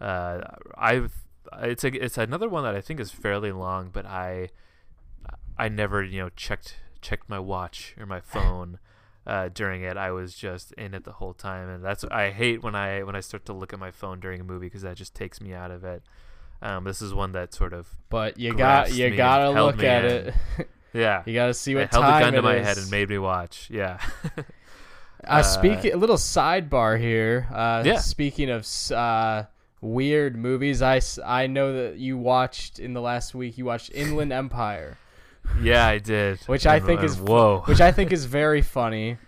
uh 0.00 0.40
I've 0.76 1.12
it's 1.60 1.84
a 1.84 2.04
it's 2.04 2.18
another 2.18 2.48
one 2.48 2.64
that 2.64 2.74
I 2.74 2.80
think 2.80 3.00
is 3.00 3.10
fairly 3.10 3.52
long, 3.52 3.90
but 3.92 4.06
I 4.06 4.50
I 5.58 5.68
never, 5.68 6.02
you 6.02 6.20
know, 6.20 6.30
checked 6.36 6.76
checked 7.00 7.28
my 7.28 7.38
watch 7.38 7.94
or 7.98 8.06
my 8.06 8.20
phone 8.34 8.78
uh, 9.26 9.48
during 9.52 9.82
it. 9.82 9.96
I 9.96 10.10
was 10.10 10.34
just 10.34 10.72
in 10.72 10.94
it 10.94 11.04
the 11.04 11.12
whole 11.12 11.34
time, 11.34 11.68
and 11.68 11.84
that's 11.84 12.04
I 12.04 12.30
hate 12.30 12.62
when 12.62 12.74
I 12.74 13.02
when 13.02 13.16
I 13.16 13.20
start 13.20 13.44
to 13.46 13.52
look 13.52 13.72
at 13.72 13.78
my 13.78 13.90
phone 13.90 14.20
during 14.20 14.40
a 14.40 14.44
movie 14.44 14.66
because 14.66 14.82
that 14.82 14.96
just 14.96 15.14
takes 15.14 15.40
me 15.40 15.52
out 15.52 15.70
of 15.70 15.84
it. 15.84 16.02
Um, 16.60 16.84
this 16.84 17.00
is 17.02 17.14
one 17.14 17.32
that 17.32 17.54
sort 17.54 17.72
of 17.72 17.88
But 18.08 18.38
you 18.38 18.54
got 18.54 18.92
you 18.92 19.14
gotta 19.14 19.50
look 19.50 19.82
at 19.82 20.04
in. 20.04 20.10
it. 20.10 20.34
yeah. 20.92 21.22
you 21.24 21.34
gotta 21.34 21.54
see 21.54 21.74
what 21.74 21.84
it 21.84 21.90
held 21.92 22.04
time 22.04 22.16
a 22.16 22.20
gun 22.24 22.32
to 22.34 22.42
my 22.42 22.56
is. 22.56 22.66
head 22.66 22.78
and 22.78 22.90
made 22.90 23.08
me 23.08 23.18
watch. 23.18 23.68
Yeah. 23.70 24.00
Uh, 25.26 25.42
speaking 25.42 25.92
a 25.92 25.96
little 25.96 26.16
sidebar 26.16 26.98
here. 26.98 27.48
Uh, 27.52 27.82
Yeah. 27.84 27.98
Speaking 27.98 28.50
of 28.50 28.66
uh, 28.92 29.44
weird 29.80 30.36
movies, 30.36 30.80
I, 30.82 31.00
I 31.24 31.46
know 31.46 31.72
that 31.72 31.98
you 31.98 32.16
watched 32.16 32.78
in 32.78 32.94
the 32.94 33.00
last 33.00 33.34
week. 33.34 33.58
You 33.58 33.64
watched 33.64 33.90
Inland 33.94 34.32
Empire, 34.32 34.96
yeah, 35.62 35.86
I 35.86 35.98
did. 35.98 36.40
Which 36.46 36.66
I 36.66 36.76
And- 36.76 36.86
think 36.86 37.02
is- 37.02 37.18
whoa. 37.18 37.62
which 37.66 37.80
I 37.80 37.90
think 37.92 38.12
is 38.12 38.24
very 38.26 38.62
funny. 38.62 39.16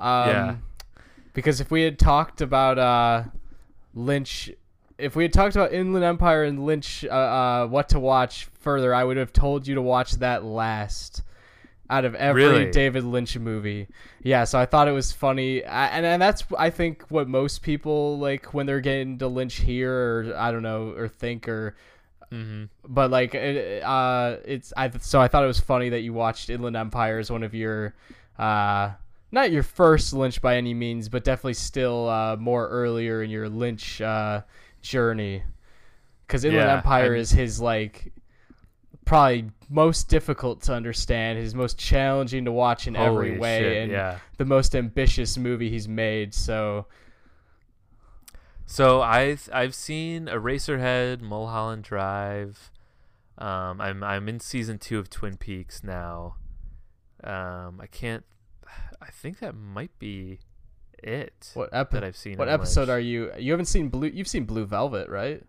Um, 0.00 0.28
Yeah. 0.28 0.54
Because 1.34 1.60
if 1.60 1.70
we 1.70 1.82
had 1.82 1.98
talked 1.98 2.40
about 2.40 2.78
uh, 2.78 3.24
Lynch, 3.94 4.50
if 4.98 5.14
we 5.14 5.24
had 5.24 5.32
talked 5.32 5.54
about 5.54 5.72
Inland 5.74 6.04
Empire 6.04 6.44
and 6.44 6.64
Lynch, 6.64 7.04
uh, 7.04 7.08
uh, 7.12 7.66
what 7.66 7.90
to 7.90 8.00
watch 8.00 8.48
further, 8.60 8.94
I 8.94 9.04
would 9.04 9.16
have 9.18 9.32
told 9.32 9.66
you 9.66 9.74
to 9.74 9.82
watch 9.82 10.12
that 10.12 10.42
last 10.42 11.22
out 11.90 12.04
of 12.06 12.14
every 12.14 12.42
Really? 12.44 12.70
David 12.70 13.04
Lynch 13.04 13.36
movie. 13.36 13.88
Yeah, 14.22 14.44
so 14.44 14.58
I 14.58 14.64
thought 14.64 14.88
it 14.88 14.92
was 14.92 15.12
funny, 15.12 15.64
I, 15.64 15.88
and 15.88 16.06
and 16.06 16.22
that's 16.22 16.44
I 16.56 16.70
think 16.70 17.04
what 17.10 17.28
most 17.28 17.62
people 17.62 18.18
like 18.18 18.54
when 18.54 18.64
they're 18.66 18.80
getting 18.80 19.18
to 19.18 19.28
Lynch 19.28 19.56
here, 19.56 19.92
or 19.92 20.34
I 20.36 20.52
don't 20.52 20.62
know, 20.62 20.94
or 20.96 21.08
think 21.08 21.48
or 21.48 21.74
hmm 22.30 22.66
but 22.88 23.10
like 23.10 23.34
it, 23.34 23.82
uh 23.82 24.36
it's 24.44 24.72
i 24.76 24.88
so 25.00 25.20
i 25.20 25.26
thought 25.26 25.42
it 25.42 25.48
was 25.48 25.58
funny 25.58 25.88
that 25.88 26.02
you 26.02 26.12
watched 26.12 26.48
inland 26.48 26.76
empire 26.76 27.18
as 27.18 27.28
one 27.28 27.42
of 27.42 27.54
your 27.54 27.92
uh 28.38 28.90
not 29.32 29.50
your 29.50 29.64
first 29.64 30.12
lynch 30.12 30.40
by 30.40 30.56
any 30.56 30.72
means 30.72 31.08
but 31.08 31.24
definitely 31.24 31.54
still 31.54 32.08
uh 32.08 32.36
more 32.36 32.68
earlier 32.68 33.24
in 33.24 33.30
your 33.30 33.48
lynch 33.48 34.00
uh 34.00 34.42
journey 34.80 35.42
because 36.24 36.44
inland 36.44 36.68
Yeah, 36.68 36.76
empire 36.76 37.14
I'm- 37.14 37.16
is 37.16 37.32
his 37.32 37.60
like 37.60 38.12
probably 39.04 39.50
most 39.70 40.08
difficult 40.08 40.60
to 40.62 40.74
understand 40.74 41.38
his 41.38 41.54
most 41.54 41.78
challenging 41.78 42.44
to 42.44 42.52
watch 42.52 42.86
in 42.86 42.96
every 42.96 43.38
way 43.38 43.60
shit, 43.60 43.76
and 43.82 43.92
yeah. 43.92 44.18
the 44.36 44.44
most 44.44 44.74
ambitious 44.74 45.38
movie 45.38 45.70
he's 45.70 45.88
made 45.88 46.34
so 46.34 46.86
So 48.66 49.00
I 49.00 49.38
I've 49.52 49.74
seen 49.74 50.26
Eraserhead, 50.26 51.20
Mulholland 51.20 51.84
Drive. 51.84 52.70
Um, 53.38 53.80
I'm 53.80 54.02
I'm 54.02 54.28
in 54.28 54.40
season 54.40 54.78
two 54.78 54.98
of 54.98 55.08
Twin 55.08 55.36
Peaks 55.36 55.82
now. 55.82 56.34
Um, 57.22 57.80
I 57.80 57.86
can't. 57.90 58.24
I 59.00 59.10
think 59.10 59.38
that 59.38 59.54
might 59.54 59.96
be 59.98 60.40
it 61.02 61.52
what 61.54 61.70
that 61.70 61.94
epi- 61.94 62.06
I've 62.06 62.16
seen. 62.16 62.36
what 62.36 62.48
episode 62.48 62.90
are 62.90 63.00
you 63.00 63.32
you 63.38 63.52
haven't 63.52 63.66
seen 63.66 63.88
blue 63.88 64.08
you've 64.12 64.28
seen 64.28 64.44
blue 64.44 64.66
velvet 64.66 65.08
right 65.08 65.42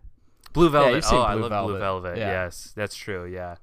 Blue 0.52 0.68
Velvet? 0.68 0.94
you've 0.94 1.04
seen 1.04 1.18
oh, 1.18 1.22
I 1.22 1.32
Blue 1.34 1.42
love 1.42 1.50
Velvet. 1.50 1.72
Blue 1.72 1.78
Velvet. 1.78 2.18
Yeah. 2.18 2.44
Yes, 2.44 2.72
that's 2.76 2.94
true. 2.94 3.24
Yeah. 3.24 3.56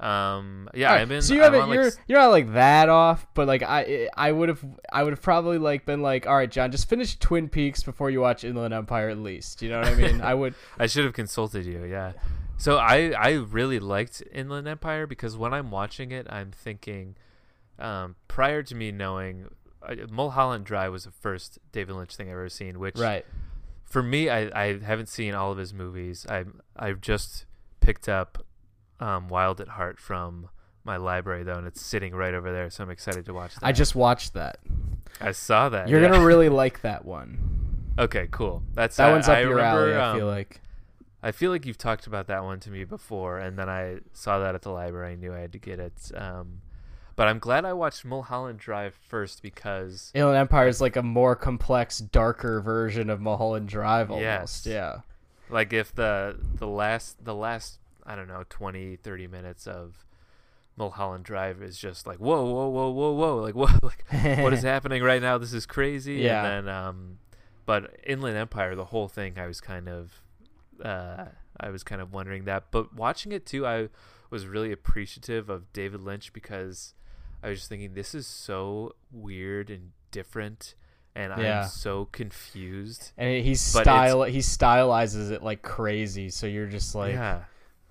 Um. 0.00 0.68
Yeah. 0.74 0.88
Alright, 0.88 1.02
I've 1.02 1.08
been. 1.08 1.22
so 1.22 1.34
you 1.34 1.42
haven't 1.42 1.68
like, 1.68 1.74
you're 1.74 1.90
you're 2.08 2.18
not 2.18 2.30
like 2.32 2.52
that 2.54 2.88
off, 2.88 3.26
but 3.34 3.46
like 3.46 3.62
I 3.62 4.08
I 4.16 4.32
would 4.32 4.48
have 4.48 4.64
I 4.92 5.02
would 5.04 5.12
have 5.12 5.22
probably 5.22 5.58
like 5.58 5.86
been 5.86 6.02
like, 6.02 6.26
all 6.26 6.34
right, 6.36 6.50
John, 6.50 6.70
just 6.72 6.88
finish 6.88 7.16
Twin 7.18 7.48
Peaks 7.48 7.82
before 7.82 8.10
you 8.10 8.20
watch 8.20 8.42
Inland 8.44 8.74
Empire 8.74 9.08
at 9.08 9.18
least. 9.18 9.62
You 9.62 9.70
know 9.70 9.78
what 9.78 9.88
I 9.88 9.94
mean? 9.94 10.20
I 10.20 10.34
would. 10.34 10.54
I 10.78 10.86
should 10.86 11.04
have 11.04 11.14
consulted 11.14 11.64
you. 11.64 11.84
Yeah. 11.84 12.12
So 12.56 12.76
I 12.78 13.10
I 13.16 13.32
really 13.34 13.78
liked 13.78 14.22
Inland 14.32 14.66
Empire 14.68 15.06
because 15.06 15.36
when 15.36 15.54
I'm 15.54 15.70
watching 15.70 16.10
it, 16.10 16.26
I'm 16.28 16.50
thinking, 16.50 17.14
um, 17.78 18.16
prior 18.28 18.62
to 18.64 18.74
me 18.74 18.90
knowing, 18.90 19.48
uh, 19.82 19.94
Mulholland 20.10 20.64
Drive 20.64 20.90
was 20.92 21.04
the 21.04 21.10
first 21.12 21.58
David 21.72 21.94
Lynch 21.94 22.16
thing 22.16 22.26
I've 22.28 22.32
ever 22.32 22.48
seen. 22.48 22.78
Which 22.80 22.98
Right. 22.98 23.24
for 23.84 24.02
me, 24.02 24.28
I, 24.28 24.50
I 24.60 24.78
haven't 24.80 25.08
seen 25.08 25.34
all 25.34 25.52
of 25.52 25.58
his 25.58 25.72
movies. 25.72 26.26
I 26.28 26.44
I've 26.76 27.00
just 27.00 27.46
picked 27.80 28.08
up 28.08 28.44
um, 29.00 29.28
Wild 29.28 29.60
at 29.60 29.68
Heart 29.68 29.98
from 29.98 30.48
my 30.84 30.96
library 30.96 31.42
though, 31.44 31.56
and 31.58 31.66
it's 31.66 31.80
sitting 31.80 32.14
right 32.14 32.34
over 32.34 32.52
there. 32.52 32.70
So 32.70 32.84
I'm 32.84 32.90
excited 32.90 33.24
to 33.26 33.34
watch 33.34 33.54
that. 33.54 33.64
I 33.64 33.72
just 33.72 33.94
watched 33.94 34.34
that. 34.34 34.58
I 35.20 35.32
saw 35.32 35.68
that. 35.70 35.88
You're 35.88 36.00
yeah. 36.02 36.08
gonna 36.08 36.24
really 36.24 36.48
like 36.48 36.82
that 36.82 37.04
one. 37.04 37.92
Okay, 37.98 38.28
cool. 38.30 38.62
That's 38.74 38.96
That 38.96 39.08
I- 39.08 39.12
one's 39.12 39.28
up 39.28 39.36
I 39.38 39.40
your 39.42 39.50
remember, 39.56 39.92
alley. 39.92 39.96
I 39.96 40.16
feel 40.18 40.28
um, 40.28 40.34
like. 40.34 40.60
I 41.22 41.32
feel 41.32 41.50
like 41.50 41.64
you've 41.64 41.78
talked 41.78 42.06
about 42.06 42.26
that 42.26 42.44
one 42.44 42.60
to 42.60 42.70
me 42.70 42.84
before, 42.84 43.38
and 43.38 43.58
then 43.58 43.66
I 43.70 44.00
saw 44.12 44.40
that 44.40 44.54
at 44.54 44.60
the 44.60 44.70
library. 44.70 45.12
I 45.12 45.14
knew 45.16 45.32
I 45.32 45.38
had 45.38 45.52
to 45.52 45.58
get 45.58 45.78
it. 45.80 46.12
Um, 46.14 46.60
but 47.16 47.28
I'm 47.28 47.38
glad 47.38 47.64
I 47.64 47.72
watched 47.72 48.04
Mulholland 48.04 48.58
Drive 48.58 48.94
first 49.08 49.40
because 49.40 50.10
Inland 50.14 50.36
Empire 50.36 50.68
is 50.68 50.82
like 50.82 50.96
a 50.96 51.02
more 51.02 51.34
complex, 51.34 51.98
darker 51.98 52.60
version 52.60 53.08
of 53.08 53.22
Mulholland 53.22 53.68
Drive 53.68 54.10
almost. 54.10 54.66
Yes. 54.66 54.74
Yeah. 54.74 54.96
like 55.48 55.72
if 55.72 55.94
the 55.94 56.36
the 56.56 56.66
last 56.66 57.24
the 57.24 57.34
last 57.34 57.78
I 58.06 58.16
don't 58.16 58.28
know 58.28 58.44
20 58.48 58.96
30 58.96 59.26
minutes 59.28 59.66
of 59.66 60.04
Mulholland 60.76 61.24
Drive 61.24 61.62
is 61.62 61.78
just 61.78 62.06
like 62.06 62.18
whoa 62.18 62.44
whoa 62.44 62.68
whoa 62.68 62.90
whoa 62.90 63.12
whoa 63.12 63.36
like 63.36 63.54
what 63.62 63.82
like 63.82 64.04
what 64.38 64.52
is 64.52 64.62
happening 64.74 65.02
right 65.02 65.22
now? 65.22 65.38
This 65.38 65.52
is 65.52 65.66
crazy. 65.66 66.14
Yeah. 66.14 66.44
and 66.44 66.66
then 66.66 66.74
um 66.74 67.18
but 67.66 67.96
Inland 68.06 68.36
Empire 68.36 68.74
the 68.74 68.86
whole 68.86 69.08
thing 69.08 69.38
I 69.38 69.46
was 69.46 69.60
kind 69.60 69.88
of 69.88 70.22
uh 70.84 71.26
I 71.60 71.70
was 71.70 71.84
kind 71.84 72.00
of 72.00 72.12
wondering 72.12 72.44
that. 72.44 72.64
But 72.70 72.94
watching 72.94 73.32
it 73.32 73.46
too 73.46 73.66
I 73.66 73.88
was 74.30 74.46
really 74.46 74.72
appreciative 74.72 75.48
of 75.48 75.72
David 75.72 76.00
Lynch 76.00 76.32
because 76.32 76.94
I 77.42 77.48
was 77.50 77.60
just 77.60 77.68
thinking 77.68 77.94
this 77.94 78.14
is 78.14 78.26
so 78.26 78.96
weird 79.12 79.70
and 79.70 79.92
different 80.10 80.74
and 81.14 81.32
Yeah. 81.40 81.62
I'm 81.62 81.68
so 81.68 82.06
confused. 82.10 83.12
And 83.16 83.44
he's 83.44 83.60
style 83.60 84.24
he 84.24 84.38
stylizes 84.40 85.30
it 85.30 85.42
like 85.42 85.62
crazy, 85.62 86.28
so 86.30 86.46
you're 86.48 86.66
just 86.66 86.94
like 86.96 87.12
yeah 87.14 87.44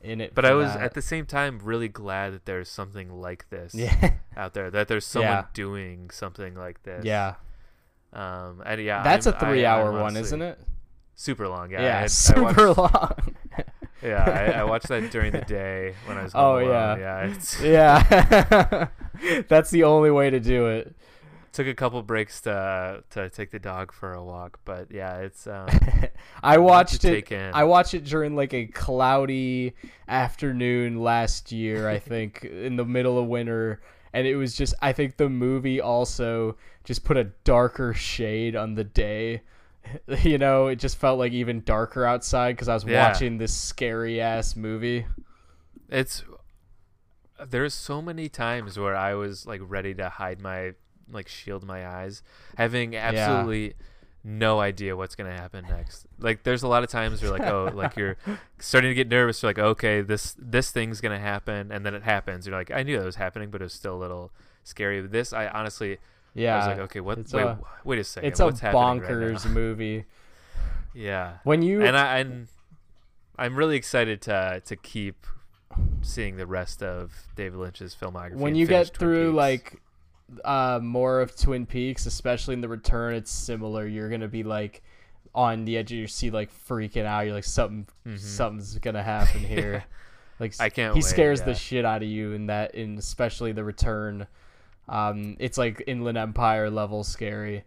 in 0.03 0.21
it. 0.21 0.35
But 0.35 0.45
I 0.45 0.53
was 0.53 0.73
that. 0.73 0.81
at 0.83 0.93
the 0.93 1.01
same 1.01 1.25
time 1.25 1.59
really 1.63 1.87
glad 1.87 2.33
that 2.33 2.45
there's 2.45 2.69
something 2.69 3.21
like 3.21 3.49
this 3.49 3.73
yeah 3.73 4.13
out 4.37 4.53
there. 4.53 4.69
That 4.69 4.87
there's 4.87 5.05
someone 5.05 5.31
Yeah. 5.31 5.45
doing 5.53 6.09
something 6.11 6.55
like 6.55 6.83
this. 6.83 7.05
yeah. 7.05 7.35
Um. 8.11 8.61
And 8.65 8.81
yeah. 8.81 9.01
That's 9.03 9.25
I'm- 9.27 9.35
a 9.35 9.39
three 9.39 9.65
I, 9.65 9.71
hour 9.73 9.91
one, 9.91 10.01
honestly- 10.01 10.21
isn't 10.21 10.41
it? 10.41 10.59
Super 11.15 11.47
long. 11.47 11.71
Yeah. 11.71 11.81
Yeah, 11.81 11.99
had- 12.01 12.11
super 12.29 12.73
watched- 12.73 12.77
long. 12.77 13.35
Yeah. 14.03 14.23
I, 14.57 14.59
I 14.59 14.63
watched 14.65 14.89
that 14.89 15.09
during 15.11 15.31
the 15.31 15.39
day 15.41 15.95
when 16.07 16.17
I 16.17 16.23
was. 16.23 16.33
Oh, 16.35 16.57
alone. 16.59 16.99
yeah. 16.99 17.33
Yeah. 17.63 18.87
Yeah, 19.21 19.41
that's 19.47 19.69
the 19.71 19.83
only 19.83 20.11
way 20.11 20.29
to 20.29 20.41
do 20.41 20.67
it. 20.67 20.93
Took 21.53 21.67
a 21.67 21.73
couple 21.73 22.01
breaks 22.03 22.41
to 22.41 23.03
to 23.11 23.29
take 23.29 23.51
the 23.51 23.59
dog 23.59 23.91
for 23.93 24.13
a 24.13 24.23
walk, 24.23 24.59
but 24.65 24.91
yeah, 24.91 25.17
it's. 25.19 25.47
Um, 25.47 25.67
I 26.43 26.57
watched 26.57 27.05
it. 27.05 27.31
I 27.31 27.63
watched 27.63 27.93
it 27.93 28.03
during 28.03 28.35
like 28.35 28.53
a 28.53 28.65
cloudy 28.65 29.73
afternoon 30.07 30.99
last 31.01 31.51
year. 31.51 31.87
I 31.87 31.99
think 32.11 32.43
in 32.43 32.75
the 32.75 32.85
middle 32.85 33.17
of 33.17 33.27
winter, 33.27 33.81
and 34.11 34.27
it 34.27 34.35
was 34.35 34.55
just. 34.55 34.73
I 34.81 34.91
think 34.91 35.17
the 35.17 35.29
movie 35.29 35.79
also 35.79 36.57
just 36.83 37.03
put 37.05 37.15
a 37.17 37.25
darker 37.45 37.93
shade 37.93 38.55
on 38.55 38.75
the 38.75 38.83
day. 38.83 39.41
You 40.23 40.37
know, 40.37 40.67
it 40.67 40.77
just 40.77 40.97
felt 40.97 41.19
like 41.19 41.33
even 41.33 41.61
darker 41.65 42.05
outside 42.05 42.53
because 42.53 42.69
I 42.69 42.73
was 42.73 42.85
Yeah. 42.85 43.05
watching 43.05 43.37
this 43.37 43.53
scary 43.53 44.21
ass 44.21 44.55
movie. 44.55 45.05
it's 45.89 46.23
there's 47.49 47.73
so 47.73 48.01
many 48.01 48.29
times 48.29 48.79
where 48.79 48.95
I 48.95 49.13
was 49.15 49.45
like 49.45 49.59
ready 49.61 49.93
to 49.95 50.07
hide 50.07 50.39
my 50.39 50.71
like 51.13 51.27
shield 51.27 51.63
my 51.63 51.87
eyes, 51.87 52.21
having 52.57 52.95
absolutely 52.95 53.75
no 54.25 54.59
idea 54.61 54.95
what's 54.95 55.15
gonna 55.15 55.33
happen 55.35 55.65
next. 55.69 56.05
Like 56.19 56.43
there's 56.43 56.63
a 56.63 56.67
lot 56.67 56.83
of 56.83 56.89
times 56.89 57.21
where 57.21 57.31
like 57.31 57.41
oh 57.41 57.69
like 57.73 57.95
you're 57.97 58.15
starting 58.59 58.89
to 58.89 58.95
get 58.95 59.09
nervous. 59.09 59.41
You're 59.43 59.49
like 59.49 59.59
okay 59.59 60.01
this 60.01 60.35
this 60.39 60.71
thing's 60.71 61.01
gonna 61.01 61.19
happen, 61.19 61.71
and 61.71 61.85
then 61.85 61.93
it 61.93 62.03
happens. 62.03 62.47
You're 62.47 62.55
like 62.57 62.71
I 62.71 62.83
knew 62.83 62.97
that 62.99 63.05
was 63.05 63.15
happening, 63.17 63.49
but 63.51 63.61
it 63.61 63.65
was 63.65 63.73
still 63.73 63.95
a 63.95 64.01
little 64.01 64.31
scary. 64.63 65.01
This 65.01 65.33
I 65.33 65.47
honestly 65.47 65.97
Yeah, 66.33 66.55
I 66.55 66.57
was 66.59 66.67
like 66.67 66.79
okay 66.89 66.99
what 67.01 67.17
wait 67.33 67.43
a- 67.43 67.59
wait 67.83 67.99
a 67.99 68.03
second 68.03 68.29
it's 68.29 68.39
a 68.39 68.45
what's 68.45 68.63
right 68.63 68.73
bonkers 68.73 69.45
now? 69.45 69.51
movie. 69.51 70.05
yeah 70.93 71.37
When 71.43 71.61
you 71.61 71.83
and 71.83 71.97
I 71.97 72.19
and 72.19 72.47
I'm 73.37 73.55
really 73.55 73.75
excited 73.75 74.21
to 74.23 74.61
to 74.65 74.75
keep 74.75 75.25
seeing 76.01 76.37
the 76.37 76.45
rest 76.45 76.83
of 76.83 77.27
David 77.35 77.57
Lynch's 77.57 77.95
filmography. 77.99 78.35
when 78.35 78.53
you 78.55 78.67
get 78.67 78.95
through 78.95 79.31
Peaks. 79.31 79.35
like 79.37 79.81
uh 80.43 80.79
more 80.81 81.21
of 81.21 81.35
Twin 81.35 81.65
Peaks, 81.65 82.05
especially 82.05 82.53
in 82.53 82.61
the 82.61 82.67
return, 82.69 83.13
it's 83.13 83.31
similar. 83.31 83.85
You're 83.87 84.09
gonna 84.09 84.27
be 84.27 84.43
like 84.43 84.81
on 85.35 85.65
the 85.65 85.77
edge 85.77 85.91
of 85.91 85.97
your 85.97 86.07
seat, 86.07 86.31
like 86.33 86.51
freaking 86.67 87.05
out. 87.05 87.21
You're 87.25 87.35
like 87.35 87.43
something 87.43 87.87
Mhm. 88.07 88.19
something's 88.19 88.77
gonna 88.79 89.03
happen 89.03 89.41
here. 89.43 89.83
Like 90.39 90.53
I 90.59 90.69
can't 90.69 90.93
He 90.93 90.97
wait, 90.99 91.03
scares 91.05 91.39
yeah. 91.39 91.45
the 91.45 91.53
shit 91.55 91.85
out 91.85 92.01
of 92.03 92.09
you 92.09 92.33
in 92.33 92.47
that, 92.47 92.75
in 92.75 92.97
especially 92.97 93.51
the 93.51 93.63
return. 93.63 94.27
Um, 94.89 95.37
it's 95.39 95.57
like 95.57 95.81
Inland 95.87 96.17
Empire 96.17 96.69
level 96.69 97.03
scary. 97.03 97.63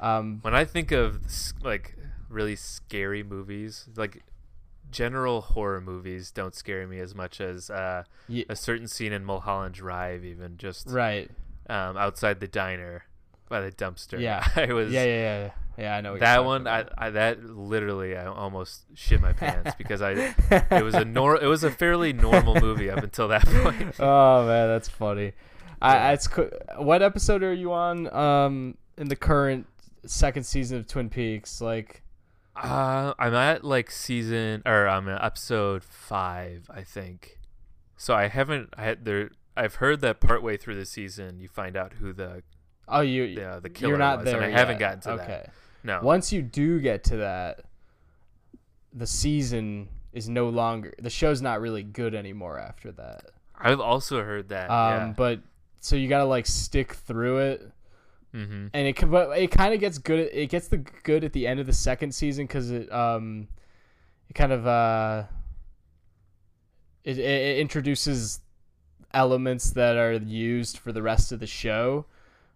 Um, 0.00 0.38
When 0.42 0.54
I 0.54 0.64
think 0.64 0.92
of 0.92 1.20
like 1.62 1.96
really 2.28 2.56
scary 2.56 3.22
movies, 3.22 3.86
like 3.96 4.22
general 4.90 5.40
horror 5.42 5.80
movies 5.80 6.30
don't 6.30 6.54
scare 6.54 6.86
me 6.86 6.98
as 7.00 7.14
much 7.14 7.40
as 7.40 7.68
uh, 7.70 8.04
Ye- 8.28 8.46
a 8.48 8.56
certain 8.56 8.88
scene 8.88 9.12
in 9.12 9.24
Mulholland 9.24 9.74
Drive, 9.74 10.24
even 10.24 10.56
just 10.56 10.88
right. 10.88 11.30
Um, 11.70 11.96
outside 11.96 12.40
the 12.40 12.48
diner 12.48 13.04
by 13.48 13.60
the 13.60 13.72
dumpster. 13.72 14.20
Yeah. 14.20 14.46
I 14.56 14.72
was 14.72 14.92
Yeah, 14.92 15.04
yeah, 15.04 15.14
yeah. 15.44 15.50
Yeah, 15.78 15.96
I 15.96 16.00
know. 16.02 16.10
What 16.12 16.20
you're 16.20 16.26
that 16.26 16.44
one. 16.44 16.66
I. 16.66 16.84
I 16.98 17.10
that 17.10 17.42
literally 17.42 18.14
I 18.14 18.26
almost 18.26 18.84
shit 18.94 19.20
my 19.22 19.32
pants 19.32 19.72
because 19.78 20.02
I 20.02 20.12
it 20.70 20.84
was 20.84 20.94
a 20.94 21.04
nor 21.04 21.40
it 21.40 21.46
was 21.46 21.64
a 21.64 21.70
fairly 21.70 22.12
normal 22.12 22.60
movie 22.60 22.90
up 22.90 23.02
until 23.02 23.28
that 23.28 23.46
point. 23.46 23.94
oh 23.98 24.46
man, 24.46 24.68
that's 24.68 24.88
funny. 24.88 25.32
I, 25.80 26.12
it's 26.12 26.28
what 26.76 27.00
episode 27.00 27.42
are 27.42 27.54
you 27.54 27.72
on? 27.72 28.12
Um, 28.12 28.76
in 28.98 29.08
the 29.08 29.16
current 29.16 29.66
second 30.04 30.44
season 30.44 30.76
of 30.76 30.86
Twin 30.86 31.08
Peaks, 31.08 31.62
like 31.62 32.02
Uh, 32.54 33.14
I'm 33.18 33.32
at 33.32 33.64
like 33.64 33.90
season 33.90 34.62
or 34.66 34.86
I'm 34.86 35.08
at 35.08 35.24
episode 35.24 35.82
five, 35.82 36.68
I 36.68 36.82
think. 36.82 37.38
So 37.96 38.14
I 38.14 38.28
haven't. 38.28 38.74
I 38.76 38.82
had 38.82 39.06
there. 39.06 39.30
I've 39.60 39.74
heard 39.74 40.00
that 40.00 40.20
partway 40.20 40.56
through 40.56 40.76
the 40.76 40.86
season, 40.86 41.38
you 41.38 41.46
find 41.46 41.76
out 41.76 41.92
who 41.92 42.14
the 42.14 42.42
oh 42.88 43.02
you 43.02 43.34
the, 43.34 43.60
the 43.62 43.68
killer 43.68 43.90
you're 43.90 43.98
not 43.98 44.20
was, 44.20 44.24
there. 44.24 44.40
and 44.40 44.54
I 44.54 44.58
haven't 44.58 44.78
gotten 44.78 45.00
to 45.00 45.10
okay. 45.12 45.26
that. 45.26 45.50
No. 45.82 46.00
Once 46.02 46.32
you 46.32 46.40
do 46.40 46.80
get 46.80 47.04
to 47.04 47.18
that, 47.18 47.60
the 48.94 49.06
season 49.06 49.88
is 50.14 50.30
no 50.30 50.48
longer 50.48 50.94
the 50.98 51.10
show's 51.10 51.42
not 51.42 51.60
really 51.60 51.82
good 51.82 52.14
anymore 52.14 52.58
after 52.58 52.90
that. 52.92 53.26
I've 53.54 53.80
also 53.80 54.24
heard 54.24 54.48
that. 54.48 54.70
Um, 54.70 55.12
but 55.12 55.40
so 55.80 55.94
you 55.94 56.08
gotta 56.08 56.24
like 56.24 56.46
stick 56.46 56.94
through 56.94 57.38
it. 57.38 57.70
Mm-hmm. 58.34 58.68
and 58.72 58.86
it 58.86 58.94
can- 58.94 59.10
but 59.10 59.36
it 59.36 59.50
kind 59.50 59.74
of 59.74 59.80
gets 59.80 59.98
good. 59.98 60.30
It 60.32 60.48
gets 60.50 60.68
the 60.68 60.78
good 60.78 61.24
at 61.24 61.32
the 61.32 61.46
end 61.46 61.60
of 61.60 61.66
the 61.66 61.72
second 61.72 62.14
season 62.14 62.46
because 62.46 62.70
it 62.70 62.90
um 62.90 63.48
it 64.30 64.34
kind 64.34 64.52
of 64.52 64.66
uh 64.66 65.24
it 67.04 67.18
it 67.18 67.58
introduces 67.58 68.40
elements 69.12 69.70
that 69.70 69.96
are 69.96 70.12
used 70.14 70.78
for 70.78 70.92
the 70.92 71.02
rest 71.02 71.32
of 71.32 71.40
the 71.40 71.46
show. 71.46 72.06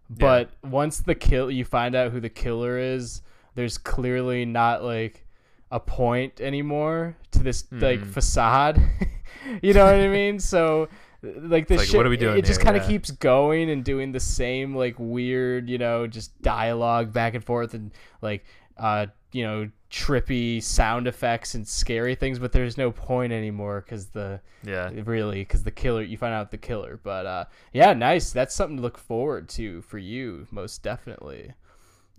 But 0.09 0.49
once 0.63 0.99
the 0.99 1.15
kill, 1.15 1.49
you 1.49 1.65
find 1.65 1.95
out 1.95 2.11
who 2.11 2.19
the 2.19 2.29
killer 2.29 2.77
is. 2.77 3.21
There's 3.55 3.77
clearly 3.77 4.45
not 4.45 4.83
like 4.83 5.25
a 5.71 5.79
point 5.79 6.39
anymore 6.39 7.17
to 7.31 7.39
this 7.39 7.65
like 7.71 7.99
Mhm. 8.01 8.07
facade. 8.07 8.81
you 9.61 9.73
know 9.73 9.85
what 9.85 9.95
I 9.95 10.07
mean? 10.07 10.39
So 10.39 10.89
like 11.23 11.67
the 11.67 11.77
like, 11.77 11.87
shit, 11.87 11.97
what 11.97 12.05
are 12.05 12.09
we 12.09 12.17
doing 12.17 12.37
It 12.37 12.45
just 12.45 12.61
kind 12.61 12.77
of 12.77 12.83
Yeah. 12.83 12.89
keeps 12.89 13.09
going 13.09 13.69
and 13.71 13.83
doing 13.83 14.11
the 14.11 14.19
same 14.19 14.75
like 14.75 14.95
weird, 14.99 15.69
you 15.69 15.79
know, 15.79 16.05
just 16.05 16.39
dialogue 16.43 17.11
back 17.11 17.33
and 17.33 17.43
forth 17.43 17.73
and 17.73 17.91
like 18.21 18.45
uh 18.77 19.07
you 19.31 19.43
know 19.43 19.69
trippy 19.95 20.61
sound 20.61 21.07
effects 21.07 21.55
and 21.55 21.65
scary 21.65 22.15
things. 22.15 22.37
But 22.37 22.51
there's 22.51 22.77
no 22.77 22.91
point 22.91 23.31
anymore 23.31 23.81
because 23.85 24.07
the 24.07 24.41
Yeah. 24.65 24.91
really 25.05 25.39
because 25.39 25.63
the 25.63 25.71
killer 25.71 26.01
you 26.01 26.17
find 26.17 26.33
out 26.33 26.51
the 26.51 26.57
killer 26.57 26.99
but 27.01 27.25
uh 27.25 27.45
yeah 27.71 27.93
nice 27.93 28.31
that's 28.31 28.53
something 28.53 28.77
to 28.77 28.81
look 28.83 28.97
forward 28.97 29.47
to 29.49 29.81
for 29.83 29.97
you 29.97 30.47
most 30.51 30.83
definitely 30.83 31.53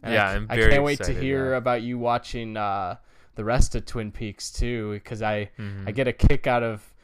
And 0.03 0.15
Yeah, 0.15 0.27
I, 0.29 0.35
I'm 0.35 0.47
I 0.49 0.57
can't 0.57 0.85
wait 0.85 0.99
to 1.03 1.13
hear 1.21 1.55
about 1.55 1.83
you 1.83 1.99
watching 1.99 2.57
uh 2.57 2.97
the 3.35 3.45
rest 3.45 3.75
of 3.75 3.85
twin 3.85 4.11
peaks 4.13 4.51
too 4.51 4.93
because 4.95 5.21
i 5.21 5.51
Mhm. 5.59 5.89
i 5.89 5.91
get 5.91 6.07
a 6.09 6.13
kick 6.13 6.47
out 6.47 6.63
of 6.63 6.95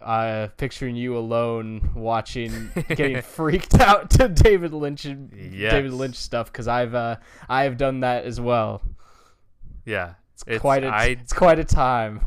uh 0.00 0.48
picturing 0.56 0.96
you 0.96 1.16
alone 1.16 1.90
watching 1.94 2.70
getting 2.88 3.20
freaked 3.36 3.74
out 3.74 4.08
to 4.10 4.28
david 4.28 4.72
lynch 4.72 5.04
and 5.04 5.30
david 5.30 5.92
lynch 5.92 6.16
stuff 6.16 6.50
because 6.50 6.66
i've 6.68 6.94
uh 6.94 7.16
i've 7.50 7.76
done 7.76 8.00
that 8.00 8.24
as 8.24 8.40
well 8.40 8.82
Yeah. 9.84 10.14
It's, 10.32 10.42
It's- 10.46 10.60
quite 10.60 10.84
a 10.84 10.88
I- 10.88 11.04
it's 11.06 11.32
quite 11.32 11.58
a 11.58 11.64
time 11.64 12.26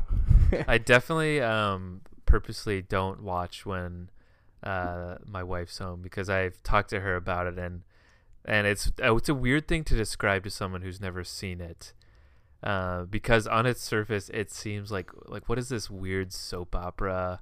I 0.68 0.78
definitely 0.78 1.42
um 1.42 2.02
purposely 2.26 2.82
don't 2.82 3.22
watch 3.24 3.66
when 3.66 4.10
uh 4.64 5.16
my 5.26 5.44
wife's 5.44 5.78
home 5.78 6.02
because 6.02 6.30
I've 6.30 6.62
talked 6.64 6.90
to 6.92 7.00
her 7.02 7.16
about 7.16 7.48
it 7.48 7.58
and 7.58 7.84
and 8.46 8.68
it's 8.68 8.92
uh, 9.04 9.16
it's 9.16 9.30
a 9.30 9.34
weird 9.36 9.68
thing 9.68 9.84
to 9.86 9.96
describe 9.96 10.44
to 10.44 10.50
someone 10.50 10.82
who's 10.84 11.02
never 11.02 11.24
seen 11.24 11.60
it. 11.62 11.94
Uh, 12.64 13.04
because 13.06 13.46
on 13.48 13.66
its 13.68 13.82
surface 13.84 14.30
it 14.30 14.50
seems 14.52 14.92
like 14.92 15.10
like 15.28 15.48
what 15.50 15.60
is 15.60 15.70
this 15.70 15.88
weird 15.90 16.32
soap 16.34 16.76
opera 16.76 17.40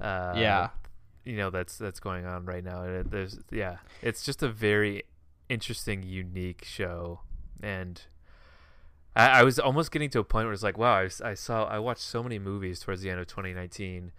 uh 0.00 0.32
yeah 0.36 0.70
you 1.24 1.36
know 1.36 1.48
that's 1.50 1.76
that's 1.78 2.00
going 2.00 2.24
on 2.26 2.44
right 2.44 2.64
now 2.64 2.82
it, 2.82 3.08
there's 3.10 3.38
yeah 3.52 3.76
it's 4.02 4.24
just 4.24 4.42
a 4.42 4.48
very 4.48 5.04
interesting 5.48 6.02
unique 6.02 6.64
show 6.64 7.20
and 7.62 8.02
I, 9.18 9.40
I 9.40 9.42
was 9.42 9.58
almost 9.58 9.90
getting 9.90 10.08
to 10.10 10.20
a 10.20 10.24
point 10.24 10.46
where 10.46 10.52
it's 10.54 10.62
like 10.62 10.78
wow 10.78 10.94
I, 10.94 11.08
I 11.24 11.34
saw 11.34 11.64
i 11.64 11.78
watched 11.78 12.02
so 12.02 12.22
many 12.22 12.38
movies 12.38 12.80
towards 12.80 13.02
the 13.02 13.10
end 13.10 13.20
of 13.20 13.26
2019 13.26 14.12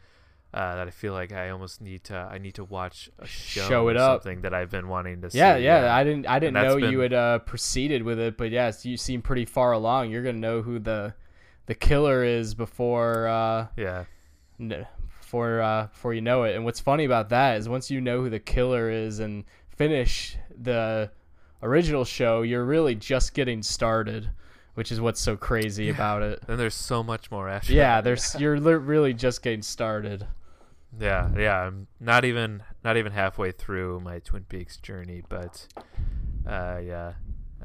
uh, 0.54 0.76
that 0.76 0.88
i 0.88 0.92
feel 0.92 1.14
like 1.14 1.32
i 1.32 1.50
almost 1.50 1.80
need 1.82 2.04
to 2.06 2.16
i 2.16 2.38
need 2.38 2.56
to 2.56 2.64
watch 2.64 3.10
a 3.20 3.26
show, 3.28 3.68
Show 3.68 3.88
or 3.88 3.92
it 3.92 3.98
up. 3.98 4.24
something 4.24 4.42
that 4.42 4.54
i've 4.54 4.70
been 4.70 4.88
wanting 4.88 5.22
to 5.22 5.30
Yeah, 5.32 5.58
see 5.58 5.64
yeah. 5.64 5.96
I 5.96 6.04
didn't. 6.04 6.28
I 6.28 6.40
didn't 6.40 6.56
know 6.56 6.78
you 6.78 7.00
had 7.00 7.14
uh, 7.14 7.40
proceeded 7.40 8.04
with 8.04 8.20
it, 8.20 8.36
but 8.38 8.50
yes, 8.52 8.86
you 8.86 8.98
seem 8.98 9.22
pretty 9.22 9.46
far 9.46 9.72
along. 9.74 10.10
You're 10.12 10.24
gonna 10.24 10.38
know 10.40 10.62
who 10.62 10.80
the 10.80 11.14
the 11.68 11.76
killer 11.76 12.24
is 12.24 12.56
before 12.56 13.28
uh, 13.28 13.68
yeah 13.78 14.06
n- 14.60 14.88
before 15.22 15.62
uh, 15.62 15.86
before 15.88 16.16
you 16.16 16.22
know 16.22 16.44
it. 16.44 16.56
And 16.56 16.66
what's 16.66 16.80
funny 16.80 17.06
about 17.06 17.30
that 17.30 17.58
is 17.60 17.70
once 17.70 17.92
you 17.92 18.02
know 18.02 18.22
who 18.22 18.30
the 18.32 18.40
killer 18.40 18.90
is 18.90 19.20
and 19.20 19.44
finish 19.78 20.36
the 20.58 21.12
original 21.62 22.06
show, 22.06 22.42
you're 22.42 22.66
really 22.66 22.96
just 22.96 23.36
getting 23.36 23.62
started, 23.62 24.32
which 24.80 24.94
is 24.94 25.02
what's 25.02 25.20
so 25.20 25.36
crazy 25.36 25.88
Yeah. 25.88 25.92
about 25.92 26.22
it. 26.22 26.42
And 26.48 26.58
there's 26.58 26.74
so 26.74 27.04
much 27.04 27.30
more 27.30 27.50
after 27.50 27.74
Yeah, 27.74 28.00
there's 28.00 28.34
you're 28.40 28.56
really 28.56 29.14
just 29.14 29.44
getting 29.44 29.62
started. 29.62 30.26
Yeah, 30.98 31.30
yeah. 31.38 31.66
I'm 31.66 31.88
not 32.00 32.24
even 32.24 32.64
not 32.82 32.96
even 32.96 33.12
halfway 33.12 33.52
through 33.52 34.00
my 34.00 34.20
Twin 34.20 34.46
Peaks 34.46 34.78
journey, 34.78 35.22
but 35.28 35.68
uh, 36.48 36.80
yeah. 36.82 37.16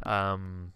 Um, 0.02 0.72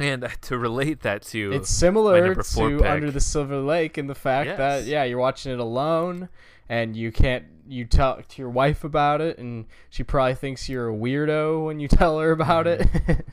and 0.00 0.28
to 0.42 0.58
relate 0.58 1.02
that 1.02 1.22
to 1.26 1.52
It's 1.52 1.70
similar 1.70 2.34
to 2.34 2.42
pick. 2.42 2.84
Under 2.84 3.12
the 3.12 3.20
Silver 3.20 3.58
Lake 3.58 3.96
in 3.96 4.08
the 4.08 4.16
fact 4.16 4.58
that 4.58 4.82
yeah, 4.82 5.04
you're 5.04 5.20
watching 5.20 5.52
it 5.52 5.60
alone 5.60 6.28
and 6.68 6.96
you 6.96 7.12
can't 7.12 7.44
you 7.68 7.84
talk 7.84 8.26
to 8.26 8.42
your 8.42 8.50
wife 8.50 8.82
about 8.82 9.20
it 9.20 9.38
and 9.38 9.66
she 9.90 10.02
probably 10.02 10.34
thinks 10.34 10.68
you're 10.68 10.88
a 10.88 10.92
weirdo 10.92 11.66
when 11.66 11.78
you 11.78 11.86
tell 11.86 12.18
her 12.18 12.32
about 12.32 12.66
it. 12.66 12.84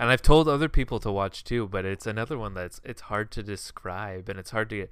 and 0.00 0.08
I've 0.08 0.22
told 0.22 0.48
other 0.48 0.70
people 0.70 0.98
to 1.00 1.12
watch 1.12 1.44
too, 1.44 1.68
but 1.68 1.84
it's 1.84 2.06
another 2.06 2.38
one 2.38 2.54
that's 2.54 2.80
it's 2.84 3.02
hard 3.02 3.30
to 3.32 3.42
describe 3.42 4.30
and 4.30 4.38
it's 4.38 4.50
hard 4.50 4.70
to 4.70 4.76
get. 4.76 4.90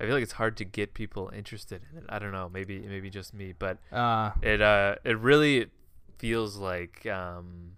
I 0.00 0.04
feel 0.04 0.14
like 0.14 0.24
it's 0.24 0.32
hard 0.32 0.56
to 0.56 0.64
get 0.64 0.92
people 0.92 1.30
interested 1.34 1.82
in 1.92 1.98
it. 1.98 2.04
I 2.08 2.18
don't 2.18 2.32
know, 2.32 2.50
maybe 2.52 2.80
maybe 2.80 3.10
just 3.10 3.32
me, 3.32 3.54
but 3.56 3.78
uh 3.92 4.32
it 4.42 4.60
uh 4.60 4.96
it 5.04 5.18
really 5.18 5.66
feels 6.18 6.56
like 6.56 7.06
um 7.06 7.76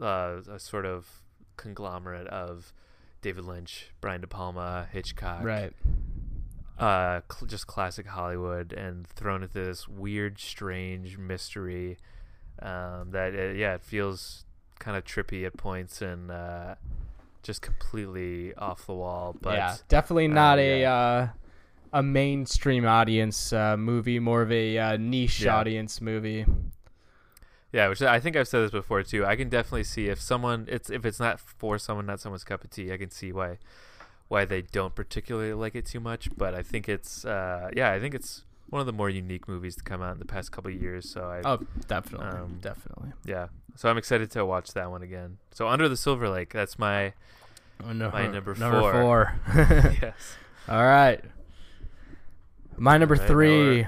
uh, 0.00 0.40
a 0.50 0.58
sort 0.58 0.86
of 0.86 1.20
conglomerate 1.56 2.26
of 2.28 2.72
David 3.22 3.44
Lynch, 3.44 3.90
Brian 4.00 4.20
De 4.20 4.26
Palma, 4.26 4.88
Hitchcock, 4.90 5.44
right. 5.44 5.72
uh, 6.78 7.20
cl- 7.30 7.46
just 7.46 7.66
classic 7.66 8.06
Hollywood, 8.06 8.72
and 8.72 9.06
thrown 9.06 9.42
into 9.42 9.52
this 9.62 9.86
weird, 9.86 10.38
strange 10.38 11.18
mystery 11.18 11.98
um, 12.62 13.10
that 13.10 13.34
uh, 13.34 13.52
yeah, 13.52 13.74
it 13.74 13.82
feels 13.82 14.46
kind 14.80 14.96
of 14.96 15.04
trippy 15.04 15.46
at 15.46 15.56
points 15.56 16.02
and 16.02 16.30
uh, 16.32 16.74
just 17.44 17.62
completely 17.62 18.52
off 18.56 18.86
the 18.86 18.94
wall. 18.94 19.36
But 19.40 19.54
yeah, 19.54 19.76
definitely 19.88 20.26
uh, 20.26 20.32
not 20.32 20.58
a 20.58 20.80
yeah. 20.80 20.94
uh 20.94 21.28
a 21.92 22.02
mainstream 22.02 22.86
audience 22.86 23.52
uh, 23.52 23.76
movie, 23.76 24.18
more 24.18 24.42
of 24.42 24.52
a 24.52 24.78
uh, 24.78 24.96
niche 24.96 25.42
Yeah. 25.42 25.56
audience 25.56 26.00
movie. 26.00 26.46
Yeah, 27.72 27.88
which 27.88 28.02
I 28.02 28.18
think 28.18 28.36
I've 28.36 28.48
said 28.48 28.62
this 28.62 28.70
before 28.72 29.02
too. 29.04 29.24
I 29.24 29.36
can 29.36 29.48
definitely 29.48 29.84
see 29.84 30.08
if 30.08 30.20
someone 30.20 30.66
it's 30.68 30.90
if 30.90 31.04
it's 31.04 31.20
not 31.20 31.38
for 31.38 31.78
someone, 31.78 32.06
not 32.06 32.20
someone's 32.20 32.44
cup 32.44 32.64
of 32.64 32.70
tea. 32.70 32.92
I 32.92 32.96
can 32.96 33.10
see 33.10 33.32
why 33.32 33.58
why 34.28 34.44
they 34.44 34.62
don't 34.62 34.94
particularly 34.94 35.52
like 35.52 35.74
it 35.74 35.86
too 35.86 36.00
much. 36.00 36.30
But 36.36 36.54
I 36.54 36.62
think 36.62 36.88
it's 36.88 37.24
uh, 37.24 37.70
yeah, 37.76 37.92
I 37.92 38.00
think 38.00 38.14
it's 38.14 38.44
one 38.70 38.80
of 38.80 38.86
the 38.86 38.92
more 38.92 39.10
unique 39.10 39.46
movies 39.48 39.76
to 39.76 39.82
come 39.82 40.00
out 40.00 40.12
in 40.14 40.18
the 40.18 40.24
past 40.24 40.50
couple 40.52 40.70
years. 40.70 41.08
So 41.10 41.22
I 41.24 41.42
Oh, 41.44 41.58
definitely, 41.88 42.28
Um, 42.28 42.58
definitely. 42.62 43.12
yeah, 43.24 43.48
so 43.76 43.88
I'm 43.90 43.98
excited 43.98 44.30
to 44.32 44.44
watch 44.46 44.72
that 44.74 44.90
one 44.90 45.02
again. 45.02 45.38
So 45.52 45.68
Under 45.68 45.88
the 45.88 45.96
Silver 45.96 46.28
Lake, 46.28 46.52
that's 46.52 46.78
my 46.78 47.12
Oh, 47.84 47.92
no, 47.92 48.10
my 48.10 48.26
number 48.26 48.54
number 48.54 48.80
four. 48.80 48.92
four. 48.92 49.40
yes 50.02 50.36
All 50.68 50.84
right. 50.84 51.22
My 52.76 52.96
number 52.96 53.14
Alright, 53.14 53.28
now 53.28 53.34
three. 53.34 53.86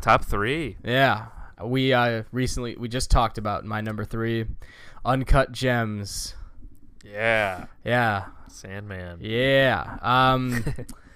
top 0.00 0.24
three. 0.24 0.76
Yeah, 0.84 1.26
we 1.62 1.92
uh 1.92 2.22
recently 2.32 2.76
we 2.76 2.88
just 2.88 3.10
talked 3.10 3.36
about 3.36 3.64
my 3.64 3.80
number 3.82 4.04
three, 4.04 4.46
Uncut 5.04 5.52
Gems. 5.52 6.34
Yeah, 7.04 7.66
Yeah, 7.84 8.26
Sandman. 8.48 9.18
yeah. 9.20 9.98
Um, 10.02 10.62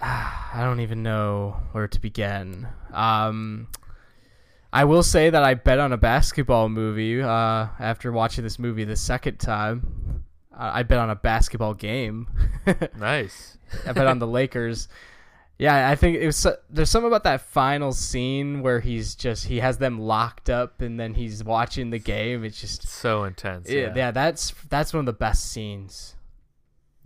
I 0.00 0.60
don't 0.62 0.80
even 0.80 1.02
know 1.02 1.56
where 1.72 1.88
to 1.88 2.00
begin. 2.00 2.68
Um, 2.92 3.68
I 4.72 4.84
will 4.84 5.02
say 5.02 5.30
that 5.30 5.42
I 5.42 5.54
bet 5.54 5.78
on 5.78 5.92
a 5.92 5.96
basketball 5.96 6.68
movie 6.68 7.22
uh, 7.22 7.68
after 7.78 8.12
watching 8.12 8.44
this 8.44 8.58
movie 8.58 8.84
the 8.84 8.96
second 8.96 9.38
time. 9.38 10.24
I 10.58 10.82
bet 10.82 10.98
on 10.98 11.10
a 11.10 11.14
basketball 11.14 11.74
game. 11.74 12.28
nice. 12.98 13.58
I 13.86 13.92
bet 13.92 14.06
on 14.06 14.18
the 14.18 14.26
Lakers. 14.26 14.88
Yeah, 15.58 15.88
I 15.88 15.96
think 15.96 16.18
it 16.18 16.26
was. 16.26 16.46
There's 16.68 16.90
something 16.90 17.08
about 17.08 17.24
that 17.24 17.40
final 17.40 17.92
scene 17.92 18.60
where 18.60 18.80
he's 18.80 19.14
just 19.14 19.46
he 19.46 19.60
has 19.60 19.78
them 19.78 19.98
locked 19.98 20.50
up 20.50 20.82
and 20.82 21.00
then 21.00 21.14
he's 21.14 21.42
watching 21.42 21.88
the 21.88 21.98
game. 21.98 22.44
It's 22.44 22.60
just 22.60 22.86
so 22.86 23.24
intense. 23.24 23.70
Yeah, 23.70 23.80
Yeah, 23.80 23.92
yeah 23.96 24.10
that's 24.10 24.52
that's 24.68 24.92
one 24.92 25.00
of 25.00 25.06
the 25.06 25.14
best 25.14 25.50
scenes. 25.50 26.15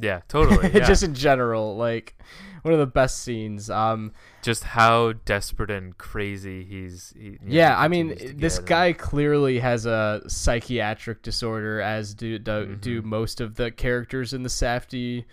Yeah 0.01 0.21
totally. 0.29 0.71
Yeah. 0.75 0.87
just 0.87 1.03
in 1.03 1.15
general, 1.15 1.77
like 1.77 2.17
one 2.63 2.75
of 2.75 2.81
the 2.81 2.87
best 2.87 3.23
scenes. 3.23 3.71
Um, 3.71 4.13
just 4.43 4.65
how 4.65 5.13
desperate 5.25 5.71
and 5.71 5.97
crazy 5.97 6.65
he's. 6.65 7.15
He, 7.17 7.25
you 7.25 7.31
know, 7.33 7.39
yeah, 7.47 7.79
I 7.79 7.89
mean, 7.89 8.17
this 8.37 8.59
and- 8.59 8.67
guy 8.67 8.93
clearly 8.93 9.59
has 9.61 9.87
a 9.87 10.23
psychiatric 10.27 11.23
disorder, 11.23 11.81
as 11.81 12.15
do 12.15 12.39
do, 12.39 12.51
Mm-hmm. 12.51 12.75
do 12.81 13.03
most 13.03 13.41
of 13.41 13.55
the 13.57 13.71
characters 13.71 14.33
in 14.33 14.43
the 14.43 14.49
Safdie 14.49 15.25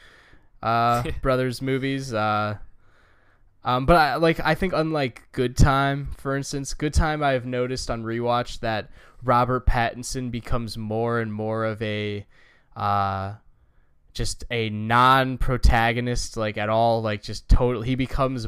uh, 0.64 1.03
brothers 1.22 1.61
movies. 1.61 2.14
Uh, 2.14 2.57
um, 3.64 3.85
but 3.85 3.95
I, 3.98 4.15
like, 4.15 4.39
I 4.39 4.56
think 4.56 4.72
unlike 4.73 5.27
Good 5.34 5.57
Time, 5.57 6.10
for 6.18 6.38
instance, 6.38 6.73
Good 6.73 6.94
Time, 6.94 7.22
I've 7.22 7.45
noticed 7.45 7.89
on 7.91 8.03
rewatch 8.03 8.61
that 8.61 8.89
Robert 9.23 9.65
Pattinson 9.65 10.31
becomes 10.31 10.77
more 10.77 11.19
and 11.19 11.34
more 11.34 11.65
of 11.65 11.81
a. 11.81 12.26
Uh, 12.76 13.34
just 14.18 14.44
a 14.52 14.69
non-protagonist 14.72 16.35
like 16.38 16.57
at 16.57 16.69
all 16.69 17.02
like 17.02 17.22
just 17.22 17.48
total 17.48 17.81
he 17.81 17.95
becomes 17.95 18.48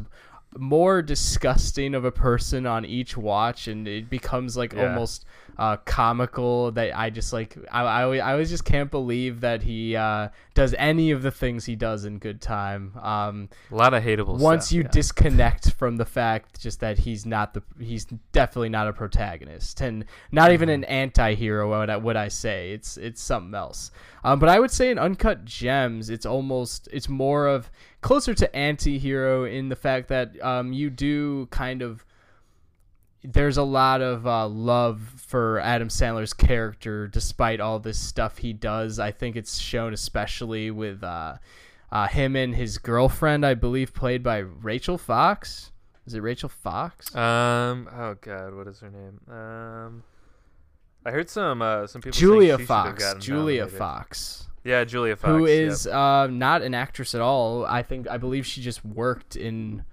more 0.58 1.02
disgusting 1.02 1.94
of 1.94 2.04
a 2.06 2.12
person 2.12 2.66
on 2.66 2.84
each 2.84 3.16
watch 3.16 3.68
and 3.68 3.88
it 3.88 4.10
becomes 4.10 4.58
like 4.58 4.74
Yeah. 4.74 4.90
almost 4.90 5.26
uh, 5.60 5.76
comical 5.86 6.72
that 6.72 6.98
I 6.98 7.10
just 7.10 7.34
like 7.34 7.57
I, 7.72 7.81
I, 7.84 8.03
always- 8.03 8.22
I 8.22 8.31
always 8.31 8.49
just 8.49 8.64
can't 8.64 8.90
believe 8.90 9.41
that 9.41 9.61
he 9.61 9.95
uh, 9.95 10.30
does 10.53 10.73
any 10.77 11.11
of 11.11 11.22
the 11.22 11.31
things 11.31 11.65
he 11.65 11.76
does 11.76 12.06
in 12.06 12.18
good 12.18 12.40
time 12.41 12.94
um, 13.02 13.49
a 13.72 13.76
lot 13.76 13.94
of 13.94 14.02
hateable. 14.02 14.40
once 14.40 14.68
stuff, 14.68 14.76
you 14.76 14.81
yeah. 14.84 14.88
disconnect 14.90 15.73
from 15.73 15.98
the 15.98 16.06
fact 16.06 16.60
just 16.61 16.80
that 16.80 16.98
he's 16.99 17.26
not 17.26 17.53
the 17.53 17.61
he's 17.80 18.06
definitely 18.31 18.69
not 18.69 18.88
a 18.88 18.94
protagonist 18.94 19.81
and 19.81 20.06
not 20.31 20.52
even 20.53 20.69
Mm-hmm. 20.69 20.84
an 20.84 20.84
anti-hero 20.86 21.77
would 21.80 21.90
I, 21.90 21.98
would 21.98 22.15
I 22.15 22.30
say 22.30 22.72
it's 22.72 22.95
it's 22.98 23.22
something 23.22 23.53
else 23.53 23.91
um, 24.23 24.40
but 24.40 24.48
I 24.49 24.60
would 24.60 24.72
say 24.72 24.91
in 24.91 24.98
Uncut 24.99 25.44
Gems 25.45 26.10
it's 26.10 26.26
almost 26.26 26.88
it's 26.94 27.10
more 27.10 27.48
of 27.48 27.69
closer 28.02 28.34
to 28.34 28.56
anti-hero 28.56 29.44
in 29.45 29.68
the 29.69 29.76
fact 29.76 30.07
that 30.07 30.41
um, 30.41 30.72
you 30.72 30.90
do 30.90 31.48
kind 31.48 31.81
of 31.81 32.06
there's 33.24 33.58
a 33.58 33.64
lot 33.64 34.02
of 34.02 34.26
uh, 34.26 34.48
love 34.48 35.02
for 35.18 35.60
Adam 35.60 35.90
Sandler's 35.90 36.34
character 36.34 37.08
despite 37.08 37.60
all 37.60 37.80
this 37.80 38.00
stuff 38.00 38.38
he 38.38 38.54
does. 38.54 39.00
I 39.00 39.12
think 39.12 39.36
it's 39.36 39.58
shown 39.58 39.94
especially 39.94 40.72
with 40.72 41.04
uh, 41.04 41.36
uh, 41.91 42.08
him 42.08 42.36
and 42.36 42.56
his 42.56 42.78
girlfriend, 42.78 43.46
I 43.46 43.56
believe, 43.56 43.94
played 43.94 44.24
by 44.24 44.38
Rachel 44.38 44.98
Fox. 44.98 45.72
Is 46.06 46.14
it 46.14 46.22
Rachel 46.22 46.50
Fox? 46.50 47.14
Um. 47.16 47.90
Oh 47.94 48.16
God, 48.20 48.56
what 48.56 48.68
is 48.68 48.80
her 48.80 48.90
name? 48.90 49.20
Um. 49.30 50.04
I 51.06 51.12
heard 51.12 51.30
some 51.30 51.62
uh 51.62 51.88
some 51.88 52.02
people. 52.02 52.18
Julia 52.18 52.41
she 52.41 52.52
should 52.52 52.60
have 52.62 52.68
Fox. 52.68 53.14
Julia 53.20 53.62
nominated. 53.62 53.78
Fox. 53.78 54.48
Yeah, 54.64 54.84
Julia 54.84 55.16
Fox. 55.16 55.32
Who 55.32 55.46
is 55.46 55.86
yep. 55.86 55.96
uh, 55.96 56.28
not 56.28 56.62
an 56.62 56.74
actress 56.74 57.16
at 57.16 57.22
all. 57.22 57.66
I 57.66 57.84
think 57.84 58.08
I 58.10 58.18
believe 58.18 58.46
she 58.46 58.62
just 58.62 58.84
worked 58.84 59.36
in 59.36 59.84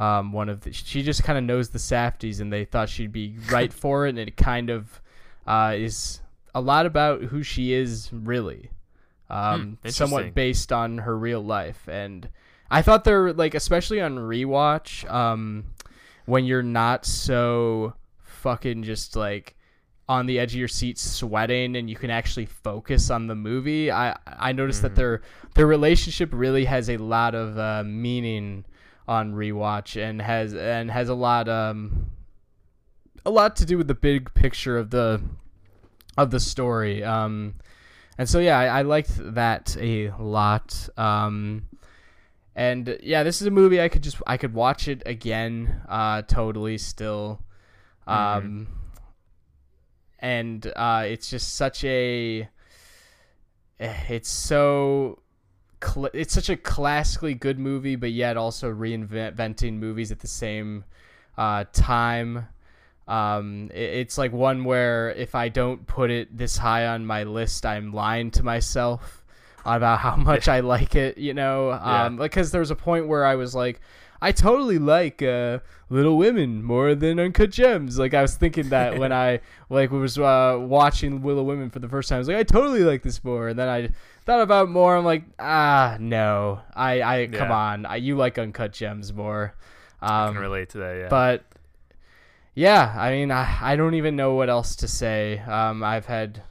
um, 0.00 0.32
one 0.32 0.48
of 0.48 0.62
the. 0.62 0.72
She 0.72 1.02
just 1.02 1.22
kind 1.24 1.36
of 1.38 1.44
knows 1.44 1.68
the 1.70 1.78
Safdies, 1.78 2.40
and 2.40 2.52
they 2.52 2.64
thought 2.64 2.88
she'd 2.88 3.12
be 3.12 3.36
right 3.50 3.72
for 3.72 4.06
it. 4.06 4.10
And 4.10 4.18
it 4.18 4.36
kind 4.36 4.70
of 4.70 5.00
uh, 5.46 5.74
is 5.76 6.20
a 6.54 6.60
lot 6.60 6.86
about 6.86 7.22
who 7.24 7.42
she 7.42 7.72
is, 7.72 8.08
really, 8.12 8.70
um, 9.28 9.78
Hmm, 9.82 9.88
somewhat 9.90 10.34
based 10.34 10.72
on 10.72 10.98
her 10.98 11.16
real 11.16 11.42
life. 11.44 11.88
And 11.88 12.28
I 12.70 12.82
thought 12.82 13.04
they're 13.04 13.32
like, 13.32 13.54
especially 13.54 14.00
on 14.00 14.16
rewatch, 14.16 15.08
um, 15.10 15.64
when 16.26 16.44
you're 16.44 16.62
not 16.62 17.04
so 17.04 17.94
fucking 18.22 18.82
just 18.84 19.16
like 19.16 19.54
on 20.08 20.26
the 20.26 20.38
edge 20.40 20.54
of 20.54 20.58
your 20.58 20.66
seat 20.68 20.98
sweating 20.98 21.76
and 21.76 21.88
you 21.90 21.94
can 21.94 22.10
actually 22.10 22.46
focus 22.46 23.10
on 23.10 23.26
the 23.26 23.34
movie 23.34 23.90
i 23.92 24.16
i 24.26 24.50
noticed 24.50 24.82
that 24.82 24.92
Mhm. 24.92 24.96
their 24.96 25.22
their 25.54 25.66
relationship 25.66 26.30
really 26.32 26.64
has 26.64 26.88
a 26.88 26.96
lot 26.96 27.34
of 27.34 27.58
uh, 27.58 27.82
meaning 27.84 28.64
on 29.10 29.34
rewatch 29.34 30.00
and 30.00 30.22
has 30.22 30.54
and 30.54 30.88
has 30.88 31.08
a 31.08 31.14
lot 31.14 31.48
um 31.48 32.12
a 33.26 33.30
lot 33.30 33.56
to 33.56 33.66
do 33.66 33.76
with 33.76 33.88
the 33.88 33.94
big 33.94 34.32
picture 34.34 34.78
of 34.78 34.90
the 34.90 35.20
of 36.16 36.30
the 36.30 36.38
story. 36.38 37.02
Um 37.02 37.56
and 38.16 38.28
so 38.28 38.38
yeah 38.38 38.56
i, 38.56 38.66
I 38.78 38.82
liked 38.82 39.10
that 39.34 39.76
a 39.80 40.12
lot. 40.16 40.88
Um 40.96 41.66
and 42.54 42.98
yeah 43.02 43.24
this 43.24 43.40
is 43.40 43.48
a 43.48 43.50
movie 43.50 43.80
i 43.80 43.88
could 43.88 44.02
just 44.02 44.22
i 44.28 44.36
could 44.36 44.54
watch 44.54 44.86
it 44.86 45.02
again 45.04 45.82
uh 45.88 46.22
totally 46.22 46.78
still. 46.78 47.42
Um 48.06 48.68
and 50.20 50.72
uh 50.76 51.02
it's 51.04 51.28
just 51.28 51.56
such 51.56 51.82
a 51.82 52.48
eh, 53.80 53.94
it's 54.08 54.30
so 54.30 55.18
cl- 55.82 56.10
it's 56.14 56.34
such 56.34 56.48
a 56.48 56.56
classically 56.56 57.34
good 57.34 57.58
movie 57.58 57.96
but 57.96 58.10
yet 58.12 58.36
also 58.36 58.70
reinventing 58.72 59.74
movies 59.78 60.10
at 60.12 60.20
the 60.20 60.26
same 60.26 60.84
uh 61.38 61.64
time 61.72 62.46
um, 63.08 63.70
it- 63.74 63.80
it's 63.98 64.16
like 64.18 64.32
one 64.32 64.62
where 64.64 65.10
if 65.10 65.34
I 65.34 65.48
don't 65.48 65.84
put 65.86 66.10
it 66.12 66.36
this 66.36 66.56
high 66.56 66.86
on 66.86 67.04
my 67.06 67.24
list, 67.24 67.66
I'm 67.66 67.92
lying 67.92 68.30
to 68.32 68.44
myself 68.44 69.24
about 69.64 69.98
how 69.98 70.14
much 70.14 70.46
I 70.46 70.60
like 70.60 70.94
it. 70.94 71.18
You 71.18 71.34
know, 71.34 71.70
Yeah. 71.70 72.04
um, 72.04 72.18
because 72.18 72.52
there 72.52 72.60
was 72.60 72.70
a 72.70 72.76
point 72.76 73.08
where 73.08 73.24
I 73.26 73.34
was 73.34 73.52
like, 73.52 73.80
I 74.22 74.32
totally 74.32 74.78
like 74.78 75.22
uh, 75.22 75.60
Little 75.88 76.16
Women 76.18 76.62
more 76.62 76.94
than 76.94 77.18
Uncut 77.18 77.50
Gems. 77.50 77.98
Like 77.98 78.12
I 78.14 78.20
was 78.22 78.34
thinking 78.34 78.68
that 78.68 78.98
when 79.00 79.12
I 79.12 79.40
like 79.70 79.90
was 79.90 80.18
uh, 80.18 80.58
watching 80.60 81.22
Little 81.22 81.44
Women 81.46 81.70
for 81.70 81.78
the 81.78 81.88
first 81.88 82.08
time, 82.08 82.16
I 82.16 82.18
was 82.18 82.28
like, 82.28 82.36
I 82.36 82.42
totally 82.42 82.84
like 82.84 83.02
this 83.02 83.22
more. 83.24 83.48
And 83.48 83.58
then 83.58 83.68
I 83.68 83.88
thought 84.26 84.42
about 84.42 84.64
it 84.68 84.70
more. 84.70 84.94
I'm 84.96 85.04
like, 85.04 85.24
ah, 85.38 85.96
no, 85.98 86.60
I, 86.74 87.02
I 87.02 87.26
come 87.28 87.50
on, 87.50 87.86
I, 87.86 87.96
you 87.96 88.16
like 88.16 88.38
Uncut 88.38 88.72
Gems 88.72 89.12
more. 89.12 89.54
I 90.02 90.26
Um, 90.26 90.34
can 90.34 90.42
relate 90.42 90.68
to 90.70 90.78
that. 90.78 90.96
Yeah. 90.98 91.08
but 91.08 91.44
yeah, 92.54 92.94
I 92.96 93.10
mean, 93.12 93.30
I, 93.30 93.58
I 93.60 93.76
don't 93.76 93.94
even 93.94 94.16
know 94.16 94.34
what 94.34 94.50
else 94.50 94.76
to 94.76 94.88
say. 94.88 95.38
Um, 95.40 95.82
I've 95.82 96.06
had, 96.06 96.42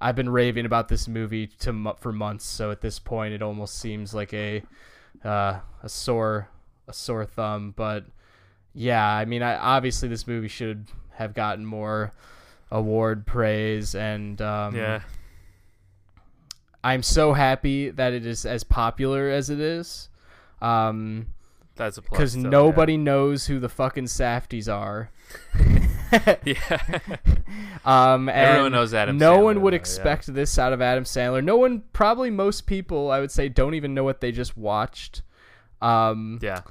I've 0.00 0.14
been 0.16 0.28
raving 0.28 0.66
about 0.66 0.88
this 0.88 1.08
movie 1.08 1.46
to 1.60 1.94
for 1.98 2.12
months. 2.12 2.44
So 2.44 2.70
at 2.70 2.80
this 2.82 2.98
point, 2.98 3.32
it 3.34 3.42
almost 3.42 3.78
seems 3.78 4.14
like 4.14 4.32
a, 4.34 4.62
uh, 5.24 5.60
a 5.82 5.88
sore, 5.88 6.48
a 6.88 6.92
sore 6.92 7.24
thumb. 7.24 7.72
But 7.76 8.04
yeah, 8.74 9.06
I 9.06 9.24
mean, 9.24 9.42
I 9.42 9.56
obviously 9.56 10.08
this 10.08 10.26
movie 10.26 10.48
should 10.48 10.86
have 11.12 11.34
gotten 11.34 11.64
more 11.64 12.12
award 12.70 13.26
praise, 13.26 13.94
and 13.94 14.40
um, 14.42 14.74
yeah. 14.74 15.00
I'm 16.82 17.02
so 17.02 17.32
happy 17.32 17.90
that 17.90 18.12
it 18.12 18.26
is 18.26 18.44
as 18.44 18.64
popular 18.64 19.30
as 19.30 19.48
it 19.48 19.60
is. 19.60 20.08
Um, 20.60 21.26
That's 21.76 21.98
a 21.98 22.02
plus. 22.02 22.10
because 22.10 22.34
though, 22.34 22.42
yeah. 22.42 22.48
nobody 22.48 22.96
knows 22.96 23.46
who 23.46 23.58
the 23.58 23.68
fucking 23.68 24.04
Safdies 24.04 24.72
are. 24.72 25.10
Yeah. 26.44 27.00
Um, 27.84 28.28
Everyone 28.28 28.72
knows 28.72 28.94
Adam 28.94 29.18
No 29.18 29.38
Sandler, 29.38 29.44
one 29.44 29.60
would 29.62 29.72
though, 29.72 29.74
yeah. 29.74 29.80
expect 29.80 30.32
this 30.32 30.58
out 30.58 30.72
of 30.72 30.80
Adam 30.80 31.04
Sandler. 31.04 31.44
No 31.44 31.56
one, 31.56 31.82
probably 31.92 32.30
most 32.30 32.66
people, 32.66 33.10
I 33.10 33.20
would 33.20 33.30
say, 33.30 33.48
don't 33.48 33.74
even 33.74 33.94
know 33.94 34.04
what 34.04 34.20
they 34.20 34.32
just 34.32 34.56
watched. 34.56 35.22
Um, 35.84 36.38
yeah. 36.42 36.62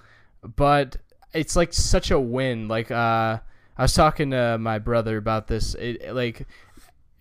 but 0.56 0.98
it's 1.34 1.56
like 1.56 1.74
such 1.74 2.12
a 2.12 2.20
win. 2.20 2.68
Like, 2.68 2.92
uh, 2.92 3.40
I 3.78 3.82
was 3.82 3.94
talking 3.94 4.32
to 4.32 4.58
my 4.60 4.80
brother 4.80 5.18
about 5.18 5.48
this. 5.48 5.76
It 5.76 6.14
like 6.14 6.48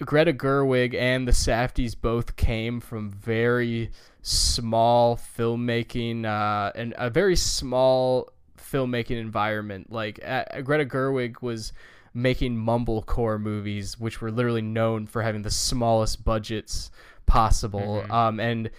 Greta 0.05 0.33
Gerwig 0.33 0.95
and 0.95 1.27
the 1.27 1.33
Safdies 1.33 1.95
both 2.01 2.37
came 2.37 2.81
from 2.81 3.11
very 3.11 3.91
small 4.23 5.17
filmmaking, 5.17 6.25
uh, 6.25 6.73
and 6.75 6.95
a 6.99 7.11
very 7.11 7.37
small 7.37 8.31
filmmaking 8.59 9.19
environment. 9.19 9.91
Like 9.93 10.21
uh, 10.25 10.61
Greta 10.63 10.85
Gerwig 10.85 11.43
was 11.43 11.73
making 12.15 12.57
mumblecore 12.57 13.41
movies, 13.41 13.99
which 13.99 14.21
were 14.21 14.31
literally 14.31 14.63
known 14.63 15.07
for 15.07 15.23
having 15.23 15.43
the 15.43 15.51
smallest 15.51 16.25
budgets 16.25 16.91
possible. 17.27 18.05
Mhm. 18.07 18.11
Um, 18.11 18.41
and 18.41 18.71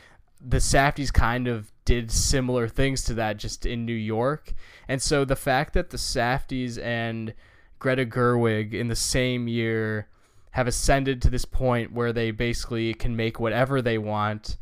the 0.46 0.58
Safdies 0.58 1.12
kind 1.12 1.48
of 1.48 1.72
did 1.86 2.12
similar 2.12 2.68
things 2.68 3.04
to 3.04 3.14
that 3.16 3.38
just 3.38 3.66
in 3.66 3.86
New 3.86 3.94
York. 3.94 4.54
And 4.88 5.02
so 5.02 5.26
the 5.26 5.36
fact 5.36 5.74
that 5.74 5.90
the 5.90 5.98
Safdies 5.98 6.82
and 6.82 7.34
Greta 7.80 8.06
Gerwig 8.06 8.74
in 8.74 8.88
the 8.88 8.96
same 8.96 9.48
year 9.48 10.08
have 10.52 10.68
ascended 10.68 11.22
to 11.22 11.30
this 11.30 11.46
point 11.46 11.92
where 11.92 12.14
they 12.14 12.32
basically 12.32 12.94
can 12.94 13.16
make 13.16 13.40
whatever 13.40 13.82
they 13.82 13.98
want 13.98 14.58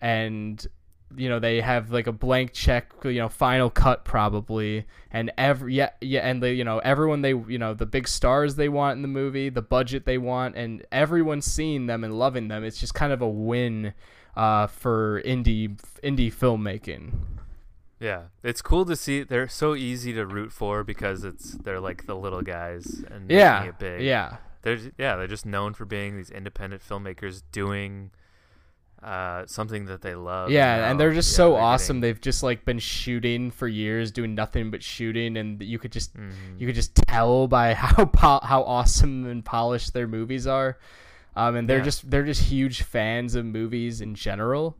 and 0.00 0.66
you 1.16 1.28
know 1.28 1.38
they 1.38 1.60
have 1.60 1.90
like 1.90 2.06
a 2.06 2.12
blank 2.12 2.52
check 2.52 2.92
you 3.04 3.12
know 3.14 3.28
final 3.28 3.70
cut 3.70 4.04
probably 4.04 4.84
and 5.10 5.32
every 5.38 5.74
yeah 5.74 5.90
yeah 6.00 6.20
and 6.20 6.42
they 6.42 6.52
you 6.52 6.64
know 6.64 6.78
everyone 6.80 7.22
they 7.22 7.30
you 7.30 7.56
know 7.56 7.72
the 7.72 7.86
big 7.86 8.06
stars 8.06 8.56
they 8.56 8.68
want 8.68 8.96
in 8.96 9.02
the 9.02 9.08
movie 9.08 9.48
the 9.48 9.62
budget 9.62 10.04
they 10.04 10.18
want 10.18 10.54
and 10.56 10.84
everyone's 10.92 11.46
seeing 11.46 11.86
them 11.86 12.04
and 12.04 12.18
loving 12.18 12.48
them 12.48 12.62
it's 12.62 12.78
just 12.78 12.94
kind 12.94 13.12
of 13.12 13.22
a 13.22 13.28
win 13.28 13.94
uh, 14.38 14.66
for 14.66 15.20
indie 15.24 15.76
indie 16.02 16.32
filmmaking 16.32 17.12
Yeah, 18.00 18.24
it's 18.44 18.62
cool 18.62 18.84
to 18.86 18.94
see. 18.94 19.24
They're 19.24 19.48
so 19.48 19.74
easy 19.74 20.12
to 20.14 20.24
root 20.24 20.52
for 20.52 20.84
because 20.84 21.24
it's 21.24 21.52
they're 21.64 21.80
like 21.80 22.06
the 22.06 22.14
little 22.16 22.42
guys 22.42 23.02
and 23.10 23.30
yeah 23.30 23.58
making 23.60 23.68
it 23.70 23.78
big. 23.78 24.02
yeah 24.06 24.36
they're 24.62 24.78
yeah 24.96 25.16
they're 25.16 25.26
just 25.26 25.46
known 25.46 25.74
for 25.74 25.84
being 25.84 26.16
these 26.16 26.30
independent 26.30 26.82
filmmakers 26.88 27.42
doing 27.52 28.10
uh, 29.02 29.46
something 29.46 29.84
that 29.86 30.02
they 30.02 30.14
love. 30.16 30.50
Yeah, 30.50 30.90
and 30.90 30.98
they're 30.98 31.12
just 31.14 31.30
yeah, 31.32 31.36
so 31.36 31.52
they're 31.52 31.60
awesome. 31.60 32.00
getting- 32.00 32.00
They've 32.00 32.20
just 32.20 32.42
like 32.42 32.64
been 32.64 32.80
shooting 32.80 33.52
for 33.52 33.68
years, 33.68 34.10
doing 34.10 34.34
nothing 34.34 34.72
but 34.72 34.82
shooting, 34.82 35.36
and 35.36 35.62
you 35.62 35.78
could 35.78 35.92
just 35.92 36.16
Mhm. 36.16 36.32
you 36.58 36.66
could 36.66 36.74
just 36.74 36.96
tell 36.96 37.46
by 37.46 37.74
how 37.84 38.06
po- 38.06 38.40
how 38.42 38.62
awesome 38.64 39.24
and 39.26 39.44
polished 39.44 39.92
their 39.94 40.08
movies 40.08 40.46
are. 40.48 40.78
Um, 41.38 41.54
and 41.56 41.68
they're 41.68 41.78
Yeah. 41.78 41.84
just 41.84 42.10
they're 42.10 42.24
just 42.24 42.42
huge 42.42 42.82
fans 42.82 43.34
of 43.36 43.44
movies 43.46 44.00
in 44.00 44.14
general. 44.14 44.76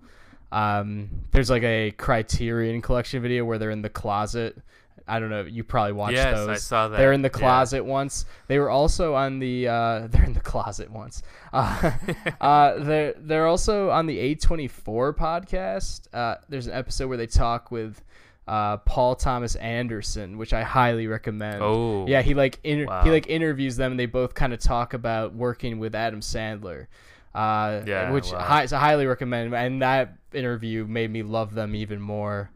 Um, 0.51 1.09
there's 1.31 1.51
like 1.51 1.63
a 1.63 1.93
Criterion 1.93 2.83
collection 2.83 3.23
video 3.23 3.45
where 3.45 3.59
they're 3.59 3.71
in 3.71 3.83
the 3.83 3.89
closet. 3.91 4.59
I 5.07 5.21
don't 5.21 5.31
know. 5.31 5.43
You 5.43 5.65
probably 5.65 5.93
watched 5.93 6.17
yes, 6.17 6.35
those. 6.37 6.49
I 6.49 6.55
saw 6.57 6.89
that. 6.89 6.99
They're 6.99 7.13
in 7.15 7.23
the 7.23 7.31
Yeah. 7.33 7.39
closet 7.39 7.83
once. 7.85 8.27
They 8.47 8.59
were 8.59 8.69
also 8.71 9.15
on 9.15 9.39
the. 9.39 9.69
Uh, 9.69 10.07
they're 10.11 10.25
in 10.25 10.35
the 10.35 10.41
closet 10.41 10.91
once. 10.91 11.23
Uh, 11.53 11.93
uh, 12.41 12.79
they're 12.79 13.15
they're 13.17 13.47
also 13.47 13.91
on 13.91 14.07
the 14.07 14.19
A24 14.35 15.15
podcast. 15.15 16.09
Uh, 16.13 16.37
there's 16.49 16.67
an 16.67 16.75
episode 16.75 17.09
where 17.09 17.17
they 17.17 17.27
talk 17.27 17.71
with 17.71 18.03
uh, 18.49 18.79
Paul 18.79 19.15
Thomas 19.15 19.55
Anderson, 19.57 20.39
which 20.39 20.53
I 20.55 20.63
highly 20.63 21.07
recommend. 21.07 21.63
Oh, 21.63 22.07
yeah, 22.09 22.23
he 22.23 22.33
like 22.35 22.59
inter- 22.65 22.87
wow. 22.87 23.03
he 23.05 23.11
like 23.11 23.29
interviews 23.29 23.77
them. 23.77 23.93
and 23.93 24.01
They 24.01 24.07
both 24.07 24.35
kind 24.35 24.53
of 24.53 24.59
talk 24.59 24.95
about 24.95 25.35
working 25.35 25.79
with 25.79 25.95
Adam 25.95 26.21
Sandler. 26.21 26.87
Uh, 27.35 27.83
Yeah, 27.87 28.11
which 28.11 28.33
wow. 28.33 28.39
hi- 28.41 28.67
so 28.67 28.77
I 28.77 28.81
highly 28.81 29.07
recommend. 29.07 29.55
And 29.55 29.83
that 29.83 30.15
interview 30.33 30.87
made 30.87 31.11
me 31.11 31.23
love 31.23 31.55
them 31.55 31.75
even 31.75 32.01
more. 32.01 32.51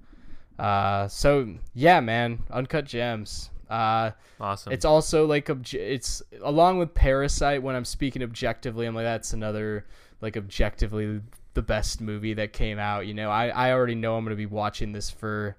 Uh, 0.59 1.09
so 1.09 1.49
yeah, 1.75 2.01
man, 2.01 2.39
Uncut 2.51 2.87
Gems. 2.87 3.51
Uh, 3.69 4.11
awesome. 4.41 4.71
it's 4.73 4.85
also 4.85 5.25
like 5.27 5.47
obje- 5.47 5.75
it's 5.75 6.23
along 6.43 6.79
with 6.79 6.95
Parasite. 6.95 7.63
When 7.63 7.75
I'm 7.77 7.85
speaking 7.87 8.23
objectively, 8.23 8.87
I'm 8.87 8.95
like 8.95 9.05
that's 9.05 9.33
another 9.33 9.87
like 10.21 10.37
objectively 10.37 11.21
the 11.55 11.63
best 11.63 12.01
movie 12.01 12.35
that 12.35 12.53
came 12.53 12.79
out. 12.79 13.07
You 13.07 13.15
know, 13.15 13.31
I 13.31 13.49
I 13.49 13.73
already 13.73 13.95
know 13.95 14.17
I'm 14.17 14.25
gonna 14.25 14.37
be 14.37 14.47
watching 14.47 14.93
this 14.93 15.11
for 15.11 15.57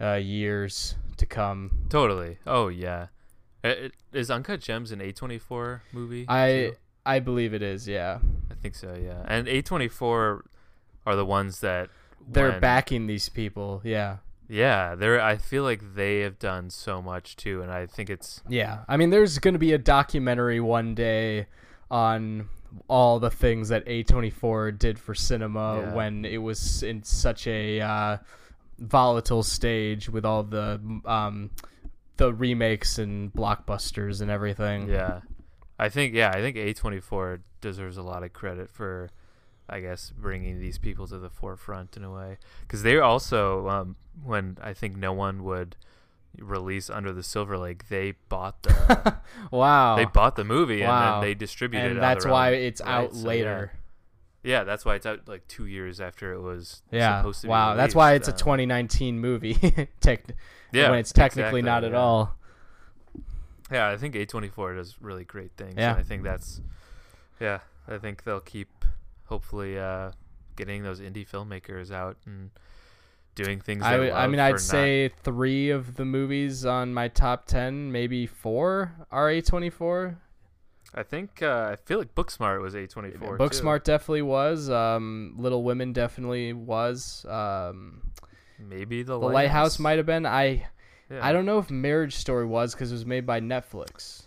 uh, 0.00 0.14
years 0.14 0.96
to 1.16 1.26
come. 1.26 1.70
totally. 1.88 2.38
Oh 2.46 2.68
yeah. 2.68 3.06
It- 3.64 3.92
Is 4.12 4.30
Uncut 4.30 4.60
Gems 4.60 4.92
an 4.92 5.00
A24 5.00 5.80
movie? 5.92 6.24
I 6.28 6.48
too? 6.70 6.76
I 7.04 7.18
believe 7.20 7.54
it 7.54 7.62
is. 7.62 7.86
Yeah, 7.88 8.18
I 8.50 8.54
think 8.54 8.74
so. 8.74 8.94
Yeah, 9.00 9.22
and 9.26 9.46
A24 9.46 10.40
are 11.06 11.16
the 11.16 11.24
ones 11.26 11.60
that 11.60 11.88
they're 12.28 12.50
when- 12.52 12.60
backing 12.60 13.06
these 13.06 13.28
people. 13.28 13.80
Yeah. 13.84 14.18
Yeah, 14.48 14.94
they're. 14.94 15.20
I 15.20 15.36
feel 15.38 15.64
like 15.64 15.94
they 15.96 16.20
have 16.20 16.38
done 16.38 16.70
so 16.70 17.02
much 17.02 17.34
too, 17.34 17.62
and 17.62 17.72
I 17.72 17.86
think 17.86 18.08
it's 18.10 18.42
Yeah, 18.48 18.84
I 18.88 18.96
mean, 18.96 19.10
there's 19.10 19.38
going 19.40 19.54
to 19.54 19.58
be 19.58 19.72
a 19.72 19.78
documentary 19.78 20.60
one 20.60 20.94
day 20.94 21.46
on 21.90 22.48
all 22.88 23.18
the 23.18 23.30
things 23.30 23.70
that 23.70 23.84
A24 23.86 24.78
did 24.78 24.98
for 25.00 25.14
cinema 25.16 25.80
Yeah. 25.80 25.94
when 25.94 26.24
it 26.24 26.38
was 26.38 26.82
in 26.84 27.02
such 27.02 27.46
a 27.48 27.80
uh, 27.80 28.18
volatile 28.78 29.42
stage 29.42 30.08
with 30.08 30.24
all 30.24 30.42
the 30.42 30.80
um, 31.04 31.50
the 32.16 32.32
remakes 32.32 32.98
and 32.98 33.32
blockbusters 33.32 34.20
and 34.20 34.30
everything. 34.30 34.88
Yeah, 34.88 35.20
I 35.78 35.88
think 35.88 36.14
yeah, 36.14 36.30
I 36.30 36.40
think 36.40 36.56
A24 36.56 37.40
deserves 37.60 37.96
a 37.96 38.02
lot 38.02 38.22
of 38.22 38.32
credit 38.32 38.70
for, 38.70 39.10
I 39.68 39.80
guess, 39.80 40.12
bringing 40.16 40.60
these 40.60 40.78
people 40.78 41.06
to 41.08 41.18
the 41.18 41.30
forefront 41.30 41.96
in 41.96 42.04
a 42.04 42.10
way 42.10 42.38
because 42.62 42.82
they 42.82 42.98
also 42.98 43.68
um, 43.68 43.96
when 44.24 44.58
I 44.62 44.72
think 44.72 44.96
no 44.96 45.12
one 45.12 45.44
would 45.44 45.76
release 46.38 46.90
Under 46.90 47.12
the 47.12 47.22
Silver 47.22 47.58
Lake, 47.58 47.88
they 47.88 48.14
bought 48.28 48.62
the 48.62 49.16
wow. 49.50 49.96
they 49.96 50.04
bought 50.04 50.36
the 50.36 50.44
movie 50.44 50.82
and 50.82 50.90
then 50.92 51.20
they 51.20 51.34
distributed 51.34 51.88
and 51.88 51.98
it. 51.98 52.00
that's 52.00 52.26
why 52.26 52.54
own, 52.54 52.60
it's 52.60 52.80
right? 52.80 52.90
out 52.90 53.14
So, 53.14 53.30
yeah. 53.30 53.66
Yeah, 54.46 54.62
that's 54.64 54.84
why 54.84 54.94
it's 54.94 55.04
out 55.06 55.26
like 55.26 55.46
two 55.48 55.66
years 55.66 56.00
after 56.00 56.32
it 56.32 56.40
was 56.40 56.82
Yeah. 56.92 57.18
supposed 57.20 57.40
to 57.40 57.46
be. 57.48 57.50
Wow. 57.50 57.74
That's 57.74 57.94
why 57.96 58.12
it's 58.14 58.28
released, 58.28 58.42
a 58.42 58.44
um, 58.44 58.56
2019 58.58 59.18
movie. 59.18 59.54
Tech- 60.00 60.24
Yeah, 60.72 60.90
when 60.90 61.00
it's 61.00 61.12
technically 61.12 61.60
exactly, 61.60 61.62
not 61.62 61.84
at 61.84 61.90
yeah. 61.92 61.98
all. 61.98 62.36
Yeah, 63.72 63.88
I 63.90 63.96
think 63.96 64.14
A24 64.14 64.76
does 64.76 64.96
really 65.00 65.24
great 65.24 65.50
things. 65.56 65.74
Yeah. 65.76 65.90
And 65.90 65.98
I 65.98 66.02
think 66.04 66.22
that's, 66.22 66.60
yeah, 67.40 67.58
I 67.88 67.98
think 67.98 68.22
they'll 68.22 68.38
keep 68.40 68.84
hopefully 69.24 69.76
uh, 69.78 70.12
getting 70.54 70.84
those 70.84 71.00
indie 71.00 71.28
filmmakers 71.28 71.90
out 71.90 72.16
and 72.26 72.50
doing 73.34 73.60
things. 73.60 73.82
I, 73.82 73.98
would, 73.98 74.10
I 74.12 74.28
mean, 74.28 74.38
I'd 74.38 74.52
not- 74.52 74.60
say 74.60 75.10
three 75.24 75.70
of 75.70 75.96
the 75.96 76.04
movies 76.04 76.64
on 76.64 76.94
my 76.94 77.08
top 77.08 77.46
ten, 77.46 77.90
maybe 77.90 78.26
four, 78.26 78.92
are 79.10 79.26
A24. 79.28 80.16
I 80.94 81.02
think 81.02 81.42
uh, 81.42 81.68
I 81.72 81.76
feel 81.76 81.98
like 81.98 82.14
Booksmart 82.14 82.62
was 82.62 82.74
A24. 82.74 83.12
too. 83.12 83.20
Booksmart 83.44 83.84
definitely 83.84 84.22
was. 84.22 84.70
Um, 84.70 85.34
Little 85.36 85.62
Women 85.62 85.92
definitely 85.92 86.52
was. 86.52 87.26
Um, 87.28 88.12
Maybe 88.58 89.02
the, 89.02 89.18
the 89.18 89.26
Lighthouse 89.26 89.78
might 89.78 89.98
have 89.98 90.06
been. 90.06 90.24
I 90.24 90.68
Yeah. 91.10 91.24
I 91.24 91.32
don't 91.32 91.44
know 91.44 91.58
if 91.58 91.70
Marriage 91.70 92.14
Story 92.14 92.46
was 92.46 92.74
because 92.74 92.90
it 92.90 92.94
was 92.94 93.06
made 93.06 93.26
by 93.26 93.40
Netflix. 93.40 94.26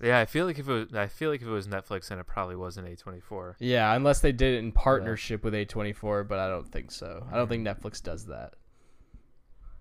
Yeah, 0.00 0.18
I 0.18 0.24
feel 0.24 0.46
like 0.46 0.58
if 0.58 0.68
it 0.68 0.72
was, 0.72 0.94
I 0.94 1.06
feel 1.06 1.30
like 1.30 1.42
if 1.42 1.46
it 1.46 1.50
was 1.50 1.68
Netflix, 1.68 2.08
then 2.08 2.18
it 2.18 2.26
probably 2.26 2.56
wasn't 2.56 2.88
A24. 2.88 3.54
Yeah, 3.60 3.94
unless 3.94 4.20
they 4.20 4.32
did 4.32 4.54
it 4.54 4.58
in 4.58 4.72
partnership 4.72 5.44
with 5.44 5.54
A24, 5.54 6.26
but 6.26 6.40
I 6.40 6.48
don't 6.48 6.66
think 6.66 6.90
so. 6.90 7.24
I 7.30 7.36
don't 7.36 7.48
think 7.48 7.64
Netflix 7.64 8.02
does 8.02 8.26
that. 8.26 8.54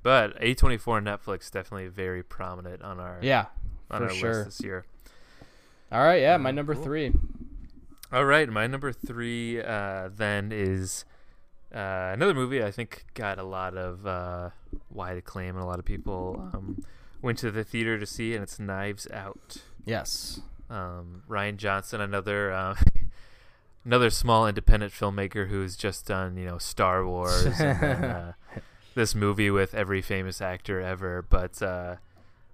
But 0.03 0.39
A24 0.39 0.99
and 0.99 1.07
Netflix 1.07 1.49
definitely 1.49 1.87
very 1.87 2.23
prominent 2.23 2.83
on 2.83 2.99
our 2.99 3.17
Yeah, 3.21 3.45
on 3.91 3.99
for 4.01 4.07
our 4.07 4.13
sure. 4.13 4.33
list 4.45 4.57
this 4.57 4.61
year. 4.65 4.85
All 5.91 6.03
right, 6.03 6.21
yeah, 6.21 6.37
my 6.37 6.49
Uh, 6.49 6.53
number 6.53 6.73
cool. 6.73 6.83
three. 6.83 7.13
All 8.13 8.25
right, 8.25 8.47
my 8.49 8.67
number 8.67 8.91
three 8.91 9.61
uh, 9.61 10.09
then 10.15 10.51
is 10.51 11.05
uh, 11.73 12.11
another 12.13 12.33
movie 12.33 12.61
I 12.63 12.71
think 12.71 13.05
got 13.13 13.39
a 13.39 13.43
lot 13.43 13.75
of 13.77 14.05
uh, 14.05 14.49
wide 14.89 15.17
acclaim 15.17 15.55
and 15.55 15.63
a 15.63 15.65
lot 15.65 15.79
of 15.79 15.85
people 15.85 16.49
um, 16.53 16.83
went 17.21 17.37
to 17.39 17.51
the 17.51 17.63
theater 17.63 17.97
to 17.99 18.05
see, 18.05 18.33
and 18.33 18.43
it's 18.43 18.59
Knives 18.59 19.07
Out. 19.13 19.57
Yes. 19.85 20.41
Um, 20.69 21.23
Rian 21.29 21.57
Johnson, 21.57 21.99
another 22.01 22.51
uh, 22.51 22.75
another 23.85 24.09
small 24.09 24.47
independent 24.47 24.91
filmmaker 24.93 25.49
who's 25.49 25.75
just 25.75 26.05
done 26.05 26.37
you 26.37 26.45
know 26.45 26.57
Star 26.57 27.05
Wars 27.05 27.45
and 27.45 27.79
then, 27.81 28.03
uh, 28.03 28.33
this 28.95 29.15
movie 29.15 29.49
with 29.51 29.73
every 29.73 30.01
famous 30.01 30.41
actor 30.41 30.79
ever, 30.81 31.21
but. 31.21 31.61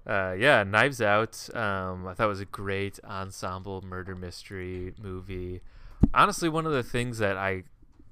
Uh, 0.08 0.34
yeah, 0.40 0.64
Knives 0.64 1.02
Out. 1.02 1.50
Um, 1.54 2.08
I 2.08 2.14
thought 2.14 2.26
it 2.26 2.30
was 2.30 2.40
a 2.40 2.46
great 2.46 2.98
ensemble 3.04 3.82
murder 3.82 4.16
mystery 4.16 4.94
movie. 5.02 5.62
Honestly, 6.14 6.48
one 6.48 6.66
of 6.66 6.72
the 6.72 6.84
things 6.84 7.18
that 7.18 7.36
I, 7.36 7.64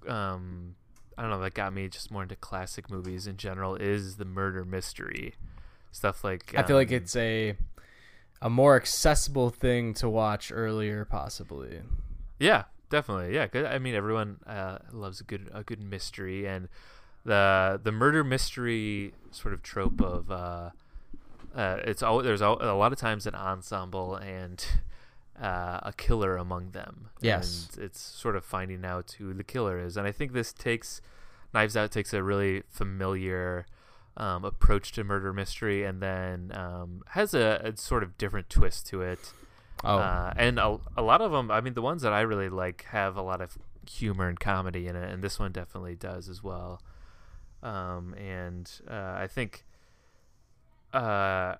um, 0.07 0.75
I 1.17 1.21
don't 1.21 1.31
know, 1.31 1.39
that 1.39 1.53
got 1.53 1.73
me 1.73 1.87
just 1.87 2.11
more 2.11 2.23
into 2.23 2.35
classic 2.35 2.89
movies 2.91 3.27
in 3.27 3.37
general 3.37 3.75
is 3.75 4.17
the 4.17 4.25
murder 4.25 4.65
mystery 4.65 5.35
stuff. 5.93 6.23
Like 6.23 6.53
I 6.57 6.63
feel 6.63 6.75
like 6.75 6.89
um, 6.89 6.95
it's 6.95 7.15
a 7.15 7.55
a 8.41 8.49
more 8.49 8.75
accessible 8.75 9.49
thing 9.49 9.93
to 9.95 10.09
watch 10.09 10.51
earlier, 10.53 11.05
possibly. 11.05 11.79
Yeah, 12.39 12.63
definitely. 12.89 13.33
Yeah, 13.33 13.47
'cause, 13.47 13.65
I 13.65 13.79
mean, 13.79 13.95
everyone 13.95 14.39
uh, 14.45 14.79
loves 14.91 15.21
a 15.21 15.23
good 15.23 15.49
a 15.53 15.63
good 15.63 15.79
mystery, 15.79 16.45
and 16.45 16.67
the 17.23 17.79
the 17.81 17.93
murder 17.93 18.23
mystery 18.25 19.13
sort 19.31 19.53
of 19.53 19.63
trope 19.63 20.01
of 20.01 20.29
uh, 20.29 20.71
uh, 21.55 21.77
it's 21.83 22.03
all 22.03 22.21
there's 22.21 22.41
al- 22.41 22.61
a 22.61 22.75
lot 22.77 22.91
of 22.91 22.99
times 22.99 23.25
an 23.25 23.35
ensemble 23.35 24.15
and 24.15 24.65
uh, 25.41 25.79
a 25.83 25.93
killer 25.97 26.37
among 26.37 26.71
them. 26.71 27.09
Yes. 27.21 27.69
and 27.75 27.83
it's 27.85 27.99
sort 27.99 28.35
of 28.35 28.43
finding 28.45 28.85
out 28.85 29.15
who 29.17 29.33
the 29.33 29.43
killer 29.43 29.79
is, 29.79 29.97
and 29.97 30.05
I 30.07 30.11
think 30.11 30.33
this 30.33 30.53
takes 30.53 31.01
Knives 31.53 31.75
Out 31.77 31.91
takes 31.91 32.13
a 32.13 32.21
really 32.21 32.63
familiar. 32.69 33.65
Um, 34.17 34.45
approach 34.45 34.93
to 34.93 35.03
murder 35.03 35.33
mystery, 35.33 35.83
and 35.83 36.01
then 36.01 36.49
um, 36.55 37.03
has 37.09 37.33
a, 37.33 37.59
a 37.61 37.75
sort 37.75 38.01
of 38.01 38.17
different 38.17 38.49
twist 38.49 38.87
to 38.87 39.01
it. 39.01 39.33
Oh, 39.83 39.97
Uh, 39.97 40.33
and 40.37 40.57
a, 40.57 40.79
a 40.95 41.01
lot 41.01 41.19
of 41.19 41.33
them, 41.33 41.51
I 41.51 41.59
mean, 41.59 41.73
the 41.73 41.81
ones 41.81 42.01
that 42.03 42.13
I 42.13 42.21
really 42.21 42.47
like 42.47 42.85
have 42.91 43.17
a 43.17 43.21
lot 43.21 43.41
of 43.41 43.57
humor 43.85 44.29
and 44.29 44.39
comedy 44.39 44.87
in 44.87 44.95
it, 44.95 45.11
and 45.11 45.21
this 45.21 45.37
one 45.37 45.51
definitely 45.51 45.95
does 45.95 46.29
as 46.29 46.41
well. 46.41 46.81
Um, 47.61 48.13
and 48.13 48.71
uh, 48.89 49.15
I 49.17 49.27
think, 49.27 49.65
uh, 50.95 51.55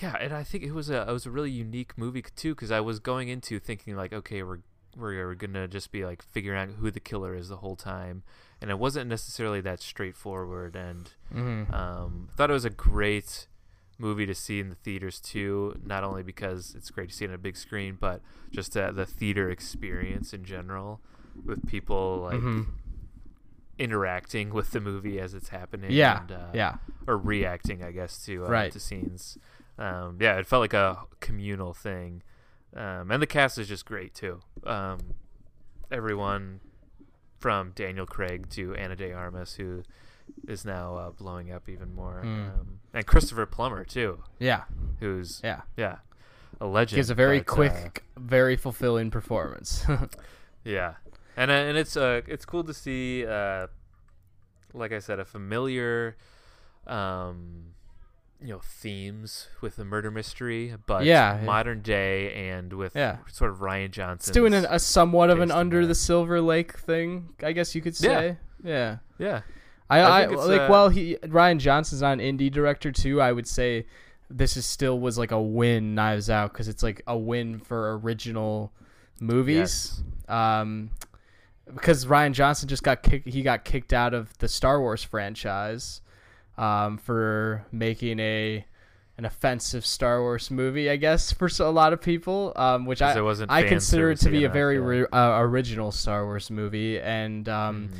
yeah, 0.00 0.16
and 0.20 0.32
I 0.32 0.42
think 0.42 0.64
it 0.64 0.72
was 0.72 0.90
a 0.90 1.02
it 1.08 1.12
was 1.12 1.26
a 1.26 1.30
really 1.30 1.50
unique 1.50 1.96
movie 1.96 2.24
too 2.34 2.54
because 2.54 2.70
I 2.70 2.80
was 2.80 2.98
going 2.98 3.28
into 3.28 3.58
thinking 3.60 3.96
like, 3.96 4.12
okay, 4.12 4.42
we're 4.42 4.60
we're 4.96 5.34
gonna 5.34 5.68
just 5.68 5.90
be 5.92 6.04
like 6.04 6.22
figuring 6.22 6.58
out 6.58 6.76
who 6.76 6.90
the 6.90 7.00
killer 7.00 7.34
is 7.34 7.48
the 7.48 7.56
whole 7.58 7.76
time, 7.76 8.22
and 8.60 8.70
it 8.70 8.78
wasn't 8.78 9.08
necessarily 9.08 9.60
that 9.62 9.80
straightforward. 9.80 10.76
And 10.76 11.10
Mm-hmm. 11.34 11.74
um, 11.74 12.28
thought 12.36 12.50
it 12.50 12.54
was 12.54 12.64
a 12.64 12.70
great 12.70 13.48
movie 13.98 14.26
to 14.26 14.34
see 14.34 14.58
in 14.60 14.68
the 14.68 14.74
theaters 14.76 15.20
too. 15.20 15.78
Not 15.84 16.02
only 16.04 16.22
because 16.22 16.74
it's 16.76 16.90
great 16.90 17.10
to 17.10 17.14
see 17.14 17.24
it 17.24 17.28
on 17.28 17.34
a 17.34 17.38
big 17.38 17.56
screen, 17.56 17.96
but 18.00 18.20
just 18.50 18.76
uh, 18.76 18.90
the 18.92 19.06
theater 19.06 19.50
experience 19.50 20.32
in 20.32 20.44
general 20.44 21.00
with 21.46 21.64
people 21.66 22.20
like 22.22 22.40
Mhm. 22.40 22.66
Interacting 23.78 24.52
with 24.52 24.70
the 24.70 24.80
movie 24.80 25.18
as 25.18 25.34
it's 25.34 25.48
happening. 25.48 25.90
Yeah. 25.90 26.20
and, 26.22 26.32
uh, 26.32 26.46
yeah. 26.54 26.76
or 27.06 27.16
reacting, 27.18 27.82
I 27.82 27.90
guess, 27.90 28.24
to 28.26 28.44
uh, 28.46 28.48
Right. 28.48 28.72
to 28.72 28.78
scenes. 28.80 29.36
Um, 29.78 30.18
yeah, 30.20 30.38
it 30.38 30.46
felt 30.46 30.60
like 30.60 30.74
a 30.74 30.98
communal 31.20 31.74
thing, 31.74 32.22
um, 32.76 33.10
and 33.10 33.20
the 33.20 33.26
cast 33.26 33.58
is 33.58 33.66
just 33.68 33.84
great 33.84 34.14
too. 34.14 34.40
Um, 34.64 35.00
everyone 35.90 36.60
from 37.38 37.72
Daniel 37.74 38.06
Craig 38.06 38.48
to 38.50 38.74
Ana 38.76 38.96
de 38.96 39.12
Armas, 39.12 39.54
who 39.54 39.82
is 40.46 40.64
now 40.64 40.94
uh, 40.96 41.10
blowing 41.10 41.50
up 41.50 41.68
even 41.68 41.94
more, 41.94 42.20
um, 42.22 42.78
and 42.94 43.04
Christopher 43.06 43.46
Plummer 43.46 43.84
too, 43.84 44.22
Yeah. 44.38 44.62
who's 45.00 45.40
Yeah. 45.44 45.62
yeah 45.76 45.96
a 46.60 46.66
legend. 46.66 46.96
Gives 46.96 47.10
a 47.10 47.14
very 47.14 47.40
but, 47.40 47.50
uh, 47.50 47.54
quick, 47.54 48.04
very 48.16 48.56
fulfilling 48.56 49.10
performance. 49.10 49.84
Yeah, 50.66 50.94
and 51.36 51.50
uh, 51.50 51.54
and 51.54 51.76
it's 51.76 51.96
uh 51.96 52.20
it's 52.26 52.44
cool 52.44 52.64
to 52.64 52.74
see 52.74 53.26
uh 53.26 53.66
like 54.72 54.92
I 54.92 54.98
said 54.98 55.18
a 55.20 55.24
familiar 55.24 56.16
um 56.86 57.66
you 58.40 58.48
know 58.48 58.60
themes 58.62 59.48
with 59.62 59.76
the 59.76 59.84
murder 59.84 60.10
mystery, 60.10 60.74
but 60.86 61.04
Yeah, 61.04 61.38
yeah. 61.38 61.44
modern 61.44 61.80
day 61.80 62.50
and 62.50 62.72
with 62.74 62.94
Yeah. 62.94 63.18
sort 63.32 63.50
of 63.50 63.58
Rian 63.58 63.90
Johnson. 63.90 64.30
it's 64.30 64.34
doing 64.34 64.52
an, 64.52 64.66
a 64.68 64.78
somewhat 64.78 65.30
of 65.30 65.40
an 65.40 65.50
under 65.50 65.82
that. 65.82 65.86
the 65.88 65.94
silver 65.94 66.40
lake 66.42 66.76
thing, 66.78 67.30
I 67.42 67.52
guess 67.52 67.74
you 67.74 67.80
could 67.80 67.96
say. 67.96 68.36
Yeah. 68.62 68.98
yeah 69.18 69.42
I, 69.88 70.00
I 70.00 70.22
I, 70.22 70.26
like 70.26 70.60
uh, 70.62 70.66
while 70.68 70.88
he 70.90 71.16
Rian 71.22 71.58
Johnson's 71.58 72.02
not 72.02 72.18
an 72.18 72.18
indie 72.20 72.50
director 72.50 72.90
too, 72.92 73.20
I 73.20 73.32
would 73.32 73.46
say 73.46 73.86
this 74.28 74.56
is 74.56 74.66
still 74.66 74.98
was 74.98 75.16
like 75.16 75.30
a 75.30 75.40
win 75.40 75.94
Knives 75.94 76.28
Out 76.28 76.52
because 76.52 76.68
it's 76.68 76.82
like 76.82 77.02
a 77.06 77.16
win 77.16 77.58
for 77.60 77.98
original 77.98 78.72
movies. 79.20 80.02
Um, 80.28 80.90
because 81.72 82.06
Rian 82.06 82.32
Johnson 82.32 82.68
just 82.68 82.82
got 82.82 83.02
kicked, 83.02 83.28
he 83.28 83.42
got 83.42 83.64
kicked 83.64 83.92
out 83.92 84.14
of 84.14 84.36
the 84.38 84.48
Star 84.48 84.80
Wars 84.80 85.02
franchise, 85.02 86.00
um, 86.58 86.98
for 86.98 87.64
making 87.72 88.18
a 88.20 88.64
an 89.16 89.24
offensive 89.24 89.86
Star 89.86 90.20
Wars 90.20 90.50
movie, 90.50 90.90
I 90.90 90.96
guess 90.96 91.30
for 91.32 91.48
a 91.60 91.70
lot 91.70 91.92
of 91.92 92.00
people. 92.00 92.52
Um, 92.56 92.84
which 92.84 93.00
I 93.00 93.14
I 93.48 93.62
consider 93.62 94.10
it 94.10 94.18
to 94.20 94.30
be 94.30 94.42
a 94.44 94.48
very 94.48 94.74
yeah. 94.76 94.84
ri- 94.84 95.06
uh, 95.12 95.38
original 95.40 95.92
Star 95.92 96.24
Wars 96.24 96.50
movie, 96.50 97.00
and 97.00 97.48
um, 97.48 97.88
Mhm. 97.92 97.98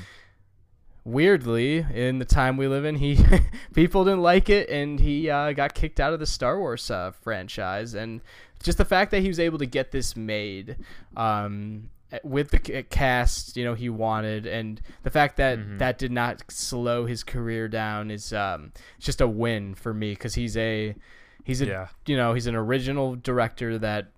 weirdly 1.05 1.87
in 1.93 2.19
the 2.19 2.25
time 2.25 2.57
we 2.57 2.67
live 2.67 2.85
in 2.85 2.97
he 2.97 3.19
people 3.75 4.05
didn't 4.05 4.23
like 4.23 4.49
it 4.49 4.69
and 4.71 4.99
he 5.01 5.29
uh, 5.29 5.53
got 5.53 5.75
kicked 5.75 6.01
out 6.01 6.13
of 6.15 6.19
the 6.19 6.27
star 6.27 6.59
wars 6.59 6.91
uh, 6.91 7.11
franchise 7.23 7.93
and 7.95 8.23
just 8.63 8.79
the 8.79 8.85
fact 8.87 9.11
that 9.11 9.21
he 9.21 9.29
was 9.29 9.39
able 9.39 9.59
to 9.59 9.67
get 9.67 9.93
this 9.93 10.17
made 10.17 10.77
um, 11.17 11.91
with 12.23 12.51
the 12.51 12.83
cast 12.85 13.57
you 13.57 13.65
know 13.65 13.75
he 13.75 13.89
wanted 13.89 14.47
and 14.47 14.81
the 15.03 15.11
fact 15.11 15.37
that 15.37 15.59
Mhm. 15.59 15.79
that 15.79 15.99
did 15.99 16.13
not 16.13 16.43
slow 16.51 17.07
his 17.07 17.25
career 17.25 17.67
down 17.69 18.11
is 18.11 18.33
um, 18.33 18.73
just 18.99 19.21
a 19.21 19.27
win 19.27 19.75
for 19.75 19.93
me 19.95 20.11
because 20.13 20.35
he's 20.35 20.57
a 20.57 20.95
he's 21.43 21.61
a 21.61 21.67
yeah 21.67 21.89
you 22.07 22.17
know 22.17 22.35
he's 22.35 22.47
an 22.47 22.55
original 22.55 23.17
director 23.17 23.79
that 23.79 24.13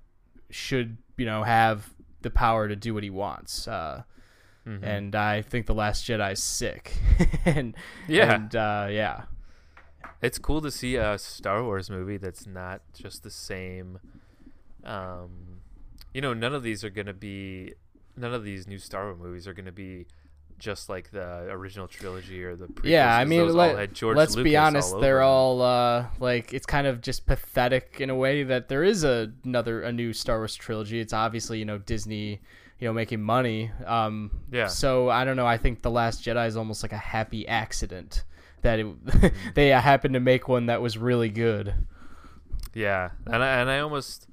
should 0.50 0.96
you 1.16 1.24
know 1.26 1.42
have 1.44 1.94
the 2.22 2.30
power 2.30 2.68
to 2.68 2.76
do 2.76 2.92
what 2.94 3.02
he 3.02 3.10
wants 3.10 3.66
uh, 3.68 4.02
Mhm. 4.66 4.82
and 4.82 5.14
I 5.14 5.42
think 5.42 5.66
the 5.66 5.74
Last 5.74 6.04
Jedi 6.08 6.32
is 6.32 6.42
sick. 6.42 6.92
and 7.44 7.74
Yeah. 8.08 8.34
and 8.34 8.56
uh, 8.56 8.88
yeah, 8.90 9.22
it's 10.20 10.38
cool 10.38 10.60
to 10.62 10.72
see 10.72 10.96
a 10.96 11.18
Star 11.18 11.62
Wars 11.62 11.88
movie 11.88 12.16
that's 12.16 12.48
not 12.48 12.82
just 12.92 13.22
the 13.22 13.30
same. 13.30 14.00
Um, 14.82 15.60
you 16.14 16.20
know, 16.20 16.32
none 16.34 16.54
of 16.54 16.62
these 16.64 16.82
are 16.84 16.90
gonna 16.90 17.12
be, 17.12 17.74
none 18.16 18.34
of 18.34 18.44
these 18.44 18.66
new 18.66 18.78
Star 18.78 19.04
Wars 19.06 19.18
movies 19.20 19.46
are 19.48 19.52
gonna 19.54 19.72
be 19.72 20.06
just 20.58 20.88
like 20.88 21.10
the 21.10 21.42
original 21.50 21.86
trilogy 21.86 22.42
or 22.42 22.56
the 22.56 22.66
prequels, 22.66 22.88
yeah. 22.88 23.14
I 23.16 23.24
mean, 23.26 23.46
let, 23.52 24.02
let's 24.02 24.34
be 24.36 24.56
honest. 24.56 24.94
all 24.94 25.00
they're 25.00 25.22
all 25.22 25.60
uh, 25.62 26.06
like 26.18 26.54
it's 26.54 26.66
kind 26.66 26.86
of 26.86 27.00
just 27.02 27.26
pathetic 27.26 27.96
in 28.00 28.08
a 28.10 28.14
way 28.14 28.42
that 28.42 28.68
there 28.68 28.82
is 28.82 29.04
a, 29.04 29.32
another 29.44 29.82
a 29.82 29.92
new 29.92 30.12
Star 30.12 30.38
Wars 30.38 30.54
trilogy. 30.54 31.00
It's 31.00 31.12
obviously 31.12 31.58
you 31.58 31.64
know 31.64 31.78
Disney. 31.78 32.40
You 32.78 32.88
know, 32.88 32.92
making 32.92 33.22
money. 33.22 33.70
Um, 33.86 34.30
Yeah. 34.52 34.66
So 34.66 35.08
I 35.08 35.24
don't 35.24 35.36
know. 35.36 35.46
I 35.46 35.56
think 35.56 35.80
the 35.80 35.90
Last 35.90 36.22
Jedi 36.22 36.46
is 36.46 36.58
almost 36.58 36.82
like 36.82 36.92
a 36.92 36.98
happy 36.98 37.48
accident 37.48 38.22
that 38.60 38.78
it, 38.78 38.86
Mm-hmm. 38.86 39.28
they 39.54 39.68
happened 39.68 40.12
to 40.12 40.20
make 40.20 40.46
one 40.46 40.66
that 40.66 40.82
was 40.82 40.98
really 40.98 41.30
good. 41.30 41.72
Yeah, 42.74 43.12
and 43.26 43.42
I, 43.42 43.60
and 43.60 43.70
I 43.70 43.78
almost, 43.78 44.26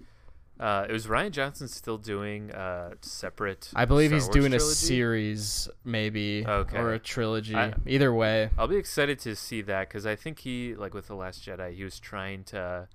uh, 0.64 0.86
it 0.90 0.94
was 0.94 1.08
Rian 1.08 1.32
Johnson 1.32 1.68
still 1.68 1.98
doing 1.98 2.52
uh 2.52 2.92
separate. 3.02 3.70
I 3.76 3.86
believe 3.86 4.10
Star 4.10 4.16
he's 4.18 4.26
Wars 4.28 4.34
doing 4.36 4.54
a 4.54 4.60
series, 4.60 5.70
maybe, 5.84 6.46
Okay. 6.48 6.78
or 6.78 6.94
a 6.94 7.00
trilogy. 7.00 7.56
I- 7.56 7.74
Either 7.86 8.14
way, 8.14 8.50
I'll 8.58 8.68
be 8.68 8.78
excited 8.78 9.20
to 9.20 9.36
see 9.36 9.62
that 9.64 9.90
because 9.90 10.06
I 10.06 10.16
think 10.16 10.40
he, 10.40 10.74
like 10.76 10.94
with 10.94 11.08
the 11.08 11.16
Last 11.16 11.46
Jedi, 11.46 11.74
he 11.76 11.84
was 11.84 12.00
trying 12.00 12.44
to 12.46 12.88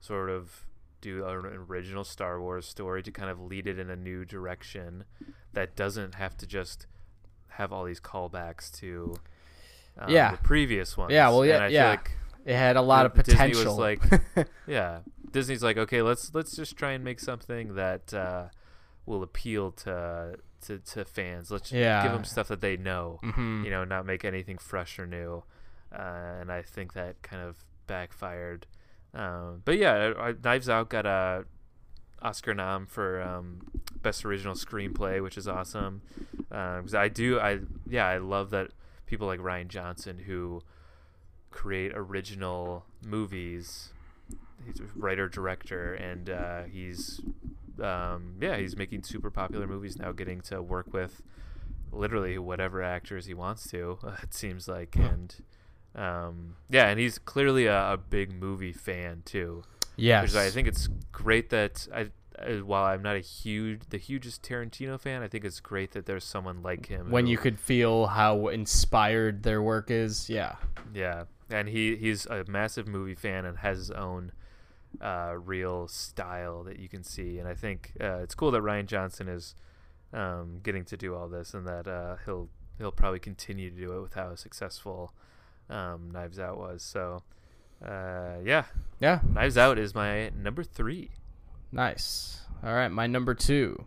sort 0.00 0.28
of 0.30 0.66
do 1.00 1.24
an 1.26 1.44
original 1.68 2.02
Star 2.04 2.40
Wars 2.40 2.66
story 2.66 3.02
to 3.02 3.10
kind 3.10 3.30
of 3.30 3.38
lead 3.40 3.66
it 3.66 3.78
in 3.78 3.90
a 3.90 3.96
new 3.96 4.24
direction 4.24 5.04
that 5.52 5.76
doesn't 5.76 6.14
have 6.16 6.36
to 6.38 6.46
just 6.46 6.86
have 7.48 7.72
all 7.72 7.84
these 7.84 8.00
callbacks 8.00 8.72
to 8.80 9.14
um, 9.98 10.10
Yeah. 10.10 10.32
the 10.32 10.38
previous 10.38 10.96
ones. 10.96 11.12
Yeah, 11.12 11.28
well, 11.28 11.42
And 11.42 11.48
yeah, 11.50 11.58
feel 11.68 11.70
yeah. 11.72 11.90
like 11.90 12.10
it 12.44 12.56
had 12.56 12.76
a 12.76 12.82
lot 12.82 13.06
of 13.06 13.14
Disney 13.14 13.50
was 13.50 13.62
potential. 13.64 13.76
like- 13.76 14.02
yeah, 14.66 15.00
Disney's 15.34 15.62
like, 15.62 15.76
okay, 15.76 16.00
let's 16.00 16.32
let's 16.34 16.56
just 16.56 16.76
try 16.76 16.92
and 16.92 17.04
make 17.04 17.20
something 17.20 17.74
that 17.74 18.14
uh, 18.14 18.44
will 19.04 19.22
appeal 19.22 19.70
to 19.72 20.36
to, 20.62 20.78
to 20.78 21.04
fans. 21.04 21.50
Let's 21.50 21.70
give 22.04 22.12
them 22.12 22.24
stuff 22.24 22.48
that 22.48 22.62
they 22.62 22.76
know 22.78 23.20
Mhm. 23.22 23.64
you 23.64 23.70
know, 23.70 23.84
not 23.84 24.06
make 24.06 24.24
anything 24.24 24.56
fresh 24.56 24.98
or 24.98 25.06
new. 25.06 25.44
Uh, 25.92 26.40
and 26.40 26.50
I 26.50 26.62
think 26.62 26.94
that 26.94 27.20
kind 27.22 27.42
of 27.42 27.56
backfired. 27.86 28.66
Um, 29.12 29.60
but 29.64 29.76
yeah, 29.78 30.12
I, 30.18 30.28
I- 30.30 30.34
Knives 30.42 30.68
Out 30.68 30.88
got 30.88 31.04
a 31.06 31.44
Oscar 32.22 32.54
nom 32.54 32.86
for 32.86 33.20
um, 33.20 33.60
best 34.02 34.24
original 34.24 34.54
screenplay, 34.54 35.22
which 35.22 35.36
is 35.36 35.46
awesome. 35.46 36.00
Because 36.48 36.94
I 36.94 37.08
do, 37.08 37.38
I 37.38 37.60
yeah, 37.88 38.06
I 38.06 38.16
love 38.18 38.50
that 38.50 38.70
people 39.06 39.26
like 39.26 39.40
Rian 39.40 39.68
Johnson 39.68 40.18
who 40.26 40.62
create 41.50 41.92
original 41.94 42.86
movies. 43.06 43.90
He's 44.66 44.80
a 44.80 44.84
writer 44.96 45.28
director, 45.28 45.94
and 45.94 46.30
uh, 46.30 46.62
he's 46.64 47.20
um, 47.82 48.36
yeah, 48.40 48.56
he's 48.56 48.76
making 48.76 49.02
super 49.02 49.30
popular 49.30 49.66
movies 49.66 49.98
now, 49.98 50.12
getting 50.12 50.40
to 50.42 50.62
work 50.62 50.92
with 50.92 51.22
literally 51.92 52.38
whatever 52.38 52.82
actors 52.82 53.26
he 53.26 53.34
wants 53.34 53.68
to. 53.70 53.98
It 54.22 54.34
seems 54.34 54.68
like, 54.68 54.96
and 54.96 55.34
um, 55.94 56.56
yeah, 56.70 56.88
and 56.88 56.98
he's 56.98 57.18
clearly 57.18 57.66
a, 57.66 57.92
a 57.92 57.96
big 57.96 58.32
movie 58.32 58.72
fan 58.72 59.22
too. 59.24 59.62
Yeah, 59.96 60.22
I 60.22 60.50
think 60.50 60.66
it's 60.66 60.88
great 61.12 61.50
that 61.50 61.86
I, 61.94 62.10
I, 62.44 62.54
while 62.62 62.84
I'm 62.84 63.00
not 63.02 63.14
a 63.14 63.20
huge, 63.20 63.82
the 63.90 63.98
hugest 63.98 64.42
Tarantino 64.42 64.98
fan, 64.98 65.22
I 65.22 65.28
think 65.28 65.44
it's 65.44 65.60
great 65.60 65.92
that 65.92 66.04
there's 66.06 66.24
someone 66.24 66.62
like 66.62 66.86
him. 66.86 67.10
when 67.12 67.26
who- 67.26 67.30
you 67.32 67.38
could 67.38 67.60
feel 67.60 68.06
how 68.08 68.48
inspired 68.48 69.44
their 69.44 69.62
work 69.62 69.90
is. 69.92 70.28
Yeah. 70.28 70.56
yeah, 70.92 71.24
and 71.48 71.68
he 71.68 71.94
he's 71.96 72.26
a 72.26 72.44
massive 72.48 72.88
movie 72.88 73.14
fan 73.14 73.44
and 73.44 73.58
has 73.58 73.78
his 73.78 73.90
own 73.92 74.32
uh, 75.00 75.34
real 75.36 75.88
style 75.88 76.62
that 76.64 76.78
you 76.78 76.88
can 76.88 77.02
see, 77.02 77.38
and 77.38 77.48
I 77.48 77.54
think 77.54 77.92
uh, 78.00 78.18
it's 78.22 78.34
cool 78.34 78.50
that 78.52 78.62
Rian 78.62 78.86
Johnson 78.86 79.28
is 79.28 79.54
um, 80.12 80.60
getting 80.62 80.84
to 80.86 80.96
do 80.96 81.14
all 81.14 81.28
this, 81.28 81.54
and 81.54 81.66
that 81.66 81.86
uh, 81.88 82.16
he'll 82.24 82.48
he'll 82.78 82.92
probably 82.92 83.18
continue 83.20 83.70
to 83.70 83.76
do 83.76 83.92
it 83.96 84.00
with 84.02 84.14
how 84.14 84.34
successful 84.34 85.12
um, 85.70 86.10
Knives 86.12 86.38
Out 86.38 86.58
was. 86.58 86.82
So, 86.82 87.22
uh, 87.84 88.36
yeah, 88.44 88.64
Yeah. 89.00 89.20
Knives 89.28 89.56
Out 89.56 89.78
is 89.78 89.94
my 89.94 90.30
number 90.30 90.62
three. 90.64 91.10
Nice. 91.72 92.40
All 92.62 92.72
right. 92.74 92.88
My 92.88 93.06
number 93.06 93.34
two 93.34 93.84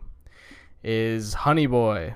is 0.82 1.34
Honey 1.34 1.66
Boy. 1.66 2.14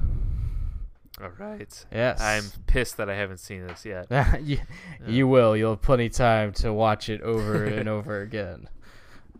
All 1.22 1.30
right. 1.38 1.84
Yes. 1.92 2.20
I'm 2.20 2.44
pissed 2.66 2.96
that 2.96 3.08
I 3.08 3.14
haven't 3.14 3.38
seen 3.38 3.66
this 3.66 3.84
yet. 3.84 4.06
you, 4.42 4.58
you 5.06 5.28
will. 5.28 5.56
You'll 5.56 5.72
have 5.72 5.82
plenty 5.82 6.06
of 6.06 6.12
time 6.12 6.52
to 6.54 6.72
watch 6.72 7.08
it 7.08 7.20
over 7.22 7.64
and 7.64 7.88
over 7.88 8.20
again. 8.22 8.68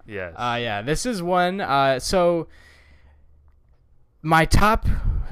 Yes. 0.06 0.34
Uh, 0.36 0.58
yeah, 0.60 0.82
this 0.82 1.06
is 1.06 1.22
one. 1.22 1.60
Uh, 1.60 1.98
so 1.98 2.48
my 4.22 4.44
top 4.44 4.86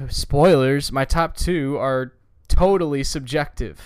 spoilers, 0.09 0.91
my 0.91 1.05
top 1.05 1.35
two 1.35 1.77
are 1.77 2.13
totally 2.47 3.03
subjective. 3.03 3.81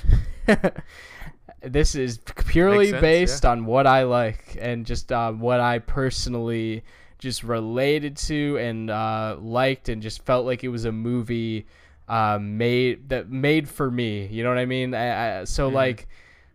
this 1.61 1.95
is 1.95 2.19
purely 2.45 2.89
sense, 2.91 3.01
based 3.01 3.43
yeah. 3.43 3.51
on 3.51 3.65
what 3.65 3.87
I 3.87 4.03
like 4.03 4.57
and 4.59 4.85
just 4.85 5.11
uh, 5.11 5.31
what 5.31 5.59
I 5.59 5.79
personally 5.79 6.83
just 7.17 7.43
related 7.43 8.17
to 8.17 8.57
and 8.57 8.89
uh, 8.89 9.37
liked, 9.39 9.89
and 9.89 10.01
just 10.01 10.23
felt 10.25 10.45
like 10.45 10.63
it 10.63 10.67
was 10.69 10.85
a 10.85 10.91
movie 10.91 11.65
uh, 12.07 12.37
made 12.39 13.09
that 13.09 13.29
made 13.29 13.67
for 13.67 13.89
me. 13.89 14.27
You 14.27 14.43
know 14.43 14.49
what 14.49 14.59
I 14.59 14.65
mean? 14.65 14.93
I, 14.93 15.39
I, 15.39 15.43
so 15.45 15.69
Mhm. 15.69 15.73
like, 15.73 16.07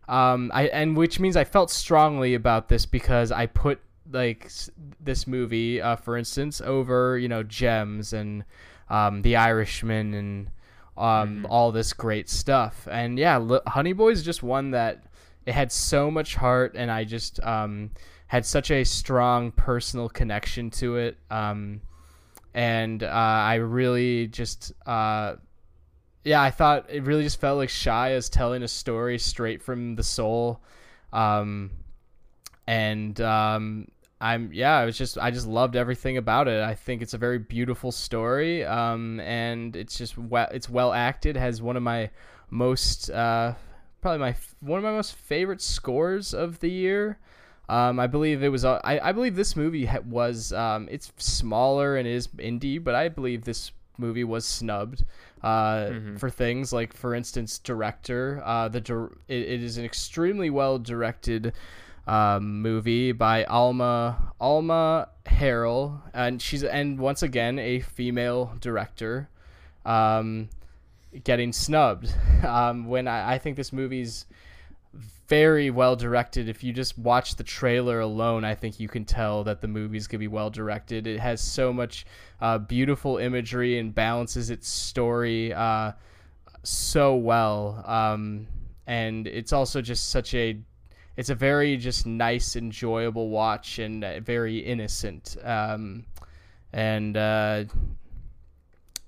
um, 0.08 0.50
I 0.54 0.68
and 0.68 0.96
which 0.96 1.18
means 1.18 1.36
I 1.36 1.44
felt 1.44 1.70
strongly 1.70 2.34
about 2.34 2.68
this 2.68 2.86
because 2.86 3.32
I 3.32 3.46
put 3.46 3.80
like 4.12 4.46
s- 4.46 4.70
this 5.00 5.26
movie, 5.26 5.80
uh, 5.80 5.96
for 5.96 6.16
instance, 6.16 6.60
over 6.60 7.18
you 7.18 7.28
know 7.28 7.42
Gems 7.42 8.12
and 8.12 8.44
um, 8.88 9.22
The 9.22 9.36
Irishman 9.36 10.14
and 10.14 10.50
um, 10.96 11.42
Mhm. 11.42 11.46
all 11.48 11.72
this 11.72 11.92
great 11.92 12.28
stuff. 12.28 12.86
And 12.90 13.18
yeah, 13.18 13.36
L- 13.36 13.62
Honey 13.66 13.92
Boy 13.92 14.10
is 14.10 14.22
just 14.22 14.42
one 14.42 14.72
that 14.72 15.04
it 15.46 15.54
had 15.54 15.72
so 15.72 16.10
much 16.10 16.34
heart, 16.36 16.74
and 16.76 16.90
I 16.90 17.04
just 17.04 17.42
um, 17.42 17.90
had 18.26 18.44
such 18.44 18.70
a 18.70 18.84
strong 18.84 19.52
personal 19.52 20.08
connection 20.08 20.70
to 20.70 20.96
it. 20.96 21.16
Um, 21.30 21.80
and 22.52 23.02
uh, 23.02 23.06
I 23.08 23.54
really 23.54 24.26
just, 24.26 24.72
uh, 24.84 25.36
yeah, 26.24 26.42
I 26.42 26.50
thought 26.50 26.86
it 26.90 27.04
really 27.04 27.22
just 27.22 27.40
felt 27.40 27.56
like 27.58 27.68
Shia 27.70 28.16
is 28.16 28.28
telling 28.28 28.62
a 28.62 28.68
story 28.68 29.18
straight 29.18 29.62
from 29.62 29.94
the 29.94 30.02
soul. 30.02 30.60
Um, 31.12 31.70
and 32.66 33.20
um, 33.20 33.88
I'm 34.20 34.52
yeah, 34.52 34.76
I 34.76 34.84
was 34.84 34.98
just 34.98 35.16
I 35.18 35.30
just 35.30 35.46
loved 35.46 35.76
everything 35.76 36.16
about 36.18 36.46
it. 36.48 36.62
I 36.62 36.74
think 36.74 37.00
it's 37.02 37.14
a 37.14 37.18
very 37.18 37.38
beautiful 37.38 37.90
story, 37.90 38.64
um, 38.64 39.18
and 39.20 39.74
it's 39.76 39.96
just 39.96 40.18
well, 40.18 40.48
it's 40.52 40.68
well 40.68 40.92
acted. 40.92 41.36
Has 41.36 41.62
one 41.62 41.76
of 41.76 41.82
my 41.82 42.10
most 42.50 43.10
uh, 43.10 43.54
probably 44.02 44.18
my 44.18 44.34
one 44.60 44.78
of 44.78 44.84
my 44.84 44.90
most 44.92 45.14
favorite 45.14 45.62
scores 45.62 46.34
of 46.34 46.60
the 46.60 46.70
year. 46.70 47.18
Um, 47.68 48.00
I 48.00 48.08
believe 48.08 48.42
it 48.42 48.48
was. 48.48 48.64
Uh, 48.64 48.80
I, 48.84 48.98
I 49.00 49.12
believe 49.12 49.36
this 49.36 49.56
movie 49.56 49.86
ha- 49.86 50.00
was. 50.04 50.52
Um, 50.52 50.88
it's 50.90 51.12
smaller 51.16 51.96
and 51.96 52.06
is 52.06 52.26
indie, 52.28 52.82
but 52.82 52.94
I 52.94 53.08
believe 53.08 53.44
this 53.44 53.70
movie 53.96 54.24
was 54.24 54.44
snubbed 54.44 55.04
uh, 55.42 55.86
Mhm. 55.90 56.18
for 56.18 56.28
things 56.30 56.72
like, 56.72 56.92
for 56.94 57.14
instance, 57.14 57.58
director. 57.58 58.42
Uh, 58.44 58.68
the 58.68 58.80
dir- 58.80 59.12
it, 59.28 59.42
it 59.42 59.62
is 59.62 59.76
an 59.78 59.84
extremely 59.84 60.50
well 60.50 60.78
directed 60.78 61.52
um, 62.06 62.62
movie 62.62 63.12
by 63.12 63.44
Alma 63.44 64.32
Alma 64.40 65.08
Har'el, 65.26 66.00
and 66.12 66.40
she's 66.40 66.64
and 66.64 66.98
once 66.98 67.22
again 67.22 67.58
a 67.58 67.80
female 67.80 68.52
director, 68.60 69.28
um, 69.84 70.48
getting 71.24 71.52
snubbed. 71.52 72.14
Um, 72.40 72.86
when 72.86 73.06
I, 73.06 73.34
I 73.34 73.38
think 73.38 73.58
this 73.58 73.70
movie's 73.70 74.24
very 75.28 75.70
well 75.70 75.94
directed. 75.94 76.48
If 76.48 76.64
you 76.64 76.72
just 76.72 76.98
watch 76.98 77.36
the 77.36 77.44
trailer 77.44 78.00
alone, 78.00 78.44
I 78.44 78.54
think 78.54 78.80
you 78.80 78.88
can 78.88 79.04
tell 79.04 79.44
that 79.44 79.60
the 79.60 79.68
movie's 79.68 80.06
gonna 80.06 80.18
be 80.18 80.26
well 80.26 80.48
directed. 80.48 81.06
It 81.06 81.20
has 81.20 81.42
so 81.42 81.70
much 81.70 82.06
uh, 82.40 82.58
beautiful 82.58 83.18
imagery 83.18 83.78
and 83.78 83.94
balances 83.94 84.48
its 84.48 84.68
story 84.68 85.52
uh, 85.52 85.92
so 86.62 87.14
well. 87.14 87.84
Um, 87.86 88.48
and 88.86 89.26
it's 89.26 89.52
also 89.52 89.80
just 89.80 90.08
such 90.08 90.34
a 90.34 90.58
it's 91.20 91.28
a 91.28 91.34
very 91.34 91.76
just 91.76 92.06
nice, 92.06 92.56
enjoyable 92.56 93.28
watch 93.28 93.78
and 93.78 94.02
uh, 94.02 94.20
very 94.20 94.56
innocent. 94.56 95.36
Um, 95.44 96.06
and 96.72 97.14
uh, 97.14 97.64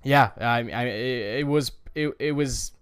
yeah, 0.04 0.28
I, 0.38 0.58
I 0.58 0.82
it, 0.84 1.40
it 1.40 1.46
was 1.46 1.72
it, 1.94 2.14
it 2.18 2.32
was. 2.32 2.72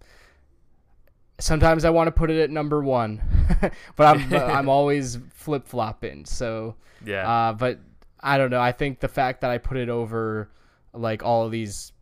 Sometimes 1.39 1.85
I 1.85 1.91
want 1.91 2.07
to 2.07 2.11
put 2.11 2.29
it 2.29 2.41
at 2.41 2.49
number 2.49 2.83
one, 2.83 3.21
but 3.95 4.05
I'm 4.05 4.33
I'm 4.57 4.67
always 4.67 5.17
flip 5.29 5.65
flopping. 5.65 6.25
So 6.25 6.75
Yeah. 7.05 7.25
uh, 7.25 7.53
but 7.53 7.79
I 8.19 8.37
don't 8.37 8.51
know. 8.51 8.59
I 8.59 8.73
think 8.73 8.99
the 8.99 9.07
fact 9.07 9.39
that 9.41 9.49
I 9.49 9.59
put 9.59 9.77
it 9.77 9.87
over 9.87 10.51
like 10.91 11.23
all 11.23 11.45
of 11.45 11.51
these 11.51 11.93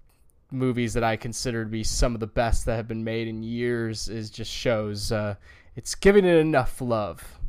movies 0.49 0.95
that 0.95 1.03
I 1.03 1.15
consider 1.15 1.63
to 1.63 1.69
be 1.69 1.83
some 1.83 2.15
of 2.15 2.21
the 2.21 2.27
best 2.27 2.65
that 2.65 2.75
have 2.75 2.87
been 2.87 3.03
made 3.03 3.27
in 3.27 3.43
years 3.43 4.09
is 4.09 4.31
just 4.31 4.51
shows 4.51 5.11
uh, 5.11 5.35
it's 5.75 5.95
giving 5.95 6.25
it 6.25 6.35
enough 6.35 6.81
love. 6.81 7.39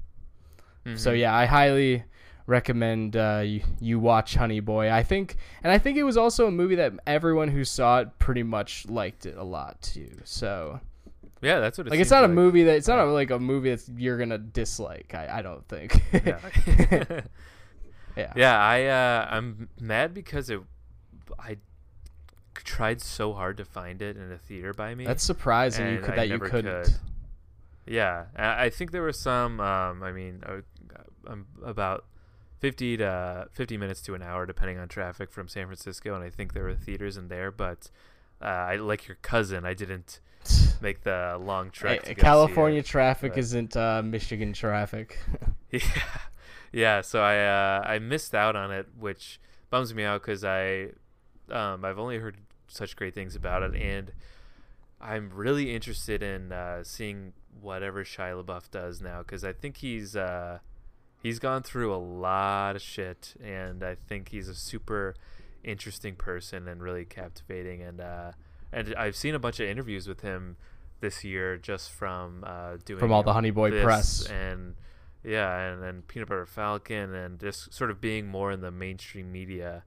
So 0.97 1.13
Mhm. 1.13 1.19
yeah, 1.21 1.35
I 1.35 1.45
highly 1.47 2.05
recommend 2.47 3.15
uh, 3.17 3.43
you, 3.45 3.63
you 3.81 3.99
watch 4.01 4.35
Honey 4.35 4.61
Boy. 4.61 4.91
I 4.91 5.03
think, 5.03 5.37
and 5.63 5.71
I 5.71 5.79
think 5.79 5.99
it 5.99 6.03
was 6.05 6.17
also 6.17 6.47
a 6.47 6.51
movie 6.51 6.75
that 6.77 6.95
everyone 7.07 7.49
who 7.49 7.65
saw 7.65 8.01
it 8.01 8.19
pretty 8.19 8.43
much 8.43 8.87
liked 8.89 9.27
it 9.27 9.37
a 9.37 9.45
lot 9.45 9.81
too. 9.83 10.11
So 10.25 10.81
Yeah, 11.43 11.61
that's 11.61 11.79
what 11.79 11.87
it 11.87 11.91
like, 11.91 12.01
it's 12.01 12.11
not 12.11 12.25
a 12.25 12.29
movie 12.29 12.65
that 12.65 12.77
it's 12.77 12.89
not 12.89 12.99
a, 12.99 13.05
like 13.05 13.31
a 13.31 13.39
movie 13.39 13.75
that 13.75 13.87
you're 13.97 14.19
gonna 14.19 14.39
dislike. 14.39 15.15
I, 15.15 15.39
I 15.39 15.43
don't 15.43 15.67
think. 15.69 16.03
Yeah. 16.13 16.39
yeah. 18.17 18.33
yeah, 18.35 18.59
I 18.59 18.85
uh, 18.87 19.29
I'm 19.31 19.69
mad 19.81 20.15
because 20.15 20.51
it 20.51 20.61
I 21.39 21.59
tried 22.55 23.01
so 23.01 23.33
hard 23.33 23.57
to 23.59 23.65
find 23.65 24.03
it 24.03 24.17
in 24.17 24.33
a 24.33 24.39
theater 24.39 24.73
by 24.75 24.95
me. 24.95 25.05
That's 25.07 25.23
surprising 25.23 25.93
you 25.93 25.99
could 26.01 26.11
I 26.15 26.17
that 26.17 26.29
you 26.29 26.39
couldn't. 26.39 26.85
could. 26.85 26.95
Yeah, 27.87 28.27
I 28.37 28.69
think 28.71 28.93
there 28.93 29.03
were 29.03 29.13
some. 29.13 29.61
Um, 29.61 30.03
I 30.03 30.13
mean, 30.13 30.43
uh, 30.47 30.61
I'm 31.27 31.47
about 31.65 32.05
fifty 32.61 32.97
to 32.99 33.49
fifty 33.53 33.77
minutes 33.77 34.03
to 34.03 34.15
an 34.15 34.23
hour, 34.23 34.47
depending 34.47 34.79
on 34.79 34.89
traffic, 34.89 35.31
from 35.33 35.49
San 35.49 35.67
Francisco, 35.67 36.15
and 36.15 36.23
I 36.23 36.31
think 36.31 36.53
there 36.53 36.65
were 36.65 36.75
theaters 36.75 37.17
in 37.17 37.29
there. 37.29 37.51
But 37.51 37.91
uh, 38.41 38.45
I 38.45 38.77
like 38.77 39.09
your 39.09 39.17
cousin. 39.23 39.65
I 39.65 39.75
didn't 39.75 40.21
make 40.81 41.03
the 41.03 41.39
long 41.41 41.71
trek. 41.71 42.03
Hey, 42.03 42.09
to 42.11 42.15
go 42.15 42.21
see 42.21 42.25
California 42.25 42.79
it, 42.81 42.87
traffic 42.87 43.33
but- 43.33 43.39
isn't 43.39 43.77
uh, 43.77 44.03
Michigan 44.05 44.53
traffic. 44.53 45.19
Yeah, 45.73 45.81
yeah. 46.73 47.01
So 47.01 47.23
I 47.23 47.39
uh, 47.39 47.83
I 47.87 47.99
missed 48.01 48.35
out 48.35 48.57
on 48.57 48.71
it, 48.73 48.89
which 48.99 49.41
bums 49.71 49.95
me 49.95 50.03
out 50.05 50.21
because 50.21 50.45
I 50.45 50.89
um, 51.51 51.85
I've 51.85 51.99
only 51.99 52.19
heard 52.19 52.39
such 52.69 52.97
great 52.97 53.15
things 53.15 53.37
about 53.37 53.63
it, 53.63 53.75
and 53.77 54.13
I'm 55.01 55.31
really 55.33 55.73
interested 55.75 56.23
in 56.25 56.51
uh, 56.53 56.83
seeing 56.83 57.33
whatever 57.61 58.05
Shia 58.05 58.43
LaBeouf 58.45 58.71
does 58.71 59.01
now 59.01 59.19
because 59.19 59.45
I 59.45 59.53
think 59.53 59.79
he's 59.79 60.17
uh, 60.17 60.59
he's 61.23 61.39
gone 61.39 61.63
through 61.63 61.95
a 61.95 61.99
lot 61.99 62.77
of 62.77 62.83
shit, 62.83 63.35
and 63.43 63.83
I 63.83 63.95
think 63.95 64.29
he's 64.31 64.49
a 64.49 64.55
super 64.55 65.15
interesting 65.63 66.15
person 66.17 66.67
and 66.69 66.83
really 66.83 67.05
captivating, 67.05 67.83
and 67.83 68.01
uh, 68.01 68.33
and 68.73 68.95
I've 68.97 69.17
seen 69.17 69.35
a 69.35 69.39
bunch 69.39 69.61
of 69.61 69.69
interviews 69.69 70.09
with 70.09 70.21
him 70.21 70.57
this 71.01 71.25
year 71.25 71.57
just 71.57 71.91
from 71.91 72.45
uh, 72.47 72.77
doing 72.85 73.01
From 73.01 73.13
all 73.13 73.23
the 73.23 73.33
Honey 73.33 73.51
Boy 73.51 73.83
press. 73.83 74.27
and 74.27 74.75
yeah, 75.25 75.73
and 75.73 75.83
then 75.83 76.03
Peanut 76.03 76.29
Butter 76.29 76.47
Falcon, 76.47 77.15
and 77.15 77.39
just 77.39 77.73
sort 77.75 77.91
of 77.91 78.01
being 78.01 78.27
more 78.27 78.51
in 78.53 78.61
the 78.61 78.71
mainstream 78.71 79.31
media, 79.31 79.85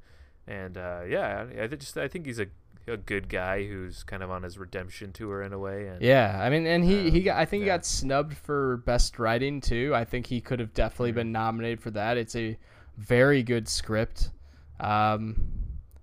and 0.47 0.77
uh, 0.77 1.01
yeah, 1.07 1.45
I, 1.57 1.63
I 1.63 1.67
just 1.67 1.97
I 1.97 2.07
think 2.07 2.25
he's 2.25 2.39
a 2.39 2.47
a 2.87 2.97
good 2.97 3.29
guy 3.29 3.65
who's 3.67 4.03
kind 4.03 4.21
of 4.23 4.29
on 4.31 4.43
his 4.43 4.57
redemption 4.57 5.13
tour 5.13 5.41
in 5.41 5.53
a 5.53 5.59
way, 5.59 5.87
and 5.87 6.01
Yeah, 6.01 6.39
I 6.41 6.49
mean, 6.49 6.65
and 6.67 6.83
he, 6.83 7.09
he 7.09 7.19
Um, 7.19 7.23
got, 7.23 7.37
I 7.37 7.45
think 7.45 7.61
he 7.61 7.65
got 7.67 7.85
snubbed 7.85 8.35
for 8.37 8.77
best 8.77 9.19
writing 9.19 9.61
too. 9.61 9.93
I 9.95 10.03
think 10.05 10.27
he 10.27 10.41
could 10.41 10.59
have 10.59 10.73
definitely 10.73 11.11
Mhm. 11.11 11.15
been 11.15 11.31
nominated 11.31 11.81
for 11.81 11.91
that. 11.91 12.17
It's 12.17 12.35
a 12.35 12.57
very 12.97 13.41
good 13.43 13.67
script. 13.67 14.31
Um, 14.79 15.35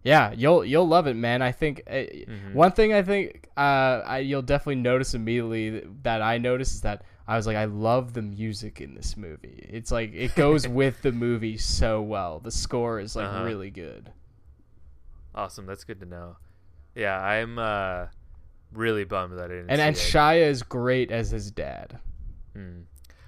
yeah, 0.02 0.32
you'll 0.32 0.64
you'll 0.64 0.88
love 0.88 1.06
it, 1.06 1.14
man. 1.14 1.42
I 1.42 1.52
think 1.52 1.82
uh, 1.86 2.04
Mhm. 2.26 2.54
one 2.54 2.72
thing 2.72 2.94
I 2.94 3.02
think 3.02 3.48
uh, 3.56 4.02
I, 4.06 4.18
you'll 4.18 4.40
definitely 4.42 4.76
notice 4.76 5.12
immediately 5.14 5.70
that, 5.70 6.02
that 6.04 6.22
I 6.22 6.38
noticed 6.38 6.74
is 6.76 6.80
that 6.82 7.02
I 7.28 7.36
was 7.36 7.46
like, 7.46 7.56
I 7.56 7.66
love 7.66 8.14
the 8.14 8.22
music 8.22 8.80
in 8.80 8.94
this 8.94 9.16
movie. 9.16 9.66
It's 9.68 9.92
like 9.92 10.12
it 10.14 10.34
goes 10.34 10.66
with 10.80 11.02
the 11.02 11.12
movie 11.12 11.58
so 11.58 12.00
well. 12.00 12.40
The 12.40 12.50
score 12.50 12.98
is 13.00 13.14
like 13.14 13.26
Uh-huh. 13.26 13.44
really 13.44 13.70
good. 13.70 14.12
awesome. 15.34 15.66
That's 15.66 15.84
good 15.84 16.00
to 16.00 16.06
know. 16.06 16.36
Yeah, 16.94 17.18
I'm 17.20 17.58
uh, 17.58 18.06
really 18.72 19.04
bummed 19.04 19.38
that 19.38 19.44
I 19.44 19.48
didn't. 19.48 19.70
And 19.70 19.80
and 19.80 19.96
it. 19.96 19.98
Shia 19.98 20.48
is 20.48 20.62
great 20.62 21.10
as 21.10 21.30
his 21.30 21.50
dad. 21.50 21.98
Hmm. 22.54 22.80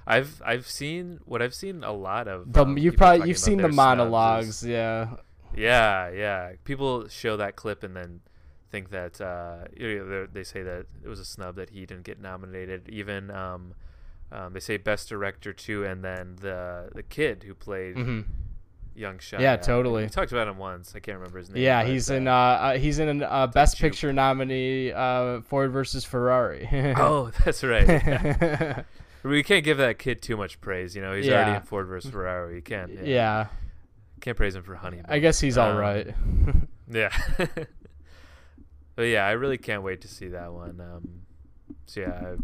I've 0.06 0.42
I've 0.44 0.66
seen 0.66 1.20
what 1.24 1.40
I've 1.42 1.54
seen 1.54 1.84
a 1.84 1.92
lot 1.92 2.26
of. 2.28 2.52
The, 2.52 2.62
um, 2.62 2.76
you've 2.76 2.96
probably 2.96 3.28
you've 3.28 3.38
seen 3.38 3.58
the 3.58 3.64
their 3.64 3.72
snubs 3.72 3.74
is- 3.74 3.76
monologues, 3.98 4.66
yeah. 4.66 5.10
Yeah, 5.54 6.10
yeah. 6.10 6.52
People 6.64 7.08
show 7.08 7.36
that 7.36 7.56
clip 7.56 7.82
and 7.82 7.94
then 7.94 8.20
think 8.70 8.90
that 8.90 9.20
uh, 9.20 9.66
you 9.76 9.98
know, 9.98 10.26
they're- 10.32 10.44
say 10.44 10.62
that 10.62 10.86
it 11.04 11.08
was 11.08 11.20
a 11.20 11.24
snub 11.24 11.56
that 11.56 11.70
he 11.70 11.86
didn't 11.86 12.04
get 12.04 12.20
nominated. 12.20 12.88
Even 12.88 13.30
um, 13.30 13.74
um, 14.32 14.54
they 14.54 14.60
say 14.60 14.76
best 14.76 15.08
director 15.08 15.52
too, 15.52 15.84
and 15.84 16.02
then 16.02 16.36
the 16.40 16.88
the 16.94 17.02
kid 17.02 17.44
who 17.46 17.54
played 17.54 17.96
hmm 17.96 18.20
young 18.94 19.18
Shia. 19.18 19.40
Yeah, 19.40 19.56
totally. 19.56 20.04
We 20.04 20.08
talked 20.08 20.32
about 20.32 20.48
him 20.48 20.58
once. 20.58 20.92
I 20.94 21.00
can't 21.00 21.18
remember 21.18 21.38
his 21.38 21.50
name. 21.50 21.62
Yeah, 21.62 21.82
but, 21.82 21.90
he's 21.90 22.10
uh, 22.10 22.14
in 22.14 22.28
uh, 22.28 22.32
uh 22.34 22.78
he's 22.78 22.98
in 22.98 23.08
an 23.08 23.22
uh, 23.22 23.46
best 23.46 23.78
picture 23.78 24.12
nominee 24.12 24.92
uh 24.92 25.40
Ford 25.42 25.72
versus 25.72 26.04
Ferrari. 26.04 26.68
oh, 26.96 27.30
that's 27.44 27.62
right. 27.62 27.86
Yeah. 27.86 28.82
we 29.22 29.42
can't 29.42 29.64
give 29.64 29.78
that 29.78 29.98
kid 29.98 30.22
too 30.22 30.36
much 30.36 30.60
praise. 30.60 30.94
You 30.94 31.02
know, 31.02 31.14
he's 31.14 31.28
already 31.28 31.56
in 31.56 31.62
Ford 31.62 31.86
versus 31.86 32.10
Ferrari. 32.10 32.56
You 32.56 32.62
can't. 32.62 32.92
Yeah. 32.92 33.02
yeah. 33.02 33.46
Can't 34.20 34.36
praise 34.36 34.54
him 34.54 34.62
for 34.62 34.76
Honey. 34.76 35.00
I 35.08 35.18
guess 35.18 35.40
he's 35.40 35.58
all 35.58 35.72
Um, 35.72 35.76
right. 35.78 36.14
Yeah. 36.88 37.10
but 38.96 39.02
yeah, 39.02 39.26
I 39.26 39.32
really 39.32 39.58
can't 39.58 39.82
wait 39.82 40.02
to 40.02 40.08
see 40.08 40.28
that 40.28 40.52
one. 40.52 40.80
Um, 40.80 41.22
so 41.86 42.00
yeah, 42.00 42.36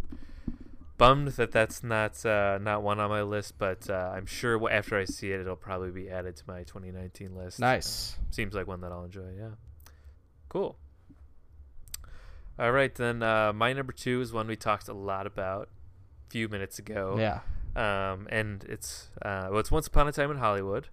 bummed 0.99 1.29
that 1.29 1.53
that's 1.53 1.83
not 1.83 2.25
uh, 2.27 2.59
not 2.61 2.83
one 2.83 3.01
on 3.01 3.09
my 3.09 3.23
list, 3.23 3.55
but 3.59 3.89
uh, 3.89 4.13
I'm 4.15 4.27
sure 4.27 4.71
after 4.71 4.99
I 4.99 5.05
see 5.07 5.33
it, 5.33 5.41
it'll 5.41 5.57
probably 5.57 5.91
be 5.91 6.11
added 6.11 6.37
to 6.37 6.45
my 6.47 6.65
2019 6.65 7.35
list. 7.37 7.59
Nice. 7.61 8.17
Uh, 8.21 8.25
seems 8.31 8.55
like 8.55 8.67
one 8.67 8.81
that 8.83 8.93
I'll 8.93 9.05
enjoy. 9.05 9.31
Yeah. 9.39 9.51
Cool. 10.49 10.77
All 12.59 12.73
right, 12.73 12.93
then 12.95 13.23
uh, 13.23 13.53
my 13.53 13.73
number 13.73 13.93
two 13.93 14.21
is 14.21 14.33
one 14.33 14.49
we 14.49 14.57
talked 14.57 14.89
a 14.89 14.93
lot 14.93 15.27
about 15.27 15.69
a 16.27 16.31
few 16.31 16.49
minutes 16.49 16.79
ago. 16.79 17.17
Yeah. 17.19 17.41
Um, 17.77 18.27
and 18.31 18.65
it's 18.65 19.11
uh, 19.23 19.47
well, 19.51 19.61
it's 19.61 19.71
Once 19.71 19.87
Upon 19.87 20.09
a 20.09 20.13
Time 20.13 20.33
in 20.33 20.39
Hollywood, 20.39 20.89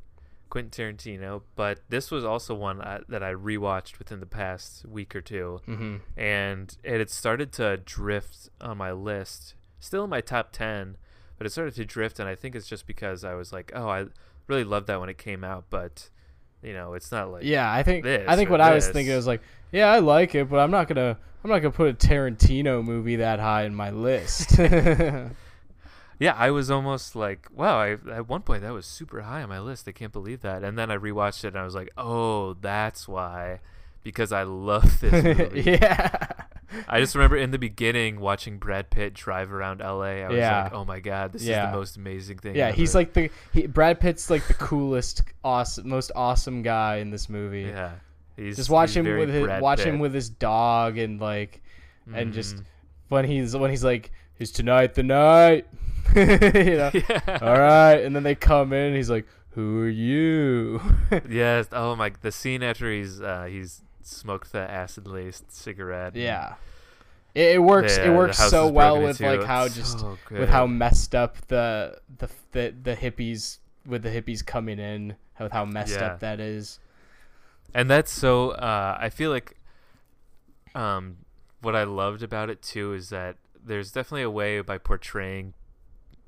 Quentin 0.49 0.95
Tarantino. 0.95 1.41
But 1.56 1.80
this 1.90 2.11
was 2.11 2.23
also 2.23 2.53
one 2.53 2.82
I, 2.82 2.99
that 3.10 3.23
I 3.23 3.34
rewatched 3.34 3.98
within 3.98 4.19
the 4.19 4.27
past 4.27 4.86
week 4.86 5.15
or 5.15 5.22
two, 5.22 5.61
Mm-hmm. 5.68 5.95
and 6.19 6.77
it 6.84 6.99
had 6.99 7.10
started 7.10 7.52
to 7.53 7.77
drift 7.77 8.49
on 8.61 8.77
my 8.77 8.91
list, 8.91 9.56
still 9.85 10.03
in 10.03 10.09
my 10.09 10.21
top 10.21 10.51
ten, 10.51 10.97
but 11.37 11.47
it 11.47 11.51
started 11.51 11.75
to 11.75 11.85
drift, 11.85 12.19
and 12.19 12.27
I 12.27 12.35
think 12.35 12.55
it's 12.55 12.67
just 12.67 12.87
because 12.87 13.23
I 13.23 13.33
was 13.35 13.53
like, 13.53 13.71
oh, 13.75 13.87
I 13.87 14.05
really 14.47 14.63
loved 14.63 14.87
that 14.87 14.99
when 14.99 15.09
it 15.09 15.17
came 15.17 15.43
out, 15.43 15.65
but 15.69 16.09
you 16.61 16.73
know, 16.73 16.93
it's 16.93 17.11
not 17.11 17.31
like 17.31 17.43
Yeah, 17.43 17.71
I 17.71 17.83
think 17.83 18.03
this 18.03 18.25
I 18.27 18.35
think 18.35 18.49
what 18.49 18.61
I 18.61 18.73
was 18.73 18.87
thinking 18.87 19.15
was 19.15 19.27
like, 19.27 19.41
yeah, 19.71 19.91
I 19.91 19.99
like 19.99 20.35
it, 20.35 20.49
but 20.49 20.59
I'm 20.59 20.71
not 20.71 20.87
gonna 20.87 21.17
I'm 21.43 21.49
not 21.49 21.59
gonna 21.59 21.71
put 21.71 21.89
a 21.89 21.93
Tarantino 21.93 22.83
movie 22.83 23.17
that 23.17 23.39
high 23.39 23.63
in 23.63 23.75
my 23.75 23.91
list. 23.91 24.59
Yeah, 26.19 26.33
I 26.37 26.51
was 26.51 26.71
almost 26.71 27.15
like, 27.15 27.49
wow, 27.53 27.77
I, 27.77 27.97
at 28.09 28.29
one 28.29 28.41
point 28.41 28.61
that 28.61 28.71
was 28.71 28.85
super 28.85 29.21
high 29.21 29.43
on 29.43 29.49
my 29.49 29.59
list. 29.59 29.87
I 29.87 29.91
can't 29.91 30.13
believe 30.13 30.41
that. 30.41 30.63
And 30.63 30.77
then 30.77 30.89
I 30.89 30.97
rewatched 30.97 31.43
it 31.43 31.49
and 31.49 31.57
I 31.57 31.65
was 31.65 31.75
like, 31.75 31.91
oh, 31.97 32.53
that's 32.53 33.07
why. 33.07 33.59
Because 34.01 34.31
I 34.31 34.43
love 34.43 35.01
this 35.01 35.23
movie. 35.37 35.71
yeah. 35.71 36.27
I 36.88 36.99
just 36.99 37.15
remember 37.15 37.38
in 37.38 37.52
the 37.52 37.57
beginning 37.60 38.19
watching 38.19 38.57
Brad 38.57 38.89
Pitt 38.89 39.14
drive 39.14 39.52
around 39.53 39.80
LA. 39.81 40.23
I 40.23 40.27
was 40.27 40.38
Yeah. 40.38 40.64
like, 40.64 40.73
oh 40.73 40.85
my 40.85 40.99
God, 40.99 41.34
this 41.34 41.41
is 41.43 41.47
the 41.49 41.72
most 41.72 41.97
amazing 41.97 42.38
thing. 42.39 42.56
Yeah, 42.56 42.72
he's 42.72 42.93
like 42.95 43.14
the 43.14 43.30
he, 43.53 43.68
Brad 43.68 43.99
Pitt's 43.99 44.30
like 44.30 44.47
the 44.47 44.53
coolest, 44.56 45.23
awesome, 45.43 45.88
most 45.89 46.11
awesome 46.15 46.61
guy 46.61 46.97
in 46.97 47.10
this 47.11 47.30
movie. 47.30 47.64
yeah. 47.64 47.91
He's, 48.38 48.57
Just 48.57 48.69
watch 48.69 48.89
he's 48.89 48.97
him 48.97 49.18
with 49.18 49.30
his 49.30 49.45
Brad 49.45 49.61
watch 49.61 49.80
Pitt. 49.80 49.88
him 49.88 49.99
with 49.99 50.14
his 50.14 50.30
dog 50.30 50.97
and 50.97 51.22
like 51.22 51.61
and 52.14 52.34
just 52.34 52.57
Mhm. 52.57 52.64
when 53.10 53.26
he's 53.26 53.56
when 53.56 53.69
he's 53.69 53.84
like, 53.84 54.11
"Is 54.39 54.52
tonight 54.52 54.93
the 54.93 55.03
night?" 55.03 55.68
you 56.15 56.26
know. 56.26 56.91
yeah. 56.93 57.39
All 57.41 57.57
right, 57.57 57.95
and 57.95 58.15
then 58.15 58.23
they 58.23 58.35
come 58.35 58.73
in. 58.73 58.88
and 58.88 58.95
He's 58.95 59.10
like, 59.10 59.26
"Who 59.52 59.80
are 59.81 59.88
you?" 59.89 60.81
Yes. 61.30 61.68
Oh 61.72 61.95
my. 61.95 62.11
The 62.22 62.31
scene 62.31 62.61
after 62.61 62.91
he's 62.91 63.22
uh, 63.22 63.45
he's 63.49 63.81
smoked 64.07 64.52
the 64.52 64.60
acid 64.60 65.07
laced 65.07 65.52
cigarette. 65.52 66.15
yeah, 66.15 66.56
it, 67.34 67.56
it 67.56 67.60
works. 67.64 67.95
the- 67.98 68.06
it 68.07 68.10
works 68.15 68.38
so 68.38 68.68
well 68.69 69.02
with 69.02 69.19
like 69.19 69.44
how 69.44 69.65
It's 69.65 69.76
just 69.76 69.99
so 69.99 70.18
with 70.32 70.49
how 70.49 70.68
messed 70.68 71.14
up 71.15 71.38
the 71.48 71.99
the 72.18 72.30
the, 72.52 72.73
the 72.84 72.95
hippies 72.95 73.60
with 73.86 74.03
the 74.03 74.10
hippies 74.10 74.45
coming 74.45 74.80
in 74.80 75.15
with 75.40 75.52
how 75.52 75.65
messed 75.65 75.95
Yeah. 75.99 76.06
up 76.07 76.19
that 76.22 76.40
is. 76.40 76.80
and 77.73 77.90
that's 77.90 78.11
so 78.11 78.52
uh, 78.52 78.98
i 78.99 79.10
feel 79.10 79.30
like 79.32 79.56
um, 80.73 81.18
what 81.61 81.76
i 81.76 81.84
loved 81.84 82.23
about 82.23 82.49
it 82.49 82.61
too 82.61 82.94
is 82.94 83.10
that 83.10 83.38
there's 83.64 83.91
definitely 83.91 84.22
a 84.23 84.30
way 84.30 84.61
by 84.61 84.77
portraying 84.77 85.53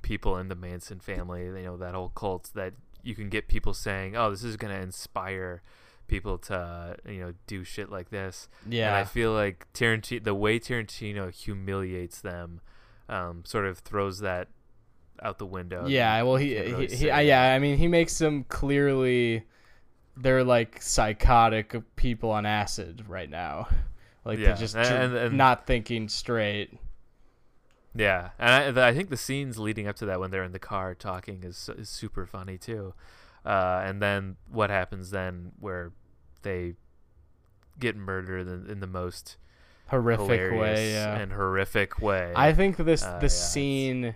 people 0.02 0.38
in 0.38 0.48
the 0.48 0.56
manson 0.56 1.00
family 1.00 1.46
you 1.46 1.64
know 1.64 1.78
that 1.78 1.94
whole 1.94 2.10
cult 2.10 2.50
that 2.54 2.74
you 3.04 3.16
can 3.16 3.30
get 3.30 3.48
people 3.48 3.74
saying 3.74 4.16
oh 4.16 4.30
this 4.32 4.44
is 4.44 4.58
going 4.58 4.74
to 4.74 4.80
inspire 4.82 5.62
people 6.08 6.38
to 6.38 6.96
you 7.08 7.20
know 7.20 7.34
do 7.48 7.64
shit 7.64 7.92
like 7.92 8.10
this 8.10 8.48
and 8.88 8.96
i 8.96 9.04
feel 9.04 9.34
like 9.34 9.68
tarantino 9.74 10.24
the 10.24 10.34
way 10.34 10.60
tarantino 10.60 11.32
humiliates 11.34 12.22
them 12.22 12.62
um, 13.10 13.44
sort 13.46 13.66
of 13.66 13.80
throws 13.80 14.20
that 14.20 14.48
out 15.22 15.38
the 15.38 15.46
window 15.46 15.88
yeah. 15.88 16.22
Well, 16.24 16.36
he, 16.36 16.58
really 16.60 16.88
he, 16.88 16.96
he 16.96 17.10
uh, 17.10 17.20
yeah. 17.20 17.54
I 17.54 17.60
mean, 17.60 17.78
he 17.78 17.88
makes 17.88 18.18
them 18.18 18.44
clearly 18.44 19.44
they're 20.16 20.44
like 20.44 20.82
psychotic 20.82 21.76
people 21.96 22.32
on 22.32 22.46
acid 22.46 23.06
right 23.08 23.30
now. 23.30 23.68
Like 24.26 24.40
Yeah, 24.40 24.48
they're 24.48 24.58
just 24.58 24.76
and- 24.76 25.16
and- 25.16 25.38
not 25.38 25.66
thinking 25.66 26.10
straight. 26.10 26.78
Yeah, 27.96 28.30
and 28.38 28.78
I, 28.80 28.90
I 28.90 28.94
think 28.94 29.10
the 29.10 29.18
scenes 29.18 29.58
leading 29.58 29.88
up 29.88 29.96
to 29.98 30.06
that 30.06 30.20
when 30.20 30.30
they're 30.30 30.44
in 30.44 30.52
the 30.52 30.60
car 30.60 30.94
talking 30.94 31.44
is, 31.44 31.70
is 31.78 31.90
super 31.90 32.28
funny 32.28 32.58
too. 32.58 32.94
Uh, 33.48 33.82
and 33.86 34.02
then 34.02 34.36
what 34.52 34.70
happens 34.70 35.10
then 35.12 35.52
where 35.60 35.92
they 36.42 36.74
get 37.80 37.96
murdered 37.96 38.48
in, 38.48 38.70
in 38.70 38.80
the 38.82 38.88
most 38.88 39.38
Horrific 39.88 40.52
way. 40.60 40.92
Yeah. 40.92 41.16
and 41.18 41.32
horrific 41.32 42.02
way. 42.02 42.34
I 42.36 42.52
think 42.52 42.76
this 42.76 43.04
Uh, 43.04 43.08
the 43.08 43.14
yeah, 43.14 43.18
it's- 43.20 43.54
scene 43.54 44.16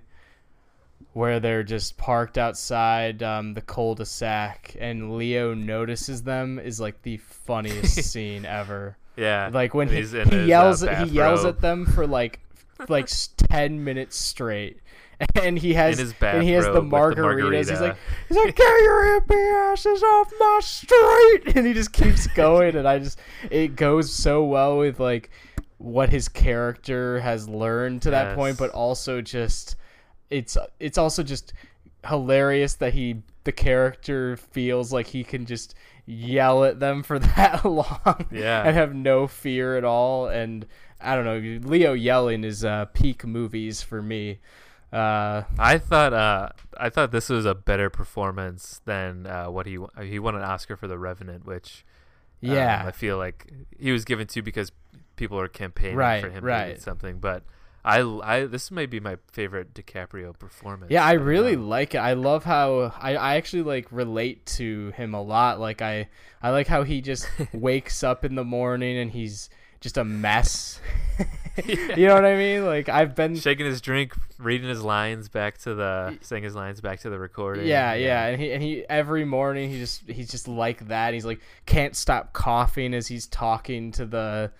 where 1.13 1.39
they're 1.39 1.63
just 1.63 1.97
parked 1.97 2.37
outside 2.37 3.23
um, 3.23 3.53
the 3.53 3.61
cul-de-sac 3.61 4.75
and 4.79 5.15
Leo 5.17 5.53
notices 5.53 6.23
them 6.23 6.59
is 6.59 6.79
like 6.79 7.01
the 7.03 7.17
funniest 7.17 7.95
scene 8.11 8.45
ever. 8.45 8.97
yeah, 9.17 9.49
Like 9.51 9.73
when 9.73 9.87
he, 9.87 9.95
he 9.95 10.01
his, 10.01 10.13
uh, 10.15 10.43
yells 10.45 10.83
at, 10.83 11.07
he 11.07 11.13
yells 11.15 11.45
at 11.45 11.59
them 11.61 11.85
for 11.85 12.05
like 12.05 12.39
like 12.89 13.09
10 13.37 13.83
minutes 13.83 14.17
straight. 14.17 14.79
And 15.41 15.57
he 15.57 15.73
has 15.73 15.99
and 15.99 16.43
he 16.43 16.51
has 16.51 16.65
the 16.65 16.81
bathrobe 16.81 16.83
with 16.83 17.15
the 17.15 17.21
margaritas. 17.23 17.69
He's 17.69 17.81
like 17.81 17.97
he's 18.27 18.37
like 18.37 18.55
get 18.55 18.81
your 18.81 19.21
hippie 19.21 19.71
asses 19.71 20.03
off 20.03 20.31
my 20.39 20.59
street. 20.61 21.41
And 21.55 21.65
he 21.67 21.73
just 21.73 21.91
keeps 21.93 22.27
going 22.35 22.75
and 22.75 22.87
I 22.87 22.99
just 22.99 23.19
it 23.49 23.75
goes 23.75 24.11
so 24.11 24.43
well 24.43 24.77
with 24.77 24.99
like 24.99 25.29
what 25.77 26.09
his 26.09 26.27
character 26.27 27.19
has 27.21 27.49
learned 27.49 28.03
to 28.03 28.11
that 28.11 28.35
point 28.35 28.57
but 28.57 28.69
also 28.69 29.19
just 29.21 29.75
it's 30.29 30.55
it's 30.79 30.97
also 30.97 31.23
just 31.23 31.53
hilarious 32.07 32.75
that 32.75 32.93
he 32.93 33.21
the 33.43 33.51
character 33.51 34.37
feels 34.37 34.93
like 34.93 35.07
he 35.07 35.23
can 35.23 35.45
just 35.45 35.73
yell 36.05 36.63
at 36.63 36.79
them 36.79 37.01
for 37.03 37.17
that 37.19 37.65
long 37.65 38.25
Yeah. 38.31 38.63
and 38.63 38.75
have 38.75 38.93
no 38.93 39.27
fear 39.27 39.77
at 39.77 39.83
all. 39.83 40.27
And 40.27 40.65
I 40.99 41.15
don't 41.15 41.25
know 41.25 41.67
Leo 41.67 41.93
yelling 41.93 42.43
is 42.43 42.63
uh, 42.63 42.85
peak 42.85 43.25
movies 43.25 43.81
for 43.81 44.01
me 44.01 44.39
uh, 44.91 45.43
I 45.57 45.77
thought 45.77 46.13
uh, 46.13 46.49
I 46.77 46.89
thought 46.89 47.11
this 47.11 47.29
was 47.29 47.45
a 47.45 47.55
better 47.55 47.89
performance 47.89 48.81
than 48.85 49.25
uh, 49.27 49.45
what 49.49 49.65
he 49.65 49.77
he 50.03 50.19
won 50.19 50.35
an 50.35 50.41
Oscar 50.41 50.75
for 50.75 50.87
The 50.87 50.97
Revenant, 50.97 51.45
which 51.45 51.85
um, 52.43 52.49
yeah 52.51 52.83
I 52.85 52.91
feel 52.91 53.17
like 53.17 53.51
he 53.79 53.91
was 53.91 54.03
given 54.05 54.27
to 54.27 54.41
because 54.41 54.71
people 55.15 55.39
are 55.39 55.47
campaigning 55.47 55.97
Right, 55.97 56.21
for 56.21 56.29
him 56.29 56.41
to 56.41 56.47
right. 56.47 56.67
get 56.73 56.81
something. 56.81 57.19
But 57.19 57.43
I, 57.85 58.01
I 58.23 58.45
this 58.45 58.69
may 58.69 58.85
be 58.85 58.99
my 58.99 59.17
favorite 59.31 59.73
DiCaprio 59.73 60.37
performance. 60.37 60.91
Yeah, 60.91 61.05
I 61.05 61.13
really 61.13 61.55
like 61.55 61.95
it. 61.95 61.99
I 61.99 62.13
love 62.13 62.43
how 62.43 62.93
I, 62.99 63.15
I 63.15 63.35
actually 63.37 63.63
like 63.63 63.87
relate 63.91 64.45
to 64.57 64.91
him 64.91 65.13
a 65.13 65.21
lot. 65.21 65.59
Like 65.59 65.81
I 65.81 66.09
I 66.41 66.49
like 66.51 66.67
how 66.67 66.83
he 66.83 67.01
just 67.01 67.27
wakes 67.53 68.03
up 68.03 68.25
in 68.25 68.35
the 68.35 68.43
morning 68.43 68.97
and 68.97 69.11
he's 69.11 69.49
just 69.81 69.97
a 69.97 70.03
mess. 70.05 70.79
you 71.65 72.07
know 72.07 72.13
what 72.15 72.23
I 72.25 72.35
mean? 72.37 72.65
Like 72.65 72.87
I've 72.87 73.13
been 73.15 73.35
shaking 73.35 73.65
his 73.65 73.81
drink, 73.81 74.13
reading 74.39 74.69
his 74.69 74.81
lines 74.81 75.27
back 75.27 75.57
to 75.59 75.75
the 75.75 76.17
saying 76.21 76.43
his 76.43 76.55
lines 76.55 76.79
back 76.79 77.01
to 77.01 77.09
the 77.09 77.19
recording. 77.19 77.67
yeah, 77.67 77.93
yeah, 77.93 78.27
and 78.27 78.41
he 78.41 78.51
and 78.53 78.63
he 78.63 78.85
every 78.89 79.25
morning 79.25 79.69
he 79.69 79.77
just 79.77 80.03
he's 80.09 80.29
just 80.31 80.47
like 80.47 80.87
that. 80.87 81.13
He's 81.13 81.25
like 81.25 81.41
can't 81.65 81.95
stop 81.95 82.31
coughing 82.33 82.93
as 82.93 83.07
he's 83.07 83.27
talking 83.27 83.91
to 83.93 84.05
the 84.05 84.51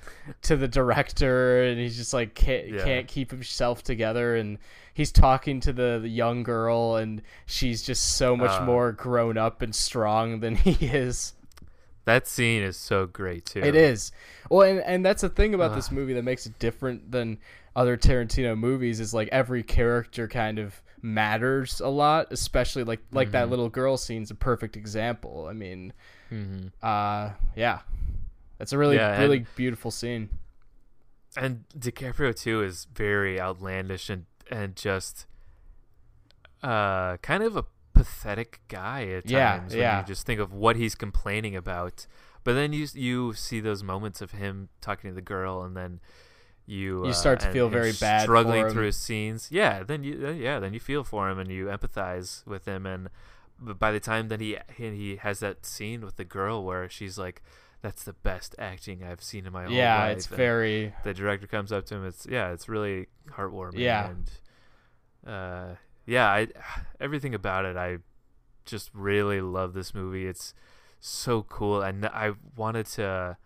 to 0.44 0.58
the 0.58 0.68
director, 0.68 1.64
and 1.64 1.80
he's 1.80 1.96
just 1.96 2.14
like 2.14 2.36
can't 2.36 2.68
Yeah. 2.68 2.84
can't 2.84 3.08
keep 3.08 3.32
himself 3.32 3.84
together. 3.84 4.36
And 4.36 4.58
he's 4.94 5.12
talking 5.12 5.62
to 5.62 5.72
the, 5.74 6.00
the 6.02 6.10
young 6.10 6.44
girl, 6.44 6.98
and 6.98 7.22
she's 7.46 7.82
just 7.82 8.18
so 8.18 8.36
much 8.36 8.52
Uh. 8.62 8.66
more 8.66 8.92
grown 8.92 9.38
up 9.38 9.62
and 9.62 9.74
strong 9.74 10.42
than 10.42 10.56
he 10.56 10.86
is. 10.88 11.34
That 12.06 12.28
scene 12.28 12.64
is 12.64 12.78
so 12.78 13.06
great 13.06 13.46
too. 13.46 13.62
It 13.64 13.76
is. 13.76 14.12
Well, 14.50 14.68
and, 14.68 14.80
and 14.82 15.06
that's 15.06 15.22
the 15.22 15.30
thing 15.30 15.54
about 15.54 15.76
this 15.76 15.92
movie 15.92 16.14
that 16.14 16.24
makes 16.24 16.46
it 16.48 16.58
different 16.60 17.12
than 17.12 17.38
other 17.76 17.96
Tarantino 17.96 18.58
movies 18.58 19.00
is 19.00 19.14
like 19.14 19.30
every 19.32 19.64
character 19.64 20.28
kind 20.28 20.58
of 20.60 20.82
matters 21.04 21.80
a 21.80 21.88
lot, 21.88 22.28
especially 22.32 22.84
like 22.84 23.00
like 23.12 23.32
that 23.32 23.48
Mhm. 23.48 23.52
little 23.52 23.70
girl 23.70 23.98
scene's 23.98 24.30
a 24.32 24.36
perfect 24.36 24.76
example. 24.76 25.48
I 25.50 25.54
mean, 25.54 25.94
hmm 26.30 26.68
uh 26.82 27.32
yeah. 27.56 27.80
That's 28.58 28.74
a 28.74 28.78
really 28.78 28.96
Yeah, 28.98 29.14
and- 29.14 29.22
really 29.22 29.46
beautiful 29.56 29.90
scene. 29.92 30.30
And 31.38 31.64
DiCaprio 31.78 32.36
too 32.36 32.62
is 32.64 32.88
very 32.94 33.40
outlandish 33.40 34.10
and 34.10 34.26
and 34.50 34.76
just 34.76 35.26
uh 36.64 37.18
kind 37.18 37.44
of 37.44 37.56
a 37.58 37.66
pathetic 38.04 38.62
guy 38.68 39.06
at 39.18 39.30
Yeah, 39.30 39.58
times 39.58 39.76
yeah. 39.76 39.96
when 39.96 40.04
you 40.04 40.08
just 40.08 40.26
think 40.26 40.40
of 40.40 40.54
what 40.54 40.76
he's 40.76 40.96
complaining 40.96 41.56
about. 41.56 42.08
But 42.44 42.54
then 42.54 42.74
you 42.74 42.88
you 42.94 43.34
see 43.34 43.60
those 43.60 43.84
moments 43.84 44.22
of 44.22 44.32
him 44.32 44.70
talking 44.82 45.10
to 45.12 45.16
the 45.16 45.22
girl 45.36 45.62
and 45.64 45.76
then 45.76 46.00
you 46.66 47.04
You 47.06 47.12
uh, 47.12 47.14
start 47.14 47.40
to 47.42 47.52
feel 47.52 47.70
very 47.70 47.92
bad 48.00 48.22
for 48.22 48.26
struggling 48.26 48.70
through 48.70 48.86
his 48.86 48.98
scenes. 48.98 49.50
Yeah, 49.52 49.84
then 49.84 50.04
you 50.04 50.14
uh, 50.28 50.32
yeah, 50.32 50.60
then 50.60 50.74
you 50.74 50.80
feel 50.80 51.04
for 51.04 51.30
him 51.30 51.38
and 51.40 51.50
you 51.52 51.66
empathize 51.68 52.46
with 52.48 52.66
him 52.66 52.86
and 52.86 53.10
by 53.60 53.92
the 53.92 54.00
time 54.00 54.28
that 54.30 54.40
he 54.42 54.58
he 54.76 54.90
he 55.02 55.16
has 55.18 55.40
that 55.40 55.66
scene 55.66 56.02
with 56.02 56.16
the 56.16 56.26
girl 56.26 56.64
where 56.64 56.90
she's 56.90 57.18
like 57.20 57.42
that's 57.84 58.04
the 58.04 58.14
best 58.14 58.56
acting 58.60 59.04
I've 59.04 59.24
seen 59.24 59.46
in 59.48 59.54
my 59.54 59.66
whole 59.66 59.74
Yeah, 59.74 60.00
life. 60.00 60.18
it's 60.18 60.28
and 60.28 60.38
very 60.38 60.94
the 61.04 61.14
director 61.14 61.48
comes 61.48 61.72
up 61.72 61.86
to 61.88 61.96
him. 61.96 62.06
It's 62.06 62.26
yeah, 62.30 62.52
it's 62.54 62.68
really 62.70 63.08
heartwarming. 63.36 63.80
Yeah. 63.80 64.10
and 64.12 64.32
uh, 65.26 65.76
yeah, 66.06 66.28
I 66.28 66.48
everything 67.00 67.34
about 67.36 67.66
it, 67.66 67.78
I 67.78 67.98
just 68.66 68.90
really 68.94 69.42
love 69.42 69.74
this 69.74 69.94
movie. 69.94 70.28
It's 70.28 70.54
so 71.00 71.44
cool, 71.44 71.82
and 71.82 72.06
I 72.06 72.34
wanted 72.56 72.86
to. 72.88 73.38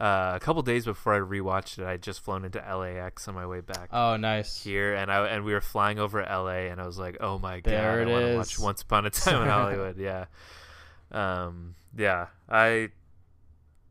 Uh, 0.00 0.34
a 0.36 0.38
couple 0.40 0.62
days 0.62 0.84
before 0.84 1.12
I 1.12 1.18
rewatched 1.18 1.80
it, 1.80 1.84
I 1.84 1.96
just 1.96 2.20
flown 2.20 2.44
into 2.44 2.60
LAX 2.60 3.26
on 3.26 3.34
my 3.34 3.44
way 3.46 3.60
back 3.60 3.88
Oh, 3.92 4.16
nice. 4.16 4.62
here, 4.62 4.94
and 4.94 5.10
I 5.10 5.26
and 5.26 5.44
we 5.44 5.52
were 5.52 5.60
flying 5.60 5.98
over 5.98 6.20
LA, 6.22 6.70
and 6.70 6.80
I 6.80 6.86
was 6.86 6.98
like, 7.00 7.16
"Oh 7.18 7.36
my 7.40 7.58
There 7.58 7.98
god, 7.98 8.08
it 8.08 8.08
I 8.08 8.12
want 8.12 8.30
to 8.32 8.36
watch 8.36 8.58
Once 8.60 8.82
Upon 8.82 9.06
a 9.06 9.10
Time 9.10 9.42
in 9.42 9.48
Hollywood." 9.48 9.96
Yeah, 9.98 10.26
um, 11.10 11.74
yeah, 11.96 12.26
I 12.48 12.90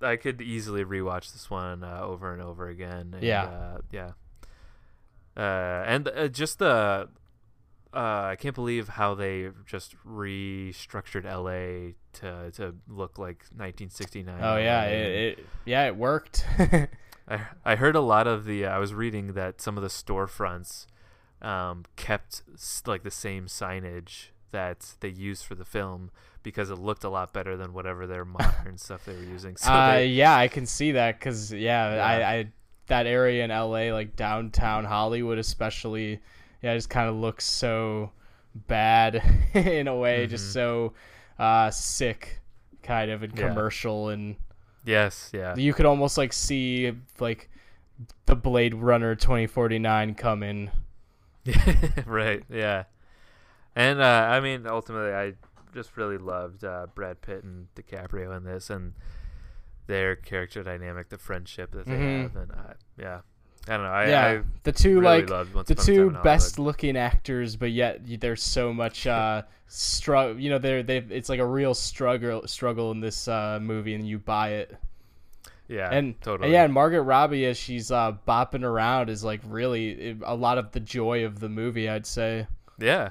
I 0.02 0.16
could 0.16 0.42
easily 0.42 0.86
rewatch 0.86 1.34
this 1.34 1.50
one 1.50 1.84
uh, 1.84 2.00
over 2.02 2.32
and 2.32 2.42
over 2.42 2.70
again. 2.70 3.14
And, 3.14 3.24
Yeah. 3.24 3.44
uh, 3.46 3.78
yeah, 3.92 4.12
uh, 5.36 5.84
and 5.86 6.08
uh, 6.08 6.28
just 6.30 6.60
the 6.60 7.10
uh, 7.94 8.30
I 8.32 8.36
can't 8.38 8.56
believe 8.56 8.88
how 8.90 9.16
they 9.16 9.50
just 9.66 9.96
restructured 10.06 11.24
LA 11.26 11.94
to 12.20 12.52
to 12.52 12.76
look 12.88 13.18
like 13.18 13.44
1969. 13.56 14.40
Oh 14.42 14.58
yeah, 14.58 14.84
it, 14.86 15.40
it 15.40 15.46
yeah 15.66 15.86
it 15.88 15.96
worked. 15.96 16.46
I 17.28 17.42
I 17.66 17.76
heard 17.76 17.96
a 17.96 18.02
lot 18.02 18.28
of 18.28 18.46
the. 18.46 18.66
Uh, 18.66 18.76
I 18.76 18.78
was 18.78 18.94
reading 18.94 19.34
that 19.34 19.62
some 19.62 19.78
of 19.78 19.84
the 19.84 19.90
storefronts 19.90 20.88
um, 21.42 21.86
kept 21.96 22.44
like 22.86 23.04
the 23.04 23.12
same 23.12 23.46
signage 23.46 24.28
that 24.52 24.96
they 25.02 25.10
used 25.10 25.46
for 25.46 25.56
the 25.56 25.66
film 25.66 26.10
because 26.42 26.70
it 26.70 26.78
looked 26.78 27.04
a 27.04 27.10
lot 27.10 27.34
better 27.34 27.58
than 27.58 27.74
whatever 27.74 28.08
their 28.08 28.26
modern 28.40 28.78
stuff 28.78 29.06
they 29.06 29.14
were 29.14 29.24
using. 29.24 29.58
So 29.58 29.72
uh, 29.72 29.96
they, 29.96 30.08
yeah, 30.08 30.36
I 30.36 30.48
can 30.48 30.66
see 30.66 30.94
that 30.94 31.20
because 31.20 31.52
yeah, 31.52 31.96
Yeah. 31.96 32.06
I, 32.06 32.34
I 32.34 32.52
that 32.88 33.06
area 33.06 33.44
in 33.44 33.50
LA, 33.50 33.94
like 33.94 34.16
downtown 34.16 34.86
Hollywood, 34.86 35.38
especially, 35.38 36.22
yeah, 36.62 36.72
it 36.74 36.78
just 36.78 36.90
kind 36.90 37.10
of 37.10 37.16
looks 37.16 37.46
so 37.46 38.12
bad 38.56 39.22
in 39.54 39.88
a 39.88 39.96
way, 39.96 40.28
just 40.28 40.46
Mhm. 40.50 40.54
so 40.54 40.94
uh, 41.40 41.70
sick, 41.72 42.40
kind 42.84 43.12
of, 43.12 43.24
and 43.24 43.38
Yeah. 43.38 43.48
commercial, 43.50 44.10
and 44.10 44.36
yes, 44.86 45.30
yeah, 45.34 45.56
you 45.56 45.74
could 45.74 45.86
almost 45.86 46.18
like 46.18 46.34
see 46.34 46.94
like 47.20 47.50
the 48.26 48.36
Blade 48.36 48.74
Runner 48.76 49.16
twenty 49.16 49.48
forty 49.48 49.80
nine 49.80 50.16
coming. 50.16 50.72
right, 52.06 52.44
yeah. 52.50 52.84
And 53.76 54.02
uh, 54.02 54.28
I 54.30 54.40
mean, 54.40 54.66
ultimately, 54.68 55.14
I 55.14 55.34
just 55.74 55.96
really 55.98 56.18
loved 56.18 56.64
uh, 56.64 56.88
Brad 56.96 57.22
Pitt 57.22 57.44
and 57.44 57.68
DiCaprio 57.76 58.36
in 58.36 58.44
this, 58.44 58.70
and 58.70 58.94
their 59.86 60.16
character 60.16 60.64
dynamic, 60.64 61.10
the 61.10 61.18
friendship 61.18 61.72
that 61.72 61.86
they 61.86 61.94
Mhm. 61.94 62.24
have, 62.24 62.36
and 62.36 62.52
uh, 62.52 62.74
yeah, 62.98 63.22
I 63.70 63.74
don't 63.78 63.86
know. 63.86 63.92
I, 63.92 64.10
yeah, 64.10 64.26
I 64.28 64.42
the 64.64 64.72
two 64.72 65.00
really 65.00 65.26
like 65.26 65.28
the 65.28 65.42
Upon 65.42 65.62
a 65.62 65.76
Time 65.76 65.86
two 65.86 66.10
best 66.24 66.60
looking 66.60 66.98
actors, 66.98 67.56
but 67.56 67.72
yet 67.72 68.02
there's 68.20 68.42
so 68.44 68.74
much 68.74 69.06
uh 69.08 69.44
struggle. 69.68 70.40
You 70.40 70.50
know, 70.52 70.58
they're 70.60 70.84
they 70.84 70.98
it's 70.98 71.30
like 71.30 71.40
a 71.40 71.46
real 71.46 71.74
struggle 71.74 72.48
struggle 72.48 72.92
in 72.92 73.00
this 73.00 73.28
uh 73.28 73.60
movie, 73.62 73.94
and 73.94 74.08
you 74.08 74.20
buy 74.20 74.54
it. 74.54 74.76
Yeah, 75.68 75.90
and 75.92 76.20
totally. 76.22 76.52
yeah, 76.54 76.64
and 76.64 76.74
Margaret 76.74 77.02
Robbie 77.02 77.46
as 77.46 77.58
she's 77.58 77.92
uh 77.92 78.14
bopping 78.28 78.64
around 78.64 79.10
is 79.10 79.24
like 79.24 79.42
really 79.46 80.18
a 80.24 80.36
lot 80.36 80.58
of 80.58 80.72
the 80.72 80.80
joy 80.80 81.26
of 81.26 81.40
the 81.40 81.50
movie. 81.50 81.90
I'd 81.90 82.06
say 82.06 82.48
Yeah. 82.80 83.10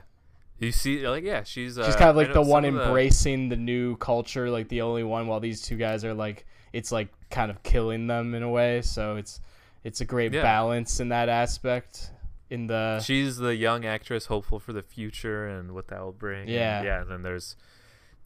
You 0.58 0.72
see, 0.72 1.06
like, 1.06 1.22
yeah, 1.22 1.42
she's 1.42 1.76
uh, 1.78 1.84
she's 1.84 1.96
kind 1.96 2.08
of 2.08 2.16
like 2.16 2.32
the 2.32 2.40
one 2.40 2.64
of 2.64 2.72
the- 2.72 2.84
embracing 2.84 3.50
the 3.50 3.56
new 3.56 3.94
culture, 3.98 4.48
like 4.48 4.68
the 4.68 4.80
only 4.80 5.02
one. 5.04 5.26
While 5.26 5.38
these 5.40 5.60
two 5.60 5.76
guys 5.76 6.02
are 6.02 6.14
like, 6.14 6.46
it's 6.72 6.90
like 6.90 7.08
kind 7.30 7.50
of 7.50 7.62
killing 7.62 8.06
them 8.06 8.34
in 8.34 8.42
a 8.42 8.48
way. 8.48 8.80
So 8.80 9.16
it's 9.16 9.42
it's 9.86 10.00
a 10.00 10.04
great 10.04 10.32
Yeah. 10.32 10.42
balance 10.42 10.98
in 11.00 11.08
that 11.10 11.28
aspect. 11.28 12.10
In 12.50 12.66
the 12.66 13.00
She's 13.00 13.36
the 13.36 13.54
young 13.56 13.84
actress, 13.84 14.26
hopeful 14.26 14.58
for 14.60 14.72
the 14.72 14.82
future 14.82 15.46
and 15.46 15.72
what 15.72 15.88
that 15.88 16.00
will 16.00 16.12
bring. 16.12 16.42
and 16.42 16.48
Yeah. 16.50 16.82
yeah. 16.82 17.00
And 17.02 17.10
then 17.10 17.22
there's 17.22 17.56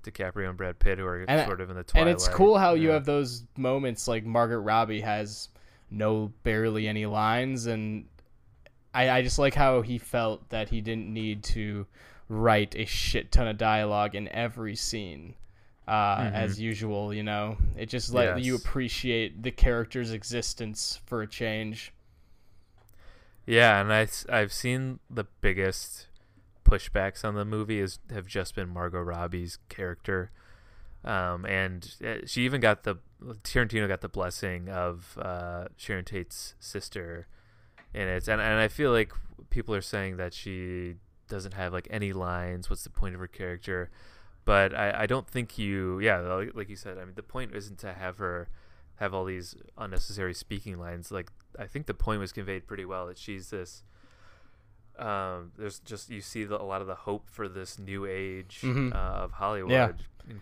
DiCaprio 0.04 0.48
and 0.48 0.56
Brad 0.56 0.78
Pitt, 0.78 0.98
who 0.98 1.06
are 1.06 1.24
And- 1.28 1.46
sort 1.46 1.60
of 1.60 1.70
in 1.70 1.76
the 1.76 1.84
twilight. 1.84 2.08
and 2.08 2.14
it's 2.14 2.28
cool 2.28 2.58
how 2.58 2.74
you 2.74 2.90
have 2.90 3.04
those 3.04 3.44
moments 3.56 4.08
like 4.08 4.24
Margaret 4.24 4.60
Robbie 4.60 5.00
has 5.02 5.48
no 5.90 6.32
barely 6.44 6.86
any 6.88 7.04
lines 7.06 7.66
and 7.66 8.06
I, 8.94 9.10
I 9.10 9.22
just 9.22 9.38
like 9.38 9.54
how 9.54 9.82
he 9.82 9.98
felt 9.98 10.48
that 10.50 10.68
he 10.70 10.80
didn't 10.80 11.12
need 11.12 11.42
to 11.44 11.86
write 12.28 12.74
a 12.76 12.84
shit 12.86 13.30
ton 13.32 13.46
of 13.48 13.56
dialogue 13.58 14.14
in 14.14 14.28
every 14.28 14.76
scene 14.76 15.34
uh, 15.90 16.18
Mhm. 16.18 16.32
as 16.32 16.60
usual 16.60 17.12
you 17.12 17.22
know 17.24 17.56
it 17.76 17.86
just 17.86 18.12
let 18.14 18.40
you 18.40 18.54
appreciate 18.54 19.42
the 19.42 19.50
character's 19.50 20.12
existence 20.12 21.00
for 21.06 21.20
a 21.22 21.26
change 21.26 21.92
Yeah, 23.46 23.80
and 23.80 23.92
I, 23.92 24.06
have 24.38 24.52
seen 24.52 25.00
the 25.10 25.24
biggest 25.40 26.06
pushbacks 26.64 27.24
on 27.24 27.34
the 27.34 27.44
movie 27.44 27.80
is 27.80 27.98
have 28.10 28.26
just 28.26 28.54
been 28.54 28.68
Margot 28.68 29.00
Robbie's 29.00 29.58
character, 29.68 30.30
um, 31.04 31.44
and 31.46 31.92
uh, 32.06 32.18
she 32.26 32.44
even 32.44 32.60
got 32.60 32.84
the 32.84 32.96
Tarantino 33.42 33.88
got 33.88 34.02
the 34.02 34.08
blessing 34.08 34.68
of 34.68 35.18
uh, 35.20 35.64
Sharon 35.76 36.04
Tate's 36.04 36.54
sister 36.60 37.26
in 37.92 38.06
it, 38.06 38.28
and 38.28 38.40
and 38.40 38.60
I 38.60 38.68
feel 38.68 38.92
like 38.92 39.12
people 39.48 39.74
are 39.74 39.82
saying 39.82 40.16
that 40.18 40.32
she 40.32 40.94
doesn't 41.28 41.54
have 41.54 41.72
like 41.72 41.88
any 41.90 42.12
lines. 42.12 42.70
What's 42.70 42.84
the 42.84 42.90
point 42.90 43.14
of 43.14 43.20
her 43.20 43.26
character? 43.26 43.90
But 44.50 44.74
I, 44.74 45.02
I 45.02 45.06
don't 45.06 45.28
think 45.28 45.58
you 45.58 46.00
yeah 46.00 46.18
like, 46.18 46.56
like 46.56 46.68
you 46.68 46.76
said 46.76 46.98
I 46.98 47.04
mean 47.04 47.14
the 47.14 47.22
point 47.22 47.54
isn't 47.54 47.78
to 47.80 47.92
have 47.92 48.18
her 48.18 48.48
have 48.96 49.14
all 49.14 49.24
these 49.24 49.54
unnecessary 49.78 50.34
speaking 50.34 50.76
lines 50.78 51.12
like 51.12 51.30
I 51.58 51.66
think 51.66 51.86
the 51.86 51.94
point 51.94 52.18
was 52.20 52.32
conveyed 52.32 52.66
pretty 52.66 52.84
well 52.84 53.06
that 53.06 53.16
she's 53.18 53.50
this. 53.50 53.82
Um, 54.98 55.52
there's 55.56 55.78
just 55.78 56.10
you 56.10 56.20
see 56.20 56.44
the, 56.44 56.60
a 56.60 56.64
lot 56.64 56.80
of 56.82 56.86
the 56.86 56.94
hope 56.94 57.30
for 57.30 57.48
this 57.48 57.78
new 57.78 58.04
age 58.06 58.60
Mhm. 58.62 58.92
uh, 58.94 58.96
of 59.24 59.32
Hollywood. 59.32 59.70
Yeah. 59.72 59.92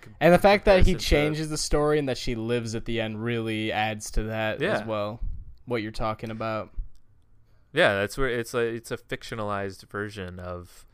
com- 0.00 0.14
and 0.20 0.34
the 0.34 0.38
fact 0.38 0.64
that 0.64 0.78
he 0.80 0.92
comparison 0.92 0.98
to- 0.98 1.06
changes 1.06 1.50
the 1.50 1.56
story 1.58 1.98
and 1.98 2.08
that 2.08 2.18
she 2.18 2.34
lives 2.34 2.74
at 2.74 2.84
the 2.84 3.00
end 3.00 3.22
really 3.22 3.70
adds 3.72 4.10
to 4.12 4.24
that 4.24 4.60
as 4.62 4.84
well 4.86 5.20
what 5.66 5.82
you're 5.82 5.92
talking 5.92 6.30
about 6.30 6.70
Yeah, 7.72 7.94
that's 7.94 8.16
where 8.18 8.28
it's 8.28 8.54
a 8.54 8.58
it's 8.60 8.90
a 8.90 8.96
fictionalized 8.96 9.82
version 9.88 10.38
of, 10.40 10.86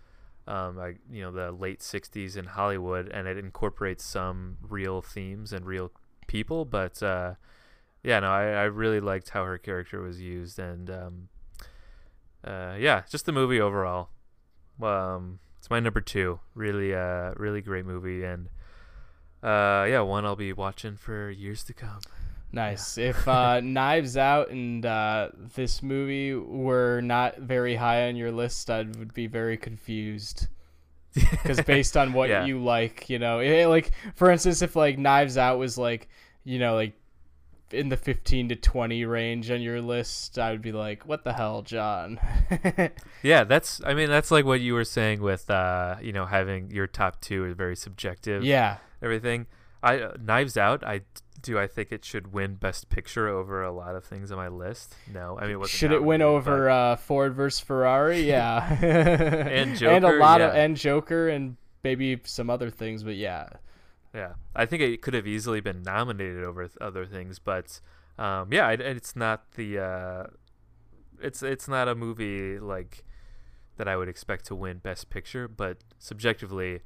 um, 0.47 0.77
like 0.77 0.99
you 1.11 1.23
know 1.23 1.31
the 1.31 1.53
late 1.53 1.81
'60s 1.81 2.37
in 2.37 2.47
Hollywood, 2.47 3.09
and 3.09 3.27
it 3.27 3.39
incorporates 3.39 4.05
some 4.05 4.59
real 4.62 5.03
themes 5.03 5.53
and 5.53 5.65
real 5.65 5.91
people. 6.27 6.65
But 6.65 7.03
uh, 7.03 7.35
yeah, 8.03 8.21
no, 8.21 8.31
I, 8.31 8.45
I 8.45 8.62
really 8.65 9.01
liked 9.01 9.31
how 9.31 9.45
her 9.45 9.59
character 9.59 10.01
was 10.01 10.21
used, 10.21 10.59
and 10.59 10.91
um, 10.91 11.29
uh, 12.45 12.77
yeah, 12.79 13.03
just 13.09 13.27
the 13.27 13.33
movie 13.33 13.61
overall. 13.61 14.11
Um, 14.83 15.39
it's 15.59 15.71
my 15.71 15.81
number 15.81 16.01
two. 16.01 16.41
Really, 16.55 16.95
uh, 16.95 17.33
really 17.37 17.62
great 17.62 17.87
movie, 17.87 18.25
and 18.25 18.49
uh, 19.43 19.87
yeah, 19.89 20.01
one 20.01 20.27
I'll 20.27 20.37
be 20.37 20.53
watching 20.53 20.97
for 20.97 21.31
years 21.31 21.65
to 21.65 21.73
come. 21.73 22.01
Nice. 22.55 22.97
If 22.98 23.26
uh, 23.28 23.60
Knives 23.64 24.16
Out 24.16 24.51
and 24.51 24.85
uh, 24.86 25.28
this 25.55 25.82
movie 25.82 26.35
were 26.35 27.01
not 27.01 27.39
very 27.39 27.74
high 27.76 28.09
on 28.09 28.16
your 28.16 28.32
list, 28.32 28.70
I 28.70 28.78
would 28.78 29.12
be 29.14 29.26
very 29.26 29.56
confused. 29.56 30.48
Because 31.14 31.60
based 31.60 31.97
on 31.97 32.12
what 32.12 32.28
Yeah. 32.28 32.44
you 32.44 32.59
like, 32.62 33.09
you 33.09 33.18
know, 33.20 33.39
eh, 33.39 33.66
like 33.66 33.93
for 34.16 34.31
instance, 34.32 34.62
if 34.62 34.74
like 34.74 34.98
Knives 34.98 35.39
Out 35.39 35.59
was 35.59 35.78
like, 35.78 36.09
you 36.43 36.59
know, 36.59 36.74
like 36.74 36.94
in 37.70 37.89
the 37.89 37.97
fifteen 37.97 38.48
to 38.48 38.56
twenty 38.56 39.05
range 39.05 39.51
on 39.51 39.60
your 39.62 39.81
list, 39.81 40.39
I 40.40 40.51
would 40.51 40.60
be 40.62 40.72
like, 40.72 41.06
what 41.06 41.22
the 41.24 41.32
hell, 41.32 41.62
John? 41.62 42.18
Yeah, 43.22 43.44
that's. 43.44 43.81
I 43.85 43.94
mean, 43.94 44.09
that's 44.10 44.31
like 44.31 44.44
what 44.44 44.60
you 44.60 44.74
were 44.74 44.85
saying 44.85 45.22
with, 45.22 45.48
uh, 45.51 45.97
you 46.02 46.12
know, 46.12 46.26
having 46.26 46.70
your 46.70 46.86
top 46.86 47.20
two 47.20 47.44
is 47.47 47.55
very 47.55 47.76
subjective. 47.76 48.43
yeah. 48.44 48.78
Everything. 49.01 49.47
I 49.85 50.01
uh, 50.01 50.14
Knives 50.20 50.56
Out. 50.56 50.82
I 50.85 51.02
do. 51.45 51.59
I 51.59 51.66
think 51.66 51.93
it 51.93 52.05
should 52.05 52.33
win 52.33 52.55
Best 52.55 52.89
Picture 52.89 53.29
over 53.29 53.62
a 53.62 53.71
lot 53.73 53.95
of 53.95 54.05
things 54.05 54.31
on 54.33 54.37
my 54.39 54.49
list. 54.49 54.95
No, 55.12 55.39
I 55.39 55.47
mean, 55.47 55.59
wasn't 55.59 55.79
Should 55.79 55.93
it 55.93 56.03
win 56.03 56.23
over 56.23 56.69
uh, 56.69 56.97
Ford 56.97 57.35
versus 57.35 57.61
Ferrari? 57.61 58.23
Yeah. 58.29 58.66
and 58.83 59.77
Joker, 59.77 59.93
and 59.95 60.05
a 60.05 60.09
Joker, 60.09 60.19
lot 60.19 60.41
of 60.41 60.55
and 60.55 60.77
Joker 60.77 61.29
and 61.29 61.57
maybe 61.83 62.21
some 62.25 62.51
other 62.51 62.71
things, 62.71 63.03
but 63.05 63.16
yeah. 63.16 63.49
yeah, 64.15 64.33
I 64.57 64.66
think 64.66 64.83
it 64.83 65.03
could 65.03 65.15
have 65.15 65.27
easily 65.27 65.61
been 65.61 65.83
nominated 65.83 66.43
over 66.45 66.66
th- 66.66 66.77
other 66.81 67.07
things, 67.07 67.39
but 67.39 67.81
um, 68.19 68.53
yeah, 68.53 68.71
it, 68.71 68.81
it's 68.81 69.15
not 69.15 69.53
the. 69.53 69.79
Uh, 69.79 70.27
it's 71.21 71.43
it's 71.43 71.69
not 71.69 71.89
a 71.89 71.95
movie 71.95 72.59
like 72.59 73.05
that 73.77 73.89
I 73.89 73.97
would 73.97 74.09
expect 74.09 74.47
to 74.47 74.55
win 74.55 74.79
Best 74.79 75.11
Picture, 75.11 75.49
but 75.49 75.79
subjectively, 75.99 76.81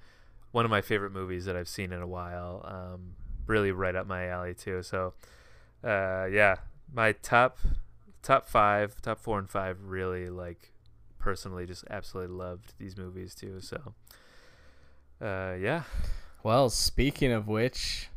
one 0.53 0.65
of 0.65 0.71
my 0.71 0.81
favorite 0.81 1.13
movies 1.13 1.45
that 1.45 1.57
I've 1.57 1.69
seen 1.69 1.93
in 1.93 2.01
a 2.01 2.07
while. 2.07 2.63
Um, 2.65 3.15
really 3.49 3.73
right 3.73 3.97
up 3.97 4.07
my 4.07 4.29
alley 4.29 4.55
too. 4.55 4.83
So, 4.83 5.15
uh, 5.83 6.27
yeah, 6.31 6.57
my 6.93 7.13
top 7.13 7.59
top 8.23 8.47
five, 8.47 9.01
top 9.03 9.19
four 9.19 9.39
and 9.39 9.49
five, 9.49 9.79
really 9.83 10.29
like 10.29 10.73
personally 11.19 11.67
just 11.67 11.85
absolutely 11.91 12.35
loved 12.35 12.75
these 12.79 12.97
movies 12.97 13.35
too. 13.35 13.61
So, 13.61 13.95
uh, 15.21 15.57
yeah, 15.61 15.83
Well, 16.43 16.71
speaking 16.71 17.33
of 17.33 17.49
which, 17.49 18.09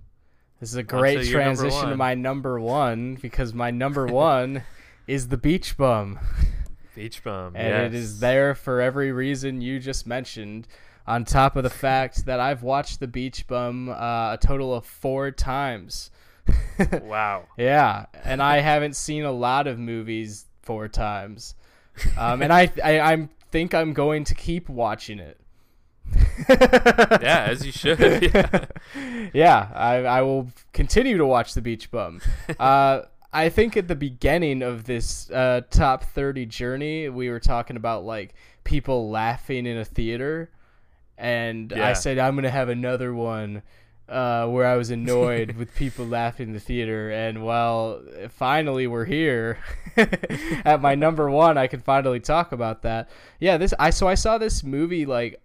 this 0.59 0.69
is 0.69 0.75
a 0.75 0.83
great 0.83 1.27
transition 1.27 1.89
to 1.89 1.97
my 1.97 2.13
number 2.13 2.59
one 2.59 3.15
because 3.15 3.53
my 3.53 3.71
number 3.71 4.05
one 4.07 4.63
is 5.07 5.29
the 5.29 5.37
Beach 5.37 5.75
Bum. 5.75 6.19
Beach 6.93 7.23
Bum, 7.23 7.55
and 7.55 7.67
yes. 7.67 7.87
it 7.87 7.93
is 7.95 8.19
there 8.19 8.53
for 8.53 8.81
every 8.81 9.11
reason 9.11 9.61
you 9.61 9.79
just 9.79 10.05
mentioned. 10.05 10.67
On 11.07 11.25
top 11.25 11.55
of 11.55 11.63
the 11.63 11.69
fact 11.69 12.25
that 12.25 12.39
I've 12.39 12.63
watched 12.63 12.99
The 12.99 13.07
Beach 13.07 13.47
Bum 13.47 13.89
uh, 13.89 14.33
a 14.33 14.37
total 14.39 14.73
of 14.73 14.85
four 14.85 15.31
times. 15.31 16.11
wow. 17.03 17.45
Yeah, 17.57 18.05
and 18.23 18.41
I 18.41 18.59
haven't 18.59 18.95
seen 18.95 19.23
a 19.23 19.31
lot 19.31 19.67
of 19.67 19.79
movies 19.79 20.45
four 20.61 20.87
times, 20.87 21.55
um, 22.17 22.41
and 22.41 22.51
I, 22.53 22.71
I 22.83 22.99
I 22.99 23.29
think 23.51 23.73
I'm 23.73 23.93
going 23.93 24.23
to 24.25 24.35
keep 24.35 24.69
watching 24.69 25.19
it. 25.19 25.39
yeah, 26.49 27.45
as 27.49 27.65
you 27.65 27.71
should. 27.71 27.99
Yeah. 28.33 28.65
yeah, 29.33 29.69
I, 29.73 29.95
I 29.97 30.21
will 30.21 30.51
continue 30.73 31.17
to 31.17 31.25
watch 31.25 31.53
The 31.53 31.61
Beach 31.61 31.91
Bum. 31.91 32.21
Uh, 32.59 33.03
I 33.33 33.49
think 33.49 33.77
at 33.77 33.87
the 33.87 33.95
beginning 33.95 34.61
of 34.61 34.85
this 34.85 35.29
uh, 35.31 35.61
top 35.69 36.03
30 36.03 36.45
journey, 36.47 37.09
we 37.09 37.29
were 37.29 37.39
talking 37.39 37.77
about 37.77 38.03
like 38.03 38.33
people 38.63 39.09
laughing 39.09 39.65
in 39.65 39.77
a 39.77 39.85
theater. 39.85 40.49
And 41.21 41.71
I 41.73 41.93
said, 41.93 42.17
I'm 42.17 42.33
going 42.33 42.45
to 42.45 42.49
have 42.49 42.69
another 42.69 43.13
one 43.13 43.61
uh, 44.09 44.47
where 44.47 44.65
I 44.65 44.75
was 44.75 44.89
annoyed 44.89 45.51
with 45.57 45.73
people 45.75 46.05
laughing 46.05 46.47
in 46.47 46.53
the 46.53 46.59
theater. 46.59 47.11
And 47.11 47.45
well, 47.45 48.01
finally 48.29 48.87
we're 48.87 49.05
here 49.05 49.59
at 49.95 50.81
my 50.81 50.95
number 50.95 51.29
one. 51.29 51.59
I 51.59 51.67
can 51.67 51.79
finally 51.79 52.19
talk 52.19 52.51
about 52.51 52.81
that. 52.81 53.09
Yeah, 53.39 53.57
this 53.57 53.71
I 53.79 53.91
so 53.91 54.07
I 54.07 54.15
saw 54.15 54.39
this 54.39 54.63
movie 54.63 55.05
like 55.05 55.41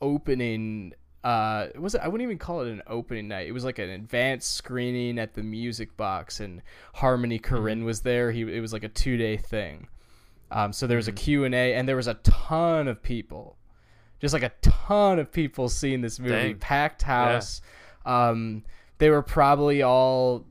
opening 0.00 0.92
uh 1.22 1.68
it 1.72 1.80
was 1.80 1.94
I 1.94 2.08
wouldn't 2.08 2.26
even 2.26 2.38
call 2.38 2.62
it 2.62 2.72
an 2.72 2.82
opening 2.88 3.28
night. 3.28 3.46
It 3.46 3.52
was 3.52 3.64
like 3.64 3.78
an 3.78 3.90
advanced 3.90 4.56
screening 4.56 5.20
at 5.20 5.34
the 5.34 5.42
Music 5.44 5.96
Box 5.96 6.40
and 6.40 6.62
Harmony 6.94 7.38
Korine 7.38 7.84
was 7.84 8.00
there. 8.00 8.32
He 8.32 8.42
it 8.42 8.60
was 8.60 8.72
like 8.72 8.84
a 8.84 8.88
2-day 8.88 9.36
thing. 9.36 9.86
Um 10.50 10.72
so 10.72 10.88
there 10.88 10.96
was 10.96 11.08
a 11.08 11.12
Q&A 11.12 11.74
and 11.74 11.88
there 11.88 11.96
was 11.96 12.08
a 12.08 12.14
ton 12.14 12.88
of 12.88 13.02
people. 13.02 13.56
Just 14.22 14.32
like 14.32 14.42
a 14.42 14.52
ton 14.62 15.18
of 15.18 15.30
people 15.30 15.68
seeing 15.68 16.00
this 16.00 16.18
movie. 16.18 16.32
Dang. 16.32 16.58
Packed 16.58 17.02
house. 17.02 17.60
Um 18.06 18.64
they 18.98 19.10
were 19.10 19.22
probably 19.22 19.82
all 19.82 20.46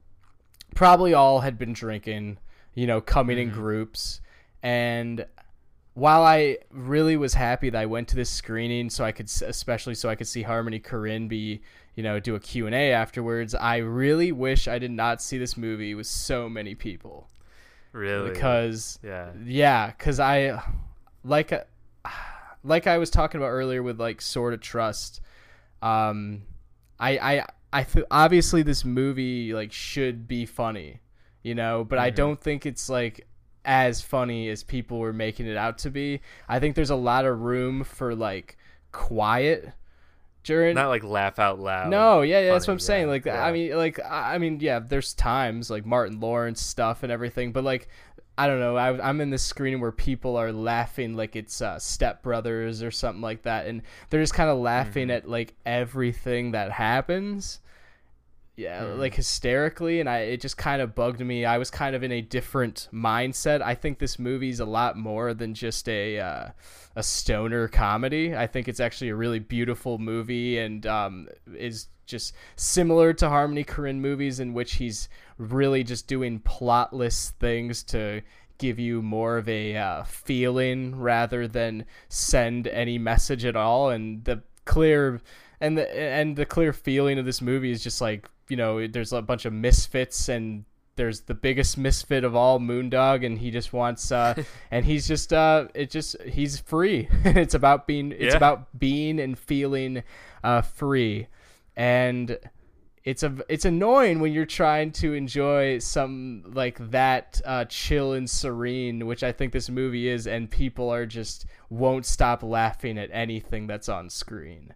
probably 0.76 1.15
all 1.15 1.39
had 1.39 1.57
been 1.57 1.73
drinking, 1.73 2.38
you 2.76 2.85
know, 2.85 3.02
coming 3.02 3.39
in 3.39 3.49
groups 3.49 4.22
and 4.61 5.26
while 5.93 6.23
I 6.23 6.57
really 6.69 7.18
was 7.18 7.34
happy 7.34 7.69
that 7.69 7.77
I 7.81 7.85
went 7.85 8.07
to 8.10 8.15
this 8.15 8.30
screening, 8.30 8.89
so 8.89 9.03
I 9.03 9.11
could, 9.11 9.26
especially 9.45 9.95
so 9.95 10.07
I 10.10 10.15
could 10.15 10.27
see 10.27 10.41
Harmony 10.41 10.80
Korine 10.80 11.27
be, 11.27 11.61
you 11.95 12.03
know, 12.03 12.19
do 12.19 12.35
a 12.35 12.39
Q 12.39 12.65
and 12.65 12.73
A 12.76 12.91
afterwards. 12.93 13.53
I 13.53 13.77
really 13.77 14.31
wish 14.31 14.68
I 14.68 14.80
did 14.80 14.91
not 14.91 15.22
see 15.22 15.38
this 15.38 15.57
movie 15.57 15.93
with 15.93 16.07
so 16.07 16.48
many 16.48 16.76
people 16.76 17.30
Really? 17.91 18.30
because, 18.30 18.99
yeah. 19.03 19.31
yeah, 19.43 19.88
because 19.88 20.19
I, 20.22 20.61
like, 21.26 21.52
uh, 21.52 21.64
like 22.63 22.88
I 22.88 22.97
was 22.97 23.09
talking 23.09 23.39
about 23.41 23.49
earlier 23.49 23.81
with 23.83 23.99
like 23.99 24.21
sort 24.21 24.53
of 24.53 24.61
trust. 24.61 25.21
Um, 25.81 26.43
I, 26.99 27.17
I, 27.17 27.45
I 27.73 27.83
th- 27.83 28.05
obviously 28.11 28.61
this 28.63 28.85
movie 28.85 29.53
like 29.53 29.71
should 29.71 30.27
be 30.27 30.45
funny, 30.45 30.99
you 31.41 31.55
know, 31.55 31.83
but 31.83 31.97
I 31.99 32.11
Mhm. 32.11 32.15
don't 32.15 32.41
think 32.41 32.65
it's 32.65 32.89
like 32.89 33.27
as 33.65 34.01
funny 34.01 34.49
as 34.49 34.63
people 34.63 34.99
were 34.99 35.13
making 35.13 35.47
it 35.47 35.57
out 35.57 35.77
to 35.79 35.89
be. 35.89 36.21
I 36.49 36.59
think 36.59 36.75
there's 36.75 36.89
a 36.89 36.95
lot 36.95 37.25
of 37.25 37.39
room 37.41 37.83
for 37.83 38.13
like 38.15 38.57
quiet 38.91 39.71
during 40.43 40.73
Not 40.75 40.88
like 40.89 41.03
laugh 41.03 41.38
out 41.39 41.59
loud. 41.59 41.89
no, 41.89 42.21
yeah, 42.23 42.39
yeah, 42.41 42.53
that's 42.53 42.67
what 42.67 42.73
I'm 42.73 42.79
saying. 42.79 43.07
Like, 43.07 43.25
yeah. 43.25 43.43
I 43.45 43.51
mean, 43.51 43.75
like, 43.77 43.99
I 43.99 44.35
I 44.35 44.38
mean, 44.39 44.59
yeah, 44.59 44.79
there's 44.79 45.13
times 45.13 45.69
like 45.69 45.85
Martin 45.85 46.19
Lawrence 46.19 46.59
stuff 46.61 47.03
and 47.03 47.11
everything, 47.11 47.51
but 47.51 47.63
like, 47.63 47.88
I 48.37 48.47
don't 48.47 48.59
know. 48.59 48.75
I, 48.77 49.07
I'm 49.07 49.21
in 49.21 49.29
this 49.29 49.43
screen 49.43 49.79
where 49.81 49.91
people 49.91 50.35
are 50.37 50.51
laughing 50.51 51.15
like 51.15 51.35
it's 51.35 51.61
uh, 51.61 51.77
Step 51.79 52.23
Brothers 52.23 52.81
or 52.81 52.89
something 52.89 53.21
like 53.21 53.43
that, 53.43 53.67
and 53.67 53.81
they're 54.09 54.21
just 54.21 54.33
kind 54.33 54.49
of 54.49 54.57
laughing 54.57 55.09
Mhm. 55.09 55.15
at 55.17 55.29
like 55.29 55.53
everything 55.65 56.51
that 56.51 56.71
happens. 56.71 57.59
Yeah, 58.57 58.83
Mhm. 58.83 58.97
like 58.99 59.15
hysterically, 59.15 59.99
and 60.01 60.09
I 60.09 60.19
it 60.19 60.41
just 60.41 60.57
kind 60.57 60.81
of 60.81 60.93
bugged 60.93 61.19
me. 61.21 61.45
I 61.45 61.57
was 61.57 61.69
kind 61.71 61.95
of 61.95 62.03
in 62.03 62.11
a 62.11 62.21
different 62.21 62.89
mindset. 62.93 63.61
I 63.61 63.75
think 63.75 63.99
this 63.99 64.19
movie's 64.19 64.59
a 64.59 64.65
lot 64.65 64.97
more 64.97 65.33
than 65.33 65.53
just 65.53 65.87
a 65.87 66.19
uh, 66.19 66.47
a 66.95 67.03
stoner 67.03 67.67
comedy. 67.67 68.35
I 68.35 68.47
think 68.47 68.67
it's 68.67 68.79
actually 68.79 69.09
a 69.09 69.15
really 69.15 69.39
beautiful 69.39 69.97
movie 69.99 70.57
and 70.57 70.85
um, 70.85 71.27
is 71.55 71.87
just 72.11 72.35
similar 72.55 73.13
to 73.13 73.29
Harmony 73.29 73.63
Korine 73.63 73.97
movies 73.99 74.39
in 74.39 74.53
which 74.53 74.75
he's 74.75 75.09
really 75.39 75.83
just 75.83 76.05
doing 76.05 76.39
plotless 76.39 77.31
things 77.39 77.81
to 77.85 78.21
give 78.59 78.77
you 78.77 79.01
more 79.01 79.38
of 79.38 79.49
a 79.49 79.75
uh, 79.75 80.03
feeling 80.03 80.95
rather 80.95 81.47
than 81.47 81.85
send 82.09 82.67
any 82.67 82.99
message 82.99 83.43
at 83.45 83.55
all. 83.55 83.89
And 83.89 84.23
the 84.25 84.43
clear 84.65 85.19
and 85.59 85.75
the 85.77 85.99
and 85.99 86.35
the 86.35 86.45
clear 86.45 86.71
feeling 86.73 87.17
of 87.17 87.25
this 87.25 87.41
movie 87.41 87.71
is 87.71 87.83
just 87.83 88.01
like 88.01 88.29
you 88.49 88.55
know 88.57 88.85
there's 88.88 89.13
a 89.13 89.21
bunch 89.21 89.45
of 89.45 89.53
misfits 89.53 90.29
and 90.29 90.65
there's 90.97 91.21
the 91.21 91.33
biggest 91.33 91.77
misfit 91.77 92.23
of 92.23 92.35
all 92.35 92.59
moondog 92.59 93.25
and 93.25 93.39
he 93.39 93.49
just 93.49 93.71
wants 93.73 94.11
uh 94.11 94.33
and 94.71 94.85
he's 94.85 95.07
just 95.07 95.31
uh 95.33 95.65
it 95.73 95.89
just 95.89 96.21
he's 96.23 96.59
free 96.59 97.07
it's 97.23 97.53
about 97.53 97.88
being 97.88 98.11
it's 98.11 98.33
Yeah. 98.33 98.38
about 98.38 98.77
being 98.77 99.19
and 99.19 99.39
feeling 99.39 100.03
uh 100.43 100.61
free 100.61 101.27
and 101.76 102.38
it's 103.03 103.23
a 103.23 103.35
it's 103.49 103.65
annoying 103.65 104.19
when 104.19 104.31
you're 104.31 104.45
trying 104.45 104.91
to 104.91 105.14
enjoy 105.14 105.80
some 105.80 106.43
like 106.53 106.77
that 106.91 107.41
uh, 107.45 107.65
chill 107.65 108.14
and 108.14 108.30
serene, 108.30 109.07
which 109.07 109.23
I 109.23 109.31
think 109.31 109.53
this 109.53 109.69
movie 109.69 110.07
is, 110.07 110.27
and 110.27 110.49
people 110.49 110.91
are 110.93 111.06
just 111.07 111.45
won't 111.69 112.06
stop 112.06 112.43
laughing 112.43 112.98
at 112.99 113.10
anything 113.11 113.65
that's 113.68 113.89
on 113.89 114.10
screen. 114.10 114.73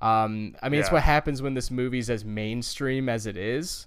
Um, 0.00 0.56
I 0.62 0.68
mean, 0.68 0.80
it's 0.80 0.90
what 0.92 1.02
happens 1.02 1.40
when 1.42 1.54
this 1.54 1.70
movie's 1.70 2.08
as 2.10 2.24
mainstream 2.24 3.08
as 3.08 3.26
it 3.26 3.36
is. 3.36 3.86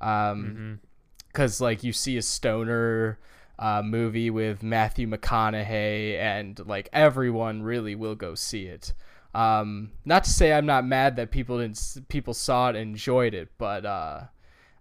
Um, 0.00 0.80
Mhm. 0.82 0.88
because 1.28 1.60
like 1.60 1.82
you 1.82 1.92
see 1.92 2.16
a 2.18 2.22
stoner 2.22 3.18
uh, 3.58 3.80
movie 3.82 4.28
with 4.30 4.62
Matthew 4.62 5.06
McConaughey, 5.08 6.16
and 6.18 6.58
like 6.66 6.88
everyone 6.92 7.62
really 7.62 7.94
will 7.94 8.14
go 8.16 8.34
see 8.34 8.66
it. 8.66 8.92
Um, 9.34 9.92
not 10.04 10.24
to 10.24 10.30
say 10.30 10.52
I'm 10.52 10.66
not 10.66 10.84
mad 10.84 11.16
that 11.16 11.30
people 11.30 11.58
didn't 11.58 11.98
people 12.08 12.34
saw 12.34 12.68
it 12.68 12.76
and 12.76 12.90
enjoyed 12.90 13.34
it, 13.34 13.50
but 13.58 13.86
uh, 13.86 14.24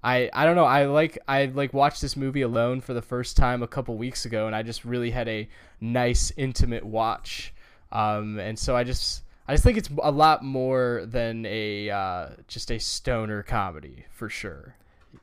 I 0.04 0.30
I 0.34 0.46
don't 0.46 0.56
know. 0.56 0.66
I 0.66 0.86
like 0.86 1.18
I 1.28 1.46
like 1.46 1.74
watched 1.74 2.02
this 2.02 2.18
movie 2.18 2.42
alone 2.42 2.82
for 2.82 2.94
the 2.94 3.02
first 3.02 3.38
time 3.38 3.64
a 3.64 3.68
couple 3.68 3.98
weeks 3.98 4.26
ago, 4.26 4.48
and 4.48 4.56
I 4.56 4.64
just 4.64 4.84
really 4.84 5.12
had 5.12 5.28
a 5.28 5.48
nice 5.80 6.32
intimate 6.36 6.86
watch. 6.86 7.54
Um, 7.92 8.40
and 8.40 8.58
so 8.58 8.76
I 8.76 8.84
just 8.84 9.24
I 9.48 9.54
just 9.54 9.64
think 9.64 9.78
it's 9.78 9.90
a 10.02 10.12
lot 10.12 10.44
more 10.44 11.04
than 11.06 11.46
a 11.46 11.90
uh, 11.90 12.30
just 12.48 12.72
a 12.72 12.80
stoner 12.80 13.44
comedy 13.44 14.06
for 14.12 14.30
sure. 14.30 14.76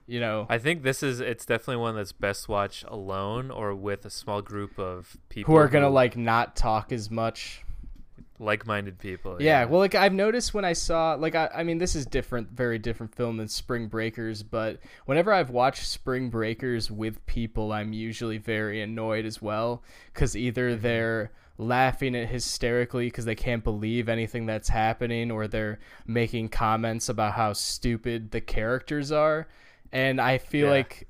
You 0.06 0.20
know, 0.20 0.46
I 0.48 0.58
think 0.58 0.82
this 0.82 1.02
is 1.02 1.20
it's 1.20 1.44
definitely 1.44 1.76
one 1.76 1.96
that's 1.96 2.12
best 2.12 2.48
watched 2.48 2.84
alone 2.84 3.50
or 3.50 3.74
with 3.74 4.04
a 4.04 4.10
small 4.10 4.42
group 4.42 4.78
of 4.78 5.16
people 5.28 5.52
who 5.52 5.58
are 5.58 5.68
gonna 5.68 5.90
like 5.90 6.16
not 6.16 6.56
talk 6.56 6.92
as 6.92 7.10
much. 7.10 7.64
Like-minded 8.38 8.98
people. 8.98 9.40
Yeah, 9.40 9.64
well, 9.64 9.80
like 9.80 9.94
I've 9.94 10.12
noticed 10.12 10.54
when 10.54 10.64
I 10.64 10.72
saw, 10.72 11.14
like, 11.14 11.34
I, 11.34 11.50
I 11.54 11.62
mean, 11.64 11.78
this 11.78 11.94
is 11.94 12.06
different, 12.06 12.50
very 12.50 12.78
different 12.78 13.14
film 13.14 13.36
than 13.36 13.48
Spring 13.48 13.88
Breakers, 13.88 14.42
but 14.42 14.78
whenever 15.06 15.32
I've 15.32 15.50
watched 15.50 15.86
Spring 15.86 16.30
Breakers 16.30 16.90
with 16.90 17.24
people, 17.26 17.72
I'm 17.72 17.92
usually 17.92 18.38
very 18.38 18.80
annoyed 18.82 19.26
as 19.26 19.42
well, 19.42 19.82
because 20.12 20.36
either 20.36 20.72
mm-hmm. 20.72 20.82
they're 20.82 21.32
laughing 21.58 22.14
at 22.14 22.28
hysterically 22.28 23.06
because 23.08 23.24
they 23.24 23.34
can't 23.34 23.64
believe 23.64 24.08
anything 24.08 24.46
that's 24.46 24.68
happening, 24.68 25.30
or 25.30 25.48
they're 25.48 25.80
making 26.06 26.48
comments 26.48 27.08
about 27.08 27.32
how 27.32 27.52
stupid 27.52 28.30
the 28.30 28.40
characters 28.40 29.10
are, 29.10 29.48
and 29.92 30.20
I 30.20 30.38
feel 30.38 30.66
Yeah. 30.66 30.72
like 30.72 31.08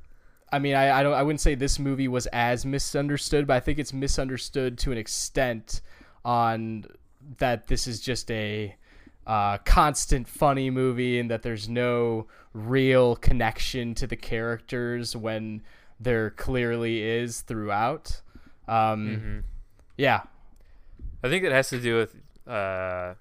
I 0.50 0.58
mean, 0.58 0.74
I, 0.74 1.00
I 1.00 1.02
don't 1.02 1.12
I 1.12 1.22
wouldn't 1.22 1.42
say 1.42 1.54
this 1.54 1.78
movie 1.78 2.08
was 2.08 2.26
as 2.28 2.64
misunderstood, 2.64 3.46
but 3.46 3.56
I 3.56 3.60
think 3.60 3.78
it's 3.78 3.92
misunderstood 3.92 4.78
to 4.78 4.92
an 4.92 4.96
extent 4.96 5.82
on 6.24 6.86
that 7.38 7.66
this 7.66 7.86
is 7.86 8.00
just 8.00 8.30
a 8.30 8.74
uh, 9.26 9.58
constant 9.58 10.26
funny 10.26 10.70
movie 10.70 11.18
and 11.18 11.30
that 11.30 11.42
there's 11.42 11.68
no 11.68 12.26
real 12.54 13.14
connection 13.16 13.94
to 13.94 14.06
the 14.06 14.16
characters 14.16 15.14
when 15.14 15.62
there 16.00 16.30
clearly 16.30 17.02
is 17.02 17.42
throughout. 17.42 18.22
Um, 18.66 19.20
hmm 19.20 19.38
Yeah, 19.96 20.22
I 21.22 21.28
think 21.28 21.44
it 21.44 21.52
has 21.52 21.68
to 21.70 21.80
do 21.80 21.96
with 21.96 22.16
uh, 22.46 23.14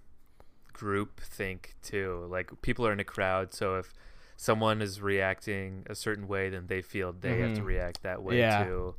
group 0.74 1.20
think 1.22 1.76
too. 1.82 2.26
Like 2.30 2.62
people 2.62 2.86
are 2.88 2.94
in 2.94 3.00
a 3.00 3.04
crowd, 3.04 3.54
so 3.54 3.76
if 3.78 3.94
someone 4.38 4.82
is 4.82 5.02
reacting 5.02 5.84
a 5.90 5.96
certain 5.96 6.28
way, 6.28 6.50
then 6.50 6.68
they 6.68 6.82
feel 6.82 7.12
they 7.12 7.38
have 7.40 7.54
to 7.56 7.62
Mhm. 7.62 7.66
react 7.66 8.04
that 8.04 8.22
way 8.22 8.38
Yeah. 8.40 8.64
too. 8.64 8.96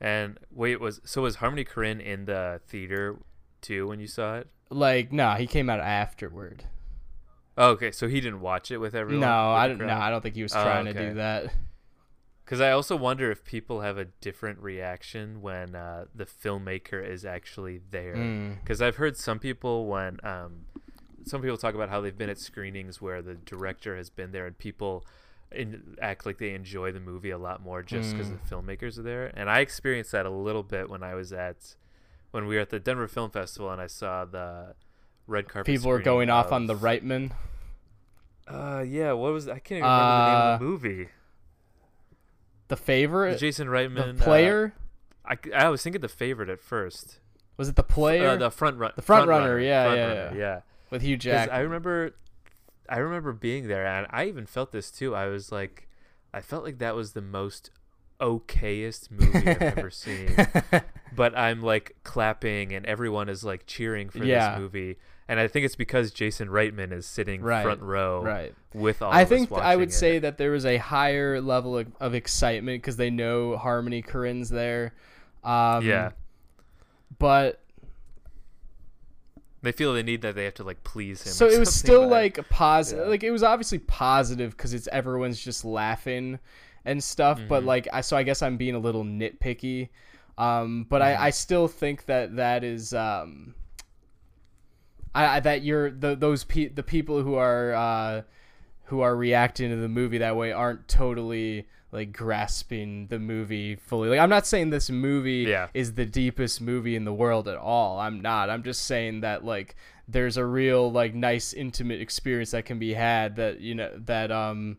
And 0.00 0.38
wait, 0.50 0.80
was 0.80 1.00
so 1.04 1.22
was 1.22 1.36
Harmony 1.36 1.64
Korine 1.64 2.00
in 2.00 2.24
the 2.24 2.60
theater 2.68 3.18
too 3.60 3.86
when 3.88 4.00
you 4.00 4.06
saw 4.06 4.38
it? 4.38 4.48
like 4.72 5.12
no, 5.12 5.32
he 5.34 5.46
came 5.46 5.68
out 5.68 5.80
afterward. 5.80 6.64
Oh, 7.58 7.70
okay, 7.70 7.90
so 7.90 8.06
he 8.08 8.20
didn't 8.20 8.40
watch 8.40 8.70
it 8.70 8.78
with 8.78 8.94
everyone. 8.94 9.20
no, 9.20 9.50
with 9.50 9.58
I 9.58 9.68
don't. 9.68 9.78
No. 9.78 9.94
I 9.94 10.08
don't 10.10 10.22
think 10.22 10.34
he 10.36 10.42
was 10.42 10.54
Oh, 10.54 10.62
trying 10.62 10.84
to 10.86 10.94
do 10.94 11.14
that. 11.14 11.52
Because 12.44 12.60
I 12.60 12.70
also 12.72 12.96
wonder 12.96 13.30
if 13.30 13.44
people 13.44 13.80
have 13.82 13.96
a 13.98 14.06
different 14.06 14.58
reaction 14.60 15.40
when 15.40 15.74
uh, 15.76 16.06
the 16.14 16.24
filmmaker 16.24 17.06
is 17.06 17.24
actually 17.24 17.80
there. 17.90 18.16
Mm. 18.16 18.60
Because 18.60 18.80
I've 18.82 18.96
heard 18.96 19.16
some 19.16 19.38
people 19.38 19.86
when 19.86 20.18
um, 20.24 20.64
some 21.24 21.42
people 21.42 21.56
talk 21.56 21.74
about 21.74 21.90
how 21.90 22.00
they've 22.00 22.16
been 22.16 22.30
at 22.30 22.38
screenings 22.38 23.00
where 23.00 23.22
the 23.22 23.34
director 23.34 23.96
has 23.96 24.10
been 24.10 24.32
there 24.32 24.46
and 24.46 24.58
people 24.58 25.04
in, 25.52 25.96
act 26.00 26.26
like 26.26 26.38
they 26.38 26.54
enjoy 26.54 26.90
the 26.90 26.98
movie 27.00 27.30
a 27.30 27.38
lot 27.38 27.62
more 27.62 27.82
just 27.82 28.12
because 28.12 28.28
Mm. 28.30 28.38
the 28.42 28.54
filmmakers 28.56 28.98
are 28.98 29.02
there. 29.02 29.30
And 29.36 29.48
I 29.50 29.60
experienced 29.60 30.10
that 30.12 30.26
a 30.26 30.30
little 30.30 30.62
bit 30.64 30.88
when 30.90 31.02
I 31.04 31.14
was 31.14 31.32
at 31.32 31.76
when 32.30 32.46
we 32.46 32.54
were 32.56 32.60
at 32.62 32.70
the 32.70 32.80
Denver 32.80 33.08
Film 33.08 33.30
Festival 33.30 33.70
and 33.70 33.80
I 33.80 33.86
saw 33.86 34.24
the 34.24 34.74
red 35.26 35.48
carpet. 35.48 35.66
People 35.66 35.90
were 35.90 36.00
going 36.00 36.30
off 36.30 36.52
on 36.52 36.66
the 36.66 36.74
Reitman. 36.74 37.32
Uh, 38.48 38.84
yeah. 38.86 39.12
What 39.12 39.32
was 39.32 39.48
I 39.48 39.58
can't 39.58 39.78
even 39.78 39.84
remember 39.90 40.16
the 40.16 40.26
name 40.26 40.36
of 40.36 40.60
the 40.60 40.64
Uh, 40.64 40.68
movie. 40.68 41.04
The 42.68 42.76
The 42.76 42.76
favorite, 42.76 43.38
Jason 43.38 43.68
Reitman 43.68 44.16
the 44.16 44.22
uh, 44.22 44.24
player. 44.24 44.74
I, 45.24 45.36
I 45.54 45.68
was 45.68 45.82
thinking 45.82 46.00
the 46.00 46.08
favorite 46.08 46.48
at 46.48 46.60
first. 46.60 47.18
was 47.56 47.68
it 47.68 47.76
the 47.76 47.82
player 47.82 48.28
Uh, 48.30 48.36
the 48.36 48.50
front 48.50 48.78
run. 48.78 48.92
The 48.96 49.02
front 49.02 49.28
runner, 49.28 49.58
yeah, 49.60 49.92
yeah, 49.94 50.06
runner, 50.06 50.14
yeah. 50.14 50.38
yeah. 50.38 50.60
with 50.90 51.02
Hugh 51.02 51.16
Jackman? 51.16 51.54
I 51.56 51.60
remember, 51.60 52.14
I 52.88 52.98
remember 52.98 53.32
being 53.32 53.68
there, 53.68 53.86
and 53.86 54.06
I 54.10 54.26
even 54.26 54.46
felt 54.46 54.72
this 54.72 54.90
too. 54.90 55.14
I 55.14 55.26
was 55.26 55.52
like, 55.52 55.88
I 56.32 56.40
felt 56.40 56.64
like 56.64 56.78
that 56.78 56.94
was 56.96 57.12
the 57.12 57.20
most 57.20 57.70
okayest 58.20 59.10
movie 59.10 59.48
I've 59.48 59.62
ever 59.62 59.90
seen. 59.90 60.34
But 61.14 61.36
I'm 61.36 61.62
like 61.62 61.96
clapping, 62.04 62.72
and 62.72 62.86
everyone 62.86 63.28
is 63.28 63.42
like 63.44 63.66
cheering 63.66 64.10
for 64.10 64.24
Yeah. 64.24 64.50
this 64.52 64.58
movie. 64.60 64.96
And 65.28 65.38
I 65.38 65.46
think 65.46 65.64
it's 65.64 65.76
because 65.76 66.10
Jason 66.10 66.48
Reitman 66.48 66.92
is 66.92 67.06
sitting 67.06 67.40
Right, 67.40 67.62
front 67.62 67.82
row 67.82 68.20
right. 68.22 68.52
with 68.74 69.00
all. 69.00 69.12
I 69.12 69.24
think 69.24 69.52
I 69.52 69.76
would 69.76 69.82
watching 69.88 69.90
say 69.92 70.18
that 70.18 70.38
there 70.38 70.50
was 70.50 70.66
a 70.66 70.76
higher 70.78 71.40
level 71.40 71.78
of, 71.78 71.86
of 72.00 72.14
excitement 72.14 72.82
because 72.82 72.96
they 72.96 73.10
know 73.10 73.56
Harmony 73.56 74.02
Korine's 74.02 74.48
there. 74.50 74.92
Um, 75.44 75.86
yeah, 75.86 76.10
But 77.20 77.60
they 79.62 79.72
feel 79.72 79.92
the 79.92 80.02
need 80.02 80.22
that 80.22 80.34
they 80.34 80.44
have 80.44 80.54
to 80.54 80.64
like 80.64 80.82
please 80.84 81.22
him. 81.22 81.32
so 81.32 81.46
it 81.46 81.58
was 81.58 81.74
still 81.74 82.08
like 82.08 82.48
positive. 82.48 83.04
yeah. 83.04 83.10
Like 83.10 83.22
it 83.22 83.30
was 83.30 83.42
obviously 83.42 83.78
positive 83.78 84.56
because 84.56 84.72
it's 84.74 84.88
everyone's 84.90 85.38
just 85.40 85.64
laughing 85.64 86.38
and 86.84 87.02
stuff. 87.02 87.40
But 87.48 87.62
Mhm. 87.62 87.66
like 87.66 87.88
I 87.92 88.00
so 88.00 88.16
I 88.16 88.22
guess 88.22 88.42
I'm 88.42 88.56
being 88.56 88.74
a 88.74 88.78
little 88.78 89.04
nitpicky. 89.04 89.88
Um, 90.38 90.86
but 90.88 91.02
Mm-hmm. 91.02 91.20
I, 91.22 91.26
I 91.26 91.30
still 91.30 91.68
think 91.68 92.06
that 92.06 92.36
that 92.36 92.64
is 92.64 92.94
um, 92.94 93.54
I, 95.14 95.36
I 95.36 95.40
that 95.40 95.62
you're 95.62 95.90
the 95.90 96.14
those 96.14 96.44
pe- 96.44 96.68
the 96.68 96.82
people 96.82 97.22
who 97.22 97.34
are 97.34 97.74
uh, 97.74 98.22
who 98.84 99.00
are 99.00 99.14
reacting 99.16 99.70
to 99.70 99.76
the 99.76 99.88
movie 99.88 100.18
that 100.18 100.36
way 100.36 100.52
aren't 100.52 100.88
totally 100.88 101.66
like 101.92 102.12
grasping 102.12 103.08
the 103.08 103.18
movie 103.18 103.74
fully. 103.74 104.08
Like 104.08 104.20
I'm 104.20 104.30
not 104.30 104.46
saying 104.46 104.70
this 104.70 104.88
movie 104.90 105.46
Yeah. 105.48 105.68
is 105.74 105.94
the 105.94 106.06
deepest 106.06 106.60
movie 106.60 106.94
in 106.94 107.04
the 107.04 107.12
world 107.12 107.48
at 107.48 107.56
all. 107.56 107.98
I'm 107.98 108.20
not. 108.20 108.48
I'm 108.48 108.62
just 108.62 108.84
saying 108.84 109.22
that 109.22 109.44
like 109.44 109.74
there's 110.06 110.36
a 110.36 110.44
real 110.44 110.90
like 110.90 111.14
nice 111.14 111.52
intimate 111.52 112.00
experience 112.00 112.52
that 112.52 112.64
can 112.64 112.78
be 112.78 112.94
had 112.94 113.36
that 113.36 113.60
you 113.60 113.74
know 113.74 113.90
that 114.06 114.30
um 114.30 114.76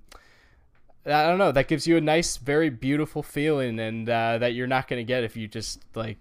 I 1.05 1.23
don't 1.27 1.37
know 1.39 1.51
that 1.51 1.67
gives 1.67 1.87
you 1.87 1.97
a 1.97 2.01
nice 2.01 2.37
very 2.37 2.69
beautiful 2.69 3.23
feeling 3.23 3.79
and 3.79 4.07
uh, 4.09 4.37
that 4.37 4.53
you're 4.53 4.67
not 4.67 4.87
gonna 4.87 5.03
get 5.03 5.23
if 5.23 5.35
you 5.35 5.47
just 5.47 5.81
like 5.95 6.19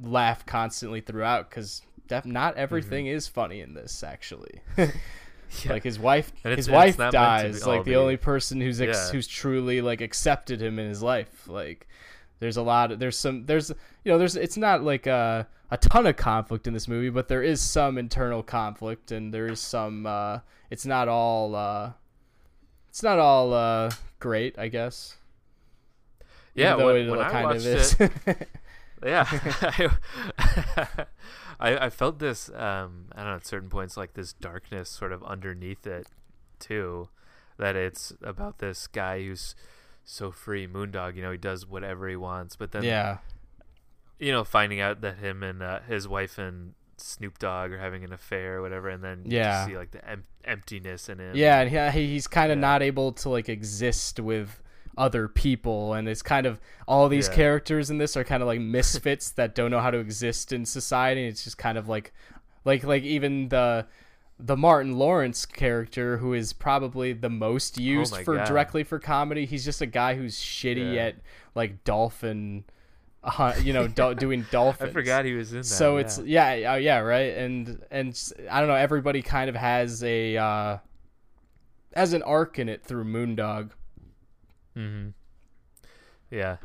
laugh 0.00 0.44
constantly 0.46 1.00
throughout 1.00 1.50
because 1.50 1.82
def- 2.08 2.26
not 2.26 2.56
everything 2.56 3.06
is 3.06 3.26
funny 3.28 3.60
in 3.60 3.74
this 3.74 4.02
actually. 4.02 4.60
Yeah. 5.62 5.72
Like 5.74 5.84
his 5.84 6.00
wife, 6.00 6.32
his 6.42 6.68
wife 6.68 6.88
it's 6.90 6.98
not 6.98 7.12
meant 7.12 7.42
to 7.42 7.48
dies. 7.52 7.66
Like 7.66 7.84
the 7.84 7.92
be- 7.92 7.96
only 7.96 8.16
person 8.16 8.60
who's 8.60 8.80
ex- 8.80 9.06
Yeah. 9.06 9.12
who's 9.12 9.28
truly 9.28 9.82
like 9.82 10.00
accepted 10.00 10.60
him 10.60 10.80
in 10.80 10.88
his 10.88 11.00
life. 11.00 11.46
Like 11.46 11.86
there's 12.40 12.56
a 12.56 12.62
lot. 12.62 12.90
Of, 12.90 12.98
there's 12.98 13.16
some. 13.16 13.46
There's 13.46 13.70
you 13.70 14.10
know. 14.10 14.18
There's. 14.18 14.34
It's 14.34 14.56
not 14.56 14.82
like 14.82 15.06
a 15.06 15.46
a 15.70 15.76
ton 15.76 16.06
of 16.06 16.16
conflict 16.16 16.66
in 16.66 16.72
this 16.74 16.88
movie, 16.88 17.10
but 17.10 17.28
there 17.28 17.42
is 17.42 17.60
some 17.60 17.98
internal 17.98 18.42
conflict, 18.42 19.12
and 19.12 19.32
there 19.32 19.46
is 19.46 19.60
some. 19.60 20.06
Uh, 20.06 20.40
it's 20.70 20.86
not 20.86 21.06
all. 21.06 21.54
Uh, 21.54 21.92
it's 22.94 23.02
not 23.02 23.18
all 23.18 23.52
uh, 23.52 23.90
great, 24.20 24.56
I 24.56 24.68
guess. 24.68 25.16
yeah. 26.54 26.74
Even 26.74 27.10
When, 27.10 27.18
I 27.18 27.42
watched 27.42 27.56
of 27.56 27.66
is. 27.66 27.96
it, 27.98 28.48
yeah 29.04 29.26
I, 29.60 29.90
I 31.58 31.86
I 31.86 31.90
felt 31.90 32.20
this 32.20 32.50
um 32.50 33.06
I 33.10 33.22
don't 33.22 33.30
know 33.30 33.34
at 33.34 33.46
certain 33.46 33.68
points 33.68 33.96
like 33.96 34.14
this 34.14 34.32
darkness 34.32 34.88
sort 34.88 35.10
of 35.10 35.24
underneath 35.24 35.88
it 35.88 36.06
too 36.60 37.08
that 37.58 37.74
it's 37.74 38.12
about 38.22 38.58
this 38.58 38.86
guy 38.86 39.24
who's 39.24 39.56
so 40.04 40.30
free 40.30 40.68
moondog 40.68 41.16
you 41.16 41.22
know 41.22 41.32
he 41.32 41.36
does 41.36 41.66
whatever 41.66 42.08
he 42.08 42.14
wants 42.14 42.54
but 42.54 42.70
then 42.70 42.84
yeah. 42.84 43.18
you 44.20 44.30
know 44.30 44.44
finding 44.44 44.80
out 44.80 45.00
that 45.00 45.18
him 45.18 45.42
and 45.42 45.64
uh, 45.64 45.80
his 45.80 46.06
wife 46.06 46.38
and 46.38 46.74
Snoop 47.00 47.38
Dogg 47.38 47.72
are 47.72 47.78
having 47.78 48.04
an 48.04 48.12
affair 48.12 48.58
or 48.58 48.62
whatever 48.62 48.88
and 48.88 49.02
then 49.02 49.22
Yeah. 49.26 49.66
see 49.66 49.76
like 49.76 49.90
the 49.90 50.06
em- 50.08 50.24
emptiness 50.44 51.08
in 51.08 51.18
him 51.18 51.34
Yeah, 51.36 51.60
and 51.60 51.92
he, 51.94 52.06
he's 52.08 52.26
kind 52.26 52.50
of 52.52 52.58
Yeah. 52.58 52.62
not 52.62 52.82
able 52.82 53.12
to 53.12 53.28
like 53.28 53.48
exist 53.48 54.20
with 54.20 54.60
other 54.96 55.26
people, 55.26 55.92
and 55.94 56.08
it's 56.08 56.22
kind 56.22 56.46
of 56.46 56.60
all 56.86 57.08
these 57.08 57.28
Yeah. 57.28 57.34
characters 57.34 57.90
in 57.90 57.98
this 57.98 58.16
are 58.16 58.22
kind 58.24 58.42
of 58.42 58.46
like 58.46 58.60
misfits 58.78 59.30
that 59.32 59.54
don't 59.54 59.70
know 59.70 59.80
how 59.80 59.90
to 59.90 59.98
exist 59.98 60.52
in 60.52 60.64
society. 60.64 61.26
It's 61.26 61.42
just 61.44 61.58
kind 61.58 61.76
of 61.78 61.88
like, 61.88 62.12
like, 62.64 62.84
like 62.84 63.02
even 63.02 63.48
the 63.48 63.86
the 64.38 64.56
Martin 64.56 64.98
Lawrence 64.98 65.46
character, 65.46 66.16
who 66.18 66.32
is 66.34 66.52
probably 66.52 67.12
the 67.12 67.30
most 67.30 67.76
oh 67.78 67.82
used 67.82 68.14
Oh 68.14 68.22
for 68.24 68.36
God. 68.36 68.46
directly 68.48 68.82
for 68.82 68.98
comedy. 68.98 69.46
He's 69.46 69.64
just 69.64 69.80
a 69.80 69.86
guy 69.86 70.16
who's 70.16 70.36
shitty 70.38 70.94
Yeah. 70.94 71.02
at 71.06 71.16
like 71.54 71.84
dolphin, 71.84 72.64
uh, 73.24 73.54
you 73.62 73.72
know, 73.72 73.88
do- 73.88 74.14
doing 74.14 74.46
dolphins. 74.50 74.90
I 74.90 74.92
forgot 74.92 75.24
he 75.24 75.32
was 75.32 75.52
in 75.52 75.58
that 75.58 75.64
So 75.64 75.96
yeah. 75.96 76.00
it's 76.00 76.18
yeah, 76.18 76.72
uh, 76.72 76.76
yeah, 76.76 76.98
right, 76.98 77.36
and 77.36 77.82
and 77.90 78.32
I 78.50 78.60
don't 78.60 78.68
know. 78.68 78.74
Everybody 78.74 79.22
kind 79.22 79.48
of 79.48 79.56
has 79.56 80.02
a 80.04 80.36
uh, 80.36 80.78
has 81.94 82.12
an 82.12 82.22
arc 82.22 82.58
in 82.58 82.68
it 82.68 82.84
through 82.84 83.04
Moondog. 83.04 83.70
Mm-hmm. 84.76 85.10
Yeah, 86.30 86.56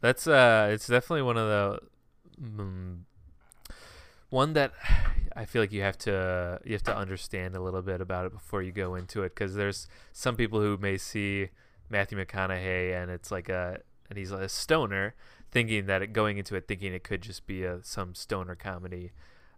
that's 0.00 0.26
uh, 0.26 0.70
it's 0.72 0.86
definitely 0.86 1.22
one 1.22 1.36
of 1.36 1.48
the 1.48 1.80
mm, 2.42 2.98
one 4.30 4.52
that 4.52 4.72
I 5.34 5.44
feel 5.44 5.62
like 5.62 5.72
you 5.72 5.82
have 5.82 5.98
to 5.98 6.60
you 6.64 6.72
have 6.72 6.82
to 6.84 6.96
understand 6.96 7.56
a 7.56 7.60
little 7.60 7.82
bit 7.82 8.00
about 8.00 8.26
it 8.26 8.32
before 8.32 8.62
you 8.62 8.72
go 8.72 8.94
into 8.94 9.22
it 9.22 9.34
because 9.34 9.54
there's 9.54 9.88
some 10.12 10.36
people 10.36 10.60
who 10.60 10.76
may 10.76 10.96
see 10.96 11.48
Matthew 11.90 12.18
McConaughey 12.18 12.94
and 12.94 13.10
it's 13.10 13.30
like 13.30 13.48
a 13.48 13.80
and 14.08 14.18
he's 14.18 14.30
a 14.30 14.48
stoner 14.48 15.14
thinking 15.50 15.86
that 15.86 16.02
it, 16.02 16.12
going 16.12 16.38
into 16.38 16.54
it 16.56 16.66
thinking 16.68 16.92
it 16.92 17.04
could 17.04 17.22
just 17.22 17.46
be 17.46 17.64
a 17.64 17.80
some 17.82 18.14
stoner 18.14 18.54
comedy. 18.54 19.12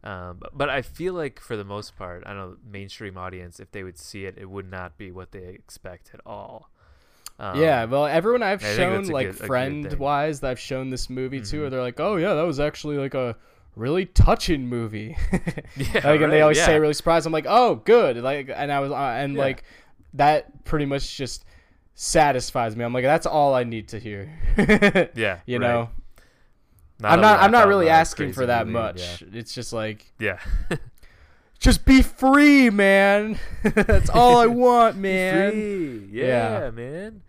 Um, 0.05 0.37
but, 0.39 0.57
but 0.57 0.69
I 0.71 0.83
feel 0.83 1.15
like 1.15 1.41
for 1.41 1.57
the 1.57 1.65
most 1.65 1.97
part, 1.97 2.23
I 2.25 2.33
don't 2.33 2.51
know 2.53 2.57
mainstream 2.71 3.19
audience 3.19 3.59
if 3.59 3.73
they 3.73 3.83
would 3.83 3.99
see 3.99 4.27
it, 4.27 4.37
it 4.39 4.49
would 4.49 4.71
not 4.71 4.97
be 4.97 5.11
what 5.11 5.33
they 5.33 5.41
expect 5.49 6.11
at 6.15 6.21
all. 6.25 6.71
Um, 7.41 7.61
yeah, 7.61 7.85
well, 7.85 8.07
everyone 8.07 8.43
I've 8.43 8.63
shown 8.63 9.07
like 9.07 9.27
good- 9.29 9.37
friend 9.47 9.93
wise 9.95 10.41
that 10.41 10.51
I've 10.51 10.59
shown 10.61 10.91
this 10.91 11.09
movie 11.11 11.41
to, 11.41 11.57
Mhm. 11.63 11.71
they're 11.71 11.81
like, 11.83 12.01
oh 12.01 12.17
yeah, 12.17 12.35
that 12.35 12.43
was 12.43 12.59
actually 12.61 12.97
like 12.97 13.15
a 13.15 13.37
really 13.77 14.07
touching 14.07 14.67
movie. 14.69 15.17
Yeah, 15.77 16.09
like, 16.09 16.21
and 16.21 16.33
they 16.33 16.37
right, 16.39 16.43
always 16.43 16.63
say 16.65 16.79
really 16.79 16.95
surprised. 16.95 17.27
I'm 17.27 17.33
like, 17.33 17.47
oh, 17.49 17.77
good. 17.77 18.17
Like, 18.19 18.51
and 18.55 18.73
I 18.73 18.81
was, 18.81 18.91
uh, 18.91 18.97
and 18.97 19.35
Yeah. 19.35 19.41
like, 19.41 19.63
that 20.15 20.65
pretty 20.65 20.87
much 20.87 21.17
just 21.17 21.45
satisfies 22.01 22.77
me. 22.77 22.85
I'm 22.85 22.93
like, 22.93 23.03
that's 23.03 23.27
all 23.27 23.55
I 23.55 23.65
need 23.65 23.89
to 23.89 23.99
hear. 23.99 24.31
Yeah, 25.17 25.41
you 25.47 25.59
right. 25.59 25.67
know. 25.69 25.91
Not 27.01 27.13
I'm 27.13 27.21
not. 27.21 27.41
I'm 27.41 27.51
not 27.51 27.67
really 27.69 27.89
asking 27.89 28.33
for 28.33 28.47
that 28.47 28.67
movie, 28.67 28.79
much. 28.79 29.23
It's 29.33 29.53
just 29.53 29.73
like, 29.73 30.13
Yeah. 30.19 30.39
yeah. 30.71 30.77
just 31.59 31.85
be 31.85 32.03
free, 32.03 32.71
man. 32.71 33.39
that's 33.63 34.11
all 34.11 34.39
I 34.39 34.47
want, 34.47 34.97
man. 34.97 35.51
Free. 35.53 36.09
Yeah. 36.13 36.61
Yeah, 36.65 36.71
man. 36.71 37.23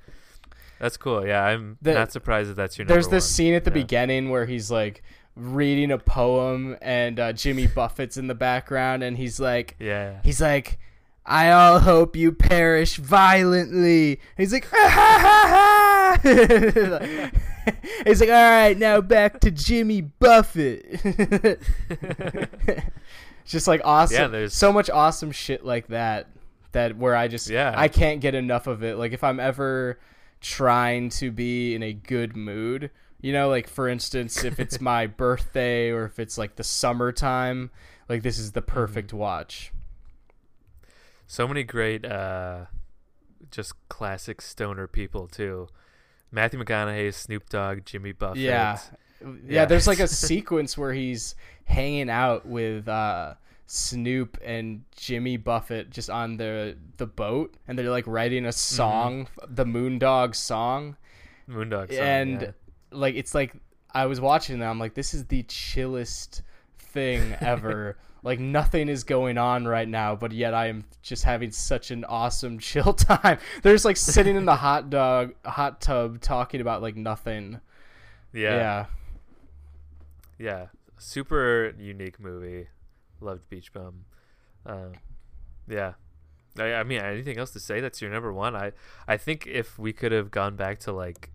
That's 0.80 0.98
cool. 0.98 1.26
Yeah, 1.26 1.44
I'm 1.44 1.78
The- 1.82 1.94
not 1.96 2.12
surprised 2.12 2.50
that 2.52 2.56
that's 2.56 2.78
your. 2.78 2.86
There's 2.86 3.08
this 3.08 3.26
one. 3.26 3.30
scene 3.36 3.54
at 3.56 3.64
the 3.64 3.72
Yeah. 3.72 3.74
beginning 3.84 4.30
where 4.30 4.46
he's 4.46 4.70
like 4.72 5.02
reading 5.36 5.92
a 5.92 5.98
poem, 5.98 6.78
and 6.82 7.20
uh, 7.20 7.34
Jimmy 7.34 7.66
Buffett's 7.68 8.18
in 8.18 8.28
the 8.28 8.36
background, 8.36 9.02
and 9.04 9.18
he's 9.18 9.40
like, 9.40 9.76
Yeah. 9.80 10.20
he's 10.24 10.40
like. 10.42 10.78
I 11.26 11.52
all 11.52 11.80
hope 11.80 12.16
you 12.16 12.32
perish 12.32 12.96
violently. 12.98 14.20
He's 14.38 14.52
like, 14.54 14.68
ah, 14.74 14.90
ha, 14.92 16.20
ha, 16.24 16.98
ha. 16.98 17.32
he's 18.06 18.20
like, 18.20 18.30
all 18.30 18.36
right, 18.36 18.76
now 18.78 19.00
back 19.02 19.40
to 19.42 19.52
Jimmy 19.52 20.02
Buffett. 20.02 21.00
just 23.46 23.68
like 23.68 23.82
awesome. 23.84 24.16
Yeah, 24.16 24.28
there's- 24.28 24.54
so 24.54 24.72
much 24.74 24.90
awesome 24.90 25.32
shit 25.32 25.64
like 25.66 25.88
that. 25.88 26.28
That 26.72 26.98
where 26.98 27.16
I 27.16 27.28
just 27.28 27.50
Yeah. 27.50 27.74
I 27.76 27.88
can't 27.88 28.22
get 28.22 28.36
enough 28.36 28.68
of 28.68 28.84
it. 28.84 28.98
Like 28.98 29.12
if 29.12 29.24
I'm 29.24 29.40
ever 29.40 30.00
trying 30.40 31.10
to 31.10 31.32
be 31.32 31.74
in 31.74 31.82
a 31.84 31.94
good 31.94 32.36
mood, 32.36 32.92
you 33.22 33.34
know, 33.34 33.50
like 33.50 33.68
for 33.68 33.88
instance, 33.90 34.44
if 34.44 34.60
it's 34.60 34.80
my 34.80 35.08
birthday 35.08 35.90
or 35.90 36.06
if 36.06 36.20
it's 36.20 36.38
like 36.38 36.56
the 36.58 36.64
summertime, 36.64 37.72
like 38.08 38.22
this 38.24 38.38
is 38.38 38.52
the 38.52 38.62
Mm-hmm. 38.62 38.72
perfect 38.72 39.14
watch. 39.14 39.72
So 41.30 41.48
many 41.48 41.64
great, 41.64 42.06
uh, 42.06 42.66
just 43.52 43.74
classic 43.88 44.42
stoner 44.42 44.88
people 44.88 45.28
too. 45.28 45.68
Matthew 46.32 46.60
McConaughey, 46.60 47.14
Snoop 47.14 47.48
Dogg, 47.50 47.86
Jimmy 47.86 48.14
Buffett. 48.14 48.40
Yeah. 48.40 48.80
yeah, 49.22 49.32
Yeah. 49.48 49.66
There's 49.66 49.86
like 49.86 50.00
a 50.00 50.08
sequence 50.28 50.76
where 50.76 50.92
he's 50.92 51.36
hanging 51.66 52.10
out 52.10 52.48
with 52.48 52.88
uh, 52.88 53.36
Snoop 53.68 54.40
and 54.44 54.86
Jimmy 54.96 55.38
Buffett 55.38 55.92
just 55.92 56.10
on 56.10 56.38
the 56.38 56.76
the 56.98 57.06
boat, 57.06 57.54
and 57.68 57.78
they're 57.78 57.92
like 57.92 58.08
writing 58.08 58.48
a 58.48 58.52
song, 58.52 59.28
the 59.48 59.66
Moondog 59.66 60.34
song, 60.34 60.98
Moondog. 61.48 61.94
Song, 61.94 62.04
and 62.04 62.42
yeah. 62.42 62.52
like 62.90 63.14
it's 63.14 63.36
like 63.36 63.54
I 63.94 64.08
was 64.08 64.20
watching 64.20 64.58
that. 64.60 64.68
I'm 64.68 64.80
like, 64.80 64.96
this 64.96 65.14
is 65.14 65.26
the 65.26 65.44
chillest 65.44 66.42
thing 66.80 67.36
ever. 67.40 67.98
like 68.24 68.40
nothing 68.40 68.90
is 68.90 69.04
going 69.04 69.38
on 69.38 69.68
right 69.68 69.88
now, 69.88 70.16
but 70.16 70.32
yet 70.32 70.54
I 70.54 70.68
am 70.68 70.86
just 71.02 71.24
having 71.24 71.52
such 71.52 71.92
an 71.92 72.06
awesome 72.06 72.60
chill 72.60 72.94
time. 72.94 73.40
They're 73.62 73.74
just 73.74 73.86
like 73.86 73.98
sitting 73.98 74.36
in 74.36 74.46
the 74.46 74.56
hot 74.58 74.90
dog 74.90 75.34
hot 75.46 75.82
tub 75.82 76.22
talking 76.22 76.62
about 76.62 76.82
like 76.82 76.96
nothing. 76.96 77.62
yeah, 78.34 78.56
yeah. 78.56 78.86
yeah, 80.38 80.66
super 80.98 81.74
unique 81.78 82.20
movie. 82.20 82.68
Loved 83.22 83.50
Beach 83.50 83.74
Bum. 83.74 84.06
Um, 84.66 84.94
yeah, 85.68 85.94
I, 86.58 86.74
I 86.76 86.84
mean, 86.84 87.00
anything 87.00 87.38
else 87.38 87.52
to 87.52 87.60
say? 87.60 87.80
That's 87.80 88.02
your 88.02 88.12
number 88.12 88.34
one. 88.34 88.56
I 88.56 88.72
I 89.08 89.18
think 89.18 89.48
if 89.48 89.80
we 89.80 89.94
could 89.94 90.12
have 90.12 90.32
gone 90.32 90.56
back 90.56 90.80
to 90.82 90.92
like 90.92 91.32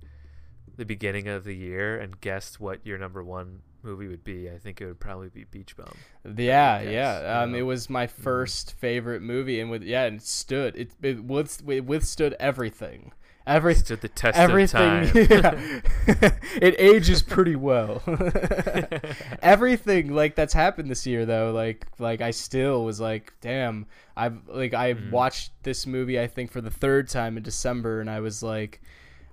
the 0.76 0.84
beginning 0.84 1.28
of 1.28 1.44
the 1.44 1.54
year 1.54 1.98
and 1.98 2.20
guessed 2.20 2.58
what 2.58 2.84
your 2.84 2.98
number 2.98 3.22
one 3.22 3.62
movie 3.84 4.08
would 4.08 4.24
be, 4.24 4.50
I 4.50 4.58
think 4.58 4.80
it 4.80 4.86
would 4.86 5.00
probably 5.00 5.28
be 5.28 5.44
Beach 5.44 5.76
Bum. 5.76 5.94
Yeah, 6.36 6.80
yeah. 6.80 7.20
you 7.20 7.42
Um, 7.44 7.52
know. 7.52 7.58
it 7.58 7.62
was 7.62 7.90
my 7.90 8.06
1st 8.06 8.72
favorite 8.72 9.22
movie, 9.22 9.60
and 9.60 9.70
with 9.70 9.82
yeah, 9.82 10.04
and 10.04 10.16
it 10.16 10.22
stood. 10.26 10.74
It 10.76 10.90
it, 11.02 11.22
with, 11.24 11.62
it 11.68 11.84
withstood 11.84 12.34
everything. 12.40 13.12
Every 13.46 13.74
Stood 13.74 14.00
the 14.00 14.08
test 14.08 14.38
everything. 14.38 15.02
of 15.02 15.12
time. 15.12 15.26
Yeah. 16.08 16.30
it 16.62 16.74
ages 16.78 17.20
pretty 17.22 17.56
well. 17.56 18.02
everything 19.42 20.14
like 20.14 20.34
that's 20.34 20.54
happened 20.54 20.90
this 20.90 21.06
year, 21.06 21.26
though, 21.26 21.52
like 21.52 21.86
like 21.98 22.20
I 22.20 22.30
still 22.30 22.84
was 22.84 23.00
like, 23.00 23.32
damn. 23.40 23.86
I've 24.16 24.38
like 24.48 24.74
I 24.74 24.94
Mhm. 24.94 25.10
watched 25.10 25.50
this 25.62 25.86
movie 25.86 26.18
I 26.20 26.26
think 26.26 26.50
for 26.52 26.60
the 26.60 26.70
third 26.70 27.08
time 27.08 27.36
in 27.36 27.42
December, 27.42 28.00
and 28.00 28.08
I 28.10 28.20
was 28.20 28.42
like. 28.42 28.80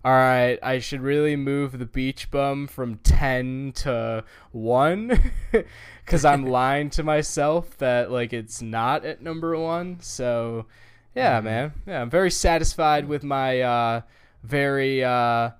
All 0.03 0.11
right, 0.11 0.57
I 0.63 0.79
should 0.79 1.01
really 1.01 1.35
move 1.35 1.77
the 1.77 1.85
beach 1.85 2.31
bum 2.31 2.65
from 2.67 2.95
10 3.03 3.73
to 3.75 4.23
1 4.51 5.31
cuz 6.07 6.25
I'm 6.25 6.43
lying 6.47 6.89
to 6.91 7.03
myself 7.03 7.77
that 7.77 8.09
like 8.09 8.33
it's 8.33 8.61
not 8.63 9.05
at 9.05 9.21
number 9.21 9.55
1. 9.55 9.99
So, 10.01 10.65
yeah, 11.13 11.39
Mhm. 11.39 11.43
man. 11.43 11.73
Yeah, 11.85 12.01
I'm 12.01 12.09
very 12.09 12.31
satisfied 12.31 13.07
with 13.07 13.23
my 13.23 13.61
uh 13.61 14.01
very 14.43 15.03
uh 15.03 15.51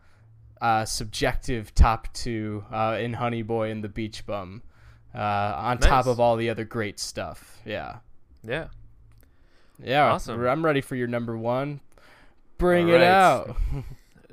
uh 0.60 0.86
subjective 0.86 1.76
top 1.76 2.12
2 2.14 2.66
uh 2.72 2.98
in 3.00 3.14
Honey 3.14 3.44
Boy 3.44 3.70
and 3.70 3.84
the 3.84 3.90
Beach 3.90 4.26
Bum. 4.26 4.64
Uh 5.14 5.20
on 5.56 5.78
top 5.78 6.08
of 6.08 6.20
all 6.20 6.36
the 6.36 6.50
other 6.50 6.66
great 6.66 7.00
stuff. 7.00 7.60
Yeah. 7.64 7.98
yeah. 8.44 8.70
Yeah. 9.84 10.14
Awesome. 10.14 10.44
I'm 10.48 10.66
ready 10.66 10.82
for 10.82 10.96
your 10.96 11.08
number 11.08 11.38
1. 11.38 11.80
Bring 12.58 12.88
All 12.90 12.96
it 12.96 12.98
right. 13.00 13.04
out. 13.08 13.56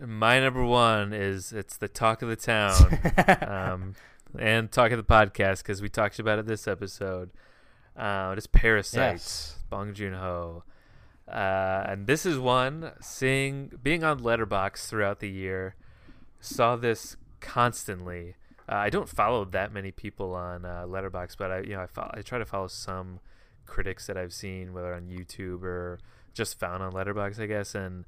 My 0.04 0.40
number 0.40 0.64
one 0.64 1.12
is 1.12 1.52
it's 1.52 1.76
the 1.76 1.88
talk 1.88 2.22
of 2.22 2.28
the 2.28 2.36
town. 2.36 2.98
um, 3.46 3.94
and 4.38 4.70
talk 4.70 4.92
of 4.92 4.98
the 4.98 5.04
podcast 5.04 5.58
because 5.58 5.80
we 5.82 5.88
talked 5.88 6.18
about 6.18 6.38
it 6.38 6.46
this 6.46 6.68
episode. 6.68 7.30
Uh, 7.96 8.30
it 8.32 8.38
is 8.38 8.46
Parasites, 8.46 8.96
Yes. 8.96 9.58
Bong 9.70 9.92
Joon 9.94 10.12
Ho, 10.14 10.62
uh, 11.26 11.84
and 11.88 12.06
this 12.06 12.24
is 12.24 12.38
one 12.38 12.92
seeing 13.00 13.72
being 13.82 14.04
on 14.04 14.20
Letterboxd 14.20 14.88
throughout 14.88 15.18
the 15.20 15.28
year. 15.28 15.74
Saw 16.40 16.76
this 16.76 17.16
constantly. 17.40 18.36
Uh, 18.70 18.76
I 18.76 18.90
don't 18.90 19.08
follow 19.08 19.44
that 19.46 19.72
many 19.72 19.90
people 19.90 20.34
on 20.34 20.64
uh, 20.64 20.84
Letterboxd, 20.86 21.36
but 21.38 21.50
I 21.50 21.60
you 21.60 21.70
know 21.74 21.86
I 21.96 22.10
I 22.18 22.22
try 22.22 22.38
to 22.38 22.44
follow 22.46 22.68
some 22.68 23.18
critics 23.66 24.06
that 24.06 24.16
I've 24.16 24.32
seen 24.32 24.72
whether 24.72 24.94
on 24.94 25.08
YouTube 25.08 25.62
or 25.62 25.98
just 26.34 26.58
found 26.60 26.82
on 26.82 26.92
Letterboxd, 26.92 27.40
I 27.40 27.46
guess, 27.46 27.74
and 27.74 28.04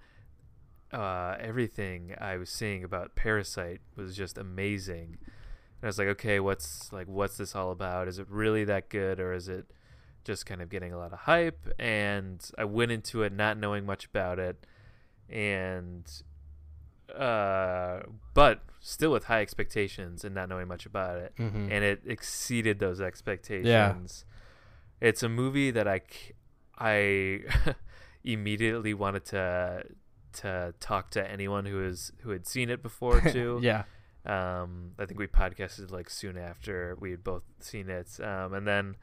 uh, 0.92 1.36
everything 1.38 2.14
I 2.18 2.36
was 2.36 2.50
seeing 2.50 2.82
about 2.84 3.14
Parasite 3.14 3.80
was 3.96 4.16
just 4.16 4.36
amazing. 4.38 5.18
And 5.20 5.84
I 5.84 5.86
was 5.86 5.98
like, 5.98 6.08
okay, 6.08 6.40
what's 6.40 6.92
like, 6.92 7.06
what's 7.06 7.36
this 7.36 7.54
all 7.54 7.70
about? 7.70 8.08
Is 8.08 8.18
it 8.18 8.26
really 8.28 8.64
that 8.64 8.88
good, 8.88 9.20
or 9.20 9.32
is 9.32 9.48
it 9.48 9.66
just 10.24 10.44
kind 10.46 10.60
of 10.60 10.68
getting 10.68 10.92
a 10.92 10.98
lot 10.98 11.12
of 11.12 11.20
hype? 11.20 11.68
And 11.78 12.44
I 12.58 12.64
went 12.64 12.90
into 12.92 13.22
it 13.22 13.32
not 13.32 13.56
knowing 13.56 13.86
much 13.86 14.04
about 14.06 14.38
it, 14.38 14.66
and 15.28 16.04
uh, 17.16 18.00
but 18.34 18.62
still 18.80 19.12
with 19.12 19.24
high 19.24 19.40
expectations 19.40 20.24
and 20.24 20.34
not 20.34 20.48
knowing 20.48 20.68
much 20.68 20.86
about 20.86 21.18
it, 21.18 21.34
Mhm. 21.36 21.70
and 21.70 21.84
it 21.84 22.02
exceeded 22.06 22.78
those 22.78 23.00
expectations. 23.00 24.24
It's 25.00 25.22
a 25.22 25.28
movie 25.28 25.70
that 25.70 25.88
I, 25.88 26.00
I 26.78 27.40
immediately 28.24 28.94
wanted 28.94 29.24
to 29.26 29.84
to 30.34 30.74
talk 30.80 31.10
to 31.10 31.30
anyone 31.30 31.64
who 31.66 31.84
is 31.84 32.12
who 32.22 32.30
had 32.30 32.46
seen 32.46 32.70
it 32.70 32.82
before 32.82 33.20
too. 33.32 33.58
yeah. 33.62 33.84
Um, 34.26 34.92
I 34.98 35.06
think 35.06 35.18
we 35.18 35.26
podcasted 35.26 35.90
like 35.90 36.10
soon 36.10 36.36
after 36.36 36.96
we 37.00 37.10
had 37.10 37.24
both 37.24 37.42
seen 37.58 37.88
it, 37.88 38.18
um, 38.22 38.52
and 38.54 38.66
then 38.66 38.96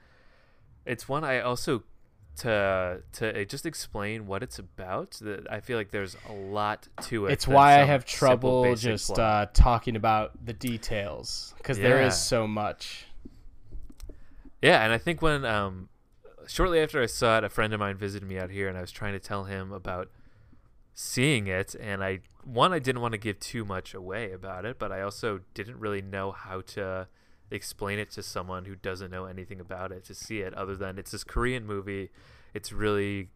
it's 0.85 1.09
one 1.09 1.23
I 1.23 1.39
also 1.39 1.83
to 2.37 3.01
to 3.13 3.45
just 3.45 3.65
explain 3.65 4.27
what 4.27 4.43
it's 4.43 4.59
about. 4.59 5.11
That 5.21 5.51
I 5.51 5.59
feel 5.59 5.75
like 5.77 5.89
there's 5.89 6.15
a 6.29 6.33
lot 6.33 6.87
to 7.03 7.25
it. 7.25 7.31
It's 7.31 7.47
why 7.47 7.79
I 7.81 7.83
have 7.85 8.05
trouble 8.05 8.61
basic 8.61 8.91
just 8.91 9.17
uh, 9.17 9.47
talking 9.53 9.95
about 9.95 10.45
the 10.45 10.53
details 10.53 11.55
because 11.57 11.79
there 11.79 11.99
Yeah. 11.99 12.07
is 12.07 12.17
so 12.21 12.45
much. 12.47 13.05
Yeah, 14.61 14.83
and 14.83 14.91
I 14.93 14.97
think 14.97 15.21
when 15.21 15.45
um, 15.45 15.89
shortly 16.47 16.79
after 16.79 17.01
I 17.01 17.05
saw 17.05 17.37
it, 17.39 17.43
a 17.43 17.49
friend 17.49 17.73
of 17.73 17.79
mine 17.79 17.97
visited 17.97 18.27
me 18.27 18.37
out 18.39 18.49
here, 18.49 18.67
and 18.67 18.77
I 18.77 18.81
was 18.81 18.91
trying 18.91 19.13
to 19.13 19.19
tell 19.19 19.45
him 19.45 19.71
about 19.71 20.09
seeing 20.99 21.45
it, 21.45 21.75
and 21.75 22.03
I 22.03 22.21
one 22.43 22.73
I 22.73 22.79
didn't 22.79 23.01
want 23.01 23.11
to 23.11 23.19
give 23.19 23.39
too 23.39 23.63
much 23.63 23.93
away 23.93 24.31
about 24.31 24.65
it, 24.65 24.79
but 24.79 24.91
I 24.91 25.01
also 25.01 25.41
didn't 25.53 25.79
really 25.79 26.01
know 26.01 26.31
how 26.31 26.61
to 26.61 27.07
explain 27.51 27.99
it 27.99 28.09
to 28.11 28.23
someone 28.23 28.65
who 28.65 28.75
doesn't 28.75 29.11
know 29.11 29.25
anything 29.25 29.59
about 29.59 29.91
it 29.91 30.03
to 30.05 30.15
see 30.15 30.39
it, 30.39 30.55
other 30.55 30.75
than 30.75 30.97
it's 30.97 31.11
this 31.11 31.23
Korean 31.23 31.67
movie. 31.67 32.09
It's 32.55 32.71
really 32.71 33.29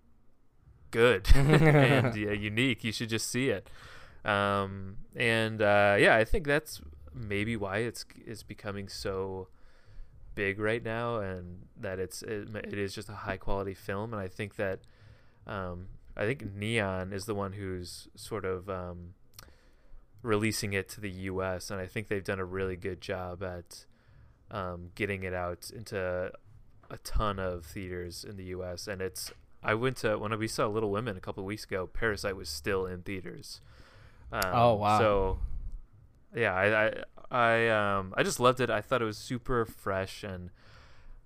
good 0.89 1.27
and 1.35 2.15
yeah, 2.15 2.31
unique. 2.31 2.83
You 2.83 2.91
should 2.91 3.09
just 3.09 3.29
see 3.29 3.49
it. 3.49 3.69
Um, 4.25 4.97
and 5.15 5.61
uh, 5.61 5.97
yeah, 5.99 6.15
I 6.15 6.25
think 6.25 6.47
that's 6.47 6.81
maybe 7.13 7.55
why 7.55 7.77
it's 7.77 8.05
it's 8.25 8.41
becoming 8.41 8.87
so 8.87 9.49
big 10.33 10.59
right 10.59 10.83
now, 10.83 11.17
and 11.17 11.67
that 11.79 11.99
it's 11.99 12.23
it, 12.23 12.47
it 12.55 12.79
is 12.79 12.95
just 12.95 13.07
a 13.07 13.13
high 13.13 13.37
quality 13.37 13.75
film. 13.75 14.13
And 14.13 14.21
I 14.21 14.29
think 14.29 14.55
that 14.55 14.79
um, 15.45 15.89
I 16.15 16.25
think 16.25 16.53
Neon 16.53 17.13
is 17.13 17.25
the 17.25 17.35
one 17.35 17.53
who's 17.53 18.07
sort 18.15 18.45
of 18.45 18.69
um, 18.69 19.13
releasing 20.21 20.73
it 20.73 20.87
to 20.89 21.01
the 21.01 21.09
U.S. 21.09 21.71
and 21.71 21.79
I 21.79 21.87
think 21.87 22.07
they've 22.07 22.23
done 22.23 22.39
a 22.39 22.45
really 22.45 22.75
good 22.75 23.01
job 23.01 23.41
at 23.43 23.85
um, 24.49 24.89
getting 24.95 25.23
it 25.23 25.33
out 25.33 25.69
into 25.73 26.31
a 26.89 26.97
ton 27.03 27.39
of 27.39 27.65
theaters 27.65 28.25
in 28.27 28.35
the 28.35 28.43
U.S. 28.45 28.87
And 28.87 29.01
it's 29.01 29.31
I 29.63 29.73
went 29.73 29.97
to 29.97 30.17
when 30.17 30.37
we 30.37 30.47
saw 30.47 30.67
Little 30.67 30.91
Women 30.91 31.15
a 31.17 31.21
couple 31.21 31.43
of 31.43 31.47
weeks 31.47 31.63
ago. 31.63 31.87
Parasite 31.87 32.35
was 32.35 32.49
still 32.49 32.85
in 32.85 33.01
theaters. 33.03 33.61
Um, 34.31 34.41
Oh, 34.53 34.73
wow. 34.75 34.99
So 34.99 35.39
yeah, 36.35 36.53
I 36.53 36.87
I 36.87 37.03
I 37.31 37.67
um 37.69 38.13
I 38.17 38.23
just 38.23 38.39
loved 38.39 38.59
it. 38.59 38.69
I 38.69 38.81
thought 38.81 39.01
it 39.01 39.05
was 39.05 39.17
super 39.17 39.65
fresh 39.65 40.23
and. 40.23 40.51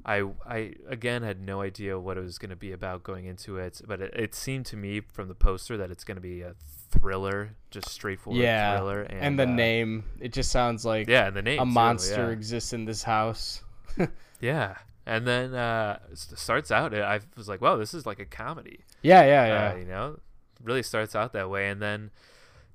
I, 0.05 0.23
I 0.45 0.73
again 0.87 1.23
had 1.23 1.41
no 1.41 1.61
idea 1.61 1.99
what 1.99 2.17
it 2.17 2.21
was 2.21 2.37
going 2.37 2.51
to 2.51 2.55
be 2.55 2.71
about 2.71 3.01
going 3.03 3.25
into 3.25 3.57
it, 3.57 3.81
but 3.87 4.01
it, 4.01 4.13
it 4.13 4.35
seemed 4.35 4.67
to 4.67 4.77
me 4.77 4.99
from 5.01 5.27
the 5.27 5.33
poster 5.35 5.77
that 5.77 5.89
it's 5.89 6.03
going 6.03 6.15
to 6.15 6.21
be 6.21 6.41
a 6.41 6.53
thriller, 6.91 7.55
just 7.71 7.89
straightforward 7.89 8.41
Yeah, 8.41 8.77
thriller. 8.77 9.01
And, 9.01 9.19
And, 9.19 9.39
the 9.39 9.43
uh, 9.47 9.55
name, 9.55 10.03
it 10.19 10.31
just 10.31 10.51
sounds 10.51 10.85
like 10.85 11.07
yeah, 11.07 11.25
and 11.27 11.35
the 11.35 11.41
name 11.41 11.59
a 11.59 11.65
too, 11.65 11.71
monster 11.71 12.27
yeah. 12.27 12.29
exists 12.29 12.71
in 12.73 12.85
this 12.85 13.03
house. 13.03 13.61
Yeah, 14.41 14.75
and 15.05 15.25
then 15.25 15.55
uh, 15.55 15.97
starts 16.13 16.69
out. 16.69 16.93
I 16.93 17.21
was 17.37 17.47
like, 17.47 17.61
"Wow, 17.61 17.77
this 17.77 17.93
is 17.93 18.05
like 18.05 18.19
a 18.19 18.25
comedy." 18.25 18.81
Yeah, 19.01 19.23
yeah, 19.25 19.47
yeah. 19.47 19.71
Uh, 19.71 19.75
you 19.77 19.85
know, 19.85 20.19
really 20.61 20.83
starts 20.83 21.15
out 21.15 21.33
that 21.33 21.49
way, 21.49 21.69
and 21.69 21.81
then 21.81 22.11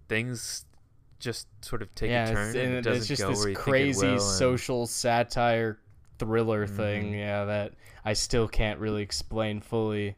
things 0.08 0.64
just 1.20 1.46
sort 1.60 1.82
of 1.82 1.94
take 1.94 2.10
yeah, 2.10 2.24
a 2.24 2.30
it's, 2.30 2.32
turn, 2.32 2.48
and, 2.48 2.56
and 2.56 2.72
it 2.72 2.78
it's 2.78 2.86
doesn't 2.86 3.06
just 3.16 3.22
go 3.22 3.28
this 3.28 3.58
crazy 3.58 4.00
think 4.00 4.04
it 4.04 4.06
will. 4.06 4.12
and- 4.14 4.22
social 4.22 4.86
satire 4.86 5.78
thriller 6.20 6.66
thing. 6.66 7.12
Mhm. 7.12 7.18
Yeah, 7.18 7.44
that 7.46 7.72
I 8.04 8.12
still 8.12 8.48
can't 8.48 8.78
really 8.78 9.02
explain 9.02 9.60
fully. 9.60 10.16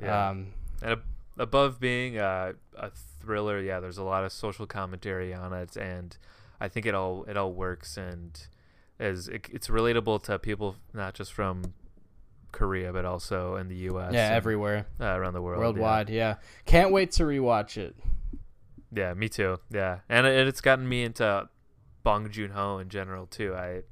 yeah. 0.00 0.30
Um, 0.30 0.48
and 0.82 0.92
ab- 0.92 1.04
above 1.38 1.80
being 1.80 2.18
a, 2.18 2.54
a 2.76 2.90
thriller, 3.20 3.60
yeah, 3.60 3.80
there's 3.80 3.98
a 3.98 4.04
lot 4.04 4.24
of 4.24 4.32
social 4.32 4.66
commentary 4.66 5.34
on 5.34 5.52
it, 5.52 5.76
and 5.76 6.16
I 6.60 6.68
think 6.68 6.86
it 6.86 6.94
all 6.94 7.24
it 7.28 7.36
all 7.36 7.52
works 7.52 7.96
and 7.96 8.40
is 8.98 9.28
it, 9.28 9.48
it's 9.52 9.68
relatable 9.68 10.22
to 10.24 10.38
people 10.38 10.76
not 10.92 11.14
just 11.14 11.32
from 11.32 11.72
Korea 12.50 12.92
but 12.92 13.04
also 13.04 13.56
in 13.56 13.68
the 13.68 13.76
U.S. 13.76 14.12
yeah, 14.12 14.26
and, 14.26 14.34
everywhere, 14.34 14.86
uh, 15.00 15.04
around 15.04 15.34
the 15.34 15.42
world, 15.42 15.58
yeah. 15.60 15.64
worldwide. 15.66 16.10
Yeah. 16.10 16.36
can't 16.64 16.90
wait 16.90 17.12
to 17.12 17.24
rewatch 17.24 17.76
it. 17.76 17.94
Yeah, 18.92 19.14
me 19.14 19.28
too. 19.28 19.60
Yeah, 19.70 19.98
and 20.08 20.26
it, 20.26 20.48
it's 20.48 20.60
gotten 20.60 20.88
me 20.88 21.04
into 21.04 21.48
Bong 22.02 22.28
Joon 22.30 22.50
Ho 22.52 22.78
in 22.78 22.88
general 22.88 23.26
too. 23.26 23.54
I 23.54 23.82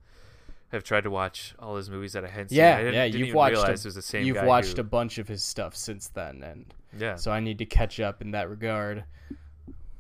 have 0.72 0.82
tried 0.82 1.02
to 1.04 1.10
watch 1.10 1.54
all 1.58 1.76
his 1.76 1.88
movies 1.88 2.12
that 2.14 2.24
I 2.24 2.28
hadn't 2.28 2.52
Yeah, 2.52 2.78
seen. 2.78 2.86
I 2.88 2.90
yeah, 2.92 3.04
you've 3.04 3.34
watched 3.34 3.56
a- 3.56 3.66
it 3.72 3.84
was 3.84 3.94
the 3.94 4.02
same 4.02 4.26
You've 4.26 4.42
watched 4.44 4.76
who- 4.76 4.80
a 4.80 4.84
bunch 4.84 5.18
of 5.18 5.28
his 5.28 5.42
stuff 5.44 5.76
since 5.76 6.08
then, 6.08 6.42
and 6.42 6.74
yeah. 6.98 7.14
so 7.16 7.30
I 7.30 7.40
need 7.40 7.58
to 7.58 7.66
catch 7.66 8.00
up 8.00 8.20
in 8.20 8.32
that 8.32 8.48
regard. 8.50 9.04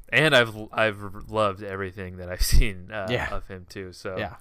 and 0.08 0.34
I've 0.36 0.56
I've 0.72 1.00
loved 1.28 1.62
everything 1.62 2.16
that 2.18 2.28
I've 2.28 2.42
seen 2.56 2.90
uh, 2.92 3.06
Yeah. 3.10 3.34
of 3.34 3.46
him 3.48 3.66
too. 3.68 3.92
So 3.92 4.16
Yeah. 4.18 4.36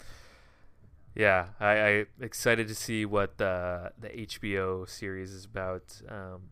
yeah, 1.16 1.48
I, 1.60 1.72
I 1.88 2.06
excited 2.20 2.68
to 2.68 2.76
see 2.76 3.06
what 3.06 3.38
the 3.38 3.92
the 4.00 4.10
HBO 4.10 4.88
series 4.90 5.32
is 5.32 5.46
about. 5.46 6.02
Um, 6.10 6.50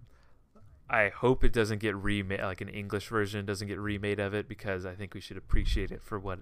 I 0.90 1.10
hope 1.10 1.44
it 1.44 1.52
doesn't 1.54 1.80
get 1.80 1.96
remade, 1.96 2.42
like 2.42 2.62
an 2.62 2.70
English 2.70 3.08
version 3.08 3.46
doesn't 3.46 3.68
get 3.68 3.80
remade 3.80 4.20
of 4.20 4.34
it, 4.36 4.48
because 4.48 4.86
I 4.86 4.94
think 4.94 5.14
we 5.16 5.22
should 5.22 5.38
appreciate 5.38 5.92
it 5.92 6.04
for 6.04 6.20
what 6.20 6.40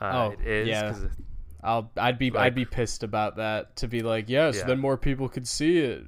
uh, 0.00 0.10
Oh, 0.14 0.30
it 0.30 0.40
is. 0.46 0.68
yeah. 0.68 0.94
I'll 1.62 1.90
I'd 1.96 2.18
be 2.18 2.30
Like- 2.30 2.46
I'd 2.46 2.54
be 2.54 2.64
pissed 2.64 3.02
about 3.02 3.36
that 3.36 3.76
to 3.76 3.88
be 3.88 4.00
like 4.02 4.28
yes 4.28 4.56
Yeah. 4.58 4.66
then 4.66 4.78
more 4.78 4.96
people 4.96 5.28
could 5.28 5.46
see 5.46 5.78
it. 5.78 6.04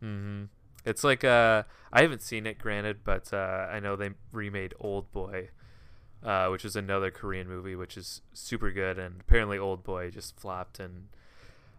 hmm 0.00 0.44
It's 0.84 1.04
like 1.04 1.24
uh, 1.24 1.62
I 1.92 2.02
haven't 2.02 2.22
seen 2.22 2.46
it, 2.46 2.58
granted, 2.58 2.98
but 3.04 3.32
uh, 3.32 3.68
I 3.70 3.80
know 3.80 3.96
they 3.96 4.10
remade 4.32 4.74
Old 4.80 5.10
Boy, 5.12 5.50
uh, 6.22 6.48
which 6.48 6.64
is 6.64 6.74
another 6.76 7.10
Korean 7.10 7.46
movie, 7.48 7.76
which 7.76 7.96
is 7.96 8.20
super 8.32 8.70
good. 8.72 8.98
And 8.98 9.20
apparently, 9.20 9.56
Old 9.58 9.84
Boy 9.84 10.10
just 10.10 10.38
flopped 10.38 10.80
and 10.80 11.08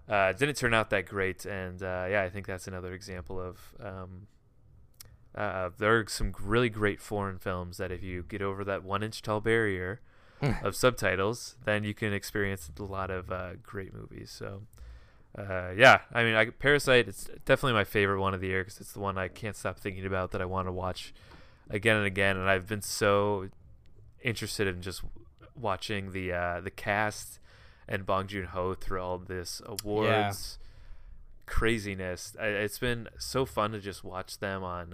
uh, 0.09 0.31
didn't 0.33 0.55
turn 0.55 0.73
out 0.73 0.89
that 0.91 1.05
great. 1.05 1.45
And 1.45 1.83
uh, 1.83 2.07
yeah, 2.09 2.23
I 2.23 2.29
think 2.29 2.47
that's 2.47 2.67
another 2.67 2.93
example 2.93 3.39
of 3.39 3.75
um, 3.83 4.27
uh, 5.35 5.69
there 5.77 5.99
are 5.99 6.05
some 6.07 6.33
really 6.41 6.69
great 6.69 7.01
foreign 7.01 7.37
films 7.37 7.77
that 7.77 7.91
if 7.91 8.01
you 8.01 8.23
get 8.23 8.41
over 8.41 8.63
that 8.63 8.83
one 8.83 9.03
inch 9.03 9.21
tall 9.21 9.41
barrier 9.41 9.99
of 10.41 10.75
subtitles, 10.75 11.55
then 11.65 11.83
you 11.83 11.93
can 11.93 12.13
experience 12.13 12.69
a 12.77 12.83
lot 12.83 13.09
of 13.09 13.31
uh, 13.31 13.51
great 13.63 13.93
movies. 13.93 14.31
So 14.31 14.61
uh, 15.37 15.71
yeah, 15.75 15.99
I 16.13 16.23
mean, 16.23 16.35
I, 16.35 16.45
Parasite. 16.45 17.07
It's 17.07 17.29
definitely 17.45 17.73
my 17.73 17.83
favorite 17.83 18.21
one 18.21 18.33
of 18.33 18.41
the 18.41 18.47
year 18.47 18.63
because 18.63 18.79
it's 18.79 18.93
the 18.93 18.99
one 18.99 19.17
I 19.17 19.27
can't 19.27 19.55
stop 19.55 19.79
thinking 19.79 20.05
about 20.05 20.31
that 20.31 20.41
I 20.41 20.45
want 20.45 20.67
to 20.67 20.71
watch 20.71 21.13
again 21.69 21.97
and 21.97 22.05
again. 22.05 22.37
And 22.37 22.49
I've 22.49 22.67
been 22.67 22.81
so 22.81 23.49
interested 24.23 24.67
in 24.67 24.81
just 24.81 25.01
watching 25.59 26.11
the 26.11 26.31
uh, 26.31 26.61
the 26.61 26.71
cast 26.71 27.39
and 27.87 28.05
Bong 28.05 28.27
Joon 28.27 28.47
Ho 28.47 28.73
through 28.73 29.01
all 29.01 29.17
this 29.17 29.61
awards 29.65 30.57
craziness. 31.45 32.35
I, 32.39 32.47
it's 32.47 32.79
been 32.79 33.09
so 33.17 33.45
fun 33.45 33.71
to 33.71 33.79
just 33.79 34.03
watch 34.03 34.39
them 34.39 34.63
on. 34.63 34.93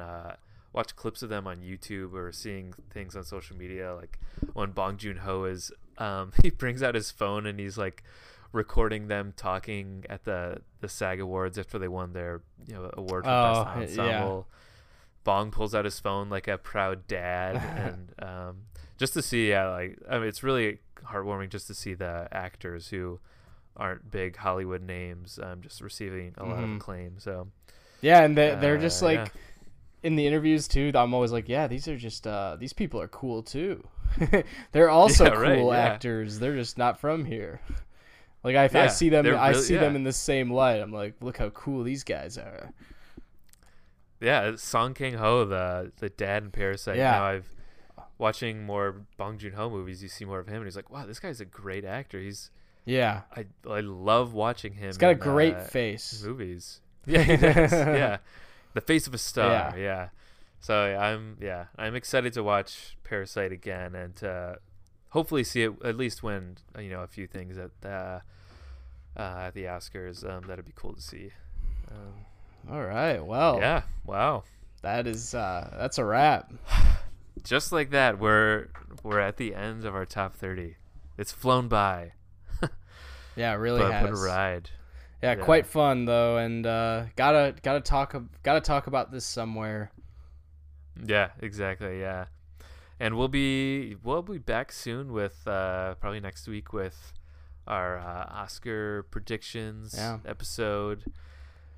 Watch 0.74 0.96
clips 0.96 1.22
of 1.22 1.30
them 1.30 1.48
on 1.48 1.58
YouTube 1.62 2.14
or 2.14 2.32
seeing 2.32 2.74
things 2.90 3.16
on 3.16 3.24
social 3.26 3.58
media, 3.58 3.94
like 3.96 4.20
when 4.54 4.72
Bong 4.72 4.98
Joon 4.98 5.18
Ho 5.18 5.44
is, 5.44 5.72
um, 5.98 6.32
he 6.42 6.50
brings 6.50 6.82
out 6.82 6.96
his 6.96 7.12
phone 7.12 7.46
and 7.46 7.60
he's 7.60 7.78
like, 7.78 8.04
recording 8.54 9.08
them 9.08 9.34
talking 9.38 10.04
at 10.10 10.26
the 10.26 10.62
the 10.82 10.90
SAG 10.90 11.22
Awards 11.22 11.58
after 11.58 11.80
they 11.80 11.88
won 11.88 12.12
their 12.14 12.42
you 12.68 12.74
know 12.76 12.90
award 12.94 13.24
for 13.26 13.32
Oh, 13.32 13.64
best 13.80 13.96
yeah. 13.98 14.22
ensemble. 14.24 14.48
Bong 15.24 15.52
pulls 15.52 15.74
out 15.76 15.86
his 15.86 16.00
phone 16.00 16.30
like 16.30 16.48
a 16.48 16.58
proud 16.58 17.08
dad, 17.08 17.56
and 17.78 18.14
um, 18.20 18.58
just 18.98 19.14
to 19.14 19.22
see, 19.22 19.50
yeah, 19.50 19.70
like 19.70 20.00
I 20.10 20.20
mean, 20.20 20.28
it's 20.28 20.44
really 20.44 20.80
heartwarming 21.06 21.50
just 21.50 21.68
to 21.68 21.74
see 21.74 21.94
the 21.94 22.28
actors 22.32 22.88
who 22.90 23.20
aren't 23.78 24.12
big 24.12 24.36
Hollywood 24.38 24.82
names 24.82 25.40
um, 25.42 25.62
just 25.62 25.80
receiving 25.82 26.34
a 26.38 26.46
lot 26.46 26.64
of 26.64 26.70
Mhm. 26.70 26.76
acclaim. 26.78 27.20
So 27.20 27.48
Yeah, 28.02 28.24
and 28.24 28.38
they 28.38 28.56
they're 28.60 28.78
just 28.78 29.02
Uh, 29.02 29.06
like 29.06 29.18
yeah. 29.18 29.28
In 30.04 30.16
the 30.16 30.26
interviews 30.28 30.68
too. 30.68 30.92
I'm 30.96 31.14
always 31.14 31.32
like, 31.32 31.48
yeah, 31.50 31.68
these 31.68 31.88
are 31.88 31.98
just 31.98 32.26
uh 32.28 32.58
these 32.60 32.74
people 32.74 33.00
are 33.02 33.08
cool 33.08 33.44
too. 33.44 33.88
they're 34.72 34.90
also 34.90 35.24
Yeah, 35.26 35.30
cool 35.32 35.40
right, 35.42 35.78
yeah. 35.78 35.78
actors. 35.94 36.40
They're 36.40 36.56
just 36.56 36.78
not 36.78 37.00
from 37.00 37.26
here. 37.26 37.62
Like 38.44 38.56
I, 38.56 38.70
I 38.84 38.88
see 38.88 39.10
them, 39.10 39.26
I 39.28 39.50
really- 39.52 39.62
see 39.62 39.76
them 39.78 39.96
in 39.96 40.04
the 40.04 40.12
same 40.14 40.52
light. 40.52 40.78
I'm 40.82 40.92
like, 40.92 41.14
look 41.22 41.38
how 41.38 41.50
cool 41.50 41.84
these 41.84 42.04
guys 42.04 42.38
are. 42.40 42.72
yeah, 44.20 44.56
Song 44.56 44.94
Kang 44.94 45.14
Ho, 45.16 45.46
the 45.46 45.92
the 45.98 46.10
dad 46.10 46.44
in 46.44 46.52
Parasite. 46.52 46.98
Yeah. 46.98 47.12
Now 47.12 47.24
I've 47.26 47.50
watching 48.18 48.66
more 48.66 49.02
Bong 49.18 49.38
Joon 49.38 49.54
Ho 49.54 49.70
movies. 49.70 50.02
You 50.04 50.10
see 50.10 50.26
more 50.26 50.40
of 50.40 50.48
him, 50.48 50.58
and 50.58 50.66
he's 50.66 50.76
like, 50.76 50.90
wow, 50.92 51.06
this 51.06 51.20
guy's 51.20 51.42
a 51.42 51.46
great 51.46 51.86
actor. 51.86 52.20
He's 52.20 52.52
Yeah, 52.86 53.22
I 53.36 53.46
I 53.70 53.80
love 53.82 54.34
watching 54.34 54.74
him. 54.74 54.88
he's 54.88 54.98
got 54.98 55.12
a 55.12 55.16
great 55.16 55.56
uh, 55.56 55.64
face. 55.64 56.24
movies. 56.26 56.82
Yeah, 57.08 57.24
he 57.24 57.36
does. 57.36 57.72
yeah, 57.72 58.18
the 58.74 58.82
face 58.82 59.08
of 59.08 59.14
a 59.14 59.18
star. 59.18 59.52
Yeah. 59.52 59.76
Yeah. 59.76 60.10
So 60.60 60.88
yeah, 60.92 61.00
I'm 61.02 61.38
yeah 61.42 61.66
I'm 61.78 61.96
excited 61.96 62.34
to 62.34 62.44
watch 62.44 62.96
Parasite 63.04 63.52
again 63.52 63.96
and 63.96 64.16
to 64.18 64.60
hopefully 65.10 65.44
see 65.44 65.64
it 65.64 65.74
at 65.84 65.98
least 65.98 66.22
win 66.24 66.58
you 66.80 66.90
know 66.90 67.02
a 67.02 67.08
few 67.08 67.26
things 67.28 67.58
at 67.58 67.72
the 67.82 68.22
uh, 69.18 69.20
at 69.20 69.54
the 69.54 69.64
Oscars. 69.66 70.28
Um, 70.30 70.44
that'd 70.48 70.66
be 70.66 70.74
cool 70.76 70.94
to 70.94 71.02
see. 71.02 71.32
Um, 71.90 72.74
All 72.74 72.84
right, 72.84 73.20
well, 73.26 73.58
Yeah. 73.60 73.82
Wow. 74.06 74.44
that 74.84 75.08
is 75.08 75.34
uh 75.34 75.76
that's 75.80 75.98
a 75.98 76.06
wrap. 76.06 76.52
Just 77.44 77.72
like 77.72 77.90
that, 77.90 78.20
we're 78.20 78.68
we're 79.04 79.20
at 79.20 79.38
the 79.38 79.56
end 79.56 79.84
of 79.84 79.96
our 79.96 80.06
top 80.06 80.36
thirty. 80.36 80.76
It's 81.18 81.32
flown 81.32 81.68
by. 81.68 82.14
Yeah, 83.36 83.54
it 83.54 83.58
really 83.58 83.80
but 83.82 83.94
has. 83.94 84.04
what 84.04 84.12
a 84.20 84.22
ride. 84.22 84.70
Yeah, 85.22 85.36
Yeah. 85.36 85.44
quite 85.44 85.68
fun 85.68 86.06
though, 86.06 86.38
and 86.38 86.66
uh, 86.66 87.06
gotta 87.16 87.56
gotta 87.62 87.82
talk 87.82 88.16
gotta 88.44 88.62
talk 88.62 88.88
about 88.88 89.12
this 89.12 89.26
somewhere. 89.26 89.92
Yeah, 91.06 91.30
exactly. 91.40 92.00
Yeah, 92.00 92.26
and 93.00 93.16
we'll 93.18 93.28
be 93.28 93.96
we'll 94.04 94.24
be 94.24 94.40
back 94.40 94.72
soon 94.72 95.14
with 95.14 95.48
uh, 95.48 95.96
probably 95.96 96.20
next 96.20 96.48
week 96.48 96.74
with 96.74 97.14
our 97.68 98.00
uh, 98.00 98.26
Oscar 98.42 99.04
predictions 99.12 99.94
Yeah. 99.96 100.18
episode. 100.26 101.04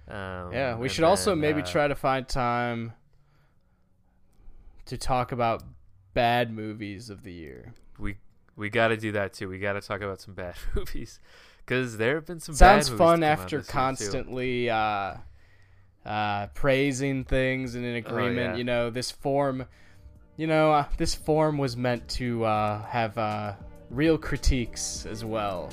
Um, 0.08 0.52
Yeah, 0.54 0.76
we 0.78 0.88
should 0.90 1.04
also 1.04 1.36
maybe 1.36 1.62
uh, 1.62 1.66
try 1.66 1.88
to 1.88 1.96
find 1.96 2.28
time 2.28 2.94
to 4.86 4.98
talk 4.98 5.32
about 5.32 5.64
bad 6.14 6.52
movies 6.52 7.10
of 7.10 7.24
the 7.24 7.32
year. 7.34 7.74
We 7.98 8.18
we 8.56 8.70
got 8.70 8.90
to 8.90 8.98
do 8.98 9.12
that 9.14 9.34
too. 9.34 9.50
We 9.50 9.60
got 9.60 9.74
to 9.74 9.82
talk 9.82 10.02
about 10.02 10.22
some 10.22 10.34
bad 10.34 10.56
movies 10.76 11.20
because 11.66 11.98
there 11.98 12.16
have 12.16 12.26
been 12.26 12.40
some. 12.40 12.56
Sounds 12.56 12.90
fun 12.90 12.98
to 12.98 13.04
come 13.04 13.24
out 13.24 13.24
after 13.24 13.44
this 13.44 13.52
year, 13.52 13.62
too. 13.62 13.72
constantly 13.72 14.70
uh, 14.70 15.16
uh, 16.06 16.48
praising 16.48 17.24
things 17.24 17.76
and 17.76 17.86
in 17.86 17.96
agreement. 17.96 18.40
Oh, 18.40 18.52
yeah. 18.52 18.56
You 18.56 18.64
know, 18.64 18.90
this 18.90 19.12
form, 19.12 19.66
you 20.38 20.48
know, 20.48 20.72
uh, 20.74 20.86
this 20.98 21.16
form 21.16 21.58
was 21.58 21.78
meant 21.78 22.08
to 22.10 22.44
uh, 22.46 22.84
have 22.86 23.18
uh, 23.18 23.54
real 23.90 24.18
critiques 24.18 25.06
as 25.06 25.24
well. 25.24 25.70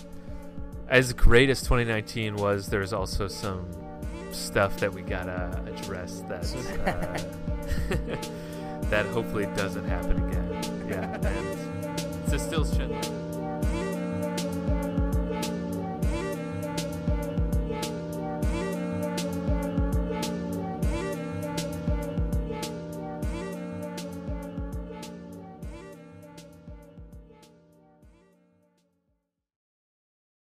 As 0.88 1.12
great 1.12 1.50
as 1.50 1.60
2019 1.60 2.36
was, 2.36 2.66
there's 2.68 2.92
also 2.92 3.28
some 3.28 3.66
stuff 4.32 4.76
that 4.78 4.92
we 4.92 5.02
gotta 5.02 5.62
address 5.66 6.22
that 6.28 6.44
uh, 6.86 8.30
that 8.90 9.06
hopefully 9.06 9.46
doesn't 9.56 9.86
happen 9.88 10.28
again. 10.28 10.88
Yeah, 10.88 11.16
it's 12.24 12.32
a 12.32 12.38
still 12.38 12.64
Schindler. 12.64 13.29